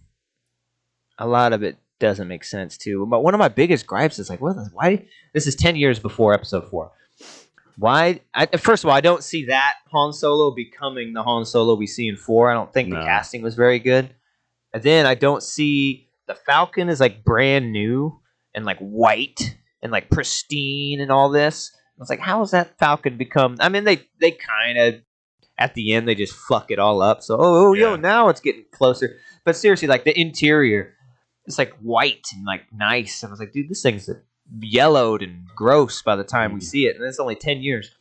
a 1.18 1.28
lot 1.28 1.52
of 1.54 1.64
it 1.64 1.78
doesn't 2.00 2.28
make 2.28 2.44
sense 2.44 2.78
too. 2.78 3.06
But 3.10 3.24
one 3.24 3.34
of 3.34 3.40
my 3.40 3.50
biggest 3.50 3.86
gripes 3.88 4.20
is 4.20 4.30
like, 4.30 4.40
what? 4.42 4.56
the- 4.56 4.70
Why? 4.74 5.06
This 5.34 5.48
is 5.48 5.56
ten 5.56 5.76
years 5.76 6.00
before 6.00 6.34
Episode 6.34 6.70
Four. 6.70 6.92
Why? 7.78 8.22
I, 8.36 8.46
first 8.58 8.84
of 8.84 8.90
all, 8.90 8.96
I 8.96 9.02
don't 9.02 9.24
see 9.24 9.46
that 9.46 9.74
Han 9.92 10.14
Solo 10.14 10.54
becoming 10.54 11.14
the 11.14 11.24
Han 11.24 11.44
Solo 11.44 11.76
we 11.76 11.88
see 11.88 12.08
in 12.08 12.16
four. 12.18 12.52
I 12.52 12.54
don't 12.54 12.72
think 12.72 12.90
No. 12.90 13.00
the 13.00 13.06
casting 13.06 13.42
was 13.42 13.56
very 13.56 13.80
good. 13.80 14.14
And 14.74 14.84
then 14.84 15.06
I 15.08 15.16
don't 15.16 15.42
see 15.42 16.08
the 16.28 16.36
Falcon 16.36 16.88
is 16.90 17.00
like 17.00 17.24
brand 17.24 17.72
new 17.72 18.20
and 18.56 18.66
like 18.66 18.80
white 18.80 19.58
and 19.82 19.92
like 19.92 20.10
pristine 20.10 21.00
and 21.02 21.12
all 21.12 21.30
this. 21.30 21.72
I 21.76 22.00
was 22.00 22.10
like, 22.10 22.20
how 22.20 22.40
has 22.40 22.52
that 22.52 22.78
Falcon 22.80 23.18
become? 23.18 23.58
I 23.60 23.70
mean, 23.70 23.84
they 23.84 24.02
they 24.20 24.32
kind 24.32 24.78
of 24.78 24.96
at 25.58 25.76
the 25.76 25.94
end 25.94 26.08
they 26.08 26.16
just 26.16 26.36
fuck 26.36 26.72
it 26.72 26.80
all 26.80 27.02
up. 27.02 27.22
So 27.22 27.36
oh, 27.40 27.68
oh 27.70 27.74
yo, 27.74 27.96
now 27.96 28.30
it's 28.30 28.42
getting 28.42 28.66
closer. 28.72 29.18
But 29.46 29.56
seriously, 29.56 29.88
like 29.88 30.04
the 30.04 30.20
interior, 30.20 30.94
it's 31.46 31.58
like 31.58 31.74
white 31.82 32.28
and 32.36 32.46
like 32.46 32.64
nice. 32.74 33.22
And 33.24 33.30
I 33.30 33.32
was 33.34 33.40
like, 33.40 33.52
dude, 33.54 33.70
this 33.70 33.82
thing's 33.84 34.10
yellowed 34.60 35.22
and 35.22 35.46
gross 35.56 36.02
by 36.02 36.16
the 36.16 36.24
time 36.24 36.54
we 36.54 36.60
Mm. 36.60 36.64
see 36.64 36.86
it, 36.88 36.96
and 36.96 37.06
it's 37.06 37.20
only 37.20 37.36
ten 37.36 37.62
years. 37.62 37.92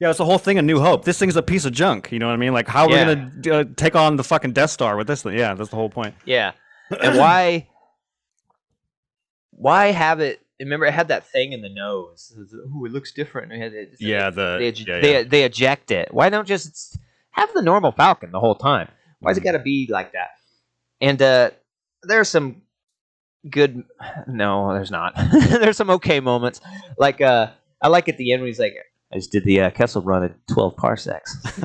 Yeah, 0.00 0.08
it's 0.08 0.18
the 0.18 0.24
whole 0.24 0.38
thing 0.38 0.58
of 0.58 0.64
New 0.64 0.80
Hope. 0.80 1.04
This 1.04 1.18
thing's 1.18 1.36
a 1.36 1.42
piece 1.42 1.66
of 1.66 1.72
junk. 1.72 2.10
You 2.10 2.18
know 2.18 2.26
what 2.26 2.32
I 2.32 2.36
mean? 2.38 2.54
Like, 2.54 2.68
how 2.68 2.86
are 2.86 2.90
Yeah. 2.90 3.14
we 3.14 3.42
gonna 3.42 3.60
uh, 3.60 3.64
take 3.76 3.94
on 3.96 4.16
the 4.16 4.24
fucking 4.24 4.52
Death 4.52 4.70
Star 4.70 4.96
with 4.96 5.06
this 5.06 5.22
thing? 5.22 5.36
Yeah, 5.36 5.54
that's 5.54 5.68
the 5.70 5.76
whole 5.76 5.90
point. 5.90 6.14
Yeah, 6.24 6.52
and 7.02 7.18
why? 7.18 7.68
Why 9.60 9.88
have 9.92 10.20
it? 10.20 10.40
Remember, 10.58 10.86
it 10.86 10.94
had 10.94 11.08
that 11.08 11.26
thing 11.26 11.52
in 11.52 11.60
the 11.60 11.68
nose. 11.68 12.32
It 12.36 12.54
Ooh, 12.54 12.86
it 12.86 12.92
looks 12.92 13.12
different. 13.12 13.52
It 13.52 13.74
it- 13.74 13.94
Yeah, 14.00 14.30
the 14.30 14.56
they, 14.58 14.68
yeah, 14.70 15.00
they, 15.00 15.12
yeah. 15.12 15.22
they 15.22 15.44
eject 15.44 15.90
it. 15.90 16.12
Why 16.14 16.30
don't 16.30 16.48
just 16.48 16.98
have 17.32 17.52
the 17.54 17.62
normal 17.62 17.92
Falcon 17.92 18.30
the 18.32 18.40
whole 18.40 18.54
time? 18.54 18.88
Why's 19.20 19.36
it 19.36 19.42
got 19.44 19.52
to 19.52 19.58
be 19.58 19.86
like 19.90 20.12
that? 20.12 20.30
And 21.02 21.20
uh, 21.20 21.50
there's 22.02 22.28
some 22.30 22.62
good. 23.50 23.84
No, 24.26 24.72
there's 24.72 24.90
not. 24.90 25.12
there's 25.32 25.76
some 25.76 25.90
okay 25.90 26.20
moments. 26.20 26.60
Like 26.96 27.20
uh, 27.20 27.48
I 27.82 27.88
like 27.88 28.08
at 28.08 28.16
the 28.16 28.32
end 28.32 28.40
when 28.42 28.48
he's 28.48 28.58
like, 28.58 28.74
I 29.12 29.16
just 29.16 29.32
did 29.32 29.44
the 29.44 29.60
uh, 29.62 29.70
Kessel 29.70 30.00
run 30.02 30.24
at 30.24 30.34
12 30.52 30.76
parsecs. 30.76 31.36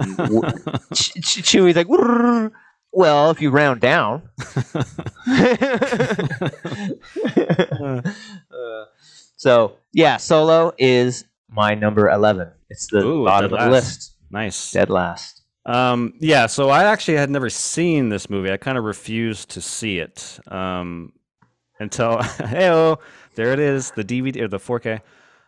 Ch- 0.93 1.13
Ch- 1.21 1.43
Chewie's 1.43 1.75
like, 1.75 1.87
"Wrrr." 1.87 2.51
Well, 2.95 3.29
if 3.31 3.41
you 3.41 3.49
round 3.51 3.81
down. 3.81 4.29
Uh, 8.55 8.85
so 9.35 9.75
yeah, 9.93 10.17
Solo 10.17 10.73
is 10.77 11.25
my 11.49 11.75
number 11.75 12.09
11. 12.09 12.49
It's 12.69 12.87
the 12.87 13.05
Ooh, 13.05 13.25
bottom 13.25 13.53
of 13.53 13.59
the 13.59 13.65
last. 13.69 13.71
list. 13.71 14.15
nice. 14.31 14.71
Dead 14.71 14.89
last. 14.89 15.43
Um, 15.65 16.13
yeah, 16.19 16.45
so 16.47 16.69
I 16.69 16.85
actually 16.85 17.17
had 17.17 17.29
never 17.29 17.49
seen 17.49 18.09
this 18.09 18.29
movie. 18.29 18.51
I 18.51 18.57
kind 18.57 18.77
of 18.77 18.83
refused 18.83 19.49
to 19.51 19.61
see 19.61 19.99
it 19.99 20.39
um, 20.47 21.11
until, 21.79 22.21
hey, 22.21 22.95
there 23.35 23.51
it 23.51 23.59
is, 23.59 23.91
the 23.91 24.03
DVD 24.03 24.41
or 24.41 24.47
the 24.47 24.59
4K. 24.59 25.01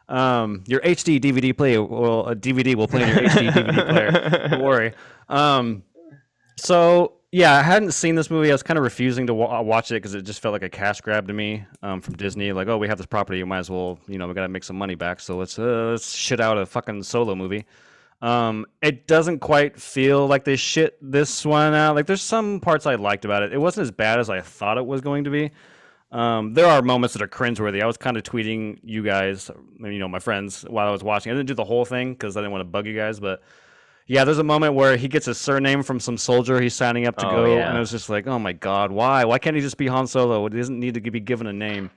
Um, 0.10 0.64
your 0.68 0.80
HD 0.82 1.20
DVD 1.20 1.56
player, 1.56 1.84
well, 1.84 2.28
a 2.28 2.36
DVD 2.36 2.76
will 2.76 2.88
play 2.88 3.04
in 3.04 3.10
your 3.10 3.18
HD 3.30 3.52
DVD 3.52 3.90
player. 3.90 4.48
Don't 4.50 4.64
worry. 4.64 4.94
Um, 5.30 5.84
so 6.58 7.17
yeah, 7.38 7.54
I 7.54 7.62
hadn't 7.62 7.92
seen 7.92 8.16
this 8.16 8.32
movie. 8.32 8.50
I 8.50 8.52
was 8.52 8.64
kind 8.64 8.80
of 8.80 8.84
refusing 8.84 9.28
to 9.28 9.34
wa- 9.36 9.62
watch 9.62 9.92
it 9.92 9.96
because 9.96 10.16
it 10.16 10.24
just 10.24 10.42
felt 10.42 10.54
like 10.54 10.64
a 10.64 10.70
cash 10.70 11.02
grab 11.02 11.28
to 11.28 11.34
me 11.34 11.64
um, 11.84 12.02
from 12.02 12.16
Disney. 12.16 12.52
Like, 12.52 12.68
oh, 12.68 12.80
we 12.80 12.88
have 12.88 12.98
this 12.98 13.06
property, 13.06 13.38
you 13.38 13.46
might 13.46 13.60
as 13.60 13.70
well, 13.70 14.00
you 14.08 14.18
know, 14.18 14.28
we 14.28 14.34
got 14.34 14.42
to 14.42 14.48
make 14.48 14.64
some 14.64 14.76
money 14.76 14.96
back. 14.96 15.20
So 15.20 15.38
let's 15.38 15.60
uh, 15.60 15.90
let's 15.92 16.16
shit 16.16 16.40
out 16.42 16.58
a 16.58 16.66
fucking 16.66 17.04
solo 17.04 17.36
movie. 17.36 17.66
Um, 18.24 18.66
it 18.82 19.06
doesn't 19.06 19.38
quite 19.38 19.80
feel 19.80 20.26
like 20.26 20.46
they 20.46 20.56
shit 20.56 20.98
this 21.00 21.46
one 21.46 21.76
out. 21.76 21.94
Like, 21.94 22.08
there's 22.08 22.24
some 22.24 22.60
parts 22.60 22.88
I 22.88 22.96
liked 22.96 23.24
about 23.24 23.44
it. 23.44 23.54
It 23.54 23.60
wasn't 23.60 23.84
as 23.84 23.92
bad 23.92 24.20
as 24.20 24.32
I 24.32 24.42
thought 24.42 24.80
it 24.80 24.86
was 24.88 25.02
going 25.02 25.26
to 25.26 25.30
be. 25.30 25.52
Um, 26.12 26.56
there 26.56 26.66
are 26.66 26.82
moments 26.82 27.14
that 27.14 27.22
are 27.22 27.28
cringeworthy. 27.28 27.84
I 27.84 27.86
was 27.86 27.98
kind 27.98 28.18
of 28.18 28.24
tweeting 28.24 28.80
you 28.82 29.04
guys, 29.04 29.52
you 29.80 30.00
know, 30.00 30.08
my 30.08 30.18
friends, 30.18 30.64
while 30.64 30.88
I 30.88 30.92
was 30.92 31.04
watching. 31.04 31.32
I 31.32 31.36
didn't 31.36 31.50
do 31.50 31.54
the 31.54 31.66
whole 31.66 31.86
thing 31.86 32.14
because 32.14 32.36
I 32.36 32.40
didn't 32.40 32.54
want 32.54 32.62
to 32.62 32.66
bug 32.66 32.88
you 32.88 32.96
guys, 32.96 33.20
but 33.20 33.44
yeah, 34.08 34.24
there's 34.24 34.40
a 34.40 34.44
moment 34.44 34.74
where 34.74 34.98
he 34.98 35.08
gets 35.08 35.26
his 35.26 35.38
surname 35.38 35.84
from 35.84 36.00
some 36.00 36.18
soldier 36.18 36.60
he's 36.62 36.74
signing 36.74 37.06
up 37.08 37.18
to 37.18 37.28
Oh, 37.28 37.32
go, 37.32 37.56
yeah. 37.56 37.68
and 37.68 37.78
it 37.78 37.80
was 37.80 37.92
just 37.92 38.10
like, 38.10 38.26
oh 38.28 38.40
my 38.40 38.54
god, 38.54 38.92
why? 38.92 39.26
Why 39.26 39.38
can't 39.38 39.56
he 39.56 39.62
just 39.62 39.78
be 39.78 39.88
Han 39.88 40.08
Solo? 40.08 40.46
It 40.46 40.52
doesn't 40.52 40.80
need 40.80 40.94
to 40.96 41.12
be 41.12 41.20
given 41.20 41.48
a 41.48 41.54
name. 41.54 41.92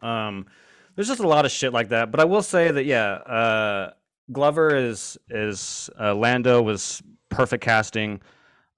Um, 0.00 0.46
there's 0.94 1.08
just 1.08 1.20
a 1.20 1.28
lot 1.28 1.44
of 1.44 1.50
shit 1.50 1.72
like 1.72 1.88
that. 1.90 2.10
But 2.10 2.20
I 2.20 2.24
will 2.24 2.42
say 2.42 2.70
that 2.70 2.84
yeah, 2.84 3.12
uh, 3.12 3.92
Glover 4.30 4.74
is 4.76 5.18
is 5.30 5.90
uh, 6.00 6.14
Lando 6.14 6.62
was 6.62 7.02
perfect 7.28 7.64
casting. 7.64 8.20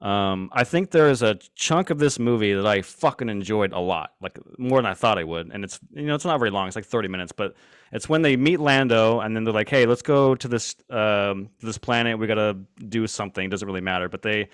Um, 0.05 0.51
I 0.53 0.65
think 0.65 0.91
there 0.91 1.09
is 1.09 1.23
a 1.23 1.37
chunk 1.55 1.89
of 1.89 1.99
this 1.99 2.19
movie 2.19 2.53
that 2.53 2.67
I 2.67 2.83
fucking 2.83 3.31
enjoyed 3.31 3.73
a 3.73 3.81
lot, 3.81 4.13
like 4.21 4.39
more 4.59 4.79
than 4.79 4.85
I 4.85 4.93
thought 4.93 5.19
I 5.19 5.25
would. 5.25 5.51
And 5.51 5.65
it's 5.65 5.81
you 5.95 6.03
know 6.03 6.15
it's 6.15 6.27
not 6.27 6.39
very 6.39 6.51
long; 6.51 6.67
it's 6.67 6.77
like 6.77 6.85
thirty 6.85 7.09
minutes, 7.09 7.33
but 7.33 7.55
it's 7.91 8.07
when 8.07 8.21
they 8.21 8.37
meet 8.37 8.61
Lando, 8.61 9.21
and 9.21 9.35
then 9.35 9.45
they're 9.45 9.55
like, 9.55 9.71
"Hey, 9.71 9.87
let's 9.87 10.03
go 10.03 10.35
to 10.35 10.47
this 10.47 10.77
um, 10.91 11.49
this 11.61 11.79
planet. 11.79 12.19
We 12.19 12.27
gotta 12.27 12.59
do 12.87 13.07
something. 13.07 13.49
Doesn't 13.49 13.67
really 13.67 13.81
matter." 13.81 14.11
But 14.11 14.21
they 14.21 14.51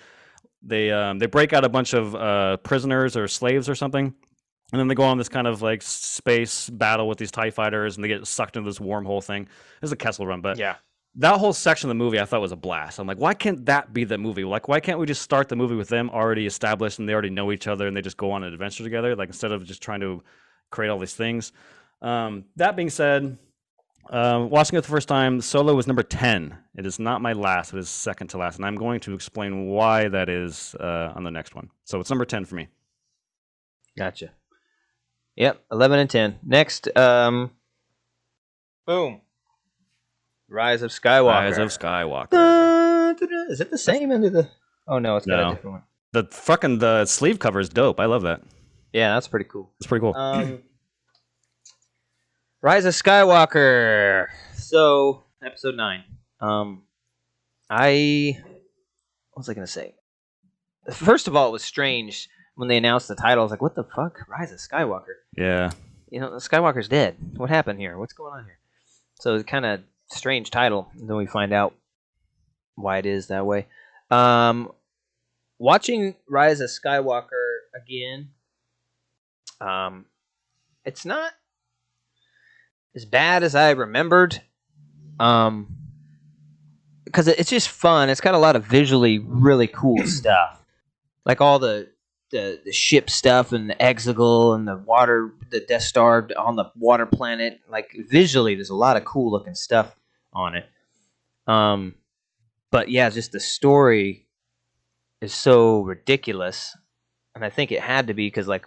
they 0.63 0.89
um, 0.89 1.19
they 1.19 1.25
break 1.25 1.51
out 1.51 1.65
a 1.65 1.69
bunch 1.69 1.93
of 1.93 2.15
uh, 2.15 2.55
prisoners 2.57 3.17
or 3.17 3.27
slaves 3.27 3.67
or 3.67 3.75
something, 3.75 4.05
and 4.71 4.79
then 4.79 4.87
they 4.87 4.95
go 4.95 5.03
on 5.03 5.17
this 5.17 5.29
kind 5.29 5.47
of 5.47 5.61
like 5.61 5.81
space 5.81 6.69
battle 6.69 7.09
with 7.09 7.17
these 7.17 7.31
Tie 7.31 7.51
fighters, 7.51 7.97
and 7.97 8.03
they 8.05 8.07
get 8.07 8.25
sucked 8.25 8.55
into 8.55 8.69
this 8.69 8.79
wormhole 8.79 9.21
thing. 9.21 9.49
This 9.81 9.89
is 9.89 9.91
a 9.91 9.97
Kessel 9.97 10.25
run, 10.25 10.39
but 10.39 10.57
Yeah. 10.57 10.75
That 11.15 11.39
whole 11.39 11.53
section 11.53 11.89
of 11.89 11.97
the 11.97 12.03
movie 12.03 12.19
I 12.19 12.25
thought 12.25 12.41
was 12.41 12.53
a 12.53 12.57
blast. 12.57 12.99
I'm 12.99 13.07
like, 13.07 13.17
why 13.17 13.33
can't 13.33 13.65
that 13.65 13.93
be 13.93 14.03
the 14.05 14.17
movie? 14.17 14.43
Like, 14.43 14.67
why 14.67 14.79
can't 14.79 14.97
we 14.97 15.05
just 15.05 15.21
start 15.21 15.49
the 15.49 15.55
movie 15.55 15.75
with 15.75 15.89
them 15.89 16.09
already 16.09 16.45
established 16.45 16.99
and 16.99 17.09
they 17.09 17.13
already 17.13 17.29
know 17.29 17.51
each 17.51 17.67
other 17.67 17.87
and 17.87 17.95
they 17.95 18.01
just 18.01 18.17
go 18.17 18.31
on 18.31 18.43
an 18.43 18.53
adventure 18.53 18.83
together? 18.83 19.15
Like, 19.15 19.29
instead 19.29 19.51
of 19.51 19.65
just 19.65 19.81
trying 19.81 19.99
to 20.01 20.23
create 20.69 20.89
all 20.89 20.99
these 20.99 21.13
things. 21.13 21.51
Um, 22.01 22.45
that 22.55 22.75
being 22.75 22.89
said, 22.89 23.37
um, 24.09 24.49
watching 24.49 24.77
it 24.77 24.81
the 24.81 24.87
first 24.87 25.07
time, 25.07 25.41
Solo 25.41 25.75
was 25.75 25.85
number 25.85 26.03
10. 26.03 26.57
It 26.75 26.85
is 26.85 26.97
not 26.97 27.21
my 27.21 27.33
last, 27.33 27.73
it 27.73 27.77
is 27.77 27.89
second 27.89 28.27
to 28.27 28.37
last. 28.37 28.55
And 28.55 28.65
I'm 28.65 28.75
going 28.75 28.99
to 29.01 29.13
explain 29.13 29.67
why 29.67 30.07
that 30.07 30.29
is 30.29 30.75
uh, 30.79 31.13
on 31.15 31.23
the 31.23 31.31
next 31.31 31.55
one. 31.55 31.69
So 31.83 31.99
it's 31.99 32.09
number 32.09 32.25
10 32.25 32.45
for 32.45 32.55
me. 32.55 32.69
Gotcha. 33.97 34.31
Yep, 35.35 35.63
11 35.71 35.99
and 35.99 36.09
10. 36.09 36.39
Next, 36.43 36.95
um, 36.97 37.51
boom. 38.85 39.21
Rise 40.51 40.81
of 40.81 40.91
Skywalker. 40.91 41.25
Rise 41.27 41.57
of 41.57 41.69
Skywalker. 41.69 43.15
Is 43.49 43.61
it 43.61 43.71
the 43.71 43.77
same 43.77 44.11
under 44.11 44.29
the? 44.29 44.49
Oh 44.87 44.99
no, 44.99 45.15
it's 45.15 45.25
got 45.25 45.37
No. 45.37 45.49
a 45.51 45.53
different 45.55 45.71
one. 45.73 45.83
The 46.11 46.23
fucking 46.25 46.79
the 46.79 47.05
sleeve 47.05 47.39
cover 47.39 47.59
is 47.61 47.69
dope. 47.69 47.99
I 48.01 48.05
love 48.05 48.23
that. 48.23 48.41
Yeah, 48.91 49.13
that's 49.13 49.29
pretty 49.29 49.45
cool. 49.45 49.71
It's 49.79 49.87
pretty 49.87 50.01
cool. 50.01 50.13
Um, 50.15 50.61
Rise 52.61 52.83
of 52.85 52.93
Skywalker. 52.93 54.27
So, 54.55 55.23
episode 55.43 55.75
nine. 55.75 56.03
Um, 56.41 56.83
I 57.69 58.37
what 59.31 59.39
was 59.39 59.49
I 59.49 59.53
gonna 59.53 59.67
say? 59.67 59.95
First 60.91 61.27
of 61.29 61.35
all, 61.35 61.47
it 61.47 61.51
was 61.51 61.63
strange 61.63 62.27
when 62.55 62.67
they 62.67 62.75
announced 62.77 63.07
the 63.07 63.15
title. 63.15 63.41
I 63.41 63.45
was 63.45 63.51
like, 63.51 63.61
"What 63.61 63.75
the 63.75 63.85
fuck? 63.85 64.17
Rise 64.27 64.51
of 64.51 64.59
Skywalker." 64.59 65.15
yeah. 65.37 65.71
you 66.09 66.19
know, 66.19 66.31
Skywalker's 66.31 66.89
dead. 66.89 67.15
What 67.37 67.49
happened 67.49 67.79
here? 67.79 67.97
What's 67.97 68.11
going 68.13 68.33
on 68.33 68.43
here? 68.43 68.59
So 69.21 69.35
it's 69.35 69.45
kind 69.45 69.65
of 69.65 69.79
strange 70.11 70.51
title. 70.51 70.91
And 70.97 71.09
then 71.09 71.17
we 71.17 71.25
find 71.25 71.53
out 71.53 71.75
why 72.75 72.97
it 72.97 73.05
is 73.05 73.27
that 73.27 73.45
way. 73.45 73.67
Um, 74.09 74.71
watching 75.59 76.15
Rise 76.27 76.59
of 76.61 76.69
Skywalker 76.69 77.57
again, 77.75 78.29
um, 79.59 80.05
it's 80.85 81.05
not 81.05 81.31
as 82.95 83.05
bad 83.05 83.43
as 83.43 83.55
I 83.55 83.71
remembered. 83.71 84.41
Um, 85.19 85.77
because 87.05 87.27
it's 87.27 87.49
just 87.49 87.69
fun. 87.69 88.09
It's 88.09 88.21
got 88.21 88.33
a 88.33 88.39
lot 88.39 88.55
of 88.55 88.65
visually 88.65 89.19
really 89.19 89.67
cool 89.67 90.03
stuff, 90.05 90.63
like 91.25 91.41
all 91.41 91.59
the 91.59 91.89
the, 92.31 92.61
the 92.63 92.71
ship 92.71 93.09
stuff 93.09 93.51
and 93.51 93.69
the 93.69 93.75
Exegol 93.75 94.55
and 94.55 94.65
the 94.65 94.77
water, 94.77 95.33
the 95.49 95.59
Death 95.59 95.81
Star 95.81 96.29
on 96.37 96.55
the 96.55 96.71
water 96.77 97.05
planet. 97.05 97.59
Like 97.69 97.91
visually, 98.09 98.55
there's 98.55 98.69
a 98.69 98.75
lot 98.75 98.95
of 98.95 99.03
cool 99.03 99.29
looking 99.29 99.53
stuff 99.53 99.95
on 100.33 100.55
it. 100.55 100.69
Um, 101.47 101.95
but 102.71 102.89
yeah, 102.89 103.09
just 103.09 103.31
the 103.31 103.39
story 103.39 104.27
is 105.21 105.33
so 105.33 105.81
ridiculous, 105.81 106.75
and 107.35 107.43
I 107.43 107.49
think 107.49 107.71
it 107.71 107.81
had 107.81 108.07
to 108.07 108.13
be 108.13 108.27
because 108.27 108.47
like 108.47 108.65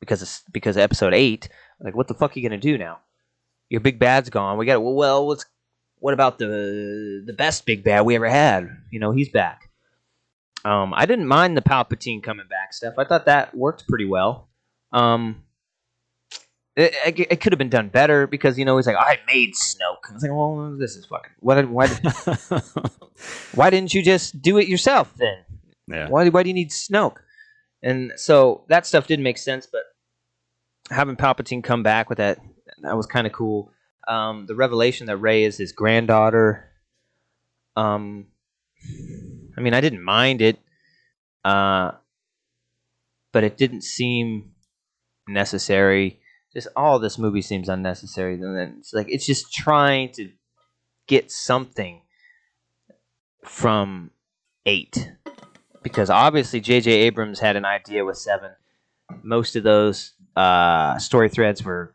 because 0.00 0.22
it's 0.22 0.42
because 0.52 0.76
of 0.76 0.82
episode 0.82 1.14
eight. 1.14 1.48
Like, 1.80 1.96
what 1.96 2.08
the 2.08 2.14
fuck 2.14 2.36
are 2.36 2.38
you 2.38 2.48
gonna 2.48 2.60
do 2.60 2.78
now? 2.78 2.98
Your 3.68 3.80
big 3.80 3.98
bad's 3.98 4.30
gone. 4.30 4.58
We 4.58 4.66
got 4.66 4.82
well. 4.82 4.94
Well, 4.94 5.26
what's 5.26 5.46
what 5.98 6.14
about 6.14 6.38
the 6.38 7.22
the 7.24 7.32
best 7.32 7.64
big 7.64 7.84
bad 7.84 8.02
we 8.02 8.16
ever 8.16 8.28
had? 8.28 8.68
You 8.90 9.00
know, 9.00 9.12
he's 9.12 9.28
back. 9.28 9.70
Um, 10.64 10.92
I 10.94 11.06
didn't 11.06 11.26
mind 11.26 11.56
the 11.56 11.62
Palpatine 11.62 12.22
coming 12.22 12.46
back 12.48 12.72
stuff. 12.72 12.94
I 12.98 13.04
thought 13.04 13.26
that 13.26 13.54
worked 13.54 13.88
pretty 13.88 14.04
well. 14.04 14.48
Um, 14.92 15.44
it, 16.76 16.94
it, 17.06 17.20
it 17.32 17.40
could 17.40 17.52
have 17.52 17.58
been 17.58 17.68
done 17.68 17.88
better 17.88 18.26
because 18.26 18.58
you 18.58 18.64
know 18.64 18.76
he's 18.76 18.86
like, 18.86 18.96
I 18.96 19.18
made 19.26 19.54
Snoke. 19.54 20.10
I 20.10 20.14
was 20.14 20.22
like, 20.22 20.32
well, 20.32 20.76
this 20.78 20.96
is 20.96 21.06
fucking. 21.06 21.32
What? 21.40 21.68
Why? 21.68 21.88
Why 23.54 23.70
didn't 23.70 23.94
you 23.94 24.02
just 24.02 24.40
do 24.40 24.58
it 24.58 24.68
yourself 24.68 25.12
then? 25.16 25.44
yeah. 25.88 26.08
Why? 26.08 26.28
Why 26.28 26.42
do 26.42 26.48
you 26.48 26.54
need 26.54 26.70
Snoke? 26.70 27.16
And 27.82 28.12
so 28.16 28.64
that 28.68 28.86
stuff 28.86 29.06
didn't 29.06 29.24
make 29.24 29.38
sense, 29.38 29.66
but 29.66 29.82
having 30.90 31.16
Palpatine 31.16 31.64
come 31.64 31.82
back 31.82 32.08
with 32.08 32.18
that 32.18 32.38
that 32.82 32.96
was 32.96 33.06
kind 33.06 33.26
of 33.26 33.32
cool. 33.32 33.72
Um, 34.08 34.46
the 34.46 34.54
revelation 34.54 35.06
that 35.06 35.16
Rey 35.16 35.44
is 35.44 35.56
his 35.56 35.72
granddaughter. 35.72 36.68
Um, 37.76 38.26
I 39.56 39.60
mean, 39.60 39.74
I 39.74 39.80
didn't 39.80 40.02
mind 40.02 40.42
it, 40.42 40.58
uh, 41.44 41.92
but 43.32 43.44
it 43.44 43.56
didn't 43.56 43.82
seem 43.82 44.52
necessary. 45.28 46.20
Just 46.54 46.68
all 46.76 46.98
this 46.98 47.18
movie 47.18 47.42
seems 47.42 47.68
unnecessary. 47.68 48.34
And 48.34 48.56
then 48.56 48.76
it's 48.78 48.92
like 48.92 49.08
it's 49.08 49.26
just 49.26 49.52
trying 49.52 50.12
to 50.12 50.30
get 51.06 51.30
something 51.30 52.02
from 53.44 54.10
eight 54.66 55.10
because 55.82 56.10
obviously 56.10 56.60
J.J. 56.60 56.90
Abrams 56.90 57.40
had 57.40 57.56
an 57.56 57.64
idea 57.64 58.04
with 58.04 58.16
seven. 58.16 58.52
Most 59.22 59.56
of 59.56 59.62
those 59.64 60.12
uh, 60.36 60.98
story 60.98 61.28
threads 61.28 61.64
were, 61.64 61.94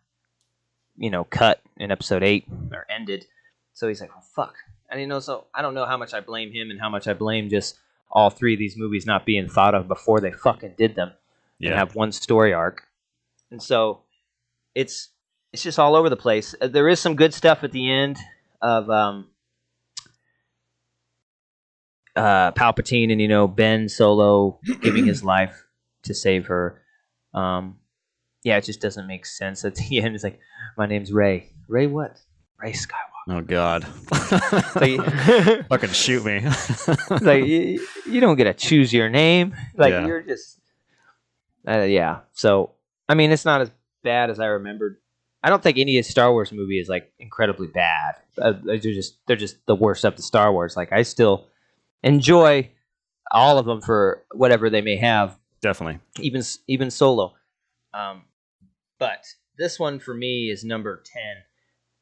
you 0.98 1.10
know, 1.10 1.24
cut 1.24 1.62
in 1.78 1.92
episode 1.92 2.24
eight 2.24 2.46
or 2.72 2.86
ended. 2.90 3.26
So 3.74 3.88
he's 3.88 4.02
like, 4.02 4.12
"Oh 4.16 4.22
fuck!" 4.36 4.56
And 4.90 5.00
you 5.00 5.08
know, 5.08 5.20
so 5.20 5.46
I 5.54 5.62
don't 5.62 5.74
know 5.74 5.86
how 5.86 5.98
much 5.98 6.14
I 6.14 6.20
blame 6.20 6.52
him 6.52 6.70
and 6.72 6.80
how 6.80 6.90
much 6.90 7.08
I 7.08 7.14
blame 7.14 7.50
just 7.50 7.78
all 8.12 8.30
three 8.30 8.54
of 8.54 8.60
these 8.60 8.78
movies 8.78 9.06
not 9.06 9.26
being 9.26 9.48
thought 9.48 9.76
of 9.76 9.88
before 9.88 10.20
they 10.20 10.32
fucking 10.32 10.74
did 10.78 10.96
them 10.96 11.10
and 11.60 11.70
Yeah. 11.70 11.76
have 11.78 11.94
one 11.96 12.12
story 12.12 12.54
arc. 12.54 12.84
And 13.52 13.62
so 13.62 14.02
it's 14.78 15.10
it's 15.54 15.64
just 15.64 15.80
all 15.80 15.96
over 15.96 16.10
the 16.10 16.16
place. 16.18 16.54
Uh, 16.62 16.68
There 16.68 16.88
is 16.88 17.00
some 17.00 17.16
good 17.16 17.34
stuff 17.34 17.64
at 17.64 17.72
the 17.72 17.92
end 17.92 18.18
of 18.62 18.90
um, 18.90 19.28
uh, 22.16 22.52
Palpatine 22.52 23.12
and 23.12 23.22
you 23.22 23.28
know 23.28 23.48
Ben 23.48 23.90
Solo 23.90 24.60
giving 24.82 25.06
his 25.06 25.24
life 25.24 25.66
to 26.04 26.14
save 26.14 26.48
her. 26.48 26.82
Um, 27.34 27.78
yeah, 28.44 28.58
it 28.58 28.64
just 28.66 28.82
doesn't 28.82 29.08
make 29.08 29.26
sense 29.26 29.66
at 29.66 29.76
the 29.90 30.00
end. 30.02 30.16
It's 30.16 30.24
like, 30.24 30.40
my 30.78 30.86
name's 30.86 31.12
Rey. 31.12 31.52
Rey 31.68 31.88
what? 31.88 32.18
Rey 32.60 32.74
Skywalker. 32.74 32.94
Oh 33.30 33.42
God. 33.42 33.84
Like, 34.76 35.66
Fucking 35.70 35.90
shoot 35.90 36.24
me. 36.24 36.42
like 37.22 37.46
you, 37.46 37.86
you 38.10 38.22
don't 38.22 38.38
get 38.38 38.46
to 38.46 38.54
choose 38.54 38.94
your 38.94 39.10
name. 39.10 39.54
Like 39.76 39.92
Yeah. 39.92 40.06
you're 40.08 40.22
just, 40.22 40.60
uh, 41.68 41.82
yeah. 41.82 42.20
So 42.34 42.72
I 43.10 43.16
mean, 43.16 43.32
it's 43.32 43.44
not 43.46 43.62
as 43.62 43.72
bad 44.08 44.30
as 44.30 44.40
I 44.40 44.46
remembered. 44.48 44.98
I 45.44 45.50
don't 45.50 45.62
think 45.62 45.78
any 45.78 46.02
Star 46.02 46.32
Wars 46.32 46.52
movie 46.52 46.80
is 46.80 46.88
like 46.90 47.12
incredibly 47.20 47.68
bad. 47.68 48.16
Uh, 48.42 48.54
they're 48.64 48.78
just 48.78 49.18
they're 49.28 49.36
just 49.36 49.58
the 49.66 49.76
worst 49.76 50.04
of 50.06 50.16
the 50.16 50.24
Star 50.24 50.52
Wars. 50.52 50.76
Like 50.76 50.92
I 50.92 51.04
still 51.04 51.48
enjoy 52.04 52.70
all 53.32 53.58
of 53.58 53.66
them 53.66 53.82
for 53.82 54.24
whatever 54.34 54.70
they 54.70 54.82
may 54.82 54.96
have, 54.96 55.38
Definitely. 55.62 56.00
even 56.20 56.42
even 56.68 56.90
Solo. 56.90 57.34
Um, 57.94 58.24
but 59.00 59.26
this 59.58 59.80
one 59.80 60.00
for 60.00 60.14
me 60.14 60.50
is 60.50 60.64
number 60.64 61.04
ten, 61.06 61.36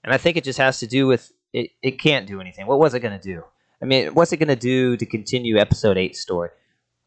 and 0.04 0.14
I 0.14 0.18
think 0.18 0.38
it 0.38 0.44
just 0.44 0.60
has 0.60 0.80
to 0.80 0.88
do 0.88 1.08
with 1.08 1.32
it. 1.54 1.72
It 1.82 2.00
can't 2.00 2.28
do 2.28 2.40
anything. 2.40 2.68
What 2.68 2.80
was 2.80 2.94
it 2.94 3.02
going 3.02 3.20
to 3.20 3.24
do? 3.34 3.44
I 3.82 3.86
mean, 3.86 4.14
what's 4.14 4.32
it 4.32 4.38
going 4.38 4.48
to 4.50 4.56
do 4.56 4.96
to 4.98 5.06
continue 5.06 5.58
Episode 5.58 5.98
Eight 5.98 6.16
story? 6.16 6.50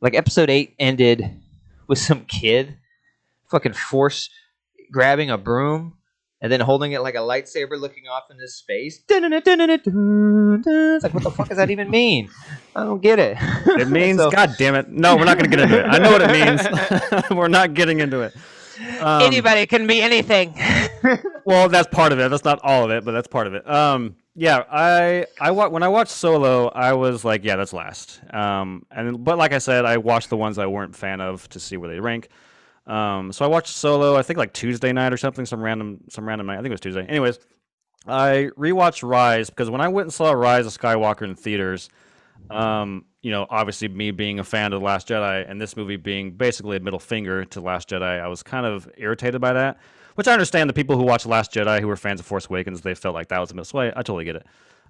Like 0.01 0.15
Episode 0.15 0.51
Eight 0.51 0.75
ended 0.79 1.25
with 1.87 1.99
some 1.99 2.25
kid 2.27 2.77
fucking 3.51 3.73
force 3.73 4.29
grabbing 4.93 5.31
a 5.31 5.39
broom 5.39 5.95
and 6.41 6.53
then 6.53 6.61
holding 6.61 6.93
it 6.93 7.01
like 7.01 7.15
a 7.15 7.19
lightsaber, 7.19 7.79
looking 7.81 8.07
off 8.09 8.25
into 8.31 8.47
space. 8.49 9.03
It's 9.11 11.05
like, 11.05 11.15
what 11.15 11.23
the 11.25 11.31
fuck 11.31 11.49
does 11.49 11.57
that 11.59 11.71
even 11.71 11.91
mean? 11.91 12.31
I 12.77 12.85
don't 12.85 13.03
get 13.03 13.19
it. 13.19 13.37
It 13.67 13.89
means, 13.91 14.19
So- 14.19 14.31
God 14.31 14.55
damn 14.59 14.75
it. 14.75 14.89
No, 14.89 15.17
we're 15.17 15.25
not 15.25 15.39
going 15.39 15.51
to 15.51 15.57
get 15.57 15.61
into 15.65 15.79
it. 15.81 15.87
I 15.87 15.99
know 15.99 16.11
what 16.13 16.23
it 16.23 16.31
means. 16.31 17.31
we're 17.31 17.49
not 17.49 17.75
getting 17.75 18.01
into 18.01 18.21
it. 18.21 18.35
Um, 19.01 19.23
Anybody 19.23 19.67
can 19.67 19.87
be 19.89 20.01
anything. 20.01 20.55
Well, 21.45 21.69
that's 21.69 21.89
part 21.89 22.13
of 22.13 22.21
it. 22.21 22.31
That's 22.31 22.45
not 22.45 22.61
all 22.63 22.85
of 22.85 22.91
it, 22.93 23.05
but 23.05 23.11
that's 23.13 23.27
part 23.27 23.49
of 23.49 23.55
it. 23.55 23.69
Um, 23.69 24.15
yeah, 24.37 24.63
I 24.71 25.27
I 25.41 25.51
wa- 25.51 25.69
when 25.69 25.83
I 25.83 25.89
watched 25.89 26.13
Solo, 26.13 26.69
I 26.69 26.93
was 26.93 27.25
like, 27.25 27.43
yeah, 27.45 27.57
that's 27.57 27.73
last. 27.73 28.21
Um, 28.33 28.87
and 28.93 29.25
but 29.25 29.37
like 29.37 29.53
I 29.53 29.59
said, 29.59 29.85
I 29.85 29.97
watched 29.97 30.31
the 30.31 30.37
ones 30.37 30.59
I 30.59 30.67
weren't 30.67 30.95
fan 30.95 31.21
of 31.21 31.49
to 31.49 31.59
see 31.59 31.77
where 31.77 31.91
they 31.91 31.99
rank. 31.99 32.29
Um, 32.89 33.33
so 33.33 33.45
I 33.45 33.49
watched 33.49 33.69
Solo, 33.75 34.17
I 34.17 34.23
think 34.23 34.39
like 34.39 34.55
Tuesday 34.55 34.93
night 34.93 35.13
or 35.13 35.19
something, 35.19 35.45
some 35.45 35.61
random 35.61 36.01
some 36.09 36.27
random 36.27 36.47
night. 36.47 36.55
I 36.55 36.57
think 36.63 36.69
it 36.69 36.73
was 36.73 36.81
Tuesday. 36.81 37.05
Anyways, 37.07 37.39
I 38.07 38.49
rewatched 38.57 39.07
Rise 39.07 39.51
because 39.51 39.69
when 39.69 39.83
I 39.83 39.89
went 39.89 40.07
and 40.07 40.15
saw 40.15 40.33
Rise 40.33 40.67
of 40.67 40.77
Skywalker 40.77 41.23
in 41.23 41.35
theaters, 41.35 41.91
um, 42.51 43.05
you 43.21 43.31
know, 43.31 43.47
obviously 43.51 43.89
me 43.89 44.11
being 44.11 44.39
a 44.39 44.45
fan 44.45 44.73
of 44.73 44.81
The 44.81 44.85
Last 44.85 45.09
Jedi 45.09 45.49
and 45.49 45.61
this 45.61 45.77
movie 45.77 45.97
being 45.97 46.33
basically 46.33 46.79
a 46.79 46.81
middle 46.81 46.99
finger 46.99 47.45
to 47.45 47.61
Last 47.61 47.91
Jedi, 47.91 48.21
I 48.21 48.27
was 48.29 48.43
kind 48.43 48.65
of 48.65 48.89
irritated 48.97 49.41
by 49.41 49.53
that. 49.53 49.79
Which 50.15 50.27
I 50.27 50.33
understand 50.33 50.69
the 50.69 50.75
people 50.75 50.97
who 50.97 51.05
watched 51.05 51.27
Last 51.27 51.53
Jedi 51.53 51.81
who 51.81 51.87
were 51.87 51.97
fans 51.97 52.19
of 52.19 52.27
Force 52.27 52.47
Awakens, 52.47 52.81
they 52.81 52.95
felt 52.95 53.15
like 53.15 53.29
that 53.29 53.39
was 53.39 53.53
a 53.53 53.55
misway. 53.55 53.93
I 53.95 54.03
totally 54.03 54.25
get 54.25 54.35
it. 54.35 54.47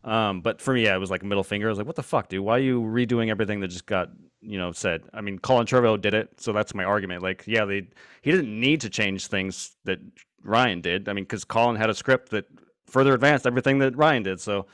Um, 0.08 0.40
but 0.40 0.60
for 0.60 0.72
me, 0.72 0.84
yeah, 0.84 0.94
it 0.94 0.98
was 0.98 1.10
like 1.10 1.22
middle 1.22 1.44
finger. 1.44 1.68
I 1.68 1.70
was 1.70 1.78
like, 1.78 1.86
what 1.86 1.96
the 1.96 2.02
fuck, 2.02 2.28
dude? 2.28 2.42
Why 2.42 2.56
are 2.56 2.60
you 2.60 2.80
redoing 2.80 3.28
everything 3.28 3.60
that 3.60 3.68
just 3.68 3.84
got, 3.84 4.08
you 4.40 4.56
know, 4.56 4.72
said? 4.72 5.02
I 5.12 5.20
mean, 5.20 5.38
Colin 5.38 5.66
Trevorrow 5.66 6.00
did 6.00 6.14
it, 6.14 6.40
so 6.40 6.52
that's 6.52 6.74
my 6.74 6.84
argument. 6.84 7.22
Like, 7.22 7.44
yeah, 7.46 7.66
they 7.66 7.88
he 8.22 8.30
didn't 8.32 8.58
need 8.58 8.80
to 8.80 8.90
change 8.90 9.26
things 9.26 9.76
that 9.84 10.00
Rian 10.44 10.80
did. 10.80 11.10
I 11.10 11.12
mean, 11.12 11.24
because 11.24 11.44
Colin 11.44 11.76
had 11.76 11.90
a 11.90 11.94
script 11.94 12.30
that 12.30 12.46
further 12.86 13.12
advanced 13.12 13.46
everything 13.46 13.80
that 13.80 13.92
Rian 13.94 14.24
did. 14.24 14.40
So 14.40 14.66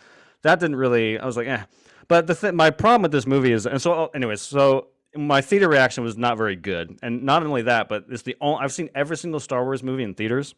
that 0.42 0.60
didn't 0.60 0.76
really. 0.76 1.18
I 1.18 1.26
was 1.26 1.36
like, 1.36 1.48
eh. 1.48 1.64
But 2.06 2.28
the 2.28 2.34
th- 2.34 2.54
my 2.54 2.70
problem 2.70 3.02
with 3.02 3.12
this 3.12 3.26
movie 3.26 3.50
is, 3.50 3.66
and 3.66 3.82
so, 3.82 4.10
anyways, 4.14 4.40
so 4.40 4.88
my 5.16 5.40
theater 5.40 5.68
reaction 5.68 6.04
was 6.04 6.16
not 6.16 6.36
very 6.36 6.54
good, 6.54 6.96
and 7.02 7.24
not 7.24 7.42
only 7.44 7.62
that, 7.62 7.88
but 7.88 8.04
it's 8.08 8.22
the 8.22 8.36
only 8.40 8.62
I've 8.62 8.72
seen 8.72 8.90
every 8.94 9.16
single 9.16 9.40
Star 9.40 9.64
Wars 9.64 9.82
movie 9.82 10.04
in 10.04 10.14
theaters, 10.14 10.54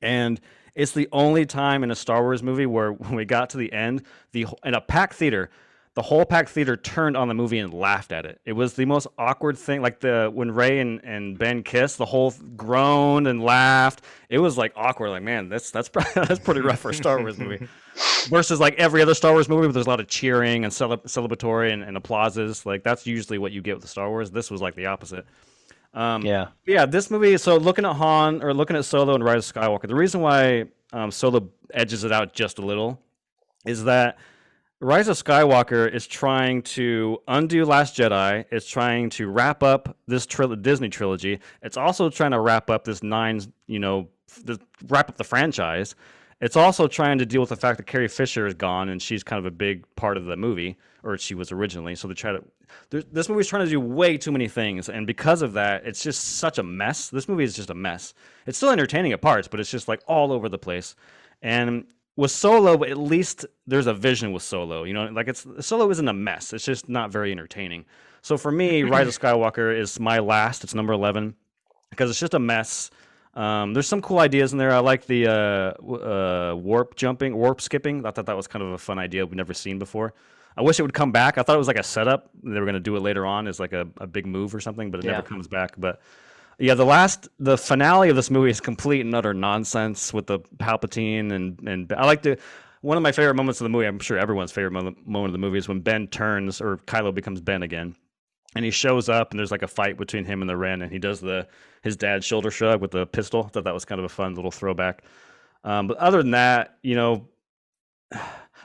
and 0.00 0.40
it's 0.74 0.92
the 0.92 1.08
only 1.12 1.46
time 1.46 1.84
in 1.84 1.90
a 1.90 1.94
Star 1.94 2.22
Wars 2.22 2.42
movie 2.42 2.66
where 2.66 2.92
when 2.92 3.14
we 3.14 3.24
got 3.24 3.50
to 3.50 3.56
the 3.56 3.72
end, 3.72 4.02
the 4.32 4.46
in 4.64 4.74
a 4.74 4.80
packed 4.80 5.14
theater, 5.14 5.50
the 5.94 6.02
whole 6.02 6.24
packed 6.24 6.48
theater 6.48 6.76
turned 6.76 7.16
on 7.18 7.28
the 7.28 7.34
movie 7.34 7.58
and 7.58 7.72
laughed 7.74 8.12
at 8.12 8.24
it. 8.24 8.40
It 8.46 8.54
was 8.54 8.74
the 8.74 8.86
most 8.86 9.06
awkward 9.18 9.58
thing. 9.58 9.82
Like 9.82 10.00
the 10.00 10.30
when 10.32 10.50
Rey 10.50 10.78
and, 10.78 11.04
and 11.04 11.38
Ben 11.38 11.62
kissed, 11.62 11.98
the 11.98 12.06
whole 12.06 12.32
groaned 12.56 13.26
and 13.26 13.42
laughed. 13.42 14.02
It 14.30 14.38
was 14.38 14.56
like 14.56 14.72
awkward. 14.74 15.10
Like 15.10 15.22
man, 15.22 15.48
that's 15.48 15.70
that's 15.70 15.88
that's 16.14 16.38
pretty 16.38 16.60
rough 16.60 16.78
for 16.78 16.90
a 16.90 16.94
Star 16.94 17.20
Wars 17.20 17.38
movie. 17.38 17.66
Versus 18.28 18.58
like 18.58 18.74
every 18.76 19.02
other 19.02 19.12
Star 19.12 19.32
Wars 19.32 19.48
movie, 19.50 19.66
where 19.66 19.72
there's 19.72 19.86
a 19.86 19.90
lot 19.90 20.00
of 20.00 20.08
cheering 20.08 20.64
and 20.64 20.72
cele- 20.72 20.96
celebratory 20.98 21.72
and, 21.72 21.82
and 21.82 21.96
applauses. 21.96 22.64
Like 22.64 22.84
that's 22.84 23.06
usually 23.06 23.36
what 23.36 23.52
you 23.52 23.60
get 23.60 23.74
with 23.74 23.82
the 23.82 23.88
Star 23.88 24.08
Wars. 24.08 24.30
This 24.30 24.50
was 24.50 24.62
like 24.62 24.74
the 24.74 24.86
opposite. 24.86 25.26
Um, 25.94 26.22
yeah. 26.24 26.48
yeah, 26.66 26.86
this 26.86 27.10
movie. 27.10 27.36
So 27.36 27.56
looking 27.56 27.84
at 27.84 27.96
Han 27.96 28.42
or 28.42 28.54
looking 28.54 28.76
at 28.76 28.84
Solo 28.84 29.14
and 29.14 29.22
Rise 29.22 29.50
of 29.50 29.54
Skywalker, 29.54 29.88
the 29.88 29.94
reason 29.94 30.20
why 30.20 30.64
um, 30.92 31.10
Solo 31.10 31.50
edges 31.72 32.04
it 32.04 32.12
out 32.12 32.32
just 32.32 32.58
a 32.58 32.62
little 32.62 33.00
is 33.66 33.84
that 33.84 34.18
Rise 34.80 35.06
of 35.06 35.16
Skywalker 35.16 35.92
is 35.92 36.08
trying 36.08 36.62
to 36.62 37.18
undo 37.28 37.64
Last 37.64 37.96
Jedi. 37.96 38.44
It's 38.50 38.66
trying 38.66 39.10
to 39.10 39.28
wrap 39.28 39.62
up 39.62 39.96
this 40.08 40.26
tril- 40.26 40.60
Disney 40.60 40.88
trilogy. 40.88 41.38
It's 41.62 41.76
also 41.76 42.10
trying 42.10 42.32
to 42.32 42.40
wrap 42.40 42.68
up 42.68 42.84
this 42.84 43.00
nine, 43.00 43.40
you 43.68 43.78
know, 43.78 44.08
the, 44.44 44.58
wrap 44.88 45.08
up 45.08 45.16
the 45.16 45.24
franchise. 45.24 45.94
It's 46.40 46.56
also 46.56 46.88
trying 46.88 47.18
to 47.18 47.26
deal 47.26 47.40
with 47.40 47.50
the 47.50 47.56
fact 47.56 47.76
that 47.76 47.86
Carrie 47.86 48.08
Fisher 48.08 48.44
is 48.48 48.54
gone 48.54 48.88
and 48.88 49.00
she's 49.00 49.22
kind 49.22 49.38
of 49.38 49.46
a 49.46 49.52
big 49.52 49.84
part 49.94 50.16
of 50.16 50.24
the 50.24 50.36
movie, 50.36 50.76
or 51.04 51.16
she 51.16 51.36
was 51.36 51.52
originally. 51.52 51.94
So 51.94 52.08
they 52.08 52.14
try 52.14 52.32
to. 52.32 52.42
This 52.90 53.28
movie's 53.28 53.48
trying 53.48 53.64
to 53.64 53.70
do 53.70 53.80
way 53.80 54.18
too 54.18 54.32
many 54.32 54.48
things, 54.48 54.88
and 54.88 55.06
because 55.06 55.42
of 55.42 55.54
that, 55.54 55.86
it's 55.86 56.02
just 56.02 56.36
such 56.36 56.58
a 56.58 56.62
mess. 56.62 57.08
This 57.08 57.28
movie 57.28 57.44
is 57.44 57.54
just 57.54 57.70
a 57.70 57.74
mess. 57.74 58.14
It's 58.46 58.56
still 58.58 58.70
entertaining 58.70 59.12
at 59.12 59.20
parts, 59.20 59.48
but 59.48 59.60
it's 59.60 59.70
just 59.70 59.88
like 59.88 60.02
all 60.06 60.32
over 60.32 60.48
the 60.48 60.58
place. 60.58 60.94
And 61.40 61.86
with 62.16 62.30
Solo, 62.30 62.84
at 62.84 62.98
least 62.98 63.46
there's 63.66 63.86
a 63.86 63.94
vision 63.94 64.32
with 64.32 64.42
Solo. 64.42 64.84
You 64.84 64.94
know, 64.94 65.06
like 65.06 65.28
it's 65.28 65.46
Solo 65.60 65.90
isn't 65.90 66.08
a 66.08 66.12
mess. 66.12 66.52
It's 66.52 66.64
just 66.64 66.88
not 66.88 67.10
very 67.10 67.32
entertaining. 67.32 67.84
So 68.20 68.36
for 68.36 68.52
me, 68.52 68.82
Rise 68.84 69.08
of 69.08 69.18
Skywalker 69.18 69.76
is 69.76 69.98
my 69.98 70.18
last. 70.18 70.64
It's 70.64 70.74
number 70.74 70.92
eleven 70.92 71.34
because 71.90 72.10
it's 72.10 72.20
just 72.20 72.34
a 72.34 72.38
mess. 72.38 72.90
Um, 73.34 73.72
there's 73.72 73.88
some 73.88 74.02
cool 74.02 74.18
ideas 74.18 74.52
in 74.52 74.58
there. 74.58 74.72
I 74.72 74.78
like 74.78 75.06
the 75.06 75.26
uh, 75.26 75.32
uh, 75.32 76.54
warp 76.54 76.96
jumping, 76.96 77.34
warp 77.34 77.60
skipping. 77.60 78.04
I 78.04 78.10
thought 78.10 78.26
that 78.26 78.36
was 78.36 78.46
kind 78.46 78.62
of 78.62 78.72
a 78.72 78.78
fun 78.78 78.98
idea 78.98 79.24
we've 79.24 79.34
never 79.34 79.54
seen 79.54 79.78
before. 79.78 80.12
I 80.56 80.62
wish 80.62 80.78
it 80.78 80.82
would 80.82 80.92
come 80.94 81.12
back. 81.12 81.38
I 81.38 81.42
thought 81.42 81.54
it 81.54 81.58
was 81.58 81.68
like 81.68 81.78
a 81.78 81.82
setup. 81.82 82.30
They 82.42 82.58
were 82.58 82.66
going 82.66 82.74
to 82.74 82.80
do 82.80 82.94
it 82.96 83.00
later 83.00 83.24
on 83.24 83.46
as 83.46 83.58
like 83.58 83.72
a, 83.72 83.86
a 83.98 84.06
big 84.06 84.26
move 84.26 84.54
or 84.54 84.60
something, 84.60 84.90
but 84.90 85.00
it 85.00 85.06
Yeah. 85.06 85.12
never 85.12 85.26
comes 85.26 85.48
back. 85.48 85.74
But 85.78 86.00
yeah, 86.58 86.74
the 86.74 86.84
last, 86.84 87.28
the 87.38 87.56
finale 87.56 88.10
of 88.10 88.16
this 88.16 88.30
movie 88.30 88.50
is 88.50 88.60
complete 88.60 89.00
and 89.00 89.14
utter 89.14 89.32
nonsense 89.34 90.12
with 90.12 90.26
the 90.26 90.40
Palpatine 90.58 91.32
and 91.32 91.58
and 91.68 91.92
I 91.92 92.04
like 92.06 92.22
to. 92.22 92.36
One 92.82 92.96
of 92.96 93.02
my 93.02 93.12
favorite 93.12 93.34
moments 93.34 93.60
of 93.60 93.64
the 93.64 93.68
movie, 93.68 93.86
I'm 93.86 94.00
sure 94.00 94.18
everyone's 94.18 94.50
favorite 94.50 94.72
moment 94.72 94.96
of 95.06 95.32
the 95.32 95.38
movie, 95.38 95.58
is 95.58 95.68
when 95.68 95.80
Ben 95.80 96.08
turns 96.08 96.60
or 96.60 96.78
Kylo 96.78 97.14
becomes 97.14 97.40
Ben 97.40 97.62
again, 97.62 97.94
and 98.56 98.64
he 98.64 98.72
shows 98.72 99.08
up 99.08 99.30
and 99.30 99.38
there's 99.38 99.52
like 99.52 99.62
a 99.62 99.68
fight 99.68 99.96
between 99.96 100.24
him 100.24 100.40
and 100.42 100.50
the 100.50 100.56
Ren, 100.56 100.82
and 100.82 100.90
he 100.92 100.98
does 100.98 101.20
the 101.20 101.46
his 101.82 101.96
dad's 101.96 102.26
shoulder 102.26 102.50
shrug 102.50 102.80
with 102.80 102.90
the 102.90 103.06
pistol. 103.06 103.44
I 103.46 103.48
thought 103.48 103.64
that 103.64 103.74
was 103.74 103.84
kind 103.84 103.98
of 104.00 104.04
a 104.04 104.08
fun 104.08 104.34
little 104.34 104.50
throwback. 104.50 105.04
Um, 105.64 105.86
but 105.86 105.96
other 105.98 106.18
than 106.18 106.32
that, 106.32 106.76
you 106.82 106.96
know. 106.96 107.28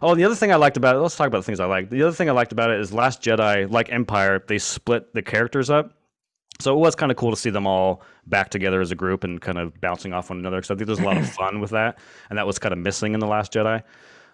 Oh, 0.01 0.15
the 0.15 0.23
other 0.23 0.35
thing 0.35 0.51
I 0.51 0.55
liked 0.55 0.77
about 0.77 0.95
it, 0.95 0.99
let's 0.99 1.15
talk 1.15 1.27
about 1.27 1.39
the 1.39 1.43
things 1.43 1.59
I 1.59 1.65
liked. 1.65 1.89
The 1.89 2.03
other 2.03 2.11
thing 2.11 2.29
I 2.29 2.33
liked 2.33 2.51
about 2.51 2.69
it 2.69 2.79
is 2.79 2.93
Last 2.93 3.21
Jedi, 3.21 3.69
like 3.71 3.91
Empire, 3.91 4.43
they 4.47 4.57
split 4.59 5.13
the 5.13 5.21
characters 5.21 5.69
up. 5.69 5.93
So 6.59 6.73
it 6.75 6.79
was 6.79 6.95
kind 6.95 7.11
of 7.11 7.17
cool 7.17 7.29
to 7.31 7.37
see 7.37 7.49
them 7.51 7.67
all 7.67 8.01
back 8.25 8.49
together 8.49 8.81
as 8.81 8.91
a 8.91 8.95
group 8.95 9.23
and 9.23 9.39
kind 9.39 9.57
of 9.59 9.79
bouncing 9.79 10.13
off 10.13 10.29
one 10.29 10.39
another. 10.39 10.61
So 10.63 10.73
I 10.73 10.77
think 10.77 10.87
there's 10.87 10.99
a 10.99 11.03
lot 11.03 11.17
of 11.17 11.29
fun 11.33 11.59
with 11.59 11.71
that, 11.71 11.99
and 12.29 12.37
that 12.37 12.47
was 12.47 12.57
kind 12.59 12.73
of 12.73 12.79
missing 12.79 13.13
in 13.13 13.19
the 13.19 13.27
Last 13.27 13.53
Jedi. 13.53 13.83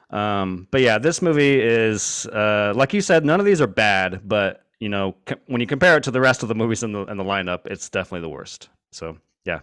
Um, 0.09 0.67
but 0.71 0.81
yeah, 0.81 0.99
this 0.99 1.21
movie 1.21 1.59
is 1.59 2.25
uh, 2.27 2.73
like 2.75 2.93
you 2.93 3.01
said, 3.01 3.25
none 3.25 3.39
of 3.39 3.45
these 3.45 3.59
are 3.61 3.67
bad, 3.67 4.21
but 4.23 4.63
you 4.79 4.87
know, 4.89 5.15
c- 5.27 5.35
when 5.47 5.59
you 5.59 5.67
compare 5.67 5.97
it 5.97 6.03
to 6.03 6.11
the 6.11 6.21
rest 6.21 6.43
of 6.43 6.49
the 6.49 6.55
movies 6.55 6.83
in 6.83 6.91
the 6.91 7.03
in 7.05 7.17
the 7.17 7.23
lineup, 7.23 7.65
it's 7.65 7.89
definitely 7.89 8.21
the 8.21 8.29
worst. 8.29 8.69
So 8.91 9.17
yeah, 9.43 9.61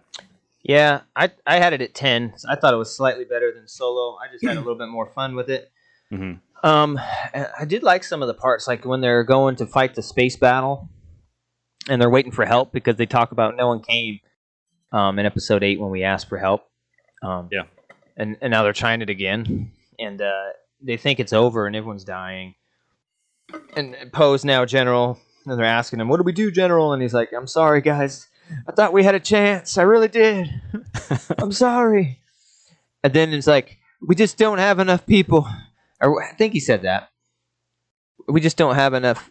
Yeah, 0.62 1.02
I 1.16 1.31
I 1.47 1.59
had 1.60 1.72
it 1.72 1.81
at 1.82 1.94
ten. 1.94 2.35
I 2.48 2.56
thought 2.56 2.74
it 2.74 2.78
was 2.78 2.94
slightly 2.94 3.24
better 3.24 3.52
than 3.55 3.68
Solo. 3.68 4.16
I 4.16 4.31
just 4.31 4.44
had 4.44 4.56
a 4.56 4.60
little 4.60 4.74
bit 4.74 4.89
more 4.89 5.06
fun 5.06 5.35
with 5.35 5.48
it. 5.48 5.70
Hmm 6.11 6.32
Um, 6.62 6.99
I 7.32 7.65
did 7.66 7.82
like 7.82 8.05
some 8.05 8.23
of 8.23 8.28
the 8.28 8.35
parts, 8.35 8.66
like 8.69 8.85
when 8.85 9.01
they're 9.01 9.24
going 9.24 9.57
to 9.57 9.66
fight 9.66 9.95
the 9.95 10.03
space 10.03 10.37
battle, 10.37 10.89
and 11.89 12.01
they're 12.01 12.11
waiting 12.11 12.32
for 12.32 12.45
help 12.45 12.73
because 12.73 12.97
they 12.97 13.07
talk 13.07 13.32
about 13.32 13.57
no 13.57 13.69
one 13.69 13.81
came. 13.82 14.20
Um, 14.93 15.20
in 15.20 15.24
episode 15.27 15.62
eight 15.62 15.78
when 15.78 15.91
we 15.91 16.03
asked 16.03 16.28
for 16.28 16.37
help. 16.37 16.62
Um, 17.23 17.49
Yeah. 17.53 17.62
and 18.16 18.37
and 18.41 18.51
now 18.51 18.65
they're 18.65 18.73
trying 18.73 19.03
it 19.03 19.09
again, 19.11 19.70
and 20.01 20.20
uh, 20.20 20.47
they 20.82 20.97
think 20.97 21.20
it's 21.20 21.32
over 21.32 21.66
and 21.69 21.77
everyone's 21.77 22.03
dying. 22.05 22.57
And 23.77 23.95
and 23.95 24.12
Poe's 24.12 24.45
now 24.45 24.65
general, 24.65 25.19
and 25.47 25.57
they're 25.57 25.65
asking 25.65 26.01
him, 26.01 26.09
"What 26.09 26.16
do 26.16 26.24
we 26.24 26.32
do, 26.32 26.51
general?" 26.51 26.93
And 26.93 27.01
he's 27.03 27.15
like, 27.15 27.31
"I'm 27.32 27.47
sorry, 27.47 27.81
guys. 27.82 28.27
I 28.69 28.73
thought 28.73 28.93
we 28.93 29.05
had 29.05 29.15
a 29.15 29.20
chance. 29.20 29.78
I 29.78 29.82
really 29.82 30.09
did. 30.09 30.49
I'm 31.39 31.53
sorry." 31.53 32.19
And 33.05 33.12
then 33.12 33.32
it's 33.32 33.47
like, 33.47 33.78
"We 34.07 34.16
just 34.16 34.39
don't 34.39 34.59
have 34.59 34.81
enough 34.81 35.07
people." 35.07 35.47
Or 36.01 36.22
I 36.22 36.32
think 36.35 36.52
he 36.52 36.60
said 36.60 36.82
that. 36.82 37.10
We 38.28 38.40
just 38.40 38.56
don't 38.56 38.74
have 38.74 38.94
enough, 38.94 39.31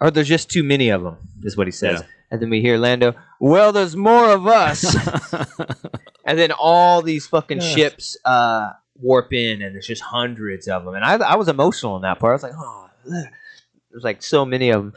or 0.00 0.10
there's 0.10 0.28
just 0.28 0.50
too 0.50 0.62
many 0.64 0.88
of 0.90 1.02
them, 1.02 1.16
is 1.42 1.56
what 1.56 1.66
he 1.66 1.70
says. 1.72 2.00
Yeah. 2.00 2.06
and 2.30 2.42
then 2.42 2.50
we 2.50 2.60
hear 2.60 2.76
Lando. 2.78 3.14
Well, 3.40 3.72
there's 3.72 3.96
more 3.96 4.30
of 4.30 4.46
us, 4.46 4.84
and 6.24 6.38
then 6.38 6.52
all 6.52 7.00
these 7.02 7.26
fucking 7.26 7.60
Yeah. 7.60 7.68
ships 7.74 8.16
uh, 8.24 8.70
warp 8.96 9.32
in, 9.32 9.62
and 9.62 9.74
there's 9.74 9.86
just 9.86 10.02
hundreds 10.02 10.68
of 10.68 10.84
them. 10.84 10.94
And 10.94 11.04
I, 11.04 11.14
I 11.14 11.36
was 11.36 11.48
emotional 11.48 11.96
in 11.96 12.02
that 12.02 12.18
part. 12.18 12.30
I 12.30 12.34
was 12.34 12.42
like, 12.42 12.52
oh, 12.56 12.88
there's 13.90 14.04
like 14.04 14.22
so 14.22 14.44
many 14.44 14.70
of 14.70 14.82
them. 14.82 14.92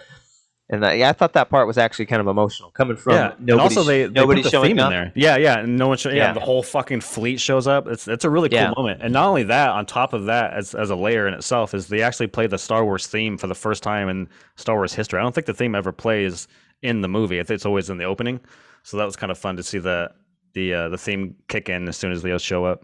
And 0.69 0.81
yeah, 0.83 1.09
I 1.09 1.13
thought 1.13 1.31
that 1.33 1.49
part 1.49 1.65
was 1.65 1.77
actually 1.77 2.07
kind 2.07 2.19
of 2.19 2.27
emotional, 2.27 2.71
coming 2.71 2.97
from 2.97 3.13
yeah, 3.13 3.31
and 3.37 3.45
nobody. 3.45 3.63
also 3.63 3.83
they, 3.83 4.03
they 4.03 4.09
nobody 4.09 4.41
put 4.41 4.43
the 4.43 4.49
showing 4.51 4.71
theme 4.71 4.79
up. 4.79 4.91
in 4.91 4.97
there. 4.97 5.11
Yeah, 5.15 5.37
yeah, 5.37 5.59
and 5.59 5.77
no 5.77 5.87
one. 5.87 5.97
Show, 5.97 6.09
yeah. 6.09 6.15
Yeah. 6.15 6.33
the 6.33 6.41
whole 6.41 6.61
fucking 6.61 6.99
fleet 6.99 7.39
shows 7.39 7.67
up. 7.67 7.87
It's 7.87 8.05
it's 8.05 8.25
a 8.25 8.29
really 8.29 8.49
cool 8.49 8.57
Yeah. 8.59 8.73
moment. 8.75 9.01
And 9.01 9.13
not 9.13 9.27
only 9.29 9.43
that, 9.43 9.69
on 9.69 9.85
top 9.85 10.11
of 10.11 10.25
that, 10.25 10.53
as 10.53 10.75
as 10.75 10.89
a 10.89 10.95
layer 10.97 11.25
in 11.25 11.33
itself, 11.33 11.73
is 11.73 11.87
they 11.87 12.01
actually 12.01 12.27
play 12.27 12.47
the 12.47 12.57
Star 12.57 12.83
Wars 12.83 13.07
theme 13.07 13.37
for 13.37 13.47
the 13.47 13.55
first 13.55 13.81
time 13.81 14.09
in 14.09 14.27
Star 14.57 14.75
Wars 14.75 14.93
history. 14.93 15.19
I 15.19 15.23
don't 15.23 15.33
think 15.33 15.47
the 15.47 15.53
theme 15.53 15.73
ever 15.73 15.93
plays 15.93 16.49
in 16.81 16.99
the 16.99 17.07
movie. 17.07 17.39
I 17.39 17.43
think 17.43 17.55
it's 17.55 17.65
always 17.65 17.89
in 17.89 17.97
the 17.97 18.03
opening. 18.03 18.41
So 18.83 18.97
that 18.97 19.05
was 19.05 19.15
kind 19.15 19.31
of 19.31 19.37
fun 19.37 19.55
to 19.55 19.63
see 19.63 19.77
the 19.79 20.11
the 20.53 20.73
uh, 20.73 20.89
the 20.89 20.97
theme 20.97 21.35
kick 21.47 21.69
in 21.69 21.87
as 21.87 21.95
soon 21.95 22.11
as 22.11 22.25
Leos 22.25 22.41
show 22.41 22.65
up. 22.65 22.83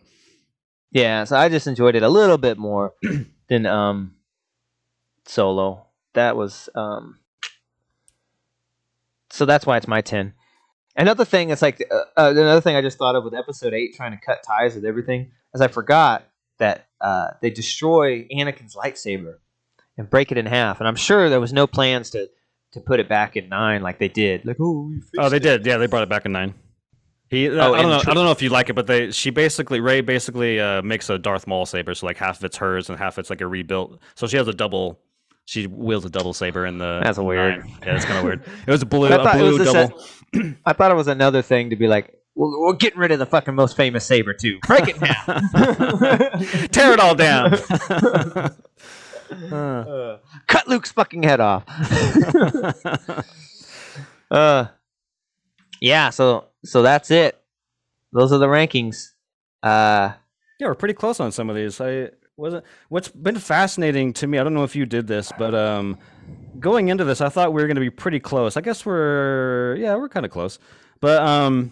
Yeah, 0.91 1.25
so 1.25 1.35
I 1.35 1.49
just 1.49 1.67
enjoyed 1.67 1.95
it 1.95 2.03
a 2.03 2.09
little 2.09 2.37
bit 2.37 2.57
more 2.57 2.93
than 3.49 3.65
um 3.65 4.13
Solo. 5.25 5.87
That 6.13 6.37
was 6.37 6.69
um 6.75 7.19
so 9.33 9.45
that's 9.45 9.65
why 9.65 9.77
it's 9.77 9.87
my 9.87 10.01
10. 10.01 10.33
Another 10.95 11.25
thing 11.25 11.49
it's 11.49 11.61
like 11.61 11.83
uh, 11.91 11.95
uh, 12.15 12.31
another 12.31 12.61
thing 12.61 12.75
I 12.75 12.81
just 12.81 12.97
thought 12.99 13.15
of 13.15 13.23
with 13.23 13.33
episode 13.33 13.73
8 13.73 13.95
trying 13.95 14.11
to 14.11 14.23
cut 14.23 14.43
ties 14.47 14.75
with 14.75 14.85
everything 14.85 15.31
is 15.53 15.61
I 15.61 15.67
forgot 15.67 16.23
that 16.59 16.85
uh, 17.01 17.29
they 17.41 17.49
destroy 17.49 18.27
Anakin's 18.27 18.75
lightsaber 18.75 19.37
and 19.97 20.07
break 20.09 20.31
it 20.31 20.37
in 20.37 20.45
half 20.45 20.79
and 20.79 20.87
I'm 20.87 20.95
sure 20.95 21.29
there 21.29 21.39
was 21.41 21.51
no 21.53 21.65
plans 21.67 22.11
to 22.11 22.29
to 22.73 22.79
put 22.79 22.99
it 22.99 23.09
back 23.09 23.35
in 23.35 23.49
9 23.49 23.81
like 23.81 23.97
they 23.99 24.07
did. 24.07 24.45
Like 24.45 24.57
oh, 24.59 24.89
we 24.89 25.01
Oh, 25.17 25.29
they 25.29 25.37
it. 25.37 25.43
did. 25.43 25.65
Yeah, 25.65 25.77
they 25.77 25.87
brought 25.87 26.03
it 26.03 26.09
back 26.09 26.25
in 26.25 26.31
nine. 26.31 26.53
He, 27.29 27.49
Oh, 27.49 27.73
I 27.73 27.81
don't 27.81 27.89
know. 27.89 27.99
tr- 28.01 28.11
I 28.11 28.13
don't 28.13 28.25
know 28.25 28.31
if 28.31 28.41
you 28.43 28.49
like 28.49 28.69
it, 28.69 28.73
but 28.73 28.85
they 28.85 29.09
she 29.09 29.31
basically 29.31 29.79
Rey 29.79 30.01
basically 30.01 30.59
uh, 30.59 30.83
makes 30.83 31.09
a 31.09 31.17
Darth 31.17 31.47
Maul 31.47 31.65
saber, 31.65 31.95
so 31.95 32.05
like 32.05 32.17
half 32.17 32.37
of 32.37 32.43
it's 32.45 32.57
hers 32.57 32.89
and 32.89 32.99
half 32.99 33.17
it's 33.17 33.31
like 33.31 33.41
a 33.41 33.47
rebuilt. 33.47 33.99
So 34.13 34.27
she 34.27 34.37
has 34.37 34.47
a 34.47 34.53
double. 34.53 34.99
She 35.45 35.67
wields 35.67 36.05
a 36.05 36.09
double 36.09 36.33
saber 36.33 36.65
in 36.65 36.77
the. 36.77 37.01
That's 37.03 37.17
weird. 37.17 37.59
nine. 37.59 37.69
Yeah, 37.85 37.93
that's 37.93 38.05
kind 38.05 38.17
of 38.19 38.23
weird. 38.23 38.43
It 38.65 38.71
was 38.71 38.81
a 38.81 38.85
blue, 38.87 39.07
I 39.07 39.17
thought 39.17 39.35
a 39.35 39.39
it 39.39 39.41
was 39.43 39.55
blue 39.57 39.65
the 39.65 39.73
double. 39.73 40.55
I 40.65 40.73
thought 40.73 40.91
it 40.91 40.95
was 40.95 41.07
another 41.07 41.41
thing 41.41 41.69
to 41.71 41.75
be 41.75 41.87
like, 41.87 42.17
well, 42.35 42.51
we're 42.61 42.73
getting 42.73 42.99
rid 42.99 43.11
of 43.11 43.19
the 43.19 43.25
fucking 43.25 43.53
most 43.53 43.75
famous 43.77 44.05
saber 44.05 44.33
too. 44.33 44.59
Break 44.65 44.87
it 44.87 45.01
now. 45.01 45.23
Tear 46.71 46.93
it 46.93 46.99
all 46.99 47.15
down. 47.15 47.53
Uh, 49.51 49.55
Uh, 49.55 50.17
cut 50.45 50.67
Luke's 50.67 50.91
fucking 50.91 51.23
head 51.23 51.39
off. 51.39 51.63
uh, 54.29 54.65
yeah. 55.81 56.09
So 56.11 56.45
so 56.63 56.81
that's 56.83 57.09
it. 57.09 57.39
Those 58.11 58.31
are 58.31 58.37
the 58.37 58.45
rankings. 58.47 59.11
Uh, 59.63 60.13
yeah, 60.59 60.67
we're 60.67 60.75
pretty 60.75 60.93
close 60.93 61.19
on 61.19 61.31
some 61.31 61.49
of 61.49 61.55
these. 61.55 61.81
I 61.81 62.09
wasn't. 62.37 62.65
What's 62.89 63.09
been 63.09 63.37
fascinating 63.37 64.13
to 64.13 64.27
me. 64.27 64.37
I 64.39 64.43
don't 64.43 64.53
know 64.53 64.63
if 64.63 64.75
you 64.75 64.85
did 64.85 65.07
this, 65.07 65.31
but 65.37 65.53
um, 65.53 65.97
going 66.59 66.89
into 66.89 67.03
this, 67.03 67.21
I 67.21 67.29
thought 67.29 67.53
we 67.53 67.61
were 67.61 67.67
going 67.67 67.75
to 67.75 67.81
be 67.81 67.89
pretty 67.89 68.19
close. 68.19 68.57
I 68.57 68.61
guess 68.61 68.85
we're 68.85 69.75
yeah, 69.79 69.95
we're 69.95 70.09
kind 70.09 70.25
of 70.25 70.31
close. 70.31 70.59
But 70.99 71.21
um, 71.21 71.71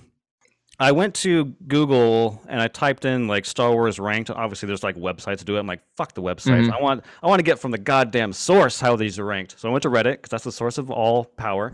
I 0.79 0.91
went 0.91 1.15
to 1.15 1.45
Google 1.67 2.41
and 2.47 2.61
I 2.61 2.67
typed 2.67 3.05
in 3.05 3.27
like 3.27 3.45
Star 3.45 3.71
Wars 3.71 3.99
ranked. 3.99 4.29
Obviously, 4.29 4.67
there's 4.67 4.83
like 4.83 4.95
websites 4.97 5.39
to 5.39 5.45
do 5.45 5.55
it. 5.55 5.59
I'm 5.59 5.67
like, 5.67 5.81
fuck 5.95 6.13
the 6.13 6.21
websites. 6.21 6.67
Mhm. 6.67 6.77
I 6.77 6.81
want 6.81 7.03
I 7.23 7.27
want 7.27 7.39
to 7.39 7.43
get 7.43 7.59
from 7.59 7.71
the 7.71 7.77
goddamn 7.77 8.33
source 8.33 8.79
how 8.79 8.95
these 8.95 9.17
are 9.17 9.25
ranked. 9.25 9.59
So 9.59 9.69
I 9.69 9.71
went 9.71 9.83
to 9.83 9.89
Reddit 9.89 10.13
because 10.13 10.29
that's 10.29 10.43
the 10.43 10.51
source 10.51 10.77
of 10.77 10.91
all 10.91 11.25
power. 11.25 11.71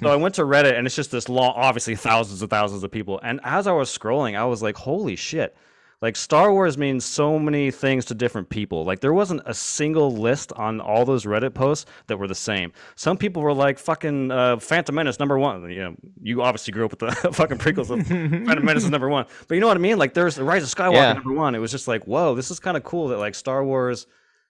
so 0.00 0.08
I 0.10 0.16
went 0.16 0.34
to 0.36 0.42
Reddit 0.42 0.76
and 0.76 0.86
it's 0.86 0.96
just 0.96 1.10
this 1.10 1.28
long, 1.28 1.54
obviously 1.56 1.94
thousands 1.96 2.42
and 2.42 2.50
thousands 2.50 2.84
of 2.84 2.90
people. 2.90 3.20
And 3.22 3.40
as 3.42 3.66
I 3.66 3.72
was 3.72 3.96
scrolling, 3.96 4.36
I 4.36 4.44
was 4.44 4.62
like, 4.62 4.76
holy 4.76 5.16
shit. 5.16 5.56
Like 6.02 6.16
Star 6.16 6.52
Wars 6.52 6.76
means 6.76 7.04
so 7.04 7.38
many 7.38 7.70
things 7.70 8.04
to 8.06 8.14
different 8.14 8.48
people. 8.48 8.84
Like 8.84 8.98
there 9.00 9.12
wasn't 9.12 9.40
a 9.46 9.54
single 9.54 10.10
list 10.10 10.52
on 10.54 10.80
all 10.80 11.04
those 11.04 11.24
Reddit 11.24 11.54
posts 11.54 11.86
that 12.08 12.16
were 12.18 12.26
the 12.26 12.34
same. 12.34 12.72
Some 12.96 13.16
people 13.16 13.40
were 13.40 13.54
like 13.54 13.78
fucking 13.78 14.32
uh, 14.32 14.56
Phantom 14.58 14.94
Menace 14.96 15.20
number 15.20 15.38
one. 15.38 15.70
You 15.70 15.78
know, 15.82 15.94
you 16.20 16.42
obviously 16.42 16.72
grew 16.72 16.84
up 16.86 16.90
with 16.90 16.98
the 16.98 17.12
fucking 17.32 17.58
prequels 17.58 17.90
of 17.90 18.04
Phantom 18.46 18.64
Menace 18.64 18.82
is 18.82 18.90
number 18.90 19.08
one. 19.08 19.26
But 19.46 19.54
you 19.54 19.60
know 19.60 19.68
what 19.68 19.76
I 19.76 19.80
mean? 19.80 19.96
Like 19.96 20.12
there's 20.12 20.34
the 20.34 20.42
Rise 20.44 20.64
of 20.64 20.68
Skywalker 20.76 20.94
Yeah. 20.94 21.12
number 21.12 21.32
one. 21.32 21.54
It 21.54 21.60
was 21.60 21.70
just 21.70 21.86
like, 21.86 22.04
whoa, 22.04 22.34
this 22.34 22.50
is 22.50 22.58
kind 22.58 22.76
of 22.76 22.82
cool 22.82 23.08
that 23.08 23.18
like 23.18 23.36
Star 23.36 23.64
Wars, 23.64 24.08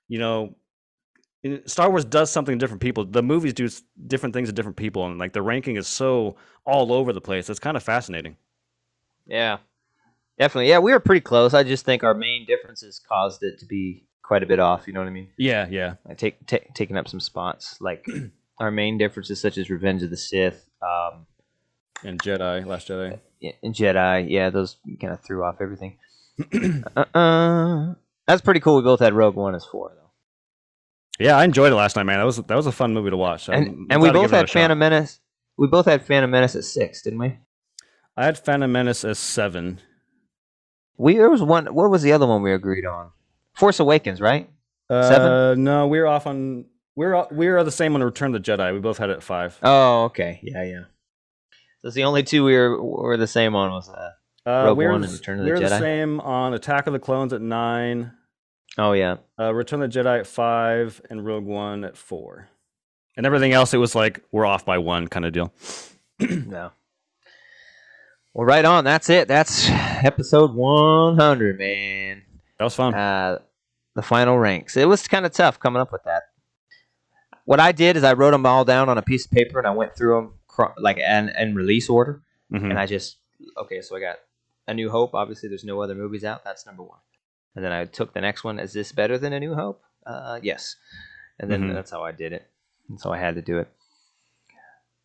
you 0.09 0.19
know, 0.19 0.57
Star 1.67 1.91
Wars 1.91 2.05
does 2.05 2.31
something 2.31 2.57
to 2.57 2.63
different 2.63 2.81
people. 2.81 3.05
The 3.05 3.23
movies 3.23 3.53
do 3.53 3.69
different 4.07 4.33
things 4.33 4.49
to 4.49 4.53
different 4.53 4.77
people, 4.77 5.05
and 5.07 5.19
like 5.19 5.33
the 5.33 5.43
ranking 5.43 5.77
is 5.77 5.89
so 5.89 6.37
all 6.65 6.93
over 6.93 7.13
the 7.13 7.21
place. 7.21 7.51
It's 7.51 7.59
kind 7.59 7.77
of 7.77 7.83
fascinating. 7.83 8.37
yeah, 9.27 9.59
definitely. 10.39 10.69
Yeah, 10.69 10.79
we 10.79 10.93
were 10.93 11.01
pretty 11.01 11.21
close. 11.21 11.55
I 11.55 11.63
just 11.63 11.85
think 11.85 12.03
our 12.05 12.15
main 12.15 12.47
differences 12.47 13.01
caused 13.09 13.43
it 13.43 13.59
to 13.61 13.67
be 13.67 14.05
quite 14.23 14.43
a 14.43 14.47
bit 14.47 14.59
off. 14.61 14.87
You 14.87 14.93
know 14.93 15.01
what 15.01 15.09
I 15.09 15.13
mean? 15.13 15.29
Yeah, 15.37 15.67
yeah. 15.71 15.95
I 16.09 16.15
take 16.15 16.47
ta 16.47 16.59
taking 16.75 16.97
up 16.97 17.09
some 17.09 17.21
spots. 17.21 17.81
Like 17.81 18.07
our 18.59 18.71
main 18.71 18.99
differences, 18.99 19.41
such 19.41 19.59
as 19.59 19.71
Revenge 19.71 20.03
of 20.03 20.11
the 20.11 20.17
Sith, 20.17 20.65
um, 20.83 21.27
And 22.05 22.21
Jedi, 22.23 22.65
Last 22.67 22.89
Jedi. 22.89 23.19
yeah, 23.41 23.53
and 23.63 23.75
Jedi. 23.75 24.27
Yeah, 24.31 24.51
those 24.51 24.77
kind 25.01 25.13
of 25.13 25.21
threw 25.21 25.45
off 25.45 25.61
everything. 25.61 25.99
uh-uh. 26.97 27.95
That's 28.27 28.41
pretty 28.41 28.61
cool. 28.61 28.77
We 28.77 28.83
both 28.83 29.01
had 29.01 29.13
Rogue 29.15 29.35
One 29.35 29.55
as 29.55 29.65
four, 29.65 29.93
though. 29.95 30.11
Yeah, 31.19 31.37
I 31.37 31.45
enjoyed 31.45 31.73
it 31.73 31.77
last 31.77 31.97
night, 31.97 32.05
man. 32.05 32.19
That 32.19 32.25
was 32.25 32.37
that 32.39 32.55
was 32.57 32.67
a 32.67 32.73
fun 32.73 32.95
movie 32.95 33.11
to 33.11 33.17
watch. 33.17 33.49
And 33.49 33.69
I'm 33.69 33.87
and 33.91 34.03
we 34.03 34.11
both 34.11 34.31
had 34.31 34.49
shot. 34.49 34.55
Phantom 34.61 34.79
Menace. 34.79 35.21
We 35.59 35.67
both 35.67 35.85
had 35.87 36.03
Phantom 36.07 36.31
Menace 36.31 36.57
at 36.57 36.65
six, 36.65 37.03
didn't 37.03 37.19
we? 37.19 37.39
I 38.17 38.25
had 38.25 38.39
Phantom 38.39 38.71
Menace 38.73 39.05
as 39.05 39.19
seven. 39.19 39.81
We 40.97 41.17
there 41.17 41.31
was 41.31 41.43
one. 41.43 41.67
What 41.67 41.91
was 41.91 42.03
the 42.03 42.13
other 42.13 42.27
one 42.27 42.43
we 42.43 42.53
agreed 42.53 42.87
on? 42.87 43.11
Force 43.55 43.81
Awakens, 43.81 44.21
right? 44.21 44.49
Uh, 44.89 45.09
Seven? 45.09 45.65
No, 45.65 45.87
we 45.87 45.99
were 45.99 46.07
off 46.07 46.27
on. 46.27 46.67
We're 46.95 47.27
we 47.31 47.49
were 47.49 47.65
the 47.65 47.71
same 47.71 47.95
on 47.95 48.03
Return 48.03 48.35
of 48.35 48.43
the 48.43 48.53
Jedi. 48.53 48.73
We 48.73 48.81
both 48.81 48.99
had 48.99 49.11
it 49.11 49.15
at 49.15 49.23
five. 49.23 49.59
Oh, 49.63 50.05
okay. 50.05 50.41
Yeah, 50.43 50.65
yeah. 50.65 50.83
That's 51.83 51.95
the 51.95 52.05
only 52.05 52.23
two 52.23 52.45
we 52.45 52.55
were 52.55 52.83
were 52.83 53.17
the 53.17 53.27
same 53.27 53.55
on 53.55 53.71
was 53.71 53.89
uh. 53.89 54.13
Uh, 54.45 54.65
Rogue 54.67 54.79
we 54.79 54.87
were 54.87 54.93
One 54.93 55.05
and 55.05 55.13
Return 55.13 55.39
of 55.39 55.45
the 55.45 55.53
we 55.53 55.57
the 55.57 55.63
were 55.63 55.69
the 55.69 55.79
same 55.79 56.21
on 56.21 56.53
Attack 56.53 56.89
of 56.89 56.93
the 56.93 56.99
Clones 56.99 57.33
at 57.33 57.41
nine. 57.41 58.13
Oh 58.77 58.93
yeah. 58.93 59.17
Uh, 59.39 59.55
Return 59.55 59.83
of 59.83 59.93
the 59.93 60.01
Jedi 60.01 60.21
at 60.21 60.27
five, 60.27 61.01
and 61.09 61.25
Rogue 61.25 61.45
One 61.45 61.85
at 61.85 61.97
four. 61.97 62.49
And 63.17 63.25
everything 63.27 63.53
else, 63.53 63.73
it 63.75 63.79
was 63.79 63.95
like 63.95 64.23
we're 64.33 64.47
off 64.47 64.65
by 64.65 64.79
one 64.79 65.07
kind 65.07 65.25
of 65.25 65.33
deal. 65.33 65.53
no. 66.19 66.73
Well, 68.35 68.47
right 68.47 68.65
on. 68.65 68.85
That's 68.85 69.11
it. 69.11 69.29
That's 69.29 69.69
episode 69.71 70.55
one 70.55 71.17
hundred, 71.19 71.59
man. 71.59 72.23
That 72.59 72.65
was 72.65 72.75
fun. 72.75 72.95
uh, 72.95 73.39
the 73.95 74.03
final 74.03 74.39
ranks. 74.39 74.77
It 74.77 74.89
was 74.89 75.07
kind 75.07 75.27
of 75.27 75.33
tough 75.33 75.59
coming 75.61 75.81
up 75.83 75.93
with 75.93 76.05
that. 76.05 76.23
What 77.45 77.61
I 77.61 77.73
did 77.73 77.97
is 77.97 78.05
I 78.05 78.13
wrote 78.15 78.31
them 78.31 78.47
all 78.47 78.65
down 78.65 78.89
on 78.89 78.97
a 78.99 79.03
piece 79.03 79.25
of 79.27 79.33
paper 79.33 79.59
and 79.59 79.67
I 79.67 79.73
went 79.73 79.95
through 79.97 80.15
them 80.15 80.73
like 80.79 80.99
in, 80.99 81.29
in 81.31 81.55
release 81.55 81.89
order, 81.91 82.23
Mhm. 82.53 82.71
and 82.71 82.79
I 82.79 82.87
just 82.87 83.19
okay. 83.59 83.81
So 83.83 83.97
I 83.97 84.01
got 84.01 84.17
A 84.69 84.75
New 84.75 84.91
Hope. 84.91 85.15
Obviously, 85.15 85.49
there's 85.49 85.65
no 85.65 85.81
other 85.83 85.95
movies 85.95 86.25
out. 86.25 86.45
That's 86.45 86.65
number 86.67 86.83
one. 86.83 86.99
And 87.55 87.63
then 87.65 87.73
I 87.73 87.85
took 87.85 88.15
the 88.15 88.21
next 88.23 88.45
one. 88.45 88.59
Is 88.59 88.73
this 88.73 88.93
better 88.93 89.19
than 89.19 89.33
A 89.35 89.41
New 89.41 89.55
Hope? 89.55 89.83
Uh, 90.07 90.41
yes. 90.43 90.77
And 91.39 91.51
then 91.51 91.65
Mhm. 91.65 91.75
that's 91.75 91.91
how 91.91 92.03
I 92.03 92.13
did 92.13 92.33
it. 92.33 92.49
And 92.89 92.99
so 93.01 93.13
I 93.13 93.19
had 93.19 93.35
to 93.35 93.43
do 93.43 93.59
it. 93.59 93.69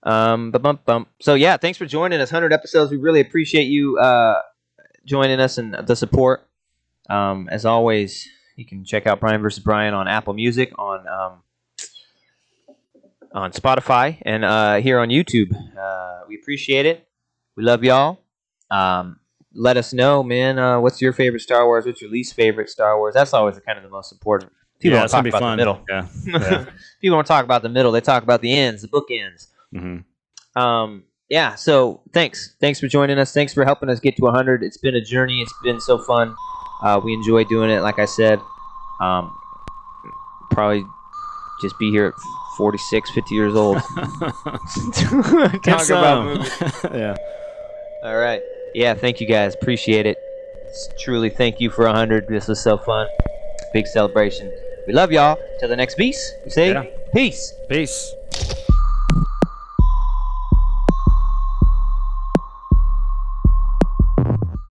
Um, 0.03 0.52
bump 0.52 0.86
bump. 0.86 1.10
So 1.19 1.34
yeah, 1.34 1.57
thanks 1.57 1.78
for 1.78 1.86
joining 1.86 2.22
us. 2.22 2.30
Hundred 2.30 2.53
episodes. 2.53 2.91
We 2.91 2.98
really 2.98 3.19
appreciate 3.19 3.65
you 3.65 3.98
uh, 3.98 4.41
joining 5.06 5.40
us 5.40 5.57
and 5.57 5.74
the 5.74 5.95
support. 5.95 6.48
Um, 7.10 7.48
as 7.49 7.65
always, 7.65 8.28
you 8.56 8.65
can 8.65 8.84
check 8.84 9.07
out 9.07 9.19
Brian 9.19 9.41
versus 9.41 9.64
Brian 9.64 9.94
on 9.94 10.07
Apple 10.07 10.34
Music, 10.34 10.72
on 10.78 11.07
um, 11.07 11.41
on 13.34 13.52
Spotify, 13.52 14.22
and 14.24 14.45
uh, 14.45 14.76
here 14.76 14.99
on 14.99 15.10
YouTube. 15.10 15.53
Uh, 15.78 16.22
we 16.28 16.36
appreciate 16.36 16.86
it. 16.86 17.07
We 17.56 17.64
love 17.64 17.84
y'all. 17.84 18.19
Um, 18.69 19.19
let 19.53 19.78
us 19.78 19.94
know, 19.94 20.22
man. 20.24 20.60
Uh, 20.60 20.80
what's 20.80 21.02
your 21.02 21.14
favorite 21.14 21.41
Star 21.41 21.65
Wars? 21.65 21.86
What's 21.86 22.02
your 22.02 22.11
least 22.11 22.36
favorite 22.36 22.69
Star 22.69 22.98
Wars? 22.98 23.14
That's 23.14 23.34
always 23.34 23.60
kind 23.60 23.78
of 23.78 23.84
the 23.84 23.90
most 23.90 24.11
important. 24.11 24.52
People 24.80 24.95
yeah, 24.95 25.02
don't 25.02 25.10
talk 25.10 25.26
about 25.26 25.41
fun. 25.41 25.57
the 25.57 25.61
middle. 25.61 25.86
Yeah. 25.90 26.07
Yeah. 26.26 26.65
People 27.02 27.18
don't 27.18 27.26
talk 27.26 27.44
about 27.44 27.64
the 27.64 27.69
middle. 27.69 27.91
They 27.91 28.02
talk 28.02 28.22
about 28.22 28.41
the 28.41 28.53
ends, 28.53 28.84
the 28.84 28.88
bookends. 28.88 29.48
Hmm 29.73 29.98
Um, 30.56 31.03
yeah. 31.30 31.56
So 31.56 32.02
thanks, 32.14 32.56
thanks 32.61 32.80
for 32.80 32.88
joining 32.88 33.18
us. 33.19 33.34
Thanks 33.34 33.53
for 33.53 33.65
helping 33.65 33.89
us 33.89 33.99
get 33.99 34.15
to 34.18 34.23
100. 34.23 34.64
It's 34.64 34.77
been 34.77 34.95
a 34.95 35.02
journey. 35.02 35.41
It's 35.41 35.53
been 35.64 35.80
so 35.80 35.98
fun. 35.98 36.35
Uh, 36.81 36.99
we 37.03 37.14
enjoy 37.14 37.44
doing 37.44 37.69
it. 37.69 37.81
Like 37.81 37.99
I 37.99 38.06
said, 38.06 38.39
um, 39.02 39.35
probably 40.52 40.84
just 41.61 41.77
be 41.80 41.89
here 41.91 42.07
at 42.07 42.14
46, 42.56 43.11
50 43.11 43.35
years 43.35 43.56
old. 43.56 43.77
Talk 45.64 45.89
about 45.89 46.26
movies. 46.26 46.52
yeah. 46.94 47.15
All 48.03 48.18
right. 48.18 48.41
Yeah. 48.73 48.94
Thank 48.94 49.19
you 49.19 49.27
guys. 49.27 49.53
Appreciate 49.56 50.06
it. 50.06 50.18
It's 50.68 50.89
truly, 50.99 51.30
thank 51.30 51.60
you 51.60 51.69
for 51.69 51.85
100. 51.85 52.27
This 52.27 52.48
was 52.48 52.61
so 52.61 52.77
fun. 52.77 53.07
Big 53.73 53.88
celebration. 53.88 54.52
We 54.85 54.94
love 54.94 55.11
y'all. 55.11 55.38
Till 55.60 55.69
the 55.69 55.76
next 55.76 55.95
piece. 55.95 56.34
We 56.45 56.52
say 56.52 56.72
Yeah. 56.73 56.85
peace. 57.14 57.53
Peace. 57.69 58.14